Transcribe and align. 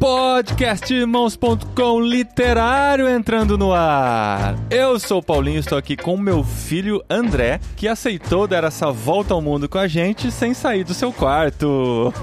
Podcastirmãos.com 0.00 2.00
literário 2.00 3.06
entrando 3.06 3.58
no 3.58 3.74
ar. 3.74 4.54
Eu 4.70 4.98
sou 4.98 5.18
o 5.18 5.22
Paulinho, 5.22 5.60
estou 5.60 5.76
aqui 5.76 5.94
com 5.94 6.16
meu 6.16 6.42
filho 6.42 7.04
André, 7.08 7.60
que 7.76 7.86
aceitou 7.86 8.46
dar 8.46 8.64
essa 8.64 8.90
volta 8.90 9.34
ao 9.34 9.42
mundo 9.42 9.68
com 9.68 9.76
a 9.76 9.86
gente 9.86 10.32
sem 10.32 10.54
sair 10.54 10.84
do 10.84 10.94
seu 10.94 11.12
quarto. 11.12 12.14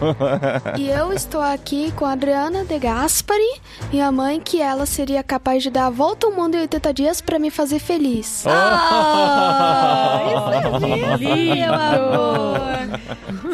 E 0.76 0.90
eu 0.90 1.14
estou 1.14 1.40
aqui 1.40 1.92
com 1.92 2.04
a 2.04 2.14
Adriana 2.14 2.66
De 2.66 2.80
Gaspari, 2.80 3.62
minha 3.92 4.12
mãe, 4.12 4.42
que 4.44 4.60
ela 4.60 4.88
seria 4.88 5.22
capaz 5.22 5.62
de 5.62 5.70
dar 5.70 5.86
a 5.86 5.92
volta 5.92 6.26
ao 6.26 6.34
mundo 6.34 6.56
em 6.56 6.62
80 6.62 6.92
dias 6.96 7.22
para 7.22 7.38
me 7.38 7.52
fazer 7.52 7.78
feliz. 7.78 8.44
Ah, 8.48 10.20
isso 10.26 10.50
é 10.84 11.18
lindo, 11.18 11.56
meu 11.56 11.74
amor. 11.76 12.58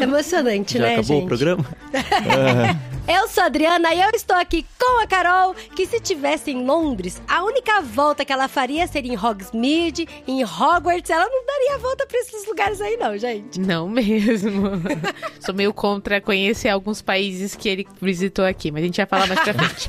Emocionante, 0.00 0.78
Já 0.78 0.84
né, 0.84 0.92
acabou 0.94 1.16
gente? 1.16 1.24
o 1.24 1.28
programa? 1.28 1.66
Eu 3.06 3.28
sou 3.28 3.42
a 3.42 3.46
Adriana 3.46 3.92
e 3.92 4.00
eu 4.00 4.10
estou 4.14 4.34
aqui 4.34 4.64
com 4.78 5.02
a 5.02 5.06
Carol, 5.06 5.54
que 5.76 5.86
se 5.86 6.00
tivesse 6.00 6.50
em 6.50 6.64
Londres, 6.64 7.20
a 7.28 7.44
única 7.44 7.82
volta 7.82 8.24
que 8.24 8.32
ela 8.32 8.48
faria 8.48 8.86
seria 8.86 9.12
em 9.12 9.16
Hogsmeade, 9.16 10.08
em 10.26 10.42
Hogwarts. 10.42 11.10
Ela 11.10 11.26
não 11.28 11.44
daria 11.44 11.74
a 11.74 11.78
volta 11.78 12.06
pra 12.06 12.18
esses 12.18 12.46
lugares 12.46 12.80
aí, 12.80 12.96
não, 12.96 13.16
gente. 13.18 13.60
Não 13.60 13.88
mesmo. 13.90 14.70
Sou 15.38 15.54
meio 15.54 15.74
contra 15.74 16.18
conhecer 16.18 16.70
alguns 16.70 17.02
países 17.02 17.54
que 17.54 17.68
ele 17.68 17.86
visitou 18.00 18.46
aqui, 18.46 18.70
mas 18.70 18.82
a 18.82 18.86
gente 18.86 18.96
vai 18.96 19.06
falar 19.06 19.26
mais 19.26 19.40
pra 19.40 19.52
frente. 19.52 19.86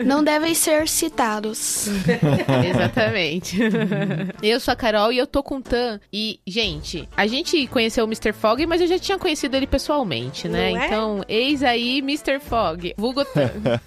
Não 0.04 0.24
devem 0.24 0.54
ser 0.54 0.88
citados. 0.88 1.88
Exatamente. 2.70 3.58
Eu 4.42 4.58
sou 4.60 4.72
a 4.72 4.76
Carol 4.76 5.12
e 5.12 5.18
eu 5.18 5.26
tô 5.26 5.42
com 5.42 5.56
o 5.56 5.62
Tan. 5.62 6.00
E, 6.12 6.40
gente, 6.46 7.06
a 7.14 7.26
gente 7.26 7.66
conheceu 7.66 8.04
o 8.04 8.08
Mr. 8.08 8.32
Fogg, 8.32 8.66
mas 8.66 8.80
eu 8.80 8.86
já 8.86 8.98
tinha 8.98 9.18
conhecido 9.18 9.56
ele 9.56 9.66
pessoalmente, 9.66 10.48
né? 10.48 10.70
Não 10.70 10.80
é? 10.80 10.86
Então, 10.86 11.24
eis 11.34 11.62
aí 11.62 11.98
Mr. 11.98 12.38
Fogg, 12.40 12.94
vulgo 12.96 13.24
Tan. 13.24 13.50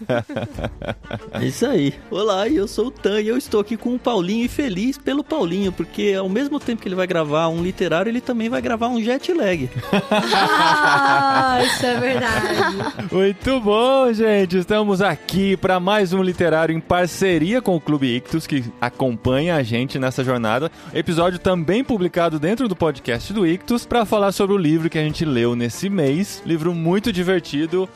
É 1.32 1.46
isso 1.46 1.66
aí. 1.66 1.94
Olá, 2.10 2.48
eu 2.48 2.68
sou 2.68 2.88
o 2.88 2.92
Tan 2.92 3.22
e 3.22 3.28
eu 3.28 3.38
estou 3.38 3.62
aqui 3.62 3.78
com 3.78 3.94
o 3.94 4.00
Paulinho 4.00 4.46
e 4.46 4.48
feliz 4.48 4.98
pelo 4.98 5.24
Paulinho, 5.24 5.72
porque 5.72 6.16
ao 6.18 6.28
mesmo 6.28 6.60
tempo 6.60 6.82
que 6.82 6.88
ele 6.88 6.96
vai 6.96 7.08
gravar 7.08 7.48
um 7.48 7.62
literário, 7.62 8.10
ele 8.10 8.22
também 8.22 8.50
vai 8.50 8.62
gravar 8.62 8.88
um 8.88 9.02
jet 9.02 9.32
lag. 9.34 9.70
Ah, 10.12 11.60
isso 11.66 11.86
é 11.86 12.00
verdade. 12.00 13.08
Muito 13.12 13.60
bom, 13.62 14.12
gente! 14.12 14.58
Estamos 14.58 15.02
aqui 15.02 15.56
para 15.58 15.80
mais 15.80 16.12
um 16.12 16.22
literário 16.24 16.76
em 16.76 16.80
parceria 16.80 17.62
com 17.62 17.76
o 17.76 17.82
Clube 17.82 18.16
Ictus, 18.16 18.48
que 18.48 18.64
acompanha 18.82 19.56
a 19.56 19.64
gente 19.64 20.00
nessa 20.00 20.24
jornada. 20.24 20.72
Episódio 20.94 21.40
também 21.40 21.84
publicado 21.84 22.40
dentro 22.40 22.68
do 22.68 22.76
podcast 22.76 23.32
do 23.32 23.46
Ictus, 23.46 23.86
para 23.86 24.06
falar 24.06 24.32
sobre 24.32 24.56
o 24.56 24.58
livro 24.60 24.90
que 24.90 24.98
a 24.98 25.04
gente 25.04 25.24
leu 25.24 25.56
nesse 25.56 25.90
mês. 25.90 26.42
Livro 26.46 26.74
muito 26.74 27.12
divertido, 27.14 27.37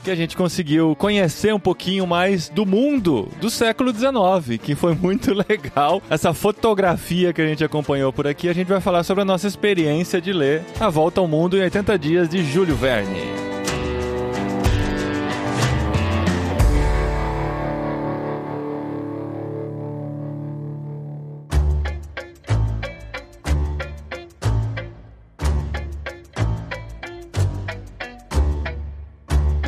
que 0.03 0.11
a 0.11 0.15
gente 0.15 0.35
conseguiu 0.35 0.95
conhecer 0.95 1.53
um 1.53 1.59
pouquinho 1.59 2.05
mais 2.07 2.49
do 2.49 2.65
mundo 2.65 3.29
do 3.39 3.49
século 3.49 3.93
XIX, 3.93 4.61
que 4.61 4.75
foi 4.75 4.95
muito 4.95 5.33
legal. 5.49 6.01
Essa 6.09 6.33
fotografia 6.33 7.33
que 7.33 7.41
a 7.41 7.47
gente 7.47 7.63
acompanhou 7.63 8.11
por 8.11 8.27
aqui, 8.27 8.49
a 8.49 8.53
gente 8.53 8.67
vai 8.67 8.81
falar 8.81 9.03
sobre 9.03 9.21
a 9.21 9.25
nossa 9.25 9.47
experiência 9.47 10.21
de 10.21 10.33
ler 10.33 10.63
A 10.79 10.89
Volta 10.89 11.21
ao 11.21 11.27
Mundo 11.27 11.57
em 11.57 11.61
80 11.61 11.99
Dias 11.99 12.29
de 12.29 12.43
Júlio 12.43 12.75
Verne. 12.75 13.60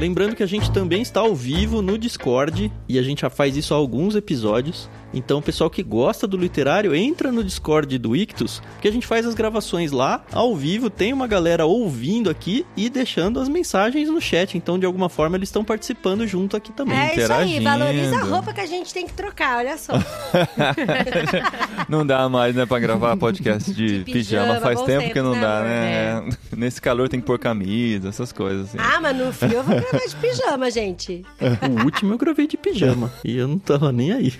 Lembrando 0.03 0.35
que 0.35 0.43
a 0.43 0.45
gente 0.45 0.69
também 0.69 1.01
está 1.01 1.21
ao 1.21 1.33
vivo 1.33 1.81
no 1.81 1.97
Discord 1.97 2.69
e 2.89 2.99
a 2.99 3.01
gente 3.01 3.21
já 3.21 3.29
faz 3.29 3.55
isso 3.55 3.73
há 3.73 3.77
alguns 3.77 4.17
episódios. 4.17 4.89
Então, 5.13 5.39
o 5.39 5.41
pessoal 5.41 5.69
que 5.69 5.83
gosta 5.83 6.27
do 6.27 6.37
literário, 6.37 6.95
entra 6.95 7.31
no 7.31 7.43
Discord 7.43 7.97
do 7.97 8.15
Ictus, 8.15 8.61
que 8.81 8.87
a 8.87 8.91
gente 8.91 9.05
faz 9.05 9.25
as 9.25 9.33
gravações 9.33 9.91
lá, 9.91 10.23
ao 10.31 10.55
vivo, 10.55 10.89
tem 10.89 11.13
uma 11.13 11.27
galera 11.27 11.65
ouvindo 11.65 12.29
aqui 12.29 12.65
e 12.75 12.89
deixando 12.89 13.39
as 13.39 13.47
mensagens 13.47 14.09
no 14.09 14.19
chat. 14.19 14.57
Então, 14.57 14.79
de 14.79 14.85
alguma 14.85 15.09
forma, 15.09 15.37
eles 15.37 15.49
estão 15.49 15.63
participando 15.63 16.25
junto 16.25 16.57
aqui 16.57 16.71
também. 16.71 16.97
É 16.97 17.15
isso 17.15 17.31
aí, 17.31 17.59
valoriza 17.59 18.17
a 18.17 18.23
roupa 18.23 18.53
que 18.53 18.61
a 18.61 18.65
gente 18.65 18.93
tem 18.93 19.05
que 19.05 19.13
trocar, 19.13 19.57
olha 19.57 19.77
só. 19.77 19.93
Não 21.87 22.05
dá 22.05 22.27
mais, 22.29 22.55
né, 22.55 22.65
pra 22.65 22.79
gravar 22.79 23.15
podcast 23.17 23.71
de, 23.73 23.99
De 23.99 24.11
pijama. 24.11 24.45
pijama, 24.45 24.61
Faz 24.61 24.79
bons 24.79 24.85
tempo 24.85 25.13
que 25.13 25.21
não 25.21 25.33
né, 25.33 25.41
dá, 25.41 25.61
né? 25.63 26.29
Nesse 26.55 26.81
calor 26.81 27.09
tem 27.09 27.19
que 27.19 27.25
pôr 27.25 27.37
camisa, 27.37 28.09
essas 28.09 28.31
coisas. 28.31 28.67
Assim. 28.67 28.77
Ah, 28.79 28.99
mas 29.01 29.15
no 29.15 29.31
frio 29.33 29.53
eu 29.53 29.63
vou 29.63 29.75
gravar 29.75 30.05
de 30.05 30.15
pijama, 30.15 30.71
gente. 30.71 31.25
O 31.63 31.85
último 31.85 32.13
eu 32.13 32.17
gravei 32.17 32.47
de 32.47 32.57
pijama 32.57 33.11
e 33.23 33.37
eu 33.37 33.47
não 33.47 33.57
tava 33.57 33.91
nem 33.91 34.11
aí. 34.11 34.33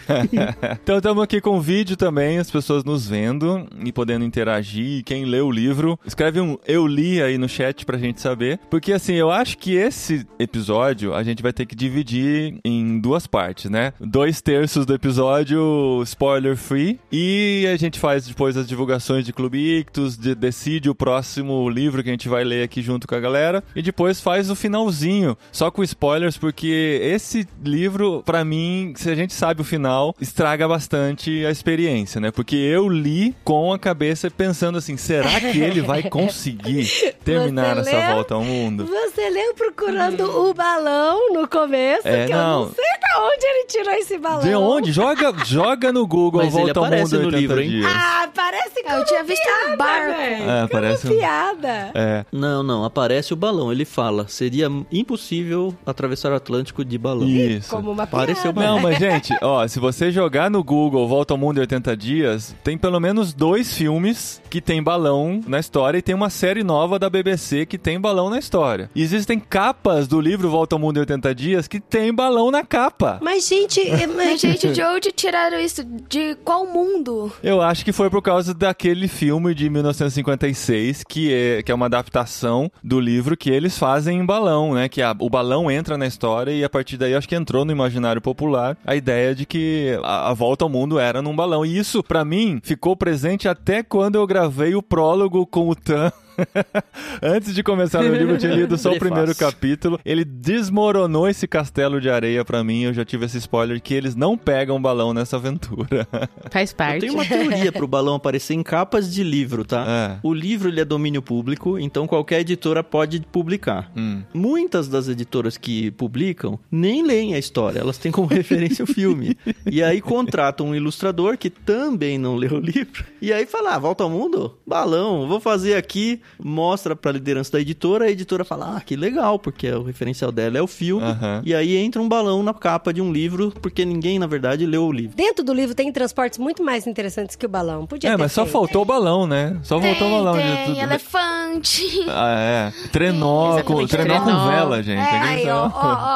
Então 0.72 0.98
estamos 0.98 1.24
aqui 1.24 1.42
com 1.42 1.60
vídeo 1.60 1.96
também, 1.98 2.38
as 2.38 2.50
pessoas 2.50 2.84
nos 2.84 3.08
vendo 3.08 3.68
e 3.84 3.92
podendo 3.92 4.24
interagir. 4.26 5.04
Quem 5.04 5.26
lê 5.26 5.42
o 5.42 5.52
livro, 5.52 6.00
escreve 6.06 6.40
um 6.40 6.58
eu 6.66 6.88
li 6.88 7.22
aí 7.22 7.38
no 7.38 7.50
chat 7.50 7.86
pra 7.86 7.98
gente 7.98 8.22
saber. 8.22 8.60
Porque 8.70 8.94
assim, 8.94 9.14
eu 9.14 9.30
acho 9.32 9.58
que 9.58 9.76
esse 9.76 10.26
episódio 10.40 11.14
a 11.14 11.24
gente 11.24 11.44
vai 11.44 11.52
ter 11.52 11.66
que 11.66 11.76
dividir 11.76 12.60
em 12.64 13.00
duas 13.00 13.28
partes, 13.28 13.70
né? 13.70 13.94
Dois 14.00 14.42
terços 14.42 14.86
do 14.86 14.94
episódio 14.94 16.02
spoiler 16.04 16.56
free. 16.56 17.00
E 17.12 17.68
a 17.72 17.76
gente 17.76 18.00
faz 18.00 18.28
depois 18.28 18.56
as 18.56 18.68
divulgações 18.68 19.26
de 19.26 19.34
Clube 19.34 19.80
Ictus, 19.80 20.18
de- 20.18 20.36
decide 20.36 20.90
o 20.90 20.96
próximo 20.96 21.70
livro 21.70 22.04
que 22.04 22.10
a 22.10 22.14
gente 22.14 22.30
vai 22.30 22.44
ler 22.44 22.64
aqui 22.64 22.82
junto 22.82 23.08
com 23.08 23.16
a 23.16 23.20
galera. 23.20 23.64
E 23.76 23.82
depois 23.82 24.20
faz 24.22 24.50
o 24.50 24.56
finalzinho, 24.56 25.38
só 25.52 25.70
com 25.72 25.84
spoilers, 25.84 26.38
porque 26.38 27.00
esse 27.04 27.48
livro, 27.64 28.22
pra 28.26 28.46
mim, 28.46 28.94
se 28.96 29.10
a 29.10 29.16
gente 29.16 29.34
sabe 29.34 29.62
o 29.62 29.64
final, 29.66 30.16
estraga 30.22 30.53
bastante 30.68 31.46
a 31.46 31.52
experiência, 31.52 32.22
né? 32.22 32.32
Porque 32.32 32.56
eu 32.56 32.88
li 32.88 33.36
com 33.44 33.74
a 33.74 33.80
cabeça 33.80 34.30
pensando 34.30 34.78
assim: 34.78 34.96
será 34.98 35.40
que 35.40 35.60
ele 35.60 35.82
vai 35.82 36.04
conseguir 36.10 36.88
terminar 37.24 37.76
Você 37.76 37.90
essa 37.96 38.06
leu? 38.08 38.16
volta 38.16 38.34
ao 38.36 38.44
mundo? 38.44 38.86
Você 38.86 39.30
leu 39.30 39.54
procurando 39.54 40.24
o 40.50 40.54
balão 40.54 41.34
no 41.34 41.48
começo, 41.48 42.08
É, 42.08 42.26
que 42.28 42.32
eu 42.34 42.38
não. 42.38 42.60
não 42.66 42.72
sei 42.74 42.84
da 43.02 43.24
onde 43.24 43.46
ele 43.46 43.66
tirou 43.68 43.94
esse 43.94 44.18
balão. 44.18 44.42
De 44.42 44.56
onde? 44.56 44.92
Joga, 44.92 45.34
joga 45.46 45.92
no 45.92 46.06
Google 46.08 46.44
Mas 46.44 46.54
ele 46.56 46.74
Volta 46.74 46.80
ao 46.80 46.86
Mundo 46.86 47.20
no 47.20 47.26
80 47.26 47.38
livro, 47.38 47.62
hein? 47.62 47.70
dias. 47.70 47.86
Ah, 47.94 48.30
parece 48.34 48.84
como 48.84 48.96
Eu 48.96 49.06
tinha 49.06 49.24
visto 49.24 49.42
um 49.42 49.46
piada, 49.46 49.78
barco. 49.78 50.18
velho. 50.18 50.44
É, 50.44 50.58
Como 50.58 50.70
parece 50.70 51.08
um- 51.08 51.18
piada. 51.18 51.92
É. 51.94 52.26
Não, 52.32 52.64
não, 52.64 52.84
aparece 52.84 53.34
o 53.34 53.36
balão. 53.36 53.72
Ele 53.72 53.86
fala: 53.86 54.28
seria 54.28 54.70
impossível 54.92 55.76
atravessar 55.86 56.32
o 56.32 56.36
Atlântico 56.36 56.84
de 56.84 56.98
balão. 56.98 57.28
Isso. 57.28 57.70
Como 57.70 57.92
uma 57.92 58.04
Apareceu 58.04 58.54
piada. 58.54 58.68
Não, 58.68 58.80
mas 58.80 58.98
gente, 58.98 59.34
ó, 59.42 59.68
se 59.68 59.80
você 59.80 60.12
jogar 60.12 60.33
no 60.50 60.64
Google 60.64 61.08
Volta 61.08 61.34
ao 61.34 61.38
Mundo 61.38 61.58
em 61.58 61.62
80 61.62 61.96
Dias, 61.98 62.56
tem 62.64 62.78
pelo 62.78 63.00
menos 63.00 63.34
dois 63.34 63.74
filmes 63.74 64.42
que 64.50 64.60
tem 64.62 64.82
balão 64.82 65.42
na 65.48 65.60
história 65.60 65.98
e 65.98 66.02
tem 66.02 66.14
uma 66.16 66.30
série 66.30 66.64
nova 66.64 66.98
da 67.00 67.10
BBC 67.10 67.66
que 67.66 67.78
tem 67.78 68.00
balão 68.00 68.30
na 68.30 68.40
história. 68.40 68.90
E 68.96 69.02
existem 69.02 69.40
capas 69.40 70.08
do 70.08 70.20
livro 70.20 70.50
Volta 70.50 70.76
ao 70.76 70.80
Mundo 70.80 70.98
em 70.98 71.02
80 71.02 71.36
Dias 71.36 71.68
que 71.68 71.80
tem 71.80 72.14
balão 72.14 72.50
na 72.52 72.64
capa. 72.64 73.20
Mas, 73.22 73.48
gente, 73.48 73.80
é- 73.82 74.08
Mas, 74.14 74.16
mas, 74.16 74.42
gente, 74.42 74.72
de 74.72 74.82
onde 74.84 75.12
tiraram 75.12 75.60
isso? 75.60 75.84
De 76.10 76.36
qual 76.44 76.66
mundo? 76.66 77.32
Eu 77.44 77.62
acho 77.62 77.84
que 77.86 77.92
foi 77.92 78.10
por 78.10 78.22
causa 78.22 78.54
daquele 78.54 79.08
filme 79.08 79.54
de 79.54 79.70
1956, 79.70 81.04
que 81.08 81.32
é, 81.34 81.64
que 81.64 81.72
é 81.72 81.76
uma 81.76 81.86
adaptação 81.86 82.72
do 82.84 83.00
livro 83.00 83.36
que 83.38 83.50
eles 83.50 83.78
fazem 83.78 84.20
em 84.20 84.26
balão, 84.26 84.74
né? 84.74 84.88
Que 84.90 85.02
a- 85.02 85.16
o 85.20 85.30
balão 85.30 85.70
entra 85.70 85.98
na 85.98 86.06
história 86.08 86.52
e 86.52 86.64
a 86.64 86.70
partir 86.70 86.98
daí 86.98 87.14
acho 87.16 87.28
que 87.28 87.36
entrou 87.36 87.66
no 87.66 87.72
imaginário 87.72 88.22
popular 88.22 88.78
a 88.86 88.96
ideia 88.96 89.34
de 89.36 89.46
que 89.46 89.98
a, 90.04 90.23
a 90.28 90.34
volta 90.34 90.66
ao 90.66 90.70
mundo 90.70 91.00
era 91.00 91.22
num 91.22 91.36
balão. 91.36 91.66
E 91.66 91.78
isso, 91.78 92.04
pra 92.04 92.26
mim, 92.26 92.60
ficou 92.64 92.96
presente 92.96 93.48
até 93.48 93.84
quando 93.84 94.16
eu 94.16 94.26
gravei 94.26 94.76
o 94.76 94.82
prólogo 94.82 95.46
com 95.46 95.70
o 95.70 95.76
Tan. 95.76 96.12
Antes 97.22 97.54
de 97.54 97.64
começar 97.64 98.02
meu 98.02 98.14
livro, 98.14 98.34
eu 98.34 98.38
tinha 98.38 98.54
lido 98.54 98.78
só 98.78 98.92
o 98.92 99.00
primeiro 99.00 99.36
capítulo. 99.36 100.00
Ele 100.04 100.26
desmoronou 100.26 101.28
esse 101.28 101.48
castelo 101.48 102.02
de 102.02 102.10
areia 102.10 102.44
pra 102.44 102.64
mim. 102.64 102.84
Eu 102.84 102.94
já 102.94 103.06
tive 103.06 103.26
esse 103.26 103.38
spoiler 103.38 103.82
que 103.82 103.94
eles 103.94 104.16
não 104.16 104.38
pegam 104.38 104.82
balão 104.82 105.14
nessa 105.14 105.38
aventura. 105.38 106.08
Faz 106.52 106.72
Eu 106.72 106.78
parte. 106.78 107.00
tenho 107.02 107.14
uma 107.14 107.26
teoria 107.26 107.72
pro 107.72 107.88
balão 107.88 108.16
aparecer 108.16 108.54
em 108.54 108.64
capas 108.64 109.14
de 109.14 109.24
livro, 109.24 109.64
tá? 109.66 109.86
É. 109.88 110.20
O 110.24 110.34
livro 110.34 110.70
ele 110.70 110.82
é 110.82 110.86
domínio 110.86 111.22
público, 111.22 111.78
então 111.78 112.08
qualquer 112.08 112.42
editora 112.42 112.84
pode 112.84 113.20
publicar. 113.32 113.92
Hum. 113.96 114.24
Muitas 114.34 114.88
das 114.88 115.08
editoras 115.08 115.58
que 115.58 115.92
publicam 115.92 116.60
nem 116.72 117.04
leem 117.04 117.36
a 117.36 117.40
história, 117.40 117.80
elas 117.80 117.98
têm 117.98 118.12
como 118.12 118.28
referência 118.34 118.84
o 118.84 118.88
filme. 118.88 119.38
E 119.70 119.82
aí 119.84 120.02
contratam 120.02 120.68
um 120.68 120.76
ilustrador 120.76 121.38
que 121.38 121.50
também 121.50 122.18
não 122.18 122.36
leu 122.36 122.54
o 122.54 122.60
livro. 122.60 123.06
E 123.22 123.32
aí 123.32 123.46
fala: 123.46 123.76
ah, 123.76 123.80
volta 123.80 124.04
ao 124.04 124.10
mundo? 124.10 124.58
Balão, 124.66 125.28
vou 125.28 125.40
fazer 125.40 125.76
aqui 125.76 126.22
mostra 126.40 126.96
pra 126.96 127.12
liderança 127.12 127.52
da 127.54 127.60
editora, 127.60 128.06
a 128.06 128.10
editora 128.12 128.44
fala, 128.44 128.78
ah, 128.78 128.82
que 128.82 128.96
legal, 128.96 129.38
porque 129.40 129.70
o 129.72 129.84
referencial 129.84 130.32
dela 130.32 130.58
é 130.58 130.62
o 130.62 130.68
filme. 130.68 131.04
Aham. 131.06 131.42
E 131.46 131.54
aí 131.54 131.76
entra 131.78 132.02
um 132.02 132.08
balão 132.10 132.42
na 132.44 132.54
capa 132.54 132.94
de 132.94 133.02
um 133.02 133.12
livro, 133.12 133.52
porque 133.62 133.86
ninguém, 133.86 134.20
na 134.20 134.28
verdade, 134.28 134.66
leu 134.66 134.86
o 134.86 134.92
livro. 134.92 135.16
Dentro 135.16 135.44
do 135.44 135.54
livro 135.54 135.76
tem 135.76 135.92
transportes 135.92 136.38
muito 136.40 136.64
mais 136.64 136.88
interessantes 136.88 137.36
que 137.36 137.46
o 137.46 137.50
balão. 137.50 137.86
Podia 137.86 138.10
É, 138.10 138.14
ter 138.16 138.18
mas 138.22 138.32
só 138.32 138.44
feito. 138.44 138.54
faltou 138.54 138.82
o 138.82 138.86
balão, 138.86 139.26
né? 139.28 139.58
Só 139.64 139.80
faltou 139.80 140.08
o 140.08 140.12
balão 140.12 140.34
de 140.38 140.42
tem 140.44 140.66
tudo. 140.76 140.80
elefante. 140.80 142.06
Ah, 142.10 142.36
é. 142.38 142.74
Trenó, 142.92 143.62
com, 143.64 143.82
Exatamente, 143.82 143.90
trenó 143.90 144.20
com 144.20 144.26
trenó. 144.26 144.48
vela, 144.50 144.84
gente. 144.84 145.00
É, 145.00 145.20
Aí, 145.20 145.50
ó, 145.50 145.68
ó, 145.68 145.72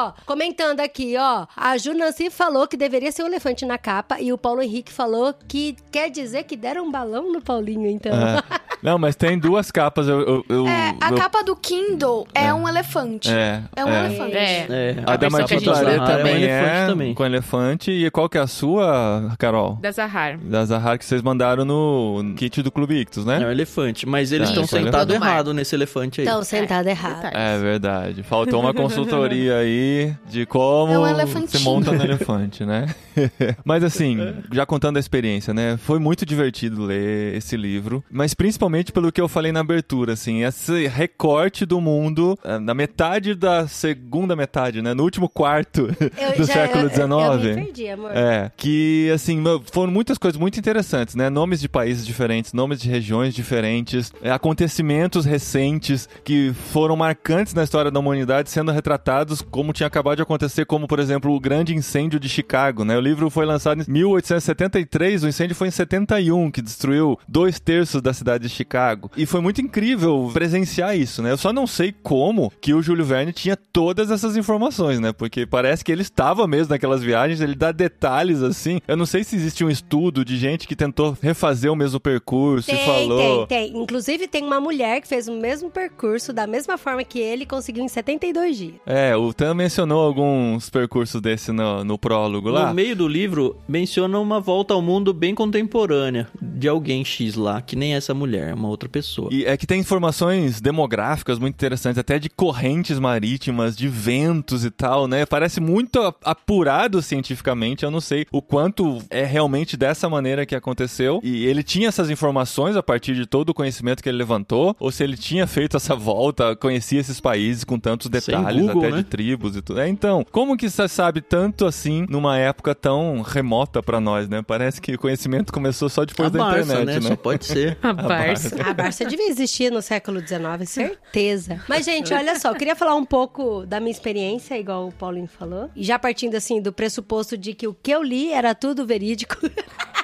ó, 0.08 0.12
comentando 0.26 0.80
aqui, 0.80 1.16
ó. 1.18 1.46
A 1.56 1.76
Ju 1.78 1.94
Nancy 1.94 2.30
falou 2.30 2.66
que 2.66 2.76
deveria 2.76 3.10
ser 3.12 3.22
um 3.22 3.26
elefante 3.26 3.64
na 3.64 3.78
capa 3.78 4.20
e 4.20 4.32
o 4.32 4.38
Paulo 4.38 4.62
Henrique 4.62 4.92
falou 4.92 5.34
que 5.46 5.76
quer 5.90 6.10
dizer 6.10 6.44
que 6.44 6.56
deram 6.56 6.86
um 6.86 6.90
balão 6.90 7.32
no 7.32 7.40
Paulinho, 7.40 7.88
então. 7.88 8.12
É. 8.12 8.42
Não, 8.80 8.96
mas 8.96 9.16
tem 9.16 9.36
duas 9.36 9.72
capas. 9.72 9.97
Eu, 10.06 10.20
eu, 10.20 10.44
eu- 10.48 10.66
É, 10.68 10.94
a 11.00 11.10
eu- 11.10 11.16
capa 11.16 11.42
do 11.42 11.54
Kindle 11.56 12.26
é, 12.34 12.52
um 12.52 12.68
elefante. 12.68 13.30
É, 13.30 13.62
É 13.76 13.84
um 13.84 13.88
é. 13.88 14.04
elefante. 14.06 14.36
É. 14.36 14.66
É, 14.68 14.96
A, 15.06 15.16
da 15.16 15.26
a 15.26 15.30
gente 15.46 15.68
Lê 15.68 15.82
leu 15.82 16.04
também 16.04 16.32
é 16.32 16.36
um 16.36 16.38
elefante 16.38 16.68
é 16.82 16.86
também. 16.86 17.14
com 17.14 17.24
elefante. 17.24 17.90
E 17.90 18.10
qual 18.10 18.28
que 18.28 18.38
é 18.38 18.40
a 18.40 18.46
sua, 18.46 19.32
Carol? 19.38 19.78
Da 19.80 19.90
Zahar. 19.90 20.38
Da 20.38 20.64
Zahar 20.64 20.98
que 20.98 21.04
vocês 21.04 21.22
mandaram 21.22 21.64
no 21.64 22.34
kit 22.36 22.62
do 22.62 22.70
Clube 22.70 22.96
Ictus, 23.00 23.26
É 23.26 23.36
um 23.36 23.40
né? 23.40 23.50
elefante, 23.50 24.06
mas 24.06 24.32
eles 24.32 24.48
estão 24.48 24.64
é 24.64 24.66
sentados 24.66 25.14
errado 25.14 25.52
nesse 25.54 25.74
elefante 25.74 26.20
aí. 26.20 26.26
Então, 26.26 26.42
sentado 26.42 26.86
errado. 26.88 27.26
É 27.32 27.58
verdade. 27.58 28.22
Faltou 28.22 28.60
uma 28.60 28.74
consultoria 28.74 29.56
aí 29.58 30.14
de 30.28 30.46
como 30.46 30.92
É 30.92 30.98
um 30.98 31.46
se 31.46 31.58
monta 31.60 31.92
no 31.92 32.02
elefante, 32.02 32.64
né? 32.64 32.86
Mas 33.64 33.82
assim, 33.84 34.18
já 34.52 34.64
contando 34.66 34.96
a 34.96 35.00
experiência, 35.00 35.52
né? 35.54 35.76
Foi 35.78 35.98
muito 35.98 36.24
divertido 36.26 36.84
ler 36.84 37.34
esse 37.36 37.56
livro, 37.56 38.02
mas 38.10 38.34
principalmente 38.34 38.92
pelo 38.92 39.10
que 39.12 39.20
eu 39.20 39.28
falei 39.28 39.52
na 39.52 39.60
abertura, 39.60 40.12
assim, 40.12 40.42
esse 40.44 40.86
recorte 40.86 41.64
do 41.66 41.80
mundo 41.80 42.38
eh, 42.44 42.58
na 42.58 42.74
metade 42.74 43.34
da 43.34 43.66
segunda 43.66 44.34
metade, 44.36 44.80
né? 44.82 44.94
No 44.94 45.02
último 45.04 45.28
quarto 45.28 45.88
Eu 46.00 46.36
do 46.36 46.44
já- 46.44 46.52
século 46.54 46.84
eu- 46.84 46.90
XIX. 46.90 47.00
Eu, 47.00 47.38
me 47.56 47.64
perdi, 47.64 47.88
amor. 47.88 48.10
É, 48.14 48.50
que 48.56 49.10
assim, 49.14 49.42
foram 49.72 49.92
muitas 49.92 50.18
coisas 50.18 50.38
muito 50.38 50.58
interessantes, 50.58 51.14
né? 51.14 51.28
Nomes 51.30 51.60
de 51.60 51.68
países 51.68 52.06
diferentes, 52.06 52.52
nomes 52.52 52.80
de 52.80 52.88
regiões 52.88 53.34
diferentes, 53.34 54.12
é, 54.22 54.30
acontecimentos 54.30 55.24
recentes 55.24 56.08
que 56.24 56.52
foram 56.72 56.96
marcantes 56.96 57.54
na 57.54 57.62
história 57.64 57.90
da 57.90 57.98
humanidade 58.00 58.50
sendo 58.50 58.72
retratados 58.72 59.42
como 59.42 59.72
tinha 59.72 59.86
acabado 59.86 60.16
de 60.16 60.22
acontecer, 60.22 60.64
como 60.66 60.86
por 60.86 60.98
exemplo 60.98 61.32
o 61.34 61.40
grande 61.40 61.74
incêndio 61.74 62.18
de 62.20 62.28
Chicago, 62.28 62.84
né? 62.84 62.96
O 62.96 63.00
livro 63.08 63.30
foi 63.30 63.46
lançado 63.46 63.82
em 63.82 63.90
1873, 63.90 65.24
o 65.24 65.28
incêndio 65.28 65.56
foi 65.56 65.68
em 65.68 65.70
71, 65.70 66.50
que 66.50 66.60
destruiu 66.62 67.18
dois 67.26 67.58
terços 67.58 68.00
da 68.02 68.12
cidade 68.12 68.44
de 68.44 68.48
Chicago. 68.50 69.10
E 69.16 69.26
foi 69.26 69.40
muito 69.40 69.60
incrível 69.60 70.30
presenciar 70.32 70.96
isso, 70.96 71.22
né? 71.22 71.30
Eu 71.32 71.36
só 71.38 71.52
não 71.52 71.66
sei 71.66 71.94
como 72.02 72.52
que 72.60 72.74
o 72.74 72.82
Júlio 72.82 73.04
Verne 73.04 73.32
tinha 73.32 73.56
todas 73.56 74.10
essas 74.10 74.36
informações, 74.36 75.00
né? 75.00 75.12
Porque 75.12 75.46
parece 75.46 75.84
que 75.84 75.90
ele 75.90 76.02
estava 76.02 76.46
mesmo 76.46 76.70
naquelas 76.70 77.02
viagens, 77.02 77.40
ele 77.40 77.54
dá 77.54 77.72
detalhes 77.72 78.42
assim. 78.42 78.80
Eu 78.86 78.96
não 78.96 79.06
sei 79.06 79.24
se 79.24 79.36
existe 79.36 79.64
um 79.64 79.70
estudo 79.70 80.24
de 80.24 80.36
gente 80.36 80.66
que 80.68 80.76
tentou 80.76 81.16
refazer 81.20 81.72
o 81.72 81.76
mesmo 81.76 81.98
percurso 81.98 82.70
e 82.70 82.74
Tem, 82.76 82.86
falou. 82.86 83.46
tem, 83.46 83.70
tem. 83.72 83.82
Inclusive, 83.82 84.28
tem 84.28 84.44
uma 84.44 84.60
mulher 84.60 85.00
que 85.00 85.08
fez 85.08 85.28
o 85.28 85.32
mesmo 85.32 85.70
percurso, 85.70 86.32
da 86.32 86.46
mesma 86.46 86.76
forma 86.76 87.02
que 87.04 87.18
ele, 87.18 87.44
e 87.44 87.46
conseguiu 87.46 87.84
em 87.84 87.88
72 87.88 88.56
dias. 88.56 88.74
É, 88.86 89.16
o 89.16 89.32
Tan 89.32 89.54
mencionou 89.54 90.04
alguns 90.04 90.68
percursos 90.70 91.20
desse 91.20 91.52
no, 91.52 91.84
no 91.84 91.98
prólogo 91.98 92.50
lá. 92.50 92.68
No 92.68 92.74
meio 92.74 92.94
do 92.98 93.08
livro, 93.08 93.56
menciona 93.66 94.18
uma 94.18 94.40
volta 94.40 94.74
ao 94.74 94.82
mundo 94.82 95.14
bem 95.14 95.34
contemporânea 95.34 96.28
de 96.42 96.68
alguém 96.68 97.04
X 97.04 97.36
lá, 97.36 97.62
que 97.62 97.76
nem 97.76 97.94
essa 97.94 98.12
mulher, 98.12 98.50
é 98.50 98.54
uma 98.54 98.68
outra 98.68 98.88
pessoa. 98.88 99.28
E 99.32 99.44
é 99.44 99.56
que 99.56 99.66
tem 99.66 99.80
informações 99.80 100.60
demográficas 100.60 101.38
muito 101.38 101.54
interessantes, 101.54 101.98
até 101.98 102.18
de 102.18 102.28
correntes 102.28 102.98
marítimas, 102.98 103.76
de 103.76 103.88
ventos 103.88 104.64
e 104.64 104.70
tal, 104.70 105.06
né? 105.06 105.24
Parece 105.24 105.60
muito 105.60 105.98
apurado 106.24 107.00
cientificamente. 107.00 107.84
Eu 107.84 107.90
não 107.90 108.00
sei 108.00 108.26
o 108.32 108.42
quanto 108.42 108.98
é 109.08 109.24
realmente 109.24 109.76
dessa 109.76 110.08
maneira 110.08 110.44
que 110.44 110.54
aconteceu. 110.54 111.20
E 111.22 111.46
ele 111.46 111.62
tinha 111.62 111.88
essas 111.88 112.10
informações 112.10 112.76
a 112.76 112.82
partir 112.82 113.14
de 113.14 113.24
todo 113.24 113.50
o 113.50 113.54
conhecimento 113.54 114.02
que 114.02 114.08
ele 114.08 114.18
levantou, 114.18 114.74
ou 114.80 114.90
se 114.90 115.04
ele 115.04 115.16
tinha 115.16 115.46
feito 115.46 115.76
essa 115.76 115.94
volta, 115.94 116.56
conhecia 116.56 117.00
esses 117.00 117.20
países 117.20 117.62
com 117.62 117.78
tantos 117.78 118.08
detalhes, 118.08 118.66
Google, 118.66 118.82
até 118.82 118.90
né? 118.90 118.96
de 118.98 119.04
tribos 119.04 119.56
e 119.56 119.62
tudo. 119.62 119.80
É, 119.80 119.88
então, 119.88 120.26
como 120.32 120.56
que 120.56 120.68
você 120.68 120.88
sabe 120.88 121.20
tanto 121.20 121.66
assim 121.66 122.04
numa 122.08 122.36
época 122.36 122.74
tão 122.74 122.87
remota 123.22 123.82
pra 123.82 124.00
nós, 124.00 124.28
né? 124.28 124.42
Parece 124.42 124.80
que 124.80 124.94
o 124.94 124.98
conhecimento 124.98 125.52
começou 125.52 125.88
só 125.88 126.04
depois 126.04 126.28
a 126.28 126.30
da 126.30 126.38
Barça, 126.38 126.72
internet, 126.72 126.86
né? 126.86 127.00
né? 127.00 127.08
Só 127.08 127.16
pode 127.16 127.44
ser. 127.44 127.78
A 127.82 127.92
Barça. 127.92 128.56
A 128.62 128.74
Barça 128.74 129.04
devia 129.04 129.28
existir 129.28 129.70
no 129.70 129.80
século 129.82 130.20
XIX, 130.20 130.68
certeza. 130.68 131.62
Mas, 131.68 131.84
gente, 131.84 132.12
olha 132.12 132.38
só, 132.38 132.50
eu 132.50 132.54
queria 132.54 132.76
falar 132.76 132.94
um 132.94 133.04
pouco 133.04 133.64
da 133.66 133.80
minha 133.80 133.90
experiência, 133.90 134.58
igual 134.58 134.88
o 134.88 134.92
Paulinho 134.92 135.28
falou. 135.28 135.70
E 135.74 135.84
já 135.84 135.98
partindo, 135.98 136.34
assim, 136.34 136.60
do 136.60 136.72
pressuposto 136.72 137.36
de 137.36 137.54
que 137.54 137.66
o 137.66 137.74
que 137.74 137.90
eu 137.90 138.02
li 138.02 138.32
era 138.32 138.54
tudo 138.54 138.86
verídico. 138.86 139.36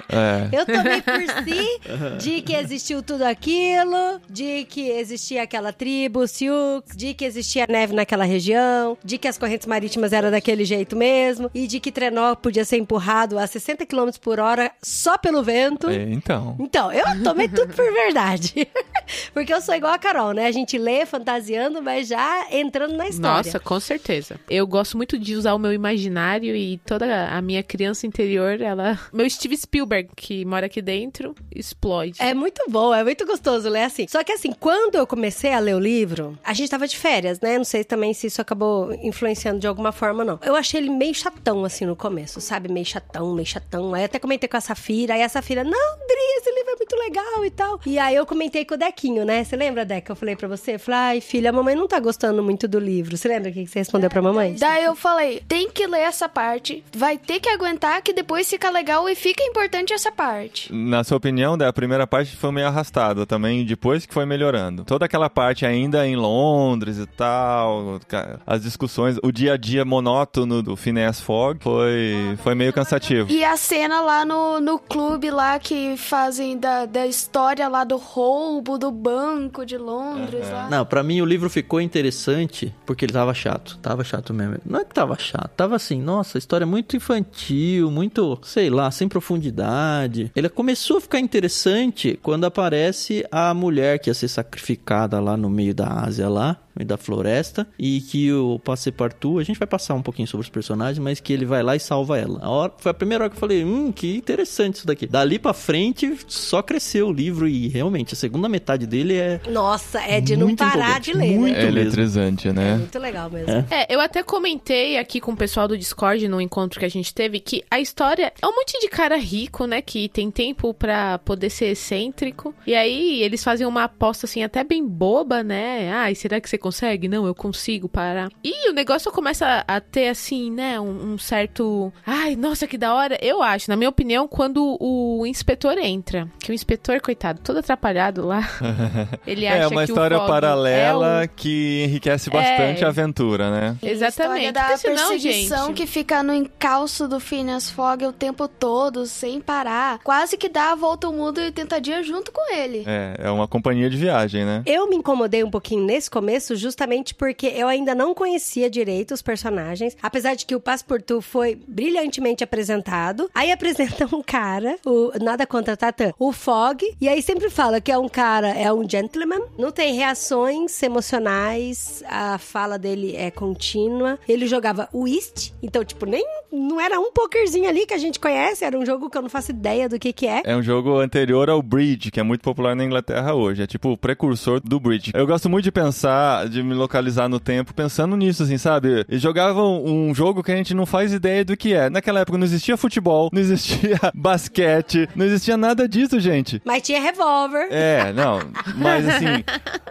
É. 0.08 0.48
Eu 0.54 0.66
tomei 0.66 1.00
por 1.00 1.20
si 1.44 1.80
de 2.18 2.42
que 2.42 2.54
existiu 2.54 3.02
tudo 3.02 3.22
aquilo, 3.22 4.20
de 4.28 4.64
que 4.64 4.88
existia 4.88 5.42
aquela 5.42 5.72
tribo, 5.72 6.26
Sioux, 6.26 6.84
de 6.94 7.14
que 7.14 7.24
existia 7.24 7.66
neve 7.68 7.94
naquela 7.94 8.24
região, 8.24 8.96
de 9.04 9.18
que 9.18 9.26
as 9.26 9.38
correntes 9.38 9.66
marítimas 9.66 10.12
eram 10.12 10.30
daquele 10.30 10.64
jeito 10.64 10.94
mesmo, 10.96 11.50
e 11.54 11.66
de 11.66 11.80
que 11.80 11.90
trenó 11.90 12.34
podia 12.34 12.63
ser 12.64 12.78
empurrado 12.78 13.38
a 13.38 13.46
60 13.46 13.86
km 13.86 14.10
por 14.20 14.40
hora 14.40 14.70
só 14.82 15.16
pelo 15.18 15.42
vento. 15.42 15.88
É, 15.88 16.02
então. 16.10 16.56
Então, 16.58 16.92
eu 16.92 17.04
tomei 17.22 17.48
tudo 17.48 17.74
por 17.74 17.92
verdade. 17.92 18.66
Porque 19.32 19.52
eu 19.52 19.60
sou 19.60 19.74
igual 19.74 19.92
a 19.92 19.98
Carol, 19.98 20.32
né? 20.32 20.46
A 20.46 20.52
gente 20.52 20.78
lê 20.78 21.04
fantasiando, 21.04 21.82
mas 21.82 22.08
já 22.08 22.46
entrando 22.50 22.94
na 22.94 23.08
história. 23.08 23.36
Nossa, 23.36 23.60
com 23.60 23.78
certeza. 23.78 24.38
Eu 24.48 24.66
gosto 24.66 24.96
muito 24.96 25.18
de 25.18 25.34
usar 25.34 25.54
o 25.54 25.58
meu 25.58 25.72
imaginário 25.72 26.54
e 26.56 26.78
toda 26.78 27.28
a 27.28 27.40
minha 27.42 27.62
criança 27.62 28.06
interior, 28.06 28.60
ela. 28.60 28.98
Meu 29.12 29.28
Steve 29.28 29.56
Spielberg, 29.56 30.10
que 30.16 30.44
mora 30.44 30.66
aqui 30.66 30.82
dentro, 30.82 31.34
explode. 31.54 32.20
É 32.20 32.34
muito 32.34 32.62
bom, 32.68 32.94
é 32.94 33.02
muito 33.04 33.26
gostoso 33.26 33.68
ler 33.68 33.84
assim. 33.84 34.06
Só 34.08 34.22
que 34.24 34.32
assim, 34.32 34.52
quando 34.52 34.96
eu 34.96 35.06
comecei 35.06 35.52
a 35.52 35.58
ler 35.58 35.74
o 35.74 35.78
livro, 35.78 36.38
a 36.42 36.52
gente 36.52 36.70
tava 36.70 36.86
de 36.86 36.96
férias, 36.96 37.40
né? 37.40 37.56
Não 37.56 37.64
sei 37.64 37.84
também 37.84 38.12
se 38.12 38.26
isso 38.26 38.40
acabou 38.40 38.92
influenciando 38.94 39.60
de 39.60 39.66
alguma 39.66 39.92
forma 39.92 40.20
ou 40.20 40.26
não. 40.26 40.38
Eu 40.42 40.54
achei 40.56 40.80
ele 40.80 40.90
meio 40.90 41.14
chatão, 41.14 41.64
assim, 41.64 41.84
no 41.84 41.96
começo, 41.96 42.40
sabe? 42.40 42.53
Meio 42.60 42.86
chatão, 42.86 43.34
meio 43.34 43.46
chatão. 43.46 43.94
Aí 43.94 44.04
até 44.04 44.18
comentei 44.18 44.48
com 44.48 44.56
a 44.56 44.60
Safira, 44.60 45.14
aí 45.14 45.22
a 45.22 45.28
Safira, 45.28 45.64
não, 45.64 45.70
Dri, 45.70 46.38
esse 46.38 46.50
livro 46.50 46.72
é 46.72 46.76
muito 46.76 46.96
legal 46.96 47.44
e 47.44 47.50
tal. 47.50 47.80
E 47.84 47.98
aí 47.98 48.14
eu 48.14 48.24
comentei 48.26 48.64
com 48.64 48.74
o 48.74 48.78
Dequinho, 48.78 49.24
né? 49.24 49.42
Você 49.44 49.56
lembra, 49.56 49.84
Deca? 49.84 50.12
Eu 50.12 50.16
falei 50.16 50.36
pra 50.36 50.48
você, 50.48 50.78
falei, 50.78 51.00
ai, 51.00 51.20
filha, 51.20 51.50
a 51.50 51.52
mamãe 51.52 51.74
não 51.74 51.88
tá 51.88 51.98
gostando 51.98 52.42
muito 52.42 52.68
do 52.68 52.78
livro. 52.78 53.16
Você 53.16 53.28
lembra 53.28 53.50
o 53.50 53.52
que 53.52 53.66
você 53.66 53.80
respondeu 53.80 54.08
pra 54.08 54.22
mamãe? 54.22 54.54
Daí 54.58 54.84
eu 54.84 54.94
falei, 54.94 55.42
tem 55.46 55.70
que 55.70 55.86
ler 55.86 56.00
essa 56.00 56.28
parte, 56.28 56.84
vai 56.94 57.18
ter 57.18 57.40
que 57.40 57.48
aguentar 57.48 58.02
que 58.02 58.12
depois 58.12 58.48
fica 58.48 58.70
legal 58.70 59.08
e 59.08 59.14
fica 59.14 59.42
importante 59.42 59.92
essa 59.92 60.12
parte. 60.12 60.72
Na 60.72 61.02
sua 61.04 61.16
opinião, 61.16 61.58
da 61.58 61.72
primeira 61.72 62.06
parte 62.06 62.36
foi 62.36 62.52
meio 62.52 62.66
arrastada 62.66 63.26
também, 63.26 63.64
depois 63.64 64.06
que 64.06 64.14
foi 64.14 64.26
melhorando. 64.26 64.84
Toda 64.84 65.04
aquela 65.04 65.28
parte 65.28 65.66
ainda 65.66 66.06
em 66.06 66.16
Londres 66.16 66.98
e 66.98 67.06
tal, 67.06 68.00
as 68.46 68.62
discussões, 68.62 69.18
o 69.22 69.32
dia 69.32 69.54
a 69.54 69.56
dia 69.56 69.84
monótono 69.84 70.62
do 70.62 70.76
Phineas 70.76 71.20
Fogg 71.20 71.58
foi, 71.62 72.36
foi 72.44 72.54
meio 72.54 72.74
cansativo. 72.74 73.32
E 73.32 73.42
a 73.42 73.56
cena 73.56 74.02
lá 74.02 74.22
no, 74.22 74.60
no 74.60 74.78
clube 74.78 75.30
lá 75.30 75.58
que 75.58 75.96
fazem 75.96 76.58
da, 76.58 76.84
da 76.84 77.06
história 77.06 77.66
lá 77.68 77.84
do 77.84 77.96
roubo 77.96 78.76
do 78.76 78.90
banco 78.90 79.64
de 79.64 79.78
Londres 79.78 80.50
lá. 80.50 80.68
Não, 80.68 80.84
pra 80.84 81.02
mim 81.02 81.22
o 81.22 81.24
livro 81.24 81.48
ficou 81.48 81.80
interessante 81.80 82.74
porque 82.84 83.06
ele 83.06 83.14
tava 83.14 83.32
chato. 83.32 83.78
Tava 83.78 84.04
chato 84.04 84.34
mesmo. 84.34 84.58
Não 84.66 84.80
é 84.80 84.84
que 84.84 84.92
tava 84.92 85.18
chato. 85.18 85.52
Tava 85.56 85.76
assim, 85.76 86.02
nossa, 86.02 86.36
história 86.36 86.66
muito 86.66 86.94
infantil, 86.94 87.90
muito, 87.90 88.38
sei 88.42 88.68
lá, 88.68 88.90
sem 88.90 89.08
profundidade. 89.08 90.30
Ele 90.36 90.50
começou 90.50 90.98
a 90.98 91.00
ficar 91.00 91.20
interessante 91.20 92.18
quando 92.22 92.44
aparece 92.44 93.24
a 93.32 93.54
mulher 93.54 93.98
que 93.98 94.10
ia 94.10 94.14
ser 94.14 94.28
sacrificada 94.28 95.18
lá 95.18 95.34
no 95.34 95.48
meio 95.48 95.74
da 95.74 95.88
Ásia 95.88 96.28
lá. 96.28 96.58
Meio 96.76 96.86
da 96.86 96.96
floresta, 96.96 97.66
e 97.78 98.00
que 98.00 98.32
o 98.32 98.58
Passepartout, 98.58 99.38
a 99.40 99.44
gente 99.44 99.58
vai 99.58 99.66
passar 99.68 99.94
um 99.94 100.02
pouquinho 100.02 100.26
sobre 100.28 100.44
os 100.44 100.50
personagens, 100.50 100.98
mas 100.98 101.20
que 101.20 101.32
ele 101.32 101.44
vai 101.44 101.62
lá 101.62 101.76
e 101.76 101.80
salva 101.80 102.18
ela. 102.18 102.40
A 102.42 102.50
hora, 102.50 102.72
foi 102.78 102.90
a 102.90 102.94
primeira 102.94 103.24
hora 103.24 103.30
que 103.30 103.36
eu 103.36 103.40
falei, 103.40 103.64
hum, 103.64 103.92
que 103.92 104.16
interessante 104.16 104.76
isso 104.76 104.86
daqui. 104.86 105.06
Dali 105.06 105.38
pra 105.38 105.52
frente, 105.52 106.16
só 106.26 106.62
cresceu 106.62 107.08
o 107.08 107.12
livro, 107.12 107.46
e 107.48 107.68
realmente, 107.68 108.14
a 108.14 108.16
segunda 108.16 108.48
metade 108.48 108.86
dele 108.86 109.14
é 109.16 109.40
Nossa, 109.50 110.00
é 110.00 110.20
de 110.20 110.36
não 110.36 110.46
Muito 110.48 110.58
parar 110.58 111.00
de 111.00 111.12
ler, 111.12 111.38
muito. 111.38 111.54
né? 111.54 111.62
É 111.62 111.64
mesmo. 111.66 111.78
eletrizante, 111.80 112.48
É 112.48 112.52
né? 112.52 112.76
muito 112.76 112.98
legal 112.98 113.30
mesmo. 113.30 113.50
É. 113.50 113.64
É, 113.70 113.94
eu 113.94 114.00
até 114.00 114.22
comentei 114.22 114.98
aqui 114.98 115.20
com 115.20 115.32
o 115.32 115.36
pessoal 115.36 115.68
do 115.68 115.76
Discord 115.78 116.26
no 116.28 116.40
encontro 116.40 116.78
que 116.80 116.86
a 116.86 116.90
gente 116.90 117.14
teve 117.14 117.40
que 117.40 117.62
a 117.70 117.80
história 117.80 118.32
é 118.40 118.46
um 118.46 118.50
monte 118.54 118.78
de 118.80 118.88
cara 118.88 119.16
rico, 119.16 119.66
né? 119.66 119.80
Que 119.80 120.08
tem 120.08 120.30
tempo 120.30 120.72
pra 120.74 121.18
poder 121.18 121.50
ser 121.50 121.66
excêntrico. 121.66 122.54
E 122.66 122.74
aí 122.74 123.22
eles 123.22 123.42
fazem 123.44 123.66
uma 123.66 123.84
aposta 123.84 124.26
assim, 124.26 124.42
até 124.42 124.64
bem 124.64 124.86
boba, 124.86 125.42
né? 125.42 125.92
Ah, 125.94 126.10
e 126.10 126.14
será 126.14 126.40
que 126.40 126.48
você 126.48 126.58
consegue? 126.64 127.08
Não, 127.08 127.26
eu 127.26 127.34
consigo 127.34 127.88
parar. 127.88 128.28
E 128.42 128.70
o 128.70 128.72
negócio 128.72 129.12
começa 129.12 129.62
a 129.68 129.80
ter, 129.80 130.08
assim, 130.08 130.50
né, 130.50 130.80
um, 130.80 131.12
um 131.14 131.18
certo. 131.18 131.92
Ai, 132.06 132.34
nossa, 132.36 132.66
que 132.66 132.78
da 132.78 132.94
hora. 132.94 133.18
Eu 133.20 133.42
acho, 133.42 133.68
na 133.70 133.76
minha 133.76 133.88
opinião, 133.90 134.26
quando 134.26 134.76
o 134.80 135.26
inspetor 135.26 135.76
entra, 135.78 136.26
que 136.40 136.50
o 136.50 136.54
inspetor, 136.54 137.00
coitado, 137.00 137.40
todo 137.44 137.58
atrapalhado 137.58 138.26
lá, 138.26 138.40
ele 139.26 139.46
acha 139.46 139.56
É 139.58 139.66
uma 139.66 139.84
que 139.84 139.90
o 139.90 139.94
história 139.94 140.18
paralela 140.20 141.22
é 141.22 141.24
o- 141.26 141.28
que 141.28 141.84
enriquece 141.84 142.30
bastante 142.30 142.82
É. 142.82 142.86
a 142.86 142.88
aventura, 142.88 143.50
né? 143.50 143.76
Exatamente. 143.82 144.46
História 144.46 144.52
da 144.52 144.62
Porque 144.64 144.78
senão, 144.78 145.08
perseguição 145.10 145.66
gente- 145.68 145.76
que 145.76 145.86
fica 145.86 146.22
no 146.22 146.32
encalço 146.34 147.06
do 147.06 147.20
Phineas 147.20 147.70
Fogg 147.70 148.06
o 148.06 148.12
tempo 148.12 148.48
todo, 148.48 149.06
sem 149.06 149.40
parar. 149.40 149.98
Quase 150.02 150.36
que 150.36 150.48
dá 150.48 150.72
a 150.72 150.74
volta 150.74 151.06
ao 151.06 151.12
mundo 151.12 151.38
80 151.38 151.80
dias 151.80 152.06
junto 152.06 152.32
com 152.32 152.52
ele. 152.54 152.84
É, 152.86 153.16
é 153.24 153.30
uma 153.30 153.46
companhia 153.46 153.90
de 153.90 153.96
viagem, 153.96 154.44
né? 154.44 154.62
Eu 154.66 154.88
me 154.88 154.96
incomodei 154.96 155.44
um 155.44 155.50
pouquinho 155.50 155.84
nesse 155.84 156.10
começo, 156.10 156.53
justamente 156.56 157.14
porque 157.14 157.46
eu 157.46 157.68
ainda 157.68 157.94
não 157.94 158.14
conhecia 158.14 158.70
direito 158.70 159.14
os 159.14 159.22
personagens. 159.22 159.96
Apesar 160.02 160.34
de 160.34 160.46
que 160.46 160.54
o 160.54 160.60
Passepartout 160.60 161.22
foi 161.22 161.54
brilhantemente 161.66 162.44
apresentado. 162.44 163.30
Aí 163.34 163.50
apresenta 163.52 164.08
um 164.14 164.22
cara, 164.22 164.76
o 164.84 165.12
Nada 165.20 165.46
Contra 165.46 165.76
Tatã, 165.76 166.12
o 166.18 166.32
Fog. 166.32 166.82
E 167.00 167.08
aí 167.08 167.22
sempre 167.22 167.50
fala 167.50 167.80
que 167.80 167.92
é 167.92 167.98
um 167.98 168.08
cara, 168.08 168.48
é 168.48 168.72
um 168.72 168.88
gentleman. 168.88 169.40
Não 169.58 169.70
tem 169.70 169.94
reações 169.94 170.82
emocionais. 170.82 172.02
A 172.06 172.38
fala 172.38 172.78
dele 172.78 173.14
é 173.16 173.30
contínua. 173.30 174.18
Ele 174.28 174.46
jogava 174.46 174.88
whist. 174.92 175.52
Então, 175.62 175.84
tipo, 175.84 176.06
nem... 176.06 176.24
Não 176.52 176.80
era 176.80 177.00
um 177.00 177.10
pokerzinho 177.10 177.68
ali 177.68 177.84
que 177.84 177.94
a 177.94 177.98
gente 177.98 178.20
conhece. 178.20 178.64
Era 178.64 178.78
um 178.78 178.86
jogo 178.86 179.10
que 179.10 179.18
eu 179.18 179.22
não 179.22 179.28
faço 179.28 179.50
ideia 179.50 179.88
do 179.88 179.98
que 179.98 180.12
que 180.12 180.26
é. 180.26 180.42
É 180.44 180.56
um 180.56 180.62
jogo 180.62 180.98
anterior 180.98 181.50
ao 181.50 181.60
Bridge, 181.60 182.10
que 182.10 182.20
é 182.20 182.22
muito 182.22 182.42
popular 182.42 182.76
na 182.76 182.84
Inglaterra 182.84 183.34
hoje. 183.34 183.62
É 183.62 183.66
tipo 183.66 183.90
o 183.90 183.96
precursor 183.96 184.60
do 184.60 184.78
Bridge. 184.78 185.10
Eu 185.14 185.26
gosto 185.26 185.50
muito 185.50 185.64
de 185.64 185.72
pensar, 185.72 186.43
de 186.48 186.62
me 186.62 186.74
localizar 186.74 187.28
no 187.28 187.40
tempo, 187.40 187.74
pensando 187.74 188.16
nisso, 188.16 188.42
assim, 188.42 188.58
sabe? 188.58 189.04
Eles 189.08 189.22
jogavam 189.22 189.84
um 189.84 190.14
jogo 190.14 190.42
que 190.42 190.52
a 190.52 190.56
gente 190.56 190.74
não 190.74 190.86
faz 190.86 191.12
ideia 191.12 191.44
do 191.44 191.56
que 191.56 191.74
é. 191.74 191.90
Naquela 191.90 192.20
época 192.20 192.38
não 192.38 192.44
existia 192.44 192.76
futebol, 192.76 193.30
não 193.32 193.40
existia 193.40 193.98
basquete, 194.14 195.08
não 195.14 195.26
existia 195.26 195.56
nada 195.56 195.88
disso, 195.88 196.18
gente. 196.20 196.60
Mas 196.64 196.82
tinha 196.82 197.00
revólver. 197.00 197.68
É, 197.70 198.12
não, 198.12 198.40
mas 198.76 199.08
assim, 199.08 199.44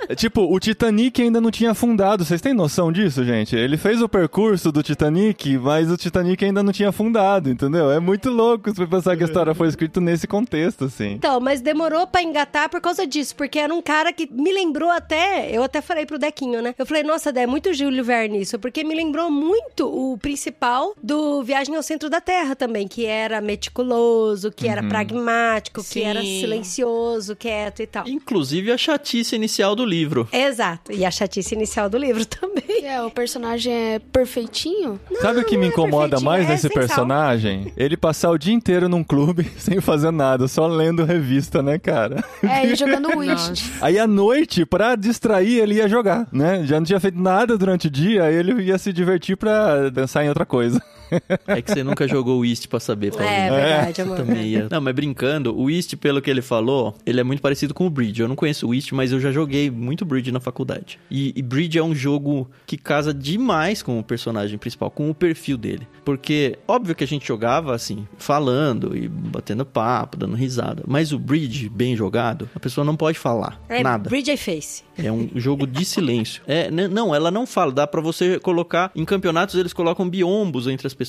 é 0.07 0.15
tipo, 0.15 0.41
o 0.41 0.59
Titanic 0.59 1.21
ainda 1.21 1.39
não 1.39 1.51
tinha 1.51 1.71
afundado, 1.71 2.25
vocês 2.25 2.41
têm 2.41 2.53
noção 2.53 2.91
disso, 2.91 3.23
gente? 3.23 3.55
Ele 3.55 3.77
fez 3.77 4.01
o 4.01 4.09
percurso 4.09 4.71
do 4.71 4.83
Titanic, 4.83 5.57
mas 5.57 5.89
o 5.89 5.97
Titanic 5.97 6.43
ainda 6.43 6.63
não 6.63 6.71
tinha 6.71 6.89
afundado, 6.89 7.49
entendeu? 7.49 7.91
É 7.91 7.99
muito 7.99 8.29
louco 8.29 8.73
você 8.73 8.85
pensar 8.85 9.15
que 9.15 9.23
a 9.23 9.27
história 9.27 9.53
foi 9.53 9.67
escrita 9.67 9.99
nesse 9.99 10.27
contexto, 10.27 10.85
assim. 10.85 11.13
Então, 11.13 11.39
mas 11.39 11.61
demorou 11.61 12.05
pra 12.07 12.21
engatar 12.21 12.69
por 12.69 12.81
causa 12.81 13.05
disso, 13.07 13.35
porque 13.35 13.59
era 13.59 13.73
um 13.73 13.81
cara 13.81 14.11
que 14.11 14.29
me 14.31 14.51
lembrou 14.51 14.89
até, 14.89 15.49
eu 15.51 15.63
até 15.63 15.81
falei 15.81 16.05
pro 16.05 16.19
Dequinho, 16.43 16.61
né? 16.61 16.75
Eu 16.77 16.85
falei, 16.85 17.03
nossa, 17.03 17.31
Dé, 17.31 17.43
é 17.43 17.47
muito 17.47 17.73
Júlio 17.73 18.03
Verne 18.03 18.41
isso, 18.41 18.59
porque 18.59 18.83
me 18.83 18.93
lembrou 18.93 19.31
muito 19.31 19.87
o 19.87 20.17
principal 20.17 20.93
do 21.01 21.41
Viagem 21.43 21.75
ao 21.75 21.83
Centro 21.83 22.09
da 22.09 22.19
Terra 22.19 22.55
também, 22.55 22.87
que 22.87 23.05
era 23.05 23.39
meticuloso, 23.41 24.51
que 24.51 24.67
era 24.67 24.83
pragmático, 24.83 25.81
que 25.81 25.87
Sim. 25.87 26.03
era 26.03 26.21
silencioso, 26.21 27.35
quieto 27.35 27.81
e 27.81 27.87
tal. 27.87 28.07
Inclusive 28.07 28.71
a 28.71 28.77
chatice 28.77 29.35
inicial 29.35 29.75
do 29.75 29.85
livro. 29.85 30.27
Exato, 30.31 30.91
e 30.91 31.05
a 31.05 31.11
chatice 31.11 31.55
inicial 31.55 31.89
do 31.89 31.97
livro 31.97 32.25
também. 32.27 32.85
É, 32.85 33.01
o 33.01 33.09
personagem 33.09 33.73
é 33.73 33.99
perfeitinho. 33.99 34.99
Sabe 35.21 35.39
o 35.39 35.45
que 35.45 35.55
me 35.55 35.63
não 35.63 35.65
é 35.65 35.69
incomoda 35.69 36.17
perfeitinho, 36.17 36.29
mais 36.29 36.45
é 36.45 36.49
nesse 36.49 36.67
sal. 36.67 36.77
personagem? 36.77 37.73
Ele 37.77 37.95
passar 37.95 38.29
o 38.31 38.37
dia 38.37 38.53
inteiro 38.53 38.89
num 38.89 39.03
clube 39.03 39.49
sem 39.57 39.79
fazer 39.79 40.11
nada, 40.11 40.47
só 40.47 40.67
lendo 40.67 41.05
revista, 41.05 41.61
né, 41.61 41.79
cara? 41.79 42.23
É, 42.43 42.63
ele 42.63 42.75
jogando 42.75 43.17
whist. 43.17 43.49
Nossa. 43.49 43.63
Aí 43.81 43.97
à 43.97 44.07
noite, 44.07 44.65
pra 44.65 44.95
distrair, 44.95 45.59
ele 45.59 45.75
ia 45.75 45.87
jogar, 45.87 46.27
né? 46.33 46.65
Já 46.65 46.79
não 46.79 46.85
tinha 46.85 46.99
feito 46.99 47.19
nada 47.19 47.57
durante 47.57 47.87
o 47.87 47.91
dia, 47.91 48.23
aí 48.23 48.35
ele 48.35 48.63
ia 48.63 48.77
se 48.77 48.91
divertir 48.91 49.37
pra 49.37 49.91
pensar 49.93 50.23
em 50.25 50.29
outra 50.29 50.45
coisa. 50.45 50.81
É 51.47 51.61
que 51.61 51.71
você 51.71 51.83
nunca 51.83 52.07
jogou 52.07 52.39
o 52.39 52.45
East 52.45 52.67
pra 52.67 52.79
saber, 52.79 53.11
Paulinho. 53.11 53.33
É 53.33 53.49
verdade, 53.49 54.01
amor. 54.01 54.17
Também 54.17 54.43
ia. 54.47 54.67
Não, 54.69 54.81
mas 54.81 54.93
brincando, 54.95 55.57
o 55.57 55.69
East, 55.69 55.95
pelo 55.97 56.21
que 56.21 56.29
ele 56.29 56.41
falou, 56.41 56.95
ele 57.05 57.19
é 57.19 57.23
muito 57.23 57.41
parecido 57.41 57.73
com 57.73 57.85
o 57.85 57.89
Bridge. 57.89 58.21
Eu 58.21 58.27
não 58.27 58.35
conheço 58.35 58.67
o 58.67 58.73
East, 58.73 58.91
mas 58.91 59.11
eu 59.11 59.19
já 59.19 59.31
joguei 59.31 59.69
muito 59.69 60.05
Bridge 60.05 60.31
na 60.31 60.39
faculdade. 60.39 60.99
E, 61.09 61.33
e 61.35 61.41
Bridge 61.41 61.77
é 61.77 61.83
um 61.83 61.95
jogo 61.95 62.49
que 62.65 62.77
casa 62.77 63.13
demais 63.13 63.81
com 63.81 63.99
o 63.99 64.03
personagem 64.03 64.57
principal, 64.57 64.89
com 64.89 65.09
o 65.09 65.13
perfil 65.15 65.57
dele. 65.57 65.87
Porque, 66.03 66.57
óbvio 66.67 66.95
que 66.95 67.03
a 67.03 67.07
gente 67.07 67.27
jogava 67.27 67.73
assim, 67.73 68.07
falando 68.17 68.95
e 68.95 69.07
batendo 69.07 69.65
papo, 69.65 70.17
dando 70.17 70.35
risada. 70.35 70.83
Mas 70.87 71.11
o 71.11 71.19
Bridge, 71.19 71.69
bem 71.69 71.95
jogado, 71.95 72.49
a 72.55 72.59
pessoa 72.59 72.83
não 72.83 72.95
pode 72.95 73.17
falar 73.17 73.61
É 73.69 73.81
nada. 73.81 74.09
Bridge 74.09 74.31
and 74.31 74.37
Face. 74.37 74.83
É 74.97 75.11
um 75.11 75.29
jogo 75.35 75.65
de 75.65 75.83
silêncio. 75.85 76.41
É, 76.47 76.69
não, 76.69 77.13
ela 77.15 77.31
não 77.31 77.45
fala. 77.47 77.71
Dá 77.71 77.87
pra 77.87 78.01
você 78.01 78.39
colocar. 78.39 78.91
Em 78.95 79.05
campeonatos 79.05 79.55
eles 79.55 79.73
colocam 79.73 80.07
biombos 80.07 80.67
entre 80.67 80.85
as 80.85 80.93
pessoas 80.93 81.02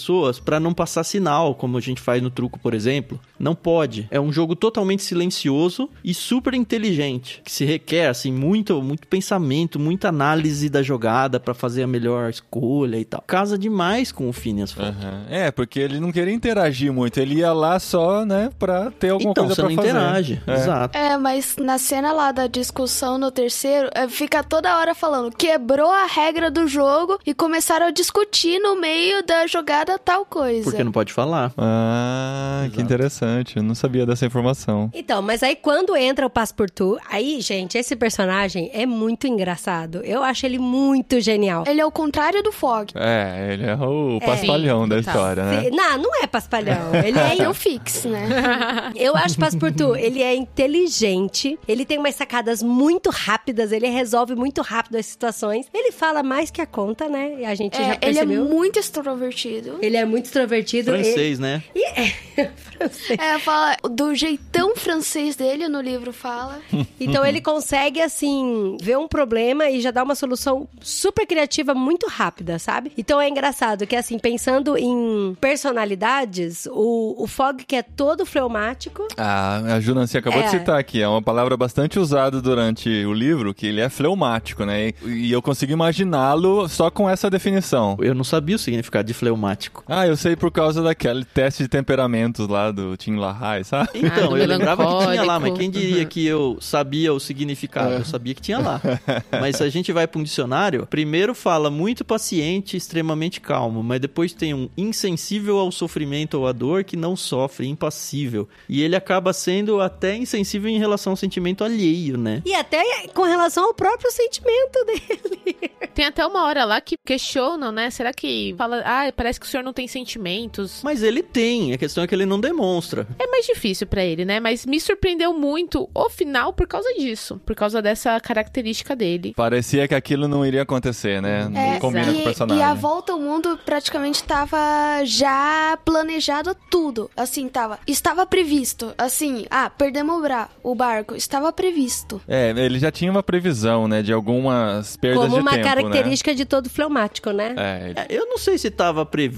pra 0.45 0.61
não 0.61 0.73
passar 0.75 1.05
sinal, 1.05 1.55
como 1.55 1.77
a 1.77 1.81
gente 1.81 2.01
faz 2.01 2.23
no 2.23 2.31
truco, 2.31 2.59
por 2.59 2.75
exemplo. 2.75 3.19
Não 3.39 3.55
pode. 3.55 4.07
É 4.11 4.21
um 4.21 4.33
jogo 4.33 4.55
totalmente 4.57 5.03
silencioso 5.03 5.89
e 6.03 6.13
super 6.15 6.55
inteligente, 6.55 7.41
que 7.45 7.51
se 7.51 7.65
requer 7.65 8.07
assim 8.09 8.33
muito, 8.33 8.81
muito 8.83 9.07
pensamento, 9.07 9.79
muita 9.79 10.09
análise 10.09 10.69
da 10.69 10.83
jogada 10.83 11.39
pra 11.41 11.55
fazer 11.55 11.83
a 11.83 11.87
melhor 11.87 12.31
escolha 12.31 12.97
e 12.99 13.05
tal. 13.05 13.23
Casa 13.27 13.59
demais 13.59 14.13
com 14.13 14.29
o 14.29 14.33
Phineas 14.33 14.73
Fogg. 14.73 14.89
Aham. 14.89 15.25
É, 15.29 15.51
porque 15.51 15.79
ele 15.81 15.99
não 16.01 16.13
queria 16.13 16.33
interagir 16.33 16.93
muito, 16.93 17.19
ele 17.19 17.37
ia 17.37 17.53
lá 17.53 17.79
só, 17.79 18.25
né, 18.25 18.51
pra 18.59 18.91
ter 18.91 19.11
alguma 19.11 19.31
Então, 19.33 19.45
coisa 19.47 19.55
você 19.55 19.61
pra 19.63 19.71
não 19.71 19.77
fazer. 19.77 19.89
interage. 19.91 20.43
É. 20.47 20.55
Exato. 20.55 20.99
É, 20.99 21.17
mas 21.19 21.57
na 21.57 21.79
cena 21.79 22.13
lá 22.13 22.33
da 22.33 22.47
discussão 22.47 23.19
no 23.19 23.31
terceiro, 23.31 23.89
é, 23.95 24.09
fica 24.09 24.43
toda 24.43 24.77
hora 24.79 24.95
falando, 24.95 25.35
quebrou 25.37 25.91
a 25.91 26.07
regra 26.07 26.51
do 26.51 26.67
jogo 26.67 27.19
e 27.27 27.35
começaram 27.35 27.87
a 27.87 27.91
discutir 27.91 28.59
no 28.61 28.81
meio 28.81 29.25
da 29.27 29.47
jogada 29.47 29.84
tal 29.99 30.25
coisa. 30.25 30.65
Porque 30.65 30.83
não 30.85 30.93
pode 30.93 31.13
falar. 31.13 31.53
Ah, 31.59 32.63
que 32.65 32.77
Exato. 32.77 32.81
interessante. 32.83 33.57
Eu 33.57 33.63
não 33.63 33.75
sabia 33.75 34.05
dessa 34.07 34.25
informação. 34.27 34.91
Então, 34.95 35.21
mas 35.23 35.43
aí 35.43 35.55
quando 35.57 35.97
entra 35.97 36.27
o 36.27 36.31
Passepartout, 36.31 37.01
aí, 37.11 37.41
gente, 37.41 37.77
esse 37.79 37.95
personagem 37.97 38.71
é 38.73 38.87
muito 38.87 39.27
engraçado. 39.27 40.01
Eu 40.05 40.23
acho 40.23 40.45
ele 40.47 40.59
muito 40.59 41.21
genial. 41.21 41.65
Ele 41.67 41.81
é 41.81 41.87
o 41.87 41.91
contrário 41.93 42.43
do 42.43 42.53
Fog. 42.53 42.93
É, 42.95 43.51
ele 43.53 43.65
é 43.65 43.75
o 43.77 44.19
paspalhão 44.25 44.89
da 44.89 44.97
Sim, 45.03 45.09
história, 45.09 45.45
né? 45.45 45.63
Se- 45.65 45.71
Não, 45.71 45.99
não 45.99 46.23
é 46.23 46.27
paspalhão. 46.27 46.95
Ele 47.05 47.19
É 47.19 47.45
é 47.45 47.49
o 47.49 47.55
Fix, 47.55 48.05
né? 48.05 48.93
Eu 48.97 49.15
acho 49.17 49.37
Passepartout, 49.39 49.99
ele 50.01 50.23
é 50.23 50.35
inteligente, 50.35 51.59
ele 51.69 51.85
tem 51.85 51.99
umas 51.99 52.15
sacadas 52.15 52.63
muito 52.63 53.11
rápidas, 53.11 53.73
ele 53.73 53.89
resolve 53.89 54.35
muito 54.35 54.63
rápido 54.63 54.97
as 54.97 55.07
situações. 55.07 55.67
Ele 55.73 55.91
fala 55.93 56.23
mais 56.23 56.51
que 56.51 56.61
a 56.61 56.67
conta, 56.67 57.09
né? 57.09 57.41
E 57.41 57.45
a 57.45 57.55
gente 57.55 57.77
já 57.77 57.83
É, 57.83 57.99
ele 58.03 58.19
é 58.19 58.25
percebeu. 58.25 58.45
muito 58.45 58.79
extrovertido. 58.79 59.64
Ele 59.81 59.97
é 59.97 60.05
muito 60.05 60.27
extrovertido. 60.27 60.91
Francês, 60.93 61.39
né? 61.39 61.63
E- 61.75 61.85
é, 61.85 62.13
francês. 62.77 63.19
É, 63.19 63.39
fala 63.39 63.77
do 63.91 64.15
jeitão 64.15 64.75
francês 64.77 65.37
dele, 65.37 65.69
no 65.69 65.81
livro 65.81 66.13
fala. 66.13 66.59
Então 67.01 67.25
ele 67.27 67.41
consegue, 67.41 68.01
assim, 68.01 68.79
ver 68.81 68.97
um 68.97 69.07
problema 69.07 69.69
e 69.69 69.81
já 69.81 69.91
dar 69.91 70.05
uma 70.05 70.15
solução 70.15 70.67
super 70.81 71.27
criativa, 71.27 71.75
muito 71.75 72.07
rápida, 72.09 72.59
sabe? 72.59 72.93
Então 72.97 73.21
é 73.21 73.29
engraçado 73.29 73.87
que, 73.87 73.95
assim, 73.95 74.19
pensando 74.19 74.77
em 74.79 75.37
personalidades, 75.41 76.67
o, 76.71 77.15
o 77.23 77.27
Fog, 77.27 77.63
que 77.65 77.77
é 77.77 77.83
todo 77.83 78.25
fleumático, 78.25 79.07
Ah, 79.19 79.75
a 79.77 79.81
Ju 79.81 79.95
Nancy 79.95 80.17
acabou 80.17 80.41
de 80.41 80.47
É. 80.47 80.51
citar 80.51 80.79
aqui, 80.79 81.03
é 81.03 81.09
uma 81.09 81.21
palavra 81.23 81.57
bastante 81.57 81.99
usada 81.99 82.41
durante 82.41 82.89
o 83.05 83.13
livro, 83.13 83.53
que 83.53 83.67
ele 83.67 83.81
é 83.81 83.89
fleumático, 83.89 84.65
né? 84.65 84.89
E, 84.89 84.95
e 85.29 85.33
eu 85.33 85.43
consigo 85.43 85.73
imaginá-lo 85.73 86.69
só 86.69 86.91
com 86.91 87.09
essa 87.11 87.29
definição. 87.29 87.97
Eu 88.01 88.15
não 88.15 88.25
sabia 88.25 88.57
o 88.57 88.59
significado 88.59 89.07
de 89.07 89.15
fleumático. 89.15 89.54
Ah, 89.87 90.07
eu 90.07 90.17
sei 90.17 90.37
por 90.37 90.51
causa 90.51 90.83
daquele 90.83 91.25
teste 91.25 91.65
de 91.65 91.69
temperamentos 91.69 92.49
lá 92.49 92.71
do 92.71 92.97
Tim 92.97 93.17
LaHaye, 93.17 93.65
sabe? 93.65 93.91
Então, 93.95 94.29
do 94.31 94.37
eu 94.37 94.47
lembrava 94.47 94.87
que 94.87 95.07
tinha 95.07 95.23
lá, 95.23 95.39
mas 95.39 95.57
quem 95.57 95.71
diria 95.71 96.05
que 96.05 96.25
eu 96.27 96.59
sabia 96.61 97.13
o 97.13 97.21
significado? 97.21 97.95
Eu 97.95 98.05
sabia 98.05 98.35
que 98.35 98.41
tinha 98.41 98.59
lá. 98.59 98.81
Mas 99.41 99.57
se 99.57 99.63
a 99.63 99.69
gente 99.69 99.93
vai 99.93 100.07
para 100.07 100.21
um 100.21 100.23
dicionário, 100.23 100.87
primeiro 100.87 101.35
fala 101.35 101.71
muito 101.71 102.05
paciente, 102.05 102.77
extremamente 102.77 103.41
calmo, 103.41 103.83
mas 103.83 104.01
depois 104.01 104.33
tem 104.33 104.55
um 104.55 104.69
insensível 104.77 105.59
ao 105.59 105.71
sofrimento 105.73 106.35
ou 106.35 106.47
à 106.47 106.53
dor 106.53 106.85
que 106.85 106.97
não 106.97 107.17
sofre, 107.17 107.67
impassível. 107.67 108.49
E 108.69 108.83
ele 108.83 108.97
acaba 108.97 109.33
sendo 109.33 109.81
até 109.81 110.17
insensível 110.17 110.69
em 110.71 110.79
relação 110.79 111.13
ao 111.13 111.17
sentimento 111.17 111.65
alheio, 111.65 112.17
né? 112.17 112.43
e 112.45 112.55
até 112.55 112.83
com 113.09 113.23
relação 113.23 113.67
ao 113.67 113.75
próprio 113.75 114.11
sentimento 114.11 114.85
dele. 114.85 115.71
Tem 115.95 116.07
até 116.07 116.27
uma 116.27 116.45
hora 116.45 116.65
lá 116.65 116.81
que 116.81 116.97
questionam, 117.05 117.71
né? 117.71 117.91
Será 117.91 118.13
que 118.13 118.55
fala, 118.59 118.83
ah, 118.85 119.13
parece 119.15 119.39
que 119.39 119.44
o 119.47 119.51
senhor 119.51 119.63
não 119.63 119.73
tem 119.73 119.87
sentimentos? 119.89 120.81
Mas 120.83 121.03
ele 121.03 121.23
tem, 121.23 121.73
a 121.73 121.79
questão 121.79 122.05
é 122.05 122.07
que 122.07 122.15
ele 122.15 122.27
não 122.27 122.41
demonstra. 122.41 123.07
É 123.19 123.27
mais 123.27 123.47
difícil 123.47 123.87
pra 123.87 124.05
ele, 124.05 124.25
né? 124.25 124.41
Mas 124.41 124.65
me 124.67 124.81
surpreendeu 124.81 125.33
muito 125.35 125.89
o 125.95 126.09
final 126.11 126.53
por 126.53 126.67
causa 126.67 126.93
disso, 126.95 127.41
por 127.45 127.55
causa 127.55 127.81
dessa 127.83 128.19
característica 128.21 128.95
dele. 128.97 129.33
Parecia 129.37 129.87
que 129.89 129.95
aquilo 129.95 130.27
não 130.29 130.45
iria 130.45 130.63
acontecer, 130.63 131.21
né? 131.21 131.49
Não 131.49 131.61
É, 131.61 131.79
combina 131.79 132.07
com 132.07 132.19
o 132.19 132.21
e, 132.21 132.25
personagem. 132.25 132.63
e 132.63 132.63
a 132.63 132.75
volta 132.75 133.13
ao 133.13 133.19
mundo 133.21 133.59
praticamente 133.65 134.23
tava 134.25 134.59
já 135.05 135.77
planejado 135.85 136.57
tudo. 136.71 137.11
Assim, 137.17 137.49
tava. 137.49 137.79
Estava 137.87 138.27
previsto. 138.27 138.95
Assim, 138.97 139.47
ah, 139.51 139.69
perdemos 139.71 140.17
o, 140.19 140.23
bra 140.23 140.49
o 140.63 140.75
barco. 140.75 141.15
Estava 141.15 141.53
previsto. 141.53 142.21
É, 142.29 142.51
ele 142.51 142.79
já 142.79 142.91
tinha 142.91 143.11
uma 143.11 143.23
previsão, 143.23 143.87
né, 143.89 144.03
de 144.03 144.13
algumas 144.13 144.97
perdas 144.97 145.23
Como 145.25 145.35
de 145.37 145.41
uma 145.41 145.51
tempo, 145.53 145.65
característica 145.65 146.35
de 146.35 146.45
todo 146.45 146.69
fleumático, 146.71 147.31
né? 147.31 147.51
né? 147.51 147.55
É, 147.57 147.85
ele- 147.91 147.99
É, 148.01 148.07
eu 148.11 148.27
não 148.27 148.39
sei 148.39 148.57
se 148.59 148.69
estava 148.69 149.05
previsto 149.05 149.34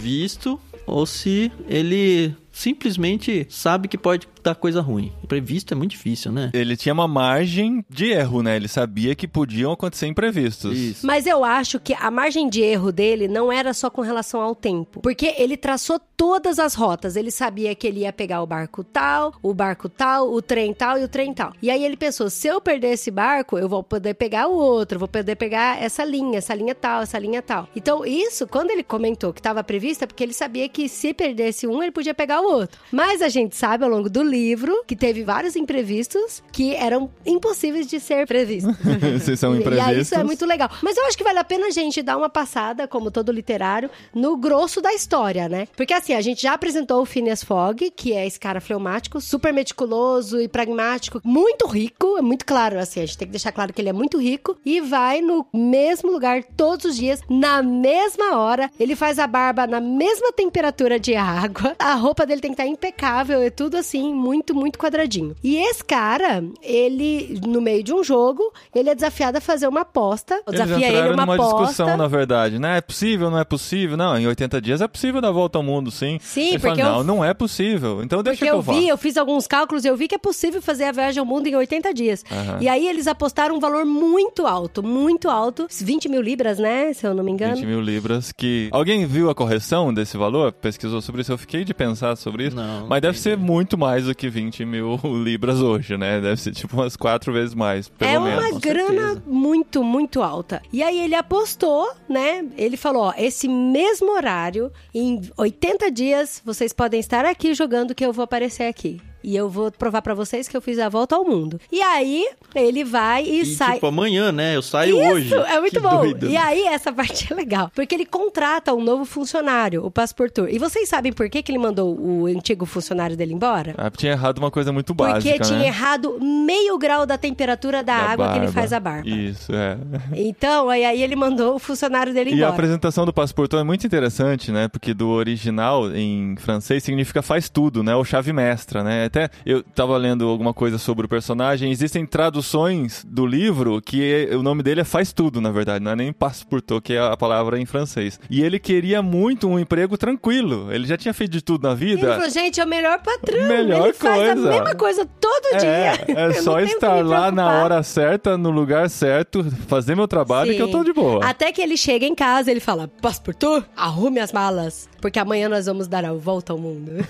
ou 0.87 1.07
se 1.07 1.51
ele 1.69 2.35
simplesmente 2.57 3.47
sabe 3.51 3.87
que 3.87 3.99
pode 3.99 4.27
dar 4.43 4.55
coisa 4.55 4.81
ruim. 4.81 5.13
Previsto 5.29 5.75
é 5.75 5.77
muito 5.77 5.91
difícil, 5.91 6.33
né? 6.33 6.51
ele 6.55 6.77
tinha 6.77 6.93
uma 6.93 7.07
margem 7.07 7.85
de 7.89 8.11
erro, 8.11 8.43
né? 8.43 8.57
Ele 8.57 8.69
sabia 8.69 9.15
que 9.15 9.29
podiam 9.29 9.73
acontecer 9.73 10.07
imprevistos. 10.07 10.77
Isso. 10.77 11.07
Mas 11.07 11.27
eu 11.27 11.45
acho 11.45 11.79
que 11.79 11.93
a 11.95 12.11
margem 12.11 12.49
de 12.49 12.63
erro 12.63 12.91
dele 12.91 13.29
não 13.29 13.53
era 13.53 13.75
só 13.75 13.91
com 13.91 14.01
relação 14.01 14.41
ao 14.41 14.55
tempo. 14.55 15.01
Porque 15.01 15.35
ele 15.37 15.57
traçou 15.57 16.01
todas 16.17 16.59
as 16.59 16.75
rotas. 16.75 17.17
Ele 17.17 17.31
sabia 17.31 17.75
que 17.75 17.87
ele 17.87 18.01
ia 18.01 18.13
pegar 18.13 18.43
o 18.43 18.47
barco 18.47 18.83
tal, 18.83 19.35
o 19.43 19.53
barco 19.53 19.89
tal, 19.89 20.33
o 20.33 20.41
trem 20.41 20.73
tal 20.73 20.99
e 20.99 21.05
o 21.05 21.09
trem 21.09 21.35
tal. 21.35 21.53
E 21.61 21.71
aí 21.71 21.85
ele 21.85 21.97
pensou: 21.97 22.31
se 22.31 22.49
eu 22.49 22.61
perder 22.61 22.93
esse 22.93 23.11
barco, 23.11 23.59
eu 23.59 23.69
vou 23.69 23.83
poder 23.83 24.15
pegar 24.15 24.49
o 24.49 24.55
outro, 24.55 24.99
vou 24.99 25.09
poder 25.09 25.37
pegar 25.37 25.83
essa 25.83 26.05
linha, 26.05 26.39
essa 26.39 26.55
linha 26.55 26.75
tal, 26.75 27.03
essa 27.03 27.19
linha 27.19 27.43
tal. 27.43 27.69
Então, 27.77 28.05
isso, 28.07 28.47
quando 28.47 28.71
ele 28.71 28.83
comentou 28.83 29.33
que 29.33 29.41
estava 29.41 29.63
previsto, 29.63 30.05
é 30.05 30.07
porque 30.07 30.23
ele 30.23 30.33
sabia 30.33 30.69
que 30.69 30.89
se 30.89 31.13
perdesse 31.13 31.67
um, 31.67 31.83
ele 31.83 31.93
podia 31.93 32.15
pegar 32.15 32.41
o 32.41 32.46
outro. 32.53 32.79
Mas 32.93 33.23
a 33.23 33.29
gente 33.29 33.57
sabe 33.57 33.85
ao 33.85 33.91
longo 33.91 34.09
do 34.09 34.23
livro 34.23 34.83
que 34.87 34.97
teve 34.97 35.23
vários 35.25 35.57
imprevistos 35.57 36.43
que 36.53 36.75
eram 36.75 37.11
impossíveis 37.25 37.87
de 37.87 37.99
ser 38.01 38.27
previstos. 38.27 38.75
Vocês 39.21 39.39
são 39.39 39.55
E- 39.55 39.59
imprevistos. 39.61 39.87
E 39.93 39.95
aí 39.95 40.01
isso 40.01 40.15
é 40.15 40.25
muito 40.25 40.45
legal. 40.47 40.71
Mas 40.83 40.97
eu 40.97 41.05
acho 41.07 41.17
que 41.17 41.25
vale 41.25 41.39
a 41.39 41.45
pena 41.45 41.67
a 41.67 41.71
gente 41.71 42.03
dar 42.03 42.17
uma 42.17 42.29
passada, 42.29 42.87
como 42.89 43.11
todo 43.11 43.33
literário, 43.33 43.91
no 44.15 44.37
grosso 44.37 44.81
da 44.81 44.93
história, 44.93 45.49
né? 45.49 45.67
Porque 45.77 45.93
assim, 45.93 46.15
a 46.15 46.21
gente 46.21 46.43
já 46.43 46.53
apresentou 46.55 47.01
o 47.03 47.07
Phineas 47.07 47.43
Fogg, 47.43 47.91
que 47.91 48.13
é 48.13 48.27
esse 48.27 48.39
cara 48.39 48.61
fleumático, 48.61 49.21
super 49.21 49.53
meticuloso 49.53 50.41
e 50.41 50.49
pragmático, 50.49 51.21
muito 51.25 51.67
rico, 51.67 52.17
é 52.19 52.23
muito 52.23 52.45
claro, 52.45 52.79
assim, 52.79 53.01
a 53.01 53.07
gente 53.07 53.19
tem 53.19 53.27
que 53.29 53.33
deixar 53.33 53.53
claro 53.53 53.73
que 53.73 53.81
ele 53.81 53.89
é 53.89 53.93
muito 53.93 54.19
rico 54.19 54.57
e 54.65 54.81
vai 54.81 55.21
no 55.21 55.47
mesmo 55.53 56.11
lugar 56.11 56.43
todos 56.57 56.85
os 56.87 56.97
dias, 56.97 57.21
na 57.29 57.63
mesma 57.63 58.39
hora, 58.39 58.71
ele 58.79 58.95
faz 58.97 59.19
a 59.19 59.27
barba 59.27 59.67
na 59.67 59.81
mesma 59.81 60.33
temperatura 60.33 60.99
de 60.99 61.15
água, 61.15 61.75
a 61.79 61.95
roupa 61.95 62.25
dele 62.27 62.36
tem 62.41 62.51
que 62.53 62.61
estar 62.61 62.67
impecável, 62.67 63.41
é 63.43 63.51
tudo 63.51 63.77
assim, 63.77 64.13
muito, 64.15 64.55
muito 64.55 64.79
quadradinho. 64.79 65.35
E 65.43 65.57
esse 65.57 65.85
cara, 65.85 66.45
ele, 66.63 67.41
no 67.47 67.61
meio 67.61 67.83
de 67.83 67.93
um 67.93 68.03
jogo, 68.05 68.43
ele 68.75 68.91
é 68.91 68.95
desafiado 68.95 69.39
a 69.39 69.41
fazer 69.41 69.67
uma 69.69 69.81
aposta. 69.83 70.41
Eles 70.47 70.61
Desafia 70.61 70.89
ele 70.89 71.09
uma 71.09 71.25
numa 71.25 71.35
aposta. 71.35 71.57
discussão, 71.59 71.97
na 71.97 72.09
verdade, 72.09 72.59
né? 72.59 72.79
É 72.79 72.81
possível, 72.81 73.31
não 73.31 73.39
é 73.39 73.45
possível? 73.45 73.97
Não, 73.97 74.19
em 74.19 74.27
80 74.27 74.61
dias 74.61 74.81
é 74.81 74.89
possível 74.89 75.21
dar 75.21 75.31
volta 75.31 75.59
ao 75.59 75.63
mundo, 75.63 75.91
sim. 75.91 76.19
Sim, 76.21 76.51
Ele 76.51 76.59
fala, 76.59 76.75
porque 76.75 76.87
eu- 76.87 76.93
não, 76.93 77.05
não 77.05 77.25
é 77.25 77.33
possível. 77.35 78.03
Então 78.03 78.23
deixa 78.23 78.39
Porque 78.39 78.47
que 78.47 78.51
eu 78.53 78.57
eu 78.59 78.63
vá. 78.63 78.73
vi, 78.73 78.89
eu 78.89 78.99
fiz 78.99 79.17
alguns 79.17 79.47
cálculos 79.47 79.85
e 79.85 79.89
eu 79.89 79.97
vi 79.97 80.09
que 80.09 80.15
é 80.15 80.19
possível 80.19 80.61
fazer 80.63 80.85
a 80.85 80.93
viagem 80.93 81.21
ao 81.21 81.27
mundo 81.27 81.47
em 81.47 81.55
80 81.55 81.93
dias. 81.95 82.25
Aham. 82.31 82.59
E 82.61 82.69
aí 82.69 82.87
eles 82.89 83.07
apostaram 83.07 83.57
um 83.57 83.61
valor 83.61 83.85
muito 83.85 84.47
alto, 84.47 84.83
muito 84.83 85.29
alto. 85.29 85.67
20 85.71 86.09
mil 86.09 86.21
libras, 86.21 86.59
né? 86.59 86.93
Se 86.93 87.07
eu 87.07 87.15
não 87.15 87.23
me 87.25 87.31
engano. 87.33 87.55
20 87.57 87.67
mil 87.67 87.81
libras, 87.81 88.33
que... 88.33 88.69
Alguém 88.73 89.07
viu 89.07 89.31
a 89.31 89.35
correção 89.35 89.93
desse 89.93 90.17
valor? 90.17 90.53
Pesquisou 90.53 91.01
sobre 91.01 91.21
isso? 91.23 91.33
Eu 91.33 91.39
fiquei 91.39 91.65
de 91.65 91.73
pensar 91.75 92.17
sobre 92.27 92.49
isso. 92.49 92.57
Não, 92.57 92.89
Mas 92.89 93.01
deve 93.01 93.19
ser 93.19 93.37
muito 93.37 93.79
mais 93.79 94.07
do 94.07 94.15
que 94.15 94.29
20 94.29 94.65
mil 94.65 94.99
libras 95.23 95.61
hoje, 95.61 95.97
né? 95.97 96.21
Deve 96.21 96.41
ser 96.41 96.53
tipo 96.53 96.77
umas 96.77 96.97
quatro 96.97 97.33
vezes 97.33 97.55
mais, 97.55 97.89
pelo 97.89 98.11
é 98.11 98.19
menos. 98.19 98.45
uma 98.45 98.51
com 98.51 98.59
grana 98.59 98.89
certeza. 98.89 99.23
muito, 99.27 99.85
muito 99.85 100.23
alta. 100.23 100.61
E 100.73 100.83
aí 100.83 100.99
ele 100.99 101.15
apostou, 101.15 101.89
né? 102.09 102.45
Ele 102.57 102.77
falou: 102.77 103.05
ó, 103.05 103.15
esse 103.17 103.47
mesmo 103.47 104.13
horário, 104.13 104.73
em 104.93 105.21
80 105.37 105.91
dias, 105.93 106.43
vocês 106.45 106.73
podem 106.73 106.99
estar 106.99 107.25
aqui 107.25 107.55
jogando 107.55 107.95
que 107.95 108.05
eu 108.05 108.13
vou 108.13 108.25
aparecer 108.25 108.65
aqui. 108.65 109.01
E 109.27 109.35
eu 109.35 109.51
vou 109.51 109.73
provar 109.73 110.03
pra 110.03 110.15
vocês 110.15 110.47
que 110.47 110.57
eu 110.57 110.61
fiz 110.63 110.79
a 110.79 110.89
volta 110.89 111.17
ao 111.17 111.25
mundo. 111.25 111.61
E 111.73 111.81
aí, 111.83 112.25
ele 112.55 112.85
vai 112.85 113.25
e, 113.25 113.41
E 113.41 113.47
sai. 113.47 113.75
tipo, 113.75 113.89
amanhã, 113.89 114.31
né? 114.31 114.55
Eu 114.55 114.63
saio 114.63 114.97
Isso, 115.03 115.13
hoje. 115.13 115.35
é 115.35 115.61
muito 115.61 115.73
Que 115.75 115.81
bom. 115.81 115.99
doido, 115.99 116.29
E 116.29 116.37
aí, 116.37 116.63
essa 116.69 116.93
parte 116.95 117.33
é 117.33 117.35
legal. 117.35 117.69
Porque 117.75 117.95
ele 117.97 118.07
contrata 118.07 118.73
um 118.73 118.81
novo 118.81 119.05
funcionário, 119.05 119.85
o 119.85 119.91
Passeportur. 119.91 120.49
E 120.49 120.59
vocês 120.61 120.89
sabem 120.89 121.13
por 121.13 121.29
que, 121.29 121.43
que 121.43 121.51
ele 121.51 121.59
mandou 121.59 121.99
o 121.99 122.27
antigo 122.27 122.65
funcionário 122.65 123.17
dele 123.17 123.35
embora? 123.35 123.75
Ah, 123.77 123.91
tinha 123.91 124.13
errado 124.13 124.39
uma 124.39 124.51
coisa 124.51 124.73
muito 124.73 124.95
Porque 124.95 125.13
básica, 125.15 125.41
tinha 125.41 125.59
né? 125.59 125.67
errado 125.67 126.19
meio 126.21 126.79
grau 126.79 127.05
da 127.05 127.19
temperatura 127.19 127.83
da, 127.83 127.97
Da 127.99 128.03
água 128.13 128.27
que 128.29 128.33
ele 128.35 128.47
barba. 128.47 128.53
faz 128.53 128.73
a 128.73 128.79
barba. 128.79 129.09
Isso, 129.09 129.53
é. 129.53 129.77
Então, 130.15 130.71
aí, 130.71 130.85
aí 130.85 131.03
ele 131.03 131.17
mandou 131.17 131.57
o 131.57 131.59
funcionário 131.59 132.15
dele 132.15 132.31
E 132.31 132.35
a 132.35 132.37
embora. 132.37 132.53
apresentação 132.53 133.05
do 133.05 133.13
passaportão 133.13 133.59
é 133.59 133.65
muito 133.65 133.85
interessante, 133.87 134.53
né? 134.53 134.69
Porque 134.69 134.95
do 134.95 135.09
original 135.09 135.91
em 135.95 136.37
francês 136.39 136.85
significa 136.85 137.23
faz 137.23 137.49
tudo, 137.49 137.83
né? 137.83 137.95
Ou 137.97 138.05
chave 138.05 138.33
mestra, 138.33 138.85
né? 138.85 139.09
Até 139.17 139.31
eu 139.47 139.63
tava 139.63 139.97
lendo 139.97 140.29
alguma 140.29 140.53
coisa 140.53 140.77
sobre 140.77 141.07
o 141.07 141.09
personagem. 141.09 141.71
Existem 141.71 142.05
traduções 142.05 143.03
do 143.09 143.25
livro 143.27 143.81
que 143.81 144.29
o 144.33 144.43
nome 144.43 144.63
dele 144.63 144.83
é 144.83 144.85
faz 144.85 145.11
tudo, 145.13 145.41
na 145.41 145.51
verdade. 145.51 145.83
Não 145.83 145.93
é 145.93 145.97
nem 145.97 146.13
passeportão, 146.13 146.81
que 146.83 146.93
é 146.93 147.01
a 147.01 147.17
palavra 147.17 147.59
em 147.59 147.65
francês. 147.65 148.21
E 148.29 148.43
ele 148.43 148.59
queria 148.59 149.01
muito 149.01 149.49
um 149.49 149.59
emprego 149.59 149.97
tranquilo. 149.97 150.71
Ele 150.71 150.87
já 150.87 150.99
tinha 150.99 151.15
feito 151.15 151.31
de 151.31 151.41
tudo 151.41 151.63
na 151.67 151.71
E 151.71 151.85
ele 151.85 151.97
vida. 151.97 152.15
falou, 152.15 152.29
gente, 152.29 152.61
é 152.61 152.65
o 152.65 152.69
melhor 152.69 153.01
patrão. 153.01 153.49
Melhor 153.49 153.85
ele 153.85 153.93
faz 153.95 154.21
a 154.31 154.35
coisa. 154.35 154.51
mesma 154.51 154.75
coisa 154.75 155.09
todo 155.19 155.47
É, 155.55 155.57
dia. 155.97 156.05
é 156.15 156.33
só 156.43 156.61
estar 156.61 157.03
lá 157.05 157.31
na 157.33 157.63
hora 157.63 157.83
certa, 157.83 158.37
no 158.37 158.51
lugar 158.51 158.91
certo, 158.91 159.43
fazer 159.67 159.95
meu 159.97 160.07
trabalho 160.07 160.55
que 160.55 160.61
eu 160.61 160.71
tô 160.71 160.85
de 160.85 160.93
boa. 160.93 161.25
Até 161.25 161.53
que 161.53 161.63
ele 161.63 161.77
chega 161.79 162.05
em 162.05 162.15
casa, 162.15 162.51
ele 162.51 162.61
fala: 162.61 162.87
Passeportur, 163.01 163.65
arrume 163.75 164.21
as 164.21 164.31
malas, 164.33 164.89
porque 165.01 165.19
amanhã 165.19 165.49
nós 165.49 165.65
vamos 165.67 165.89
dar 165.89 166.05
a 166.05 166.13
volta 166.13 166.53
ao 166.53 166.59
mundo. 166.59 166.93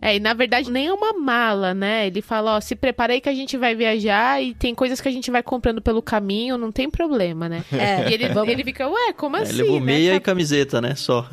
É, 0.00 0.16
e 0.16 0.20
na 0.20 0.34
verdade 0.34 0.55
nem 0.68 0.86
é 0.86 0.92
uma 0.92 1.12
mala, 1.12 1.74
né? 1.74 2.06
Ele 2.06 2.20
fala, 2.22 2.56
ó, 2.56 2.60
se 2.60 2.74
prepara 2.76 3.12
aí 3.12 3.20
que 3.20 3.28
a 3.28 3.34
gente 3.34 3.56
vai 3.56 3.74
viajar 3.74 4.42
e 4.42 4.54
tem 4.54 4.74
coisas 4.74 5.00
que 5.00 5.08
a 5.08 5.12
gente 5.12 5.30
vai 5.30 5.42
comprando 5.42 5.80
pelo 5.80 6.00
caminho, 6.02 6.56
não 6.58 6.70
tem 6.72 6.88
problema, 6.90 7.48
né? 7.48 7.64
É, 7.72 8.08
E 8.10 8.14
ele, 8.14 8.24
ele 8.50 8.64
fica, 8.64 8.88
ué, 8.88 9.12
como 9.16 9.36
É, 9.36 9.42
assim? 9.42 9.52
levou 9.62 9.78
né? 9.80 9.86
meia 9.86 10.10
Tá- 10.12 10.16
e 10.16 10.20
camiseta, 10.20 10.80
né? 10.80 10.94
Só. 10.94 11.28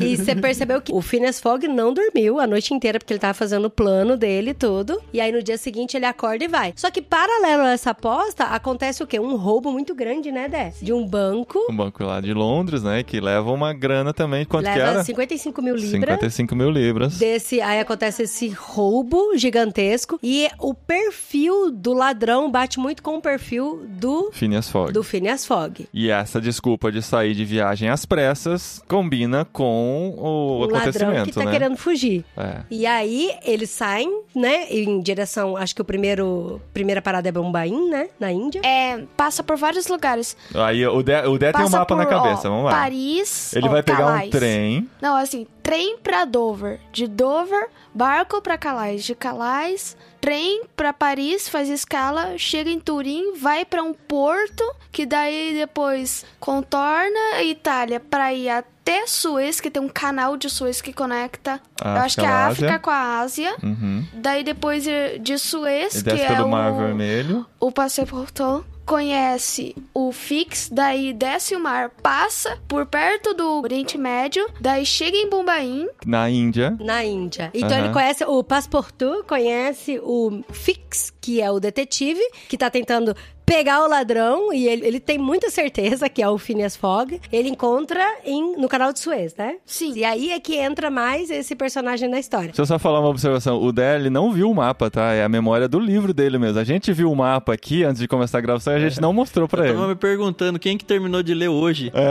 E 0.00 0.16
você 0.16 0.34
percebeu 0.34 0.80
que 0.80 0.92
o 0.92 1.00
Phineas 1.02 1.40
Fogg 1.40 1.66
não 1.68 1.92
dormiu 1.92 2.38
a 2.40 2.46
noite 2.46 2.72
inteira 2.74 2.98
porque 2.98 3.12
ele 3.12 3.20
tava 3.20 3.34
fazendo 3.34 3.66
o 3.66 3.70
plano 3.70 4.16
dele 4.16 4.50
e 4.50 4.54
tudo. 4.54 5.00
E 5.12 5.20
aí 5.20 5.30
no 5.32 5.42
dia 5.42 5.58
seguinte 5.58 5.96
ele 5.96 6.06
acorda 6.06 6.44
e 6.44 6.48
vai. 6.48 6.72
Só 6.76 6.90
que 6.90 7.02
paralelo 7.02 7.62
a 7.62 7.72
essa 7.72 7.90
aposta, 7.90 8.44
acontece 8.44 9.02
o 9.02 9.06
quê? 9.06 9.18
Um 9.20 9.36
roubo 9.36 9.70
muito 9.72 9.94
grande, 9.94 10.30
né, 10.32 10.48
Dé? 10.48 10.72
De 10.80 10.92
um 10.92 11.06
banco. 11.06 11.58
Um 11.70 11.76
banco 11.76 12.02
lá 12.04 12.20
de 12.20 12.32
Londres, 12.32 12.82
né? 12.82 13.02
Que 13.02 13.20
leva 13.20 13.50
uma 13.52 13.72
grana 13.72 14.12
também. 14.14 14.44
Quanto 14.44 14.64
que 14.70 14.78
leva 14.78 14.90
era? 14.90 15.04
55 15.04 15.62
mil 15.62 15.74
libras. 15.74 15.90
55 15.90 16.54
mil 16.56 16.70
libras. 16.70 17.18
Desse, 17.18 17.60
aí 17.60 17.80
acontece 17.80 18.22
esse 18.22 18.35
roubo 18.48 19.36
gigantesco 19.36 20.18
e 20.22 20.48
o 20.58 20.74
perfil 20.74 21.70
do 21.70 21.92
ladrão 21.92 22.50
bate 22.50 22.78
muito 22.78 23.02
com 23.02 23.16
o 23.16 23.20
perfil 23.20 23.84
do 23.88 24.30
Phineas 24.32 24.68
Fogg. 24.68 24.92
do 24.92 25.02
Phineas 25.02 25.46
Fogg. 25.46 25.88
E 25.92 26.10
essa 26.10 26.40
desculpa 26.40 26.90
de 26.90 27.02
sair 27.02 27.34
de 27.34 27.44
viagem 27.44 27.88
às 27.88 28.04
pressas 28.04 28.82
combina 28.88 29.44
com 29.44 30.14
o 30.16 30.60
ladrão 30.60 30.80
acontecimento, 30.80 31.24
que 31.26 31.32
tá 31.32 31.44
né? 31.44 31.50
querendo 31.50 31.76
fugir. 31.76 32.24
É. 32.36 32.60
E 32.70 32.86
aí 32.86 33.32
eles 33.44 33.70
saem, 33.70 34.22
né, 34.34 34.66
em 34.70 35.00
direção, 35.00 35.56
acho 35.56 35.74
que 35.74 35.82
o 35.82 35.84
primeiro 35.84 36.60
primeira 36.72 37.00
parada 37.00 37.28
é 37.28 37.32
Bombaim, 37.32 37.88
né, 37.88 38.08
na 38.18 38.30
Índia. 38.30 38.60
É, 38.64 39.02
passa 39.16 39.42
por 39.42 39.56
vários 39.56 39.86
lugares. 39.88 40.36
Aí 40.54 40.86
o 40.86 41.02
Dé, 41.02 41.26
o 41.26 41.38
Dé 41.38 41.52
tem 41.52 41.64
um 41.64 41.70
mapa 41.70 41.86
por, 41.86 41.96
na 41.96 42.06
cabeça, 42.06 42.48
ó, 42.48 42.50
vamos 42.50 42.64
lá. 42.66 42.70
Paris. 42.70 43.54
Ele 43.54 43.68
ó, 43.68 43.70
vai 43.70 43.82
pegar 43.82 43.98
Calais. 43.98 44.28
um 44.28 44.30
trem. 44.30 44.90
Não, 45.00 45.16
assim, 45.16 45.46
trem 45.66 45.98
pra 45.98 46.24
Dover. 46.24 46.78
De 46.92 47.08
Dover, 47.08 47.68
barco 47.92 48.40
pra 48.40 48.56
Calais. 48.56 49.02
De 49.02 49.16
Calais, 49.16 49.96
trem 50.20 50.62
pra 50.76 50.92
Paris, 50.92 51.48
faz 51.48 51.68
escala, 51.68 52.38
chega 52.38 52.70
em 52.70 52.78
Turim, 52.78 53.36
vai 53.36 53.64
pra 53.64 53.82
um 53.82 53.92
porto, 53.92 54.62
que 54.92 55.04
daí 55.04 55.54
depois 55.54 56.24
contorna 56.38 57.18
a 57.34 57.42
Itália 57.42 57.98
pra 57.98 58.32
ir 58.32 58.48
até 58.48 59.08
Suez, 59.08 59.60
que 59.60 59.68
tem 59.68 59.82
um 59.82 59.88
canal 59.88 60.36
de 60.36 60.48
Suez 60.48 60.80
que 60.80 60.92
conecta, 60.92 61.60
A 61.82 61.96
eu 61.96 62.02
acho 62.02 62.16
que 62.16 62.24
é 62.24 62.28
a 62.28 62.46
África 62.46 62.66
Ásia. 62.68 62.78
com 62.78 62.90
a 62.90 63.18
Ásia. 63.18 63.56
Uhum. 63.60 64.06
Daí 64.14 64.44
depois 64.44 64.84
de 65.20 65.36
Suez, 65.36 65.96
E 65.96 66.04
que 66.04 66.10
é 66.10 66.28
pelo 66.28 66.48
Mar 66.48 66.70
o, 66.72 66.76
Vermelho. 66.76 67.44
o 67.58 67.72
Passeportão 67.72 68.64
conhece 68.86 69.74
o 69.92 70.12
Fix, 70.12 70.70
daí 70.72 71.12
desce 71.12 71.56
o 71.56 71.60
mar, 71.60 71.90
passa 72.02 72.56
por 72.68 72.86
perto 72.86 73.34
do 73.34 73.60
Oriente 73.60 73.98
Médio, 73.98 74.46
daí 74.60 74.86
chega 74.86 75.16
em 75.16 75.28
Bombaim, 75.28 75.88
Na 76.06 76.30
Índia. 76.30 76.76
Na 76.80 77.04
Índia. 77.04 77.50
Então 77.52 77.70
Aham. 77.70 77.84
ele 77.86 77.92
conhece 77.92 78.24
o 78.24 78.44
Passeportu, 78.44 79.24
conhece 79.26 80.00
o 80.02 80.40
Fix, 80.52 81.12
que 81.20 81.42
é 81.42 81.50
o 81.50 81.58
detetive, 81.58 82.20
que 82.48 82.56
tá 82.56 82.70
tentando 82.70 83.14
pegar 83.46 83.84
o 83.84 83.88
ladrão, 83.88 84.52
e 84.52 84.66
ele, 84.66 84.84
ele 84.86 85.00
tem 85.00 85.16
muita 85.18 85.48
certeza 85.50 86.08
que 86.08 86.20
é 86.20 86.28
o 86.28 86.36
Phineas 86.36 86.74
Fogg. 86.76 87.20
Ele 87.32 87.48
encontra 87.48 88.04
em, 88.24 88.56
no 88.58 88.68
canal 88.68 88.92
de 88.92 88.98
Suez, 88.98 89.34
né? 89.36 89.56
Sim. 89.64 89.92
E 89.96 90.04
aí 90.04 90.32
é 90.32 90.40
que 90.40 90.56
entra 90.56 90.90
mais 90.90 91.30
esse 91.30 91.54
personagem 91.54 92.08
na 92.08 92.18
história. 92.18 92.48
Deixa 92.48 92.62
eu 92.62 92.66
só 92.66 92.78
falar 92.78 92.98
uma 93.00 93.08
observação. 93.08 93.62
O 93.62 93.72
Dé, 93.72 93.94
ele 93.96 94.10
não 94.10 94.32
viu 94.32 94.50
o 94.50 94.54
mapa, 94.54 94.90
tá? 94.90 95.12
É 95.12 95.22
a 95.22 95.28
memória 95.28 95.68
do 95.68 95.78
livro 95.78 96.12
dele 96.12 96.38
mesmo. 96.38 96.58
A 96.58 96.64
gente 96.64 96.92
viu 96.92 97.10
o 97.10 97.14
mapa 97.16 97.52
aqui 97.54 97.84
antes 97.84 98.00
de 98.00 98.08
começar 98.08 98.38
a 98.38 98.40
gravação 98.40 98.72
e 98.72 98.76
a 98.76 98.80
gente 98.80 99.00
não 99.00 99.12
mostrou 99.12 99.46
pra 99.46 99.62
Eu 99.62 99.66
ele. 99.66 99.74
tava 99.74 99.88
me 99.88 99.94
perguntando 99.94 100.58
quem 100.58 100.76
que 100.76 100.84
terminou 100.84 101.22
de 101.22 101.32
ler 101.32 101.48
hoje. 101.48 101.92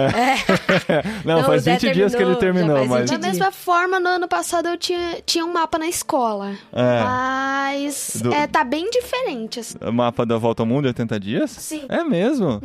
Não, 1.25 1.37
Não, 1.37 1.43
faz 1.43 1.63
o 1.63 1.65
Dé 1.65 1.77
20 1.77 1.93
dias 1.93 2.15
que 2.15 2.21
ele 2.21 2.35
terminou, 2.35 2.75
terminou, 2.77 2.87
mas... 2.99 3.09
20 3.11 3.19
Da 3.19 3.27
mesma 3.27 3.51
forma, 3.51 3.99
no 3.99 4.07
ano 4.09 4.27
passado 4.27 4.67
eu 4.69 4.77
tinha, 4.77 5.17
tinha 5.25 5.45
um 5.45 5.51
mapa 5.51 5.77
na 5.77 5.87
escola. 5.87 6.53
É. 6.71 7.03
mas 7.03 8.19
Do- 8.21 8.33
é, 8.33 8.47
tá 8.47 8.63
bem 8.63 8.89
diferente. 8.89 9.59
assim. 9.59 9.77
O 9.85 9.91
mapa 9.91 10.25
da 10.25 10.37
Volta 10.37 10.61
ao 10.63 10.65
Mundo 10.67 10.85
em 10.85 10.87
80 10.89 11.19
dias? 11.25 11.51
Sim. 11.51 11.83
É 11.89 12.03
mesmo? 12.03 12.61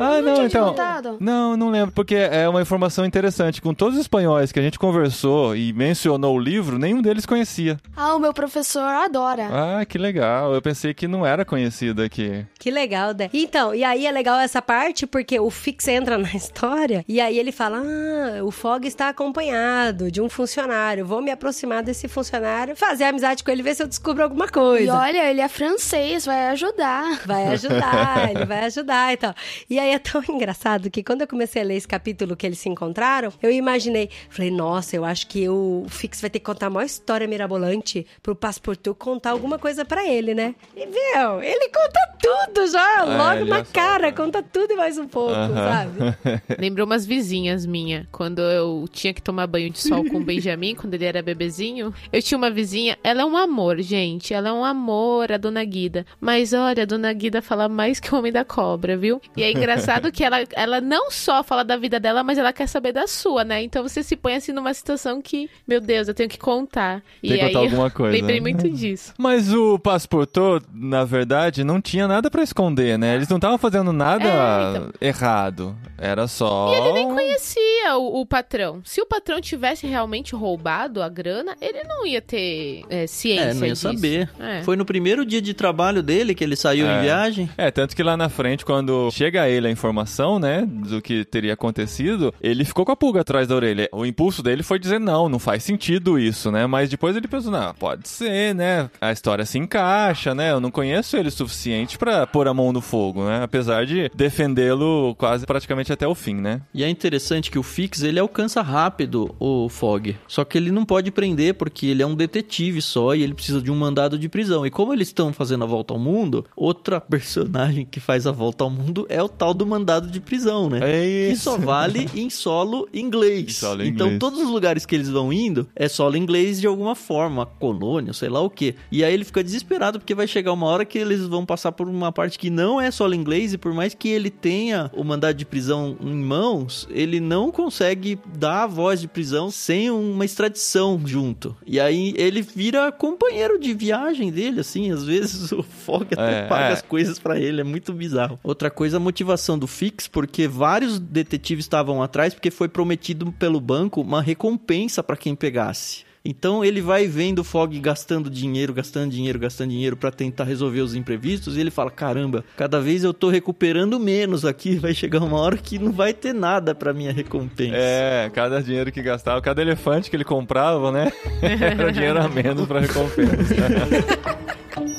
Ah, 0.00 0.20
não, 0.22 0.34
te 0.36 0.40
então. 0.46 0.68
contado? 0.68 1.16
Não, 1.20 1.56
não 1.56 1.68
lembro, 1.70 1.92
porque 1.92 2.14
é 2.14 2.48
uma 2.48 2.62
informação 2.62 3.04
interessante. 3.04 3.60
Com 3.60 3.74
todos 3.74 3.94
os 3.96 4.00
espanhóis 4.02 4.52
que 4.52 4.58
a 4.58 4.62
gente 4.62 4.78
conversou 4.78 5.54
e 5.56 5.72
mencionou 5.72 6.36
o 6.36 6.38
livro, 6.38 6.78
nenhum 6.78 7.02
deles 7.02 7.26
conhecia. 7.26 7.78
Ah, 7.96 8.14
o 8.14 8.18
meu 8.18 8.32
professor 8.32 8.82
adora. 8.82 9.48
Ah, 9.80 9.84
que 9.84 9.98
legal. 9.98 10.54
Eu 10.54 10.62
pensei 10.62 10.94
que 10.94 11.06
não 11.08 11.26
era 11.26 11.44
conhecido 11.44 12.02
aqui. 12.02 12.46
Que 12.58 12.70
legal, 12.70 13.12
Dé. 13.12 13.28
Então, 13.32 13.74
e 13.74 13.82
aí 13.84 14.06
é 14.06 14.10
legal 14.12 14.38
essa 14.38 14.62
parte 14.62 15.06
porque 15.06 15.38
o 15.40 15.50
Fix 15.50 15.88
entra 15.88 16.16
na 16.18 16.30
história 16.34 17.04
e 17.08 17.20
aí 17.20 17.38
ele 17.38 17.50
fala: 17.52 17.78
Ah, 17.84 18.44
o 18.44 18.50
Fog 18.50 18.86
está 18.86 19.08
acompanhado 19.08 20.10
de 20.10 20.20
um 20.20 20.28
funcionário. 20.28 21.04
Vou 21.04 21.20
me 21.20 21.30
aproximar 21.30 21.82
desse 21.82 22.06
funcionário, 22.08 22.76
fazer 22.76 23.04
amizade 23.04 23.42
com 23.42 23.50
ele, 23.50 23.62
ver 23.62 23.74
se 23.74 23.82
eu 23.82 23.88
descubro 23.88 24.22
alguma 24.22 24.46
E 24.46 24.50
coisa. 24.50 24.94
olha, 24.94 25.30
ele 25.30 25.40
é 25.40 25.48
francês, 25.48 26.24
vai 26.24 26.48
ajudar. 26.50 27.20
Vai 27.26 27.48
ajudar, 27.48 28.03
ele 28.30 28.44
vai 28.44 28.64
ajudar 28.64 29.12
e 29.12 29.16
tal. 29.16 29.34
E 29.68 29.78
aí 29.78 29.90
é 29.90 29.98
tão 29.98 30.22
engraçado 30.28 30.90
que 30.90 31.02
quando 31.02 31.22
eu 31.22 31.26
comecei 31.28 31.62
a 31.62 31.64
ler 31.64 31.76
esse 31.76 31.88
capítulo 31.88 32.36
que 32.36 32.46
eles 32.46 32.58
se 32.58 32.68
encontraram, 32.68 33.32
eu 33.42 33.50
imaginei, 33.50 34.10
falei, 34.28 34.50
nossa, 34.50 34.96
eu 34.96 35.04
acho 35.04 35.26
que 35.26 35.48
o 35.48 35.84
Fix 35.88 36.20
vai 36.20 36.30
ter 36.30 36.38
que 36.38 36.44
contar 36.44 36.66
a 36.66 36.70
maior 36.70 36.86
história 36.86 37.26
mirabolante 37.26 38.06
pro 38.22 38.34
Passepartout 38.34 38.98
contar 38.98 39.30
alguma 39.30 39.58
coisa 39.58 39.84
pra 39.84 40.06
ele, 40.06 40.34
né? 40.34 40.54
E 40.76 40.86
viu, 40.86 41.42
ele 41.42 41.68
conta 41.68 42.00
tudo 42.20 42.66
já, 42.70 43.00
É, 43.00 43.02
logo 43.04 43.44
na 43.44 43.58
é 43.58 43.64
cara, 43.64 44.12
conta 44.12 44.42
tudo 44.42 44.72
e 44.72 44.76
mais 44.76 44.98
um 44.98 45.06
pouco, 45.06 45.32
Aham. 45.34 45.54
sabe? 45.54 45.98
Lembrou 46.58 46.86
umas 46.86 47.04
vizinhas 47.04 47.66
minha. 47.66 48.06
Quando 48.10 48.40
eu 48.40 48.86
tinha 48.90 49.12
que 49.12 49.22
tomar 49.22 49.46
banho 49.46 49.70
de 49.70 49.78
sol 49.78 50.04
com 50.04 50.18
o 50.18 50.24
Benjamin, 50.24 50.74
quando 50.74 50.94
ele 50.94 51.04
era 51.04 51.22
bebezinho. 51.22 51.92
Eu 52.12 52.22
tinha 52.22 52.38
uma 52.38 52.50
vizinha, 52.50 52.96
ela 53.02 53.22
é 53.22 53.24
um 53.24 53.36
amor, 53.36 53.80
gente. 53.80 54.32
Ela 54.32 54.48
é 54.48 54.52
um 54.52 54.64
amor, 54.64 55.32
a 55.32 55.36
dona 55.36 55.64
Guida. 55.64 56.06
Mas 56.20 56.52
olha, 56.52 56.82
a 56.82 56.86
dona 56.86 57.12
Guida 57.12 57.42
fala 57.42 57.68
mais 57.68 57.93
que 58.00 58.14
o 58.14 58.18
homem 58.18 58.32
da 58.32 58.44
cobra, 58.44 58.96
viu? 58.96 59.20
E 59.36 59.42
é 59.42 59.50
engraçado 59.50 60.10
que 60.12 60.22
ela, 60.24 60.38
ela 60.52 60.80
não 60.80 61.10
só 61.10 61.42
fala 61.42 61.64
da 61.64 61.76
vida 61.76 61.98
dela, 62.00 62.22
mas 62.22 62.38
ela 62.38 62.52
quer 62.52 62.66
saber 62.66 62.92
da 62.92 63.06
sua, 63.06 63.44
né? 63.44 63.62
Então 63.62 63.82
você 63.82 64.02
se 64.02 64.16
põe 64.16 64.34
assim 64.36 64.52
numa 64.52 64.72
situação 64.74 65.20
que, 65.20 65.48
meu 65.66 65.80
Deus, 65.80 66.08
eu 66.08 66.14
tenho 66.14 66.28
que 66.28 66.38
contar. 66.38 67.02
Tem 67.22 67.32
e 67.32 67.38
que 67.38 67.46
contar 67.46 67.58
alguma 67.60 67.90
coisa. 67.90 68.16
lembrei 68.16 68.40
muito 68.40 68.68
disso. 68.70 69.12
Mas 69.18 69.52
o 69.52 69.78
Passeportou, 69.78 70.60
na 70.72 71.04
verdade, 71.04 71.64
não 71.64 71.80
tinha 71.80 72.06
nada 72.08 72.30
pra 72.30 72.42
esconder, 72.42 72.98
né? 72.98 73.14
Eles 73.14 73.28
não 73.28 73.36
estavam 73.36 73.58
fazendo 73.58 73.92
nada 73.92 74.24
É, 74.24 74.70
então. 74.70 74.90
errado. 75.00 75.76
Era 75.98 76.26
só. 76.26 76.72
E 76.74 76.78
ele 76.78 76.92
nem 76.92 77.08
conhecia 77.08 77.96
o, 77.96 78.20
o 78.20 78.26
patrão. 78.26 78.80
Se 78.84 79.00
o 79.00 79.06
patrão 79.06 79.40
tivesse 79.40 79.86
realmente 79.86 80.34
roubado 80.34 81.02
a 81.02 81.08
grana, 81.08 81.56
ele 81.60 81.82
não 81.84 82.06
ia 82.06 82.20
ter 82.20 82.84
é, 82.88 83.06
ciência 83.06 83.44
É, 83.50 83.54
não 83.54 83.66
ia 83.66 83.72
disso. 83.72 83.82
saber. 83.92 84.28
É. 84.38 84.62
Foi 84.62 84.76
no 84.76 84.84
primeiro 84.84 85.24
dia 85.24 85.40
de 85.40 85.54
trabalho 85.54 86.02
dele 86.02 86.34
que 86.34 86.42
ele 86.42 86.56
saiu 86.56 86.86
É. 86.86 86.98
em 86.98 87.02
viagem. 87.02 87.50
É, 87.56 87.70
tanto 87.70 87.83
que 87.92 88.02
lá 88.02 88.16
na 88.16 88.28
frente, 88.28 88.64
quando 88.64 89.10
chega 89.10 89.42
a 89.42 89.48
ele 89.48 89.66
a 89.66 89.70
informação, 89.70 90.38
né, 90.38 90.64
do 90.64 91.02
que 91.02 91.24
teria 91.24 91.54
acontecido, 91.54 92.32
ele 92.40 92.64
ficou 92.64 92.84
com 92.84 92.92
a 92.92 92.96
pulga 92.96 93.20
atrás 93.20 93.48
da 93.48 93.56
orelha. 93.56 93.88
O 93.92 94.06
impulso 94.06 94.42
dele 94.42 94.62
foi 94.62 94.78
dizer, 94.78 95.00
não, 95.00 95.28
não 95.28 95.38
faz 95.38 95.64
sentido 95.64 96.18
isso, 96.18 96.50
né? 96.50 96.66
Mas 96.66 96.88
depois 96.88 97.16
ele 97.16 97.26
pensou, 97.26 97.50
não, 97.50 97.74
pode 97.74 98.08
ser, 98.08 98.54
né? 98.54 98.88
A 99.00 99.10
história 99.10 99.44
se 99.44 99.58
encaixa, 99.58 100.34
né? 100.34 100.52
Eu 100.52 100.60
não 100.60 100.70
conheço 100.70 101.16
ele 101.16 101.28
o 101.28 101.32
suficiente 101.32 101.98
pra 101.98 102.26
pôr 102.26 102.46
a 102.46 102.54
mão 102.54 102.72
no 102.72 102.80
fogo, 102.80 103.24
né? 103.24 103.42
Apesar 103.42 103.84
de 103.84 104.10
defendê-lo 104.14 105.14
quase 105.16 105.46
praticamente 105.46 105.92
até 105.92 106.06
o 106.06 106.14
fim, 106.14 106.36
né? 106.36 106.60
E 106.72 106.84
é 106.84 106.88
interessante 106.88 107.50
que 107.50 107.58
o 107.58 107.62
Fix, 107.62 108.02
ele 108.02 108.20
alcança 108.20 108.62
rápido 108.62 109.34
o 109.40 109.68
Fog. 109.68 110.16
Só 110.28 110.44
que 110.44 110.56
ele 110.56 110.70
não 110.70 110.84
pode 110.84 111.10
prender 111.10 111.54
porque 111.54 111.86
ele 111.86 112.02
é 112.02 112.06
um 112.06 112.14
detetive 112.14 112.80
só 112.80 113.14
e 113.14 113.22
ele 113.22 113.34
precisa 113.34 113.60
de 113.60 113.70
um 113.70 113.76
mandado 113.76 114.18
de 114.18 114.28
prisão. 114.28 114.64
E 114.64 114.70
como 114.70 114.92
eles 114.92 115.08
estão 115.08 115.32
fazendo 115.32 115.64
a 115.64 115.66
volta 115.66 115.92
ao 115.92 115.98
mundo, 115.98 116.44
outra 116.54 117.00
personagem 117.02 117.73
que 117.82 117.98
faz 118.00 118.26
a 118.26 118.32
volta 118.32 118.62
ao 118.64 118.70
mundo 118.70 119.06
é 119.08 119.22
o 119.22 119.28
tal 119.28 119.54
do 119.54 119.66
mandado 119.66 120.08
de 120.10 120.20
prisão, 120.20 120.68
né? 120.68 120.78
É 120.82 121.26
Que 121.28 121.32
isso. 121.32 121.44
só 121.44 121.56
vale 121.56 122.08
em 122.14 122.28
solo 122.28 122.86
inglês. 122.92 123.56
Solo 123.56 123.82
então 123.84 124.06
inglês. 124.08 124.20
todos 124.20 124.40
os 124.40 124.50
lugares 124.50 124.84
que 124.84 124.94
eles 124.94 125.08
vão 125.08 125.32
indo 125.32 125.66
é 125.74 125.88
solo 125.88 126.16
inglês 126.16 126.60
de 126.60 126.66
alguma 126.66 126.94
forma, 126.94 127.46
colônia, 127.46 128.12
sei 128.12 128.28
lá 128.28 128.40
o 128.40 128.50
que. 128.50 128.74
E 128.92 129.02
aí 129.02 129.14
ele 129.14 129.24
fica 129.24 129.42
desesperado 129.42 129.98
porque 129.98 130.14
vai 130.14 130.26
chegar 130.26 130.52
uma 130.52 130.66
hora 130.66 130.84
que 130.84 130.98
eles 130.98 131.26
vão 131.26 131.46
passar 131.46 131.72
por 131.72 131.88
uma 131.88 132.12
parte 132.12 132.38
que 132.38 132.50
não 132.50 132.80
é 132.80 132.90
solo 132.90 133.14
inglês 133.14 133.52
e 133.54 133.58
por 133.58 133.72
mais 133.72 133.94
que 133.94 134.08
ele 134.08 134.28
tenha 134.30 134.90
o 134.94 135.02
mandado 135.02 135.36
de 135.36 135.46
prisão 135.46 135.96
em 136.00 136.14
mãos, 136.14 136.86
ele 136.90 137.20
não 137.20 137.50
consegue 137.50 138.18
dar 138.36 138.64
a 138.64 138.66
voz 138.66 139.00
de 139.00 139.08
prisão 139.08 139.50
sem 139.50 139.90
uma 139.90 140.24
extradição 140.24 141.00
junto. 141.04 141.56
E 141.66 141.80
aí 141.80 142.12
ele 142.16 142.42
vira 142.42 142.92
companheiro 142.92 143.58
de 143.58 143.72
viagem 143.72 144.30
dele, 144.30 144.60
assim, 144.60 144.90
às 144.92 145.04
vezes 145.04 145.52
o 145.52 145.62
Fog 145.62 146.06
até 146.12 146.40
É, 146.40 146.46
paga 146.46 146.64
é. 146.66 146.72
as 146.72 146.82
coisas 146.82 147.18
pra 147.18 147.38
ele, 147.38 147.60
é 147.64 147.68
muito 147.68 147.92
bizarro. 147.92 148.38
Outra 148.42 148.70
coisa, 148.70 148.98
a 148.98 149.00
motivação 149.00 149.58
do 149.58 149.66
Fix, 149.66 150.06
porque 150.06 150.46
vários 150.46 150.98
detetives 150.98 151.64
estavam 151.64 152.02
atrás, 152.02 152.34
porque 152.34 152.50
foi 152.50 152.68
prometido 152.68 153.32
pelo 153.32 153.60
banco 153.60 154.02
uma 154.02 154.22
recompensa 154.22 155.02
pra 155.02 155.16
quem 155.16 155.34
pegasse. 155.34 156.04
Então 156.26 156.64
ele 156.64 156.80
vai 156.80 157.06
vendo 157.06 157.40
o 157.40 157.44
Fog 157.44 157.78
gastando 157.80 158.30
dinheiro, 158.30 158.72
gastando 158.72 159.10
dinheiro, 159.10 159.38
gastando 159.38 159.68
dinheiro 159.68 159.94
pra 159.94 160.10
tentar 160.10 160.44
resolver 160.44 160.80
os 160.80 160.94
imprevistos 160.94 161.54
e 161.54 161.60
ele 161.60 161.70
fala: 161.70 161.90
"Caramba, 161.90 162.42
cada 162.56 162.80
vez 162.80 163.04
eu 163.04 163.12
tô 163.12 163.28
recuperando 163.28 164.00
menos 164.00 164.42
aqui, 164.46 164.76
vai 164.80 164.94
chegar 164.94 165.22
uma 165.22 165.38
hora 165.38 165.58
que 165.58 165.78
não 165.78 165.92
vai 165.92 166.14
ter 166.14 166.32
nada 166.32 166.74
pra 166.74 166.94
minha 166.94 167.12
recompensa". 167.12 167.76
É, 167.76 168.30
cada 168.32 168.62
dinheiro 168.62 168.90
que 168.90 169.02
gastava, 169.02 169.42
cada 169.42 169.60
elefante 169.60 170.08
que 170.08 170.16
ele 170.16 170.24
comprava, 170.24 170.90
né? 170.90 171.12
Era 171.42 171.92
dinheiro 171.92 172.18
a 172.18 172.26
menos 172.26 172.66
pra 172.66 172.80
recompensa. 172.80 173.54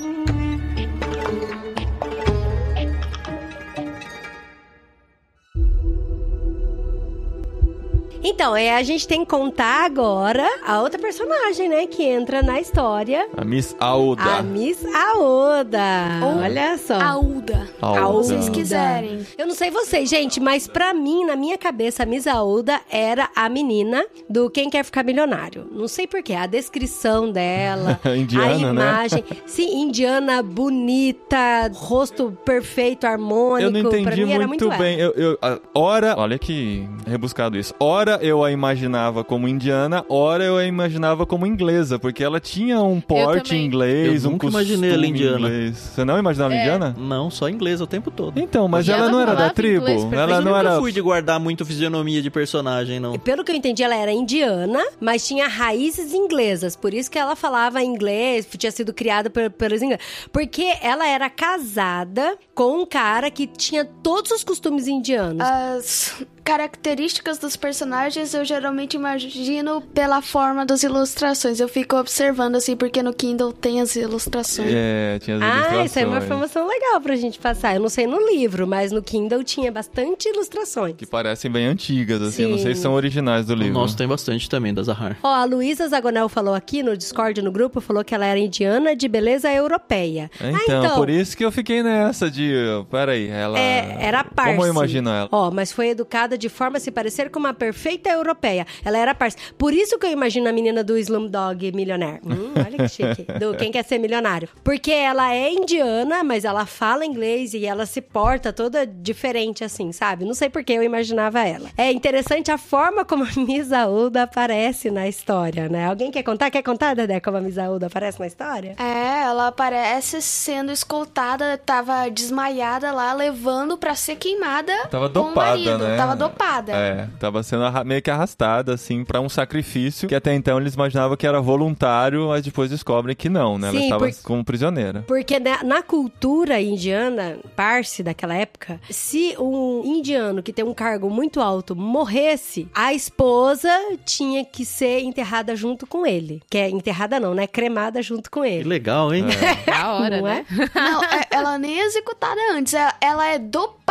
Então, 8.27 8.55
é, 8.55 8.75
a 8.75 8.81
gente 8.81 9.07
tem 9.07 9.19
que 9.23 9.29
contar 9.29 9.85
agora 9.85 10.47
a 10.65 10.81
outra 10.81 10.99
personagem, 10.99 11.69
né, 11.69 11.85
que 11.85 12.03
entra 12.03 12.41
na 12.41 12.59
história. 12.59 13.27
A 13.37 13.45
Miss 13.45 13.75
Alda. 13.79 14.23
A 14.23 14.41
Miss 14.41 14.83
Aoda. 14.85 15.79
Ou 16.23 16.41
Olha 16.41 16.75
só. 16.77 16.99
Aúda. 16.99 17.69
Aouda. 17.79 18.23
Se 18.23 18.33
vocês 18.33 18.49
quiserem. 18.49 19.25
Eu 19.37 19.45
não 19.45 19.53
sei 19.53 19.69
vocês, 19.69 20.09
gente, 20.09 20.39
mas 20.39 20.67
pra 20.67 20.91
mim, 20.93 21.23
na 21.25 21.35
minha 21.35 21.55
cabeça, 21.57 22.01
a 22.01 22.05
Miss 22.05 22.25
Aouda 22.25 22.81
era 22.89 23.29
a 23.35 23.47
menina 23.47 24.03
do 24.27 24.49
Quem 24.49 24.71
Quer 24.71 24.83
Ficar 24.83 25.03
Milionário. 25.03 25.67
Não 25.71 25.87
sei 25.87 26.07
porquê, 26.07 26.33
a 26.33 26.47
descrição 26.47 27.31
dela, 27.31 27.99
Indiana, 28.17 28.53
a 28.69 28.73
né? 28.73 28.81
imagem. 28.81 29.23
Sim, 29.45 29.81
indiana, 29.83 30.41
bonita, 30.41 31.69
rosto 31.75 32.35
perfeito, 32.43 33.05
harmônico. 33.05 33.61
Eu 33.77 33.83
não 33.83 33.89
pra 33.89 33.99
entendi 33.99 34.25
mim 34.25 34.31
era 34.33 34.47
muito, 34.47 34.65
muito 34.65 34.79
bem. 34.79 34.97
Eu, 34.99 35.11
eu, 35.11 35.37
a- 35.41 35.59
ora, 35.75 36.15
olha 36.17 36.39
que 36.39 36.87
rebuscado 37.05 37.57
isso. 37.57 37.73
Ora 37.79 38.14
eu 38.21 38.43
a 38.43 38.51
imaginava 38.51 39.23
como 39.23 39.47
indiana, 39.47 40.05
ora 40.09 40.43
eu 40.43 40.57
a 40.57 40.65
imaginava 40.65 41.25
como 41.25 41.45
inglesa, 41.45 41.97
porque 41.99 42.23
ela 42.23 42.39
tinha 42.39 42.79
um 42.81 42.99
porte 43.01 43.55
inglês, 43.55 44.23
Eu 44.23 44.29
um 44.29 44.33
nunca 44.33 44.47
costume 44.47 44.63
imaginei 44.65 44.93
ela 44.93 45.05
indiana. 45.07 45.37
inglês. 45.47 45.77
Você 45.77 46.03
não 46.05 46.17
imaginava 46.17 46.53
É. 46.53 46.59
indiana? 46.59 46.95
Não, 46.97 47.29
só 47.29 47.49
inglês 47.49 47.81
o 47.81 47.87
tempo 47.87 48.09
todo. 48.11 48.39
Então, 48.39 48.67
mas 48.67 48.87
ela, 48.89 49.03
ela 49.03 49.11
não 49.11 49.19
era 49.19 49.33
da 49.35 49.49
tribo. 49.49 49.87
Ela 49.87 50.37
eu 50.37 50.41
não 50.41 50.51
nunca 50.53 50.59
era. 50.59 50.79
fui 50.79 50.91
de 50.91 51.01
guardar 51.01 51.39
muito 51.39 51.65
fisionomia 51.65 52.21
de 52.21 52.29
personagem, 52.29 52.99
não. 52.99 53.17
Pelo 53.19 53.43
que 53.43 53.51
eu 53.51 53.55
entendi, 53.55 53.83
ela 53.83 53.95
era 53.95 54.11
indiana, 54.11 54.83
mas 54.99 55.25
tinha 55.27 55.47
raízes 55.47 56.13
inglesas. 56.13 56.75
Por 56.75 56.93
isso 56.93 57.09
que 57.09 57.17
ela 57.17 57.35
falava 57.35 57.81
inglês, 57.83 58.47
tinha 58.57 58.71
sido 58.71 58.93
criada 58.93 59.29
por- 59.29 59.49
pelos 59.51 59.81
ingleses. 59.81 60.05
Porque 60.31 60.73
ela 60.81 61.07
era 61.07 61.29
casada 61.29 62.37
com 62.53 62.81
um 62.81 62.85
cara 62.85 63.29
que 63.29 63.47
tinha 63.47 63.85
todos 63.85 64.31
os 64.31 64.43
costumes 64.43 64.87
indianos. 64.87 65.41
As 65.45 66.25
características 66.45 67.39
dos 67.39 67.55
personagens 67.55 68.33
eu 68.35 68.45
geralmente 68.45 68.93
imagino 68.93 69.81
pela 69.81 70.21
forma 70.21 70.63
das 70.65 70.83
ilustrações. 70.83 71.59
Eu 71.59 71.67
fico 71.67 71.97
observando 71.97 72.55
assim, 72.55 72.77
porque 72.77 73.01
no 73.01 73.11
Kindle 73.13 73.51
tem 73.51 73.81
as 73.81 73.95
ilustrações. 73.95 74.71
É, 74.71 75.17
tinha 75.19 75.37
as 75.37 75.41
Ah, 75.41 75.47
ilustrações. 75.47 75.85
isso 75.91 75.99
é 75.99 76.05
uma 76.05 76.17
informação 76.19 76.67
legal 76.67 77.01
pra 77.01 77.15
gente 77.15 77.39
passar. 77.39 77.73
Eu 77.75 77.81
não 77.81 77.89
sei 77.89 78.05
no 78.05 78.19
livro, 78.29 78.67
mas 78.67 78.91
no 78.91 79.01
Kindle 79.01 79.43
tinha 79.43 79.71
bastante 79.71 80.29
ilustrações. 80.29 80.95
Que 80.95 81.05
parecem 81.07 81.49
bem 81.51 81.65
antigas, 81.65 82.21
assim. 82.21 82.43
Eu 82.43 82.49
não 82.49 82.57
sei 82.59 82.73
se 82.73 82.77
Sim. 82.77 82.83
são 82.83 82.93
originais 82.93 83.47
do 83.47 83.53
O 83.53 83.55
livro. 83.55 83.73
nosso 83.73 83.97
tem 83.97 84.07
bastante 84.07 84.47
também, 84.47 84.71
da 84.73 84.83
Zahar. 84.83 85.17
Ó, 85.23 85.27
a 85.27 85.43
Luísa 85.45 85.87
Zagonel 85.87 86.29
falou 86.29 86.53
aqui 86.53 86.83
no 86.83 86.95
Discord, 86.95 87.41
no 87.41 87.51
grupo, 87.51 87.81
falou 87.81 88.03
que 88.03 88.13
ela 88.13 88.25
era 88.25 88.37
indiana 88.39 88.95
de 88.95 89.07
beleza 89.07 89.51
europeia. 89.51 90.29
Então, 90.35 90.55
ah, 90.55 90.63
então 90.87 90.95
por 90.95 91.09
isso 91.09 91.35
que 91.35 91.43
eu 91.43 91.51
fiquei 91.51 91.81
nessa 91.81 92.29
de. 92.29 92.53
Peraí, 92.91 93.27
ela. 93.29 93.57
É, 93.59 93.97
era 93.99 94.23
parse. 94.23 94.51
Como 94.53 94.65
eu 94.67 94.71
imagino 94.71 95.09
ela? 95.09 95.27
Ó, 95.31 95.49
mas 95.49 95.71
foi 95.71 95.89
educada 95.89 96.34
de 96.37 96.49
forma 96.49 96.77
a 96.77 96.79
se 96.79 96.91
parecer 96.91 97.29
com 97.29 97.39
uma 97.39 97.53
perfeita 97.53 98.09
europeia. 98.09 98.65
Ela 98.83 98.97
era 98.97 99.15
parça. 99.15 99.37
Por 99.57 99.73
isso 99.73 99.97
que 99.97 100.05
eu 100.05 100.11
imagino 100.11 100.47
a 100.49 100.51
menina 100.51 100.83
do 100.83 100.97
Slumdog 100.97 101.71
Millionaire. 101.73 102.19
Hum, 102.25 102.53
olha 102.55 102.77
que 102.77 102.87
chique. 102.89 103.25
Do 103.39 103.55
Quem 103.55 103.71
Quer 103.71 103.83
Ser 103.83 103.97
Milionário. 103.99 104.49
Porque 104.63 104.91
ela 104.91 105.33
é 105.33 105.51
indiana, 105.51 106.23
mas 106.23 106.45
ela 106.45 106.65
fala 106.65 107.05
inglês 107.05 107.53
e 107.53 107.65
ela 107.65 107.85
se 107.85 108.01
porta 108.01 108.51
toda 108.53 108.85
diferente 108.85 109.63
assim, 109.63 109.91
sabe? 109.91 110.25
Não 110.25 110.33
sei 110.33 110.49
por 110.49 110.63
que 110.63 110.73
eu 110.73 110.83
imaginava 110.83 111.41
ela. 111.45 111.69
É 111.77 111.91
interessante 111.91 112.51
a 112.51 112.57
forma 112.57 113.03
como 113.05 113.23
a 113.23 113.29
Misaúda 113.37 114.23
aparece 114.23 114.89
na 114.91 115.07
história, 115.07 115.67
né? 115.69 115.87
Alguém 115.87 116.11
quer 116.11 116.23
contar? 116.23 116.49
Quer 116.49 116.61
contar, 116.63 116.95
Dedé, 116.95 117.19
como 117.19 117.37
a 117.37 117.41
Misaúda 117.41 117.87
aparece 117.87 118.19
na 118.19 118.27
história? 118.27 118.75
É, 118.79 119.23
ela 119.23 119.47
aparece 119.47 120.21
sendo 120.21 120.71
escoltada, 120.71 121.57
tava 121.57 122.09
desmaiada 122.09 122.91
lá, 122.91 123.13
levando 123.13 123.77
pra 123.77 123.95
ser 123.95 124.15
queimada. 124.15 124.73
Tava 124.89 125.09
com 125.09 125.19
o 125.19 125.23
dopada, 125.23 125.49
marido. 125.49 125.77
né? 125.79 125.97
Tava 125.97 126.15
dopada. 126.15 126.24
É, 126.73 127.07
tava 127.19 127.41
sendo 127.43 127.63
meio 127.85 128.01
que 128.01 128.09
arrastada, 128.11 128.73
assim, 128.73 129.03
pra 129.03 129.19
um 129.21 129.29
sacrifício 129.29 130.07
que 130.07 130.15
até 130.15 130.33
então 130.33 130.59
eles 130.59 130.73
imaginavam 130.73 131.15
que 131.17 131.25
era 131.27 131.39
voluntário, 131.41 132.27
mas 132.29 132.43
depois 132.43 132.69
descobrem 132.69 133.15
que 133.15 133.29
não, 133.29 133.57
né? 133.57 133.67
Ela 133.69 133.77
Sim, 133.77 133.83
estava 133.85 134.07
por- 134.07 134.23
como 134.23 134.45
prisioneira. 134.45 135.03
Porque 135.07 135.39
na, 135.39 135.63
na 135.63 135.81
cultura 135.83 136.59
indiana, 136.61 137.37
parse 137.55 138.03
daquela 138.03 138.35
época, 138.35 138.79
se 138.89 139.35
um 139.39 139.81
indiano 139.85 140.41
que 140.43 140.53
tem 140.53 140.63
um 140.65 140.73
cargo 140.73 141.09
muito 141.09 141.41
alto 141.41 141.75
morresse, 141.75 142.67
a 142.73 142.93
esposa 142.93 143.69
tinha 144.05 144.43
que 144.45 144.65
ser 144.65 145.01
enterrada 145.01 145.55
junto 145.55 145.85
com 145.87 146.05
ele. 146.05 146.41
Que 146.49 146.57
é 146.57 146.69
enterrada 146.69 147.19
não, 147.19 147.33
né? 147.33 147.47
Cremada 147.47 148.01
junto 148.01 148.29
com 148.31 148.41
Que 148.41 148.47
ele. 148.49 148.69
legal, 148.69 149.13
hein? 149.13 149.25
Da 149.65 149.93
hora, 149.93 150.17
Não 150.17 150.23
né? 150.23 150.45
Não, 150.73 151.03
é- 151.03 151.25
ela 151.31 151.57
nem 151.57 151.79
é 151.79 151.85
executada 151.85 152.39
antes. 152.53 152.73
Ela, 152.73 152.93
ela 153.01 153.27
é 153.27 153.39
dopada 153.39 153.84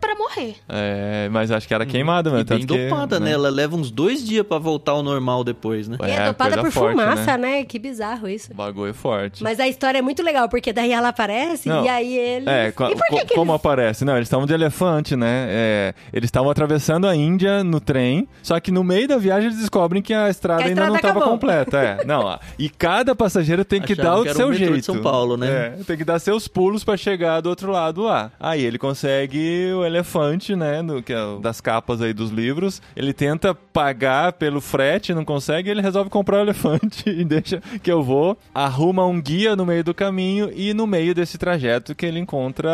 pra 0.00 0.14
morrer. 0.14 0.56
É, 0.68 1.28
mas 1.30 1.50
acho 1.50 1.66
que 1.66 1.74
era 1.74 1.84
queimada 1.84 2.30
mesmo. 2.30 2.42
E 2.42 2.44
bem 2.44 2.58
tanto 2.60 2.74
que, 2.74 2.88
dopada, 2.88 3.18
né? 3.20 3.32
Ela 3.32 3.50
leva 3.50 3.76
uns 3.76 3.90
dois 3.90 4.24
dias 4.24 4.46
pra 4.46 4.58
voltar 4.58 4.92
ao 4.92 5.02
normal 5.02 5.42
depois, 5.44 5.88
né? 5.88 5.96
E 6.00 6.10
é, 6.10 6.26
dopada 6.26 6.58
por 6.58 6.70
forte, 6.70 6.90
fumaça, 6.98 7.36
né? 7.38 7.58
né? 7.58 7.64
Que 7.64 7.78
bizarro 7.78 8.28
isso. 8.28 8.54
Bagulho 8.54 8.94
forte. 8.94 9.42
Mas 9.42 9.58
a 9.58 9.66
história 9.66 9.98
é 9.98 10.02
muito 10.02 10.22
legal, 10.22 10.48
porque 10.48 10.72
daí 10.72 10.92
ela 10.92 11.08
aparece 11.08 11.68
Não. 11.68 11.84
e 11.84 11.88
aí 11.88 12.16
ele. 12.16 12.48
É, 12.48 12.68
e 12.68 12.72
por 12.72 12.88
que 12.88 12.94
co- 12.94 13.26
que 13.26 13.34
como 13.34 13.52
eles- 13.52 13.60
aparece? 13.60 14.04
Não, 14.04 14.14
eles 14.16 14.26
estavam 14.26 14.46
de 14.46 14.54
elefante, 14.54 15.16
né? 15.16 15.46
É, 15.50 15.94
eles 16.12 16.28
estavam 16.28 16.50
atravessando 16.50 17.06
a 17.06 17.14
Índia 17.16 17.64
no 17.64 17.80
trem, 17.80 18.28
só 18.42 18.58
que 18.60 18.70
no 18.70 18.84
meio 18.84 19.08
da 19.08 19.16
viagem 19.18 19.46
eles 19.48 19.58
descobrem 19.58 20.00
que 20.02 20.14
a 20.14 20.28
estrada 20.28 20.60
Que 20.62 20.66
a 20.66 20.68
ainda 20.68 20.86
não 20.86 20.94
estrada 20.94 21.18
estava 21.18 21.30
completa. 21.30 21.78
É, 21.78 22.04
não, 22.06 22.20
ó, 22.24 22.38
e 22.58 22.68
cada 22.68 23.14
passageiro 23.14 23.64
tem 23.64 23.80
que 23.80 23.92
Acharam 23.94 24.10
dar 24.10 24.18
o 24.20 24.22
que 24.22 24.28
era 24.28 24.36
o 24.36 24.40
seu 24.40 24.48
metrô 24.48 24.64
de 24.66 24.72
jeito. 24.72 24.84
São 24.84 25.00
Paulo, 25.02 25.36
né? 25.36 25.74
É, 25.80 25.84
tem 25.84 25.96
que 25.96 26.04
dar 26.04 26.18
seus 26.18 26.46
pulos 26.46 26.84
pra 26.84 26.96
chegar 26.96 27.40
do 27.40 27.48
outro 27.48 27.70
lado 27.72 28.02
lá. 28.02 28.30
Aí 28.38 28.62
ele 28.64 28.78
consegue 28.78 29.31
o 29.38 29.84
elefante, 29.84 30.54
né? 30.56 30.82
no- 30.82 31.02
que 31.02 31.12
é 31.12 31.22
o 31.24 31.38
das 31.38 31.60
capas 31.60 32.00
aí 32.00 32.12
dos 32.12 32.30
livros. 32.30 32.80
Ele 32.96 33.12
tenta 33.12 33.54
pagar 33.54 34.32
pelo 34.34 34.60
frete, 34.60 35.14
não 35.14 35.24
consegue, 35.24 35.70
ele 35.70 35.80
resolve 35.80 36.10
comprar 36.10 36.38
o 36.38 36.40
elefante 36.40 37.04
e 37.10 37.24
deixa 37.24 37.62
que 37.82 37.90
eu 37.90 38.02
vou. 38.02 38.36
Arruma 38.54 39.06
um 39.06 39.20
guia 39.20 39.54
no 39.56 39.64
meio 39.66 39.84
do 39.84 39.94
caminho 39.94 40.50
e 40.54 40.72
no 40.74 40.86
meio 40.86 41.14
desse 41.14 41.38
trajeto 41.38 41.94
que 41.94 42.04
ele 42.06 42.18
encontra 42.18 42.70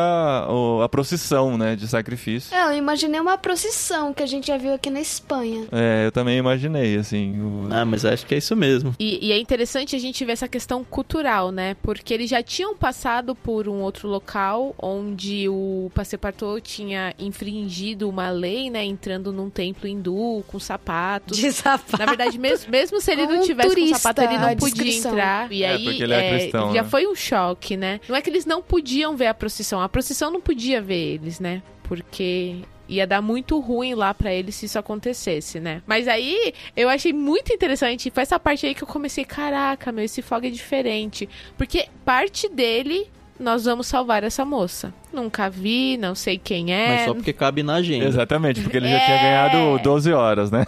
o- 0.48 0.82
a 0.82 0.88
procissão, 0.88 1.56
né? 1.58 1.76
De 1.76 1.86
sacrifício. 1.86 2.54
É, 2.54 2.64
eu 2.66 2.76
imaginei 2.78 3.20
uma 3.20 3.36
procissão 3.38 4.12
que 4.14 4.22
a 4.22 4.26
gente 4.26 4.46
já 4.48 4.56
viu 4.56 4.72
aqui 4.74 4.90
na 4.90 5.00
Espanha. 5.00 5.66
É, 5.72 6.06
eu 6.06 6.12
também 6.12 6.38
imaginei, 6.38 6.96
assim. 6.96 7.40
o- 7.40 7.68
Ah, 7.70 7.84
mas 7.84 8.04
acho 8.04 8.26
que 8.26 8.34
é 8.34 8.38
isso 8.38 8.54
mesmo. 8.56 8.94
E, 8.98 9.26
e 9.28 9.32
é 9.32 9.38
interessante 9.38 9.94
a 9.94 9.98
gente 9.98 10.24
ver 10.24 10.32
essa 10.32 10.48
questão 10.48 10.82
cultural, 10.84 11.50
né? 11.52 11.76
Porque 11.82 12.12
eles 12.14 12.30
já 12.30 12.42
tinham 12.42 12.76
passado 12.76 13.34
por 13.34 13.68
um 13.68 13.80
outro 13.82 14.08
local 14.08 14.74
onde 14.80 15.48
o 15.48 15.90
Passepartout 15.94 16.47
tinha 16.60 17.14
infringido 17.18 18.08
uma 18.08 18.30
lei, 18.30 18.70
né? 18.70 18.84
Entrando 18.84 19.32
num 19.32 19.50
templo 19.50 19.88
hindu 19.88 20.44
com 20.46 20.58
sapatos. 20.58 21.36
De 21.36 21.52
sapato. 21.52 21.98
Na 21.98 22.06
verdade, 22.06 22.38
mesmo, 22.38 22.70
mesmo 22.70 23.00
se 23.00 23.10
ele 23.10 23.26
não 23.26 23.40
Um 23.40 23.42
tivesse 23.42 23.68
com 23.68 23.74
turista, 23.74 23.98
sapato, 23.98 24.22
ele 24.22 24.38
não 24.38 24.56
podia 24.56 24.74
descrição. 24.74 25.10
entrar. 25.12 25.52
E 25.52 25.62
É, 25.62 25.68
aí 25.70 25.84
porque 25.84 26.02
ele 26.02 26.14
é 26.14 26.38
cristão, 26.38 26.72
já 26.74 26.82
né? 26.82 26.88
foi 26.88 27.06
um 27.06 27.14
choque, 27.14 27.76
né? 27.76 28.00
Não 28.08 28.16
é 28.16 28.22
que 28.22 28.30
eles 28.30 28.46
não 28.46 28.62
podiam 28.62 29.16
ver 29.16 29.26
a 29.26 29.34
procissão. 29.34 29.80
A 29.80 29.88
procissão 29.88 30.30
não 30.30 30.40
podia 30.40 30.80
ver 30.80 31.14
eles, 31.14 31.40
né? 31.40 31.62
Porque 31.82 32.56
ia 32.88 33.06
dar 33.06 33.20
muito 33.20 33.58
ruim 33.60 33.94
lá 33.94 34.14
pra 34.14 34.32
eles 34.32 34.54
se 34.54 34.66
isso 34.66 34.78
acontecesse, 34.78 35.60
né? 35.60 35.82
Mas 35.86 36.08
aí 36.08 36.54
eu 36.76 36.88
achei 36.88 37.12
muito 37.12 37.52
interessante. 37.52 38.10
Foi 38.10 38.22
essa 38.22 38.38
parte 38.38 38.64
aí 38.66 38.74
que 38.74 38.82
eu 38.82 38.88
comecei, 38.88 39.24
caraca, 39.24 39.90
meu, 39.92 40.04
esse 40.04 40.22
fog 40.22 40.46
é 40.46 40.50
diferente. 40.50 41.28
Porque 41.56 41.86
parte 42.04 42.48
dele. 42.48 43.10
Nós 43.40 43.66
vamos 43.66 43.86
salvar 43.86 44.24
essa 44.24 44.44
moça. 44.44 44.92
Nunca 45.12 45.48
vi, 45.48 45.96
não 45.96 46.14
sei 46.14 46.38
quem 46.38 46.72
é. 46.72 46.88
Mas 46.88 47.04
só 47.06 47.14
porque 47.14 47.32
cabe 47.32 47.62
na 47.62 47.74
agenda. 47.76 48.04
Exatamente, 48.06 48.60
porque 48.60 48.76
ele 48.76 48.88
já 48.88 48.96
É. 48.98 49.04
tinha 49.04 49.16
ganhado 49.18 49.78
12 49.82 50.12
horas, 50.12 50.50
né? 50.50 50.66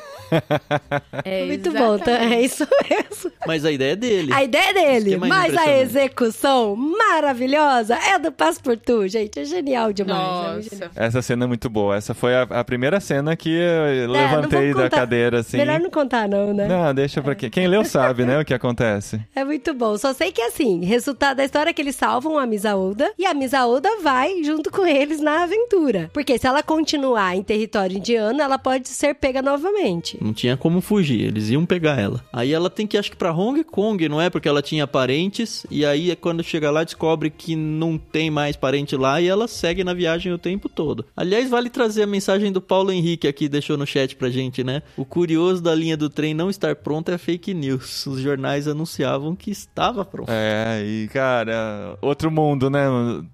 É, 1.24 1.44
Muito 1.44 1.72
bom, 1.72 1.98
tá? 1.98 2.12
é 2.12 2.40
isso 2.40 2.66
mesmo. 2.88 3.32
Mas 3.46 3.64
a 3.64 3.72
ideia 3.72 3.92
é 3.92 3.96
dele. 3.96 4.32
A 4.32 4.44
ideia 4.44 4.70
é 4.70 4.72
dele, 4.72 5.14
é 5.14 5.16
mas 5.18 5.56
a 5.56 5.78
execução 5.78 6.76
maravilhosa 6.76 7.96
é 7.96 8.18
do 8.18 8.30
Passepartout, 8.32 9.08
gente. 9.08 9.40
É 9.40 9.44
genial 9.44 9.92
demais. 9.92 10.66
é 10.66 10.70
genial. 10.70 10.88
Nossa. 10.88 11.00
Essa 11.04 11.22
cena 11.22 11.44
é 11.44 11.48
muito 11.48 11.68
boa. 11.68 11.96
Essa 11.96 12.14
foi 12.14 12.34
a, 12.34 12.42
a 12.42 12.64
primeira 12.64 13.00
cena 13.00 13.36
que 13.36 13.50
eu 13.50 14.10
levantei 14.10 14.72
da 14.72 14.88
cadeira, 14.88 15.40
assim. 15.40 15.56
Melhor 15.56 15.80
não 15.80 15.90
contar, 15.90 16.28
não, 16.28 16.52
né? 16.54 16.66
Não, 16.66 16.94
deixa 16.94 17.20
pra 17.20 17.34
quem. 17.34 17.50
Quem 17.50 17.66
leu 17.66 17.84
sabe, 17.84 18.24
né, 18.24 18.38
o 18.40 18.44
que 18.44 18.54
acontece. 18.54 19.20
É 19.34 19.44
muito 19.44 19.74
bom. 19.74 19.98
Só 19.98 20.12
sei 20.12 20.30
que 20.32 20.40
assim, 20.42 20.84
resultado 20.84 21.38
da 21.38 21.44
história 21.44 21.70
é 21.70 21.72
que 21.72 21.82
eles 21.82 21.96
salvam 21.96 22.38
a 22.38 22.46
Misaúda 22.46 23.12
e 23.18 23.26
a 23.26 23.34
Misaúda 23.34 23.88
vai 24.02 24.29
junto 24.44 24.70
com 24.70 24.86
eles 24.86 25.20
na 25.20 25.44
aventura. 25.44 26.10
Porque 26.12 26.38
se 26.38 26.46
ela 26.46 26.62
continuar 26.62 27.36
em 27.36 27.42
território 27.42 27.98
indiano, 27.98 28.40
ela 28.40 28.58
pode 28.58 28.88
ser 28.88 29.14
pega 29.14 29.42
novamente. 29.42 30.18
Não 30.20 30.32
tinha 30.32 30.56
como 30.56 30.80
fugir, 30.80 31.20
eles 31.26 31.50
iam 31.50 31.66
pegar 31.66 32.00
ela. 32.00 32.24
Aí 32.32 32.52
ela 32.52 32.70
tem 32.70 32.86
que 32.86 32.96
ir, 32.96 32.98
acho 32.98 33.10
que 33.10 33.16
pra 33.16 33.32
Hong 33.32 33.62
Kong, 33.64 34.08
não 34.08 34.20
é? 34.20 34.30
Porque 34.30 34.48
ela 34.48 34.62
tinha 34.62 34.86
parentes, 34.86 35.66
e 35.70 35.84
aí 35.84 36.10
é 36.10 36.16
quando 36.16 36.42
chega 36.42 36.70
lá 36.70 36.84
descobre 36.84 37.30
que 37.30 37.54
não 37.56 37.98
tem 37.98 38.30
mais 38.30 38.56
parente 38.56 38.96
lá 38.96 39.20
e 39.20 39.28
ela 39.28 39.48
segue 39.48 39.84
na 39.84 39.92
viagem 39.92 40.32
o 40.32 40.38
tempo 40.38 40.68
todo. 40.68 41.04
Aliás, 41.16 41.50
vale 41.50 41.68
trazer 41.68 42.02
a 42.02 42.06
mensagem 42.06 42.52
do 42.52 42.60
Paulo 42.60 42.92
Henrique 42.92 43.28
aqui, 43.28 43.48
deixou 43.48 43.76
no 43.76 43.86
chat 43.86 44.16
pra 44.16 44.30
gente, 44.30 44.62
né? 44.64 44.82
O 44.96 45.04
curioso 45.04 45.62
da 45.62 45.74
linha 45.74 45.96
do 45.96 46.08
trem 46.08 46.34
não 46.34 46.48
estar 46.48 46.76
pronta 46.76 47.12
é 47.12 47.18
fake 47.18 47.52
news. 47.52 48.06
Os 48.06 48.20
jornais 48.20 48.68
anunciavam 48.68 49.34
que 49.34 49.50
estava 49.50 50.04
pronto. 50.04 50.30
É, 50.30 50.82
e 50.84 51.08
cara, 51.08 51.96
outro 52.00 52.30
mundo, 52.30 52.70
né? 52.70 52.84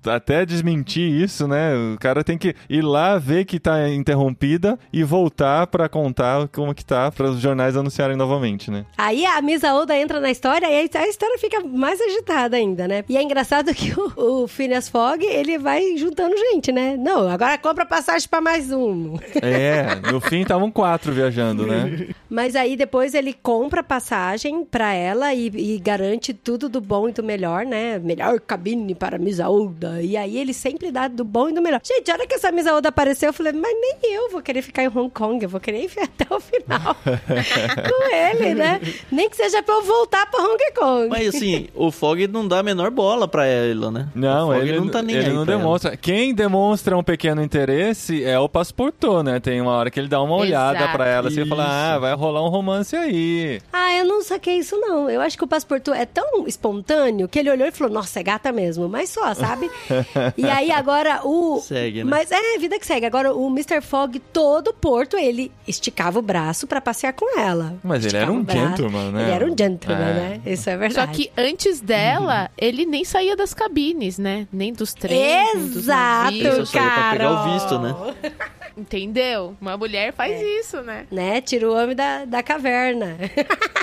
Até 0.05 0.45
desmentir 0.47 0.86
isso, 1.01 1.49
né? 1.49 1.75
O 1.95 1.99
cara 1.99 2.23
tem 2.23 2.39
que 2.39 2.55
ir 2.69 2.83
lá 2.83 3.19
ver 3.19 3.45
que 3.45 3.59
tá 3.59 3.89
interrompida 3.89 4.79
e 4.93 5.03
voltar 5.03 5.67
pra 5.67 5.89
contar 5.89 6.49
como 6.49 6.75
que 6.75 6.85
tá 6.85 7.11
para 7.11 7.31
os 7.31 7.41
jornais 7.41 7.77
anunciarem 7.77 8.17
novamente, 8.17 8.71
né? 8.71 8.85
Aí 8.97 9.25
a 9.25 9.41
Misaúda 9.41 9.97
entra 9.97 10.21
na 10.21 10.31
história 10.31 10.67
e 10.67 10.91
a 10.97 11.09
história 11.09 11.39
fica 11.39 11.61
mais 11.61 12.01
agitada 12.01 12.57
ainda, 12.57 12.87
né? 12.87 13.05
E 13.09 13.17
é 13.17 13.23
engraçado 13.23 13.75
que 13.75 13.93
o, 13.99 14.43
o 14.43 14.49
Phineas 14.49 14.89
Fogg, 14.89 15.25
ele 15.25 15.59
vai 15.59 15.97
juntando 15.97 16.37
gente, 16.37 16.71
né? 16.71 16.97
Não, 16.97 17.29
agora 17.29 17.59
compra 17.59 17.87
passagem 17.87 18.29
pra 18.29 18.41
mais 18.41 18.71
um. 18.73 19.17
É, 19.43 19.97
no 20.13 20.21
fim 20.21 20.43
estavam 20.43 20.71
quatro 20.71 21.13
viajando, 21.13 21.67
né? 21.67 22.09
Mas 22.29 22.55
aí 22.55 22.77
depois 22.77 23.15
ele 23.15 23.33
compra 23.33 23.83
passagem 23.83 24.65
pra 24.65 24.93
ela 24.93 25.33
e, 25.33 25.47
e 25.47 25.79
garante 25.79 26.35
tudo 26.35 26.69
do 26.69 26.81
bom 26.81 27.09
e 27.09 27.13
do 27.13 27.23
melhor, 27.23 27.65
né? 27.65 27.99
Melhor 27.99 28.41
cabine 28.41 28.95
para 28.95 29.19
Misaúda. 29.19 30.03
E 30.03 30.17
aí 30.17 30.37
ele 30.37 30.53
sempre 30.53 30.76
dá 30.93 31.09
do 31.09 31.25
bom 31.25 31.49
e 31.49 31.53
do 31.53 31.61
melhor. 31.63 31.81
Gente, 31.83 32.11
a 32.11 32.15
hora 32.15 32.27
que 32.27 32.35
essa 32.35 32.51
Misaúda 32.53 32.89
apareceu, 32.89 33.29
eu 33.29 33.33
falei, 33.33 33.53
mas 33.53 33.73
nem 33.81 34.13
eu 34.15 34.31
vou 34.31 34.43
querer 34.43 34.63
ficar 34.63 34.83
em 34.83 34.89
Hong 34.89 35.11
Kong, 35.11 35.43
eu 35.43 35.49
vou 35.49 35.61
querer 35.61 35.85
ir 35.85 35.91
até 36.01 36.35
o 36.35 36.41
final 36.41 36.95
com 37.05 38.15
ele, 38.15 38.55
né? 38.55 38.81
Nem 39.11 39.29
que 39.29 39.37
seja 39.37 39.63
pra 39.63 39.75
eu 39.75 39.83
voltar 39.83 40.27
pra 40.31 40.41
Hong 40.43 40.63
Kong. 40.75 41.09
Mas 41.09 41.35
assim, 41.35 41.69
o 41.75 41.91
Fog 41.91 42.27
não 42.29 42.47
dá 42.47 42.59
a 42.61 42.63
menor 42.63 42.91
bola 42.91 43.27
pra 43.29 43.47
ela, 43.47 43.91
né? 43.91 44.09
Não, 44.15 44.55
ele 44.55 44.79
não 44.79 44.89
tá 44.89 45.03
nem 45.03 45.17
ele 45.17 45.27
aí 45.27 45.33
não 45.33 45.45
pra 45.45 45.53
ela. 45.55 45.63
demonstra. 45.63 45.97
Quem 45.97 46.35
demonstra 46.35 46.97
um 46.97 47.03
pequeno 47.03 47.43
interesse 47.43 48.25
é 48.25 48.39
o 48.39 48.49
passeportou, 48.49 49.23
né? 49.23 49.41
Tem 49.41 49.61
uma 49.61 49.73
hora 49.73 49.91
que 49.91 49.99
ele 49.99 50.09
dá 50.09 50.21
uma 50.23 50.35
olhada 50.37 50.79
Exato. 50.79 50.93
pra 50.93 51.07
ela 51.07 51.29
assim, 51.29 51.43
e 51.43 51.49
fala. 51.49 51.67
"Ah, 51.95 51.99
vai 51.99 52.15
rolar 52.15 52.45
um 52.45 52.49
romance 52.49 52.95
aí". 52.97 53.61
Ah, 53.73 53.95
eu 53.97 54.05
não 54.05 54.23
saquei 54.23 54.59
isso, 54.59 54.77
não. 54.77 55.09
Eu 55.11 55.21
acho 55.21 55.37
que 55.37 55.45
o 55.45 55.47
Passeportu 55.49 55.93
é 55.93 56.05
tão 56.07 56.47
espontâneo 56.47 57.29
que 57.29 57.39
ele 57.39 57.51
olhou 57.51 57.67
e 57.67 57.73
falou, 57.73 57.93
nossa, 57.93 58.21
é 58.21 58.23
gata 58.23 58.53
mesmo. 58.53 58.89
Mas 58.89 59.11
só, 59.11 59.35
sabe? 59.35 59.71
e 60.37 60.45
aí 60.47 60.66
agora 60.71 61.21
o... 61.25 61.61
Segue, 61.61 62.05
né? 62.05 62.11
Mas 62.11 62.31
é, 62.31 62.59
vida 62.59 62.79
que 62.79 62.87
segue. 62.87 63.07
Agora 63.07 63.35
o 63.35 63.49
Mr. 63.49 63.81
Fogg, 63.81 64.19
todo 64.33 64.69
o 64.69 64.75
porto, 64.75 65.17
ele 65.17 65.51
esticava 65.67 66.19
o 66.19 66.23
braço 66.23 66.67
pra 66.67 66.81
passear 66.81 67.13
com 67.13 67.39
ela. 67.39 67.75
Mas 67.83 68.05
ele 68.05 68.17
era 68.17 68.31
um 68.33 68.45
gentleman, 68.49 69.11
né? 69.13 69.23
Ele 69.23 69.31
era 69.31 69.45
um 69.47 69.55
gentleman, 69.57 70.03
É. 70.09 70.15
né? 70.15 70.41
Isso 70.47 70.69
é 70.69 70.73
Só 70.75 70.79
verdade. 70.79 71.13
que 71.13 71.31
antes 71.37 71.81
dela, 71.81 72.51
ele 72.57 72.87
nem 72.87 73.05
saía 73.05 73.37
das 73.37 73.53
cabines, 73.55 74.19
né? 74.19 74.47
Nem 74.53 74.73
dos 74.73 74.93
trens, 74.95 75.55
nem 75.55 75.67
dos 75.69 75.77
Exato, 75.77 76.25
navios. 76.25 76.69
Só 76.69 76.79
ia 76.79 76.91
pra 76.91 77.11
pegar 77.13 77.31
o 77.33 77.53
visto, 77.53 77.79
né? 77.79 77.95
Entendeu? 78.77 79.57
Uma 79.59 79.75
mulher 79.75 80.13
faz 80.13 80.33
É. 80.33 80.45
isso, 80.61 80.83
né? 80.83 81.07
Né? 81.11 81.41
Tira 81.41 81.67
o 81.71 81.75
homem 81.75 81.97
da, 81.97 82.27
da 82.27 82.43
caverna. 82.43 83.17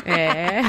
É. 0.05 0.61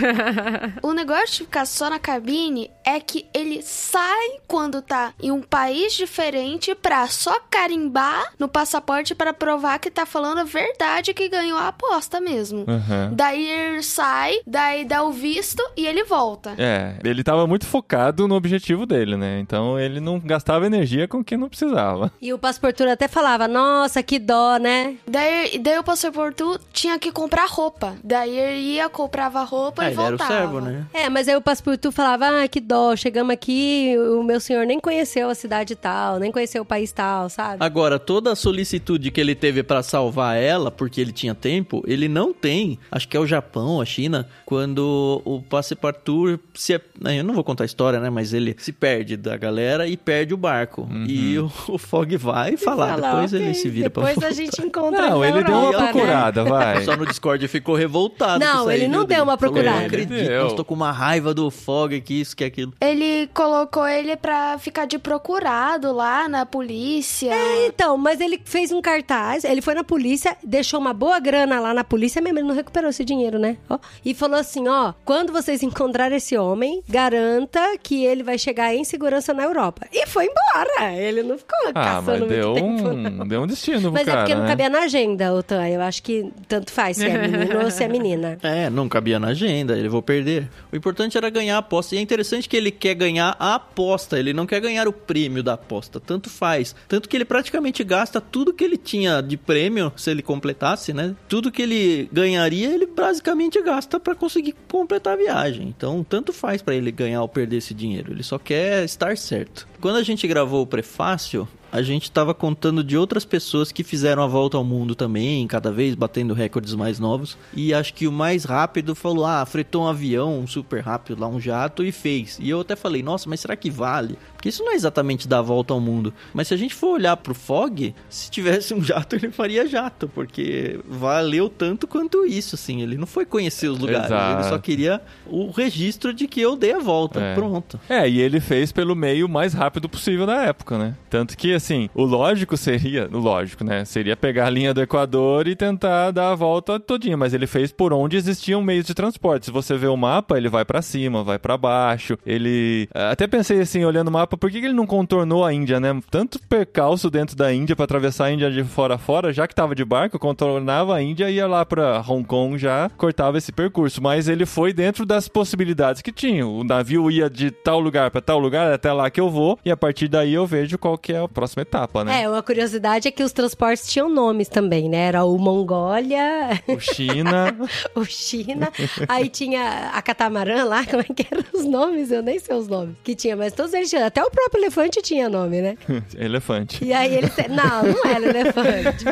O 0.82 0.92
negócio 0.92 1.26
de 1.26 1.36
ficar 1.44 1.66
só 1.66 1.88
na 1.90 1.98
cabine 1.98 2.70
é 2.84 3.00
que 3.00 3.26
ele 3.34 3.62
sai 3.62 4.38
quando 4.46 4.80
tá 4.82 5.12
em 5.22 5.30
um 5.30 5.42
país 5.42 5.92
diferente 6.04 6.74
pra 6.74 7.06
só 7.08 7.34
carimbar 7.50 8.32
no 8.38 8.46
passaporte 8.46 9.14
pra 9.14 9.32
provar 9.32 9.78
que 9.78 9.90
tá 9.90 10.04
falando 10.04 10.38
a 10.40 10.44
verdade 10.44 11.14
que 11.14 11.28
ganhou 11.28 11.58
a 11.58 11.68
aposta 11.68 12.20
mesmo. 12.20 12.64
Aham. 12.68 13.10
Daí 13.14 13.48
ele 13.48 13.82
sai, 13.82 14.36
daí 14.46 14.84
dá 14.84 15.02
o 15.02 15.10
visto 15.10 15.62
e 15.76 15.86
ele 15.86 16.04
volta. 16.04 16.54
É, 16.58 16.96
ele 17.02 17.24
tava 17.24 17.46
muito 17.46 17.66
focado 17.66 18.28
no 18.28 18.34
objetivo 18.34 18.84
dele, 18.86 19.16
né? 19.16 19.40
Então 19.40 19.78
ele 19.78 19.98
não 20.00 20.20
gastava 20.20 20.66
energia 20.66 21.08
com 21.08 21.24
quem 21.24 21.38
não 21.38 21.48
precisava. 21.48 22.12
E 22.20 22.32
o 22.32 22.38
passeportura 22.38 22.92
até 22.92 23.08
falava, 23.08 23.48
nossa, 23.48 24.02
que 24.02 24.18
dó, 24.18 24.56
né? 24.58 24.96
Daí, 25.06 25.58
daí 25.58 25.78
o 25.78 25.82
passaporte 25.84 26.44
tinha 26.72 26.98
que 26.98 27.10
comprar 27.10 27.48
roupa. 27.48 27.94
Daí 28.04 28.36
ele 28.38 28.60
ia, 28.74 28.88
comprava 28.88 29.42
roupa 29.42 29.82
Ah, 29.82 29.86
e 29.90 29.92
ele 29.92 30.00
era 30.00 30.14
o 30.14 30.18
voltava. 30.18 30.32
servo, 30.32 30.60
né? 30.60 30.86
É, 30.92 31.08
mas 31.08 31.28
aí 31.28 31.36
o 31.36 31.40
passeportu 31.42 31.90
falava, 31.90 32.26
ah, 32.42 32.48
que 32.48 32.60
dó, 32.60 32.94
chegamos 32.94 33.32
aqui, 33.32 33.94
o 34.18 34.22
meu 34.22 34.38
senhor 34.40 34.66
nem 34.66 34.78
conheceu 34.78 35.28
a 35.30 35.34
cidade 35.34 35.74
tal, 35.74 35.93
nem 36.20 36.30
conheceu 36.32 36.62
o 36.62 36.64
país 36.64 36.92
tal, 36.92 37.28
sabe? 37.28 37.56
Agora, 37.60 37.98
toda 37.98 38.32
a 38.32 38.36
solicitude 38.36 39.10
que 39.10 39.20
ele 39.20 39.34
teve 39.34 39.62
pra 39.62 39.82
salvar 39.82 40.36
ela, 40.36 40.70
porque 40.70 41.00
ele 41.00 41.12
tinha 41.12 41.34
tempo, 41.34 41.82
ele 41.86 42.08
não 42.08 42.32
tem. 42.32 42.78
Acho 42.90 43.08
que 43.08 43.16
é 43.16 43.20
o 43.20 43.26
Japão, 43.26 43.80
a 43.80 43.84
China, 43.84 44.28
quando 44.44 45.20
o 45.24 45.40
Passepartout 45.42 46.40
se. 46.54 46.80
né, 47.00 47.18
Eu 47.20 47.24
não 47.24 47.34
vou 47.34 47.44
contar 47.44 47.64
a 47.64 47.66
história, 47.66 48.00
né? 48.00 48.10
Mas 48.10 48.32
ele 48.32 48.54
se 48.58 48.72
perde 48.72 49.16
da 49.16 49.36
galera 49.36 49.86
e 49.86 49.96
perde 49.96 50.32
o 50.34 50.36
barco. 50.36 50.88
E 51.06 51.38
o, 51.38 51.50
o 51.68 51.78
Fog 51.78 52.16
vai 52.16 52.56
falar, 52.56 52.94
Fala, 52.98 53.10
depois 53.10 53.32
"Ok, 53.32 53.44
ele 53.44 53.54
se 53.54 53.68
vira 53.68 53.88
Depois 53.88 54.14
pra 54.14 54.28
a 54.28 54.32
gente 54.32 54.60
encontra 54.62 55.10
Não, 55.10 55.20
na 55.20 55.28
ele 55.28 55.42
deu 55.44 55.54
uma 55.54 55.64
Europa, 55.66 55.84
né?" 55.84 55.92
procurada, 55.92 56.44
vai. 56.44 56.84
Só 56.84 56.96
no 56.96 57.06
Discord 57.06 57.46
ficou 57.48 57.74
revoltado. 57.74 58.44
Não, 58.44 58.52
com 58.52 58.60
isso 58.60 58.68
aí, 58.70 58.76
ele 58.80 58.88
não 58.88 59.00
viu, 59.00 59.06
deu 59.08 59.24
uma 59.24 59.36
Falou, 59.36 59.52
procurada. 59.54 59.78
Não 59.80 59.86
acredito, 59.86 60.30
nossa, 60.30 60.56
tô 60.56 60.64
com 60.64 60.74
uma 60.74 60.92
raiva 60.92 61.34
do 61.34 61.50
Fog 61.50 61.94
aqui, 61.94 62.20
isso 62.20 62.36
que 62.36 62.44
aquilo. 62.44 62.72
Ele 62.80 63.28
colocou 63.34 63.86
ele 63.86 64.16
pra 64.16 64.58
ficar 64.58 64.86
de 64.86 64.98
procurado 64.98 65.83
lá 65.92 66.28
na 66.28 66.44
polícia. 66.46 67.32
Então, 67.66 67.96
mas 67.96 68.20
ele 68.20 68.40
fez 68.44 68.72
um 68.72 68.80
cartaz, 68.80 69.44
ele 69.44 69.60
foi 69.62 69.74
na 69.74 69.84
polícia, 69.84 70.36
deixou 70.42 70.80
uma 70.80 70.92
boa 70.92 71.18
grana 71.18 71.60
lá 71.60 71.72
na 71.74 71.84
polícia, 71.84 72.20
mesmo 72.20 72.38
ele 72.38 72.48
não 72.48 72.54
recuperou 72.54 72.90
esse 72.90 73.04
dinheiro, 73.04 73.38
né? 73.38 73.56
Ó, 73.68 73.78
e 74.04 74.14
falou 74.14 74.38
assim, 74.38 74.66
ó, 74.68 74.92
quando 75.04 75.32
vocês 75.32 75.62
encontrarem 75.62 76.16
esse 76.16 76.36
homem, 76.36 76.82
garanta 76.88 77.60
que 77.82 78.04
ele 78.04 78.22
vai 78.22 78.38
chegar 78.38 78.74
em 78.74 78.84
segurança 78.84 79.32
na 79.34 79.44
Europa. 79.44 79.86
E 79.92 80.06
foi 80.06 80.26
embora, 80.26 80.92
ele 80.94 81.22
não 81.22 81.38
ficou 81.38 81.58
Ah, 81.74 82.02
mas 82.02 82.06
caçando 82.06 82.26
deu 82.26 82.54
muito 82.54 82.82
tempo, 82.84 82.92
não. 82.96 83.24
um, 83.24 83.28
deu 83.28 83.42
um 83.42 83.46
destino 83.46 83.80
pro 83.82 83.92
Mas 83.92 84.02
é 84.02 84.10
cara, 84.10 84.20
porque 84.22 84.34
não 84.34 84.42
né? 84.42 84.48
cabia 84.48 84.68
na 84.68 84.80
agenda, 84.80 85.34
Otan. 85.34 85.68
Eu 85.68 85.80
acho 85.82 86.02
que 86.02 86.30
tanto 86.48 86.70
faz 86.72 86.96
se 86.96 87.06
é 87.06 87.16
menino 87.28 87.64
ou 87.64 87.70
se 87.70 87.82
é 87.84 87.88
menina. 87.88 88.38
É, 88.42 88.68
não 88.70 88.88
cabia 88.88 89.18
na 89.18 89.28
agenda, 89.28 89.76
ele 89.76 89.88
vou 89.88 90.02
perder. 90.02 90.48
O 90.72 90.76
importante 90.76 91.16
era 91.16 91.28
ganhar 91.30 91.56
a 91.56 91.58
aposta. 91.58 91.94
E 91.94 91.98
é 91.98 92.00
interessante 92.00 92.48
que 92.48 92.56
ele 92.56 92.70
quer 92.70 92.94
ganhar 92.94 93.36
a 93.38 93.54
aposta, 93.56 94.18
ele 94.18 94.32
não 94.32 94.46
quer 94.46 94.60
ganhar 94.60 94.86
o 94.88 94.92
prêmio 94.92 95.42
da 95.42 95.54
aposta. 95.54 95.73
Tanto 96.00 96.28
faz. 96.28 96.74
Tanto 96.88 97.08
que 97.08 97.16
ele 97.16 97.24
praticamente 97.24 97.82
gasta 97.82 98.20
tudo 98.20 98.52
que 98.52 98.64
ele 98.64 98.76
tinha 98.76 99.20
de 99.20 99.36
prêmio, 99.36 99.92
se 99.96 100.10
ele 100.10 100.22
completasse, 100.22 100.92
né? 100.92 101.14
Tudo 101.28 101.50
que 101.50 101.62
ele 101.62 102.08
ganharia, 102.12 102.72
ele 102.72 102.86
basicamente 102.86 103.60
gasta 103.62 103.98
pra 103.98 104.14
conseguir 104.14 104.54
completar 104.68 105.14
a 105.14 105.16
viagem. 105.16 105.68
Então, 105.68 106.04
tanto 106.04 106.32
faz 106.32 106.62
pra 106.62 106.74
ele 106.74 106.90
ganhar 106.90 107.22
ou 107.22 107.28
perder 107.28 107.58
esse 107.58 107.74
dinheiro. 107.74 108.12
Ele 108.12 108.22
só 108.22 108.38
quer 108.38 108.84
estar 108.84 109.16
certo. 109.16 109.66
Quando 109.80 109.96
a 109.96 110.02
gente 110.02 110.26
gravou 110.26 110.62
o 110.62 110.66
prefácio, 110.66 111.46
a 111.74 111.82
gente 111.82 112.04
estava 112.04 112.32
contando 112.32 112.84
de 112.84 112.96
outras 112.96 113.24
pessoas 113.24 113.72
que 113.72 113.82
fizeram 113.82 114.22
a 114.22 114.28
volta 114.28 114.56
ao 114.56 114.62
mundo 114.62 114.94
também, 114.94 115.44
cada 115.48 115.72
vez 115.72 115.96
batendo 115.96 116.32
recordes 116.32 116.72
mais 116.72 117.00
novos. 117.00 117.36
E 117.52 117.74
acho 117.74 117.92
que 117.92 118.06
o 118.06 118.12
mais 118.12 118.44
rápido 118.44 118.94
falou: 118.94 119.26
ah, 119.26 119.44
fretou 119.44 119.82
um 119.82 119.88
avião, 119.88 120.46
super 120.46 120.80
rápido 120.80 121.20
lá, 121.20 121.26
um 121.26 121.40
jato 121.40 121.82
e 121.82 121.90
fez. 121.90 122.38
E 122.40 122.48
eu 122.48 122.60
até 122.60 122.76
falei: 122.76 123.02
nossa, 123.02 123.28
mas 123.28 123.40
será 123.40 123.56
que 123.56 123.72
vale? 123.72 124.16
Porque 124.44 124.50
isso 124.50 124.62
não 124.62 124.72
é 124.72 124.74
exatamente 124.74 125.26
dar 125.26 125.38
a 125.38 125.42
volta 125.42 125.72
ao 125.72 125.80
mundo. 125.80 126.12
Mas 126.34 126.48
se 126.48 126.52
a 126.52 126.56
gente 126.58 126.74
for 126.74 126.88
olhar 126.88 127.16
pro 127.16 127.34
Fog, 127.34 127.94
se 128.10 128.30
tivesse 128.30 128.74
um 128.74 128.84
jato, 128.84 129.16
ele 129.16 129.30
faria 129.30 129.66
jato, 129.66 130.06
porque 130.06 130.78
valeu 130.86 131.48
tanto 131.48 131.86
quanto 131.86 132.26
isso, 132.26 132.54
assim. 132.54 132.82
Ele 132.82 132.98
não 132.98 133.06
foi 133.06 133.24
conhecer 133.24 133.68
os 133.68 133.78
lugares, 133.78 134.04
Exato. 134.04 134.40
ele 134.42 134.48
só 134.50 134.58
queria 134.58 135.00
o 135.26 135.50
registro 135.50 136.12
de 136.12 136.28
que 136.28 136.42
eu 136.42 136.56
dei 136.56 136.74
a 136.74 136.78
volta. 136.78 137.20
É. 137.20 137.34
Pronto. 137.34 137.80
É, 137.88 138.06
e 138.06 138.20
ele 138.20 138.38
fez 138.38 138.70
pelo 138.70 138.94
meio 138.94 139.26
mais 139.30 139.54
rápido 139.54 139.88
possível 139.88 140.26
na 140.26 140.42
época, 140.42 140.76
né? 140.76 140.94
Tanto 141.08 141.38
que, 141.38 141.54
assim, 141.54 141.88
o 141.94 142.04
lógico 142.04 142.54
seria, 142.54 143.08
o 143.10 143.16
lógico, 143.18 143.64
né? 143.64 143.86
Seria 143.86 144.14
pegar 144.14 144.48
a 144.48 144.50
linha 144.50 144.74
do 144.74 144.82
Equador 144.82 145.48
e 145.48 145.56
tentar 145.56 146.10
dar 146.10 146.32
a 146.32 146.34
volta 146.34 146.78
todinha, 146.78 147.16
mas 147.16 147.32
ele 147.32 147.46
fez 147.46 147.72
por 147.72 147.94
onde 147.94 148.18
existiam 148.18 148.60
meios 148.60 148.84
de 148.84 148.92
transporte. 148.92 149.46
Se 149.46 149.50
você 149.50 149.74
vê 149.78 149.86
o 149.86 149.96
mapa, 149.96 150.36
ele 150.36 150.50
vai 150.50 150.66
pra 150.66 150.82
cima, 150.82 151.24
vai 151.24 151.38
pra 151.38 151.56
baixo. 151.56 152.18
Ele 152.26 152.86
até 152.92 153.26
pensei 153.26 153.60
assim, 153.60 153.86
olhando 153.86 154.08
o 154.08 154.12
mapa, 154.12 154.33
por 154.36 154.50
que 154.50 154.60
que 154.60 154.66
ele 154.66 154.74
não 154.74 154.86
contornou 154.86 155.44
a 155.44 155.52
Índia, 155.52 155.78
né? 155.80 155.98
Tanto 156.10 156.38
percalço 156.48 157.10
dentro 157.10 157.36
da 157.36 157.52
Índia 157.52 157.76
pra 157.76 157.84
atravessar 157.84 158.26
a 158.26 158.32
Índia 158.32 158.50
de 158.50 158.64
fora 158.64 158.94
a 158.94 158.98
fora, 158.98 159.32
já 159.32 159.46
que 159.46 159.54
tava 159.54 159.74
de 159.74 159.84
barco, 159.84 160.18
contornava 160.18 160.94
a 160.96 161.02
Índia 161.02 161.30
e 161.30 161.34
ia 161.34 161.46
lá 161.46 161.64
pra 161.64 162.00
Hong 162.06 162.24
Kong 162.24 162.58
já 162.58 162.90
cortava 162.96 163.38
esse 163.38 163.52
percurso, 163.52 164.02
mas 164.02 164.28
ele 164.28 164.46
foi 164.46 164.72
dentro 164.72 165.04
das 165.04 165.28
possibilidades 165.28 166.02
que 166.02 166.12
tinha. 166.12 166.46
O 166.46 166.64
navio 166.64 167.10
ia 167.10 167.28
de 167.28 167.50
tal 167.50 167.80
lugar 167.80 168.10
pra 168.10 168.20
tal 168.20 168.38
lugar, 168.38 168.72
até 168.72 168.92
lá 168.92 169.10
que 169.10 169.20
eu 169.20 169.30
vou, 169.30 169.58
e 169.64 169.70
a 169.70 169.76
partir 169.76 170.08
daí 170.08 170.32
eu 170.34 170.46
vejo 170.46 170.78
qual 170.78 170.96
que 170.96 171.12
é 171.12 171.18
a 171.18 171.28
próxima 171.28 171.62
etapa, 171.62 172.04
né? 172.04 172.22
É, 172.22 172.28
uma 172.28 172.42
curiosidade 172.42 173.08
é 173.08 173.10
que 173.10 173.22
os 173.22 173.32
transportes 173.32 173.86
tinham 173.86 174.08
nomes 174.08 174.48
também, 174.48 174.88
né? 174.88 175.08
Era 175.08 175.24
o 175.24 175.36
Mongólia, 175.38 176.60
O 176.68 176.80
China, 176.80 177.54
o 177.94 178.04
China, 178.04 178.72
aí 179.08 179.28
tinha 179.28 179.90
a 179.92 180.02
catamarã 180.02 180.64
lá, 180.64 180.84
como 180.88 181.02
é 181.02 181.04
que 181.04 181.26
eram 181.30 181.44
os 181.52 181.64
nomes? 181.64 182.10
Eu 182.10 182.22
nem 182.22 182.38
sei 182.38 182.56
os 182.56 182.68
nomes 182.68 182.96
que 183.02 183.14
tinha, 183.14 183.36
mas 183.36 183.52
todos 183.52 183.72
eles 183.74 183.88
tinham. 183.90 184.04
Até 184.04 184.23
o 184.26 184.30
próprio 184.30 184.60
elefante 184.62 185.00
tinha 185.02 185.28
nome, 185.28 185.60
né? 185.60 185.76
elefante. 186.16 186.84
E 186.84 186.92
aí 186.92 187.14
ele... 187.16 187.28
se- 187.28 187.44
Não, 187.54 187.82
não 187.84 188.04
era 188.10 188.24
elefante. 188.28 189.04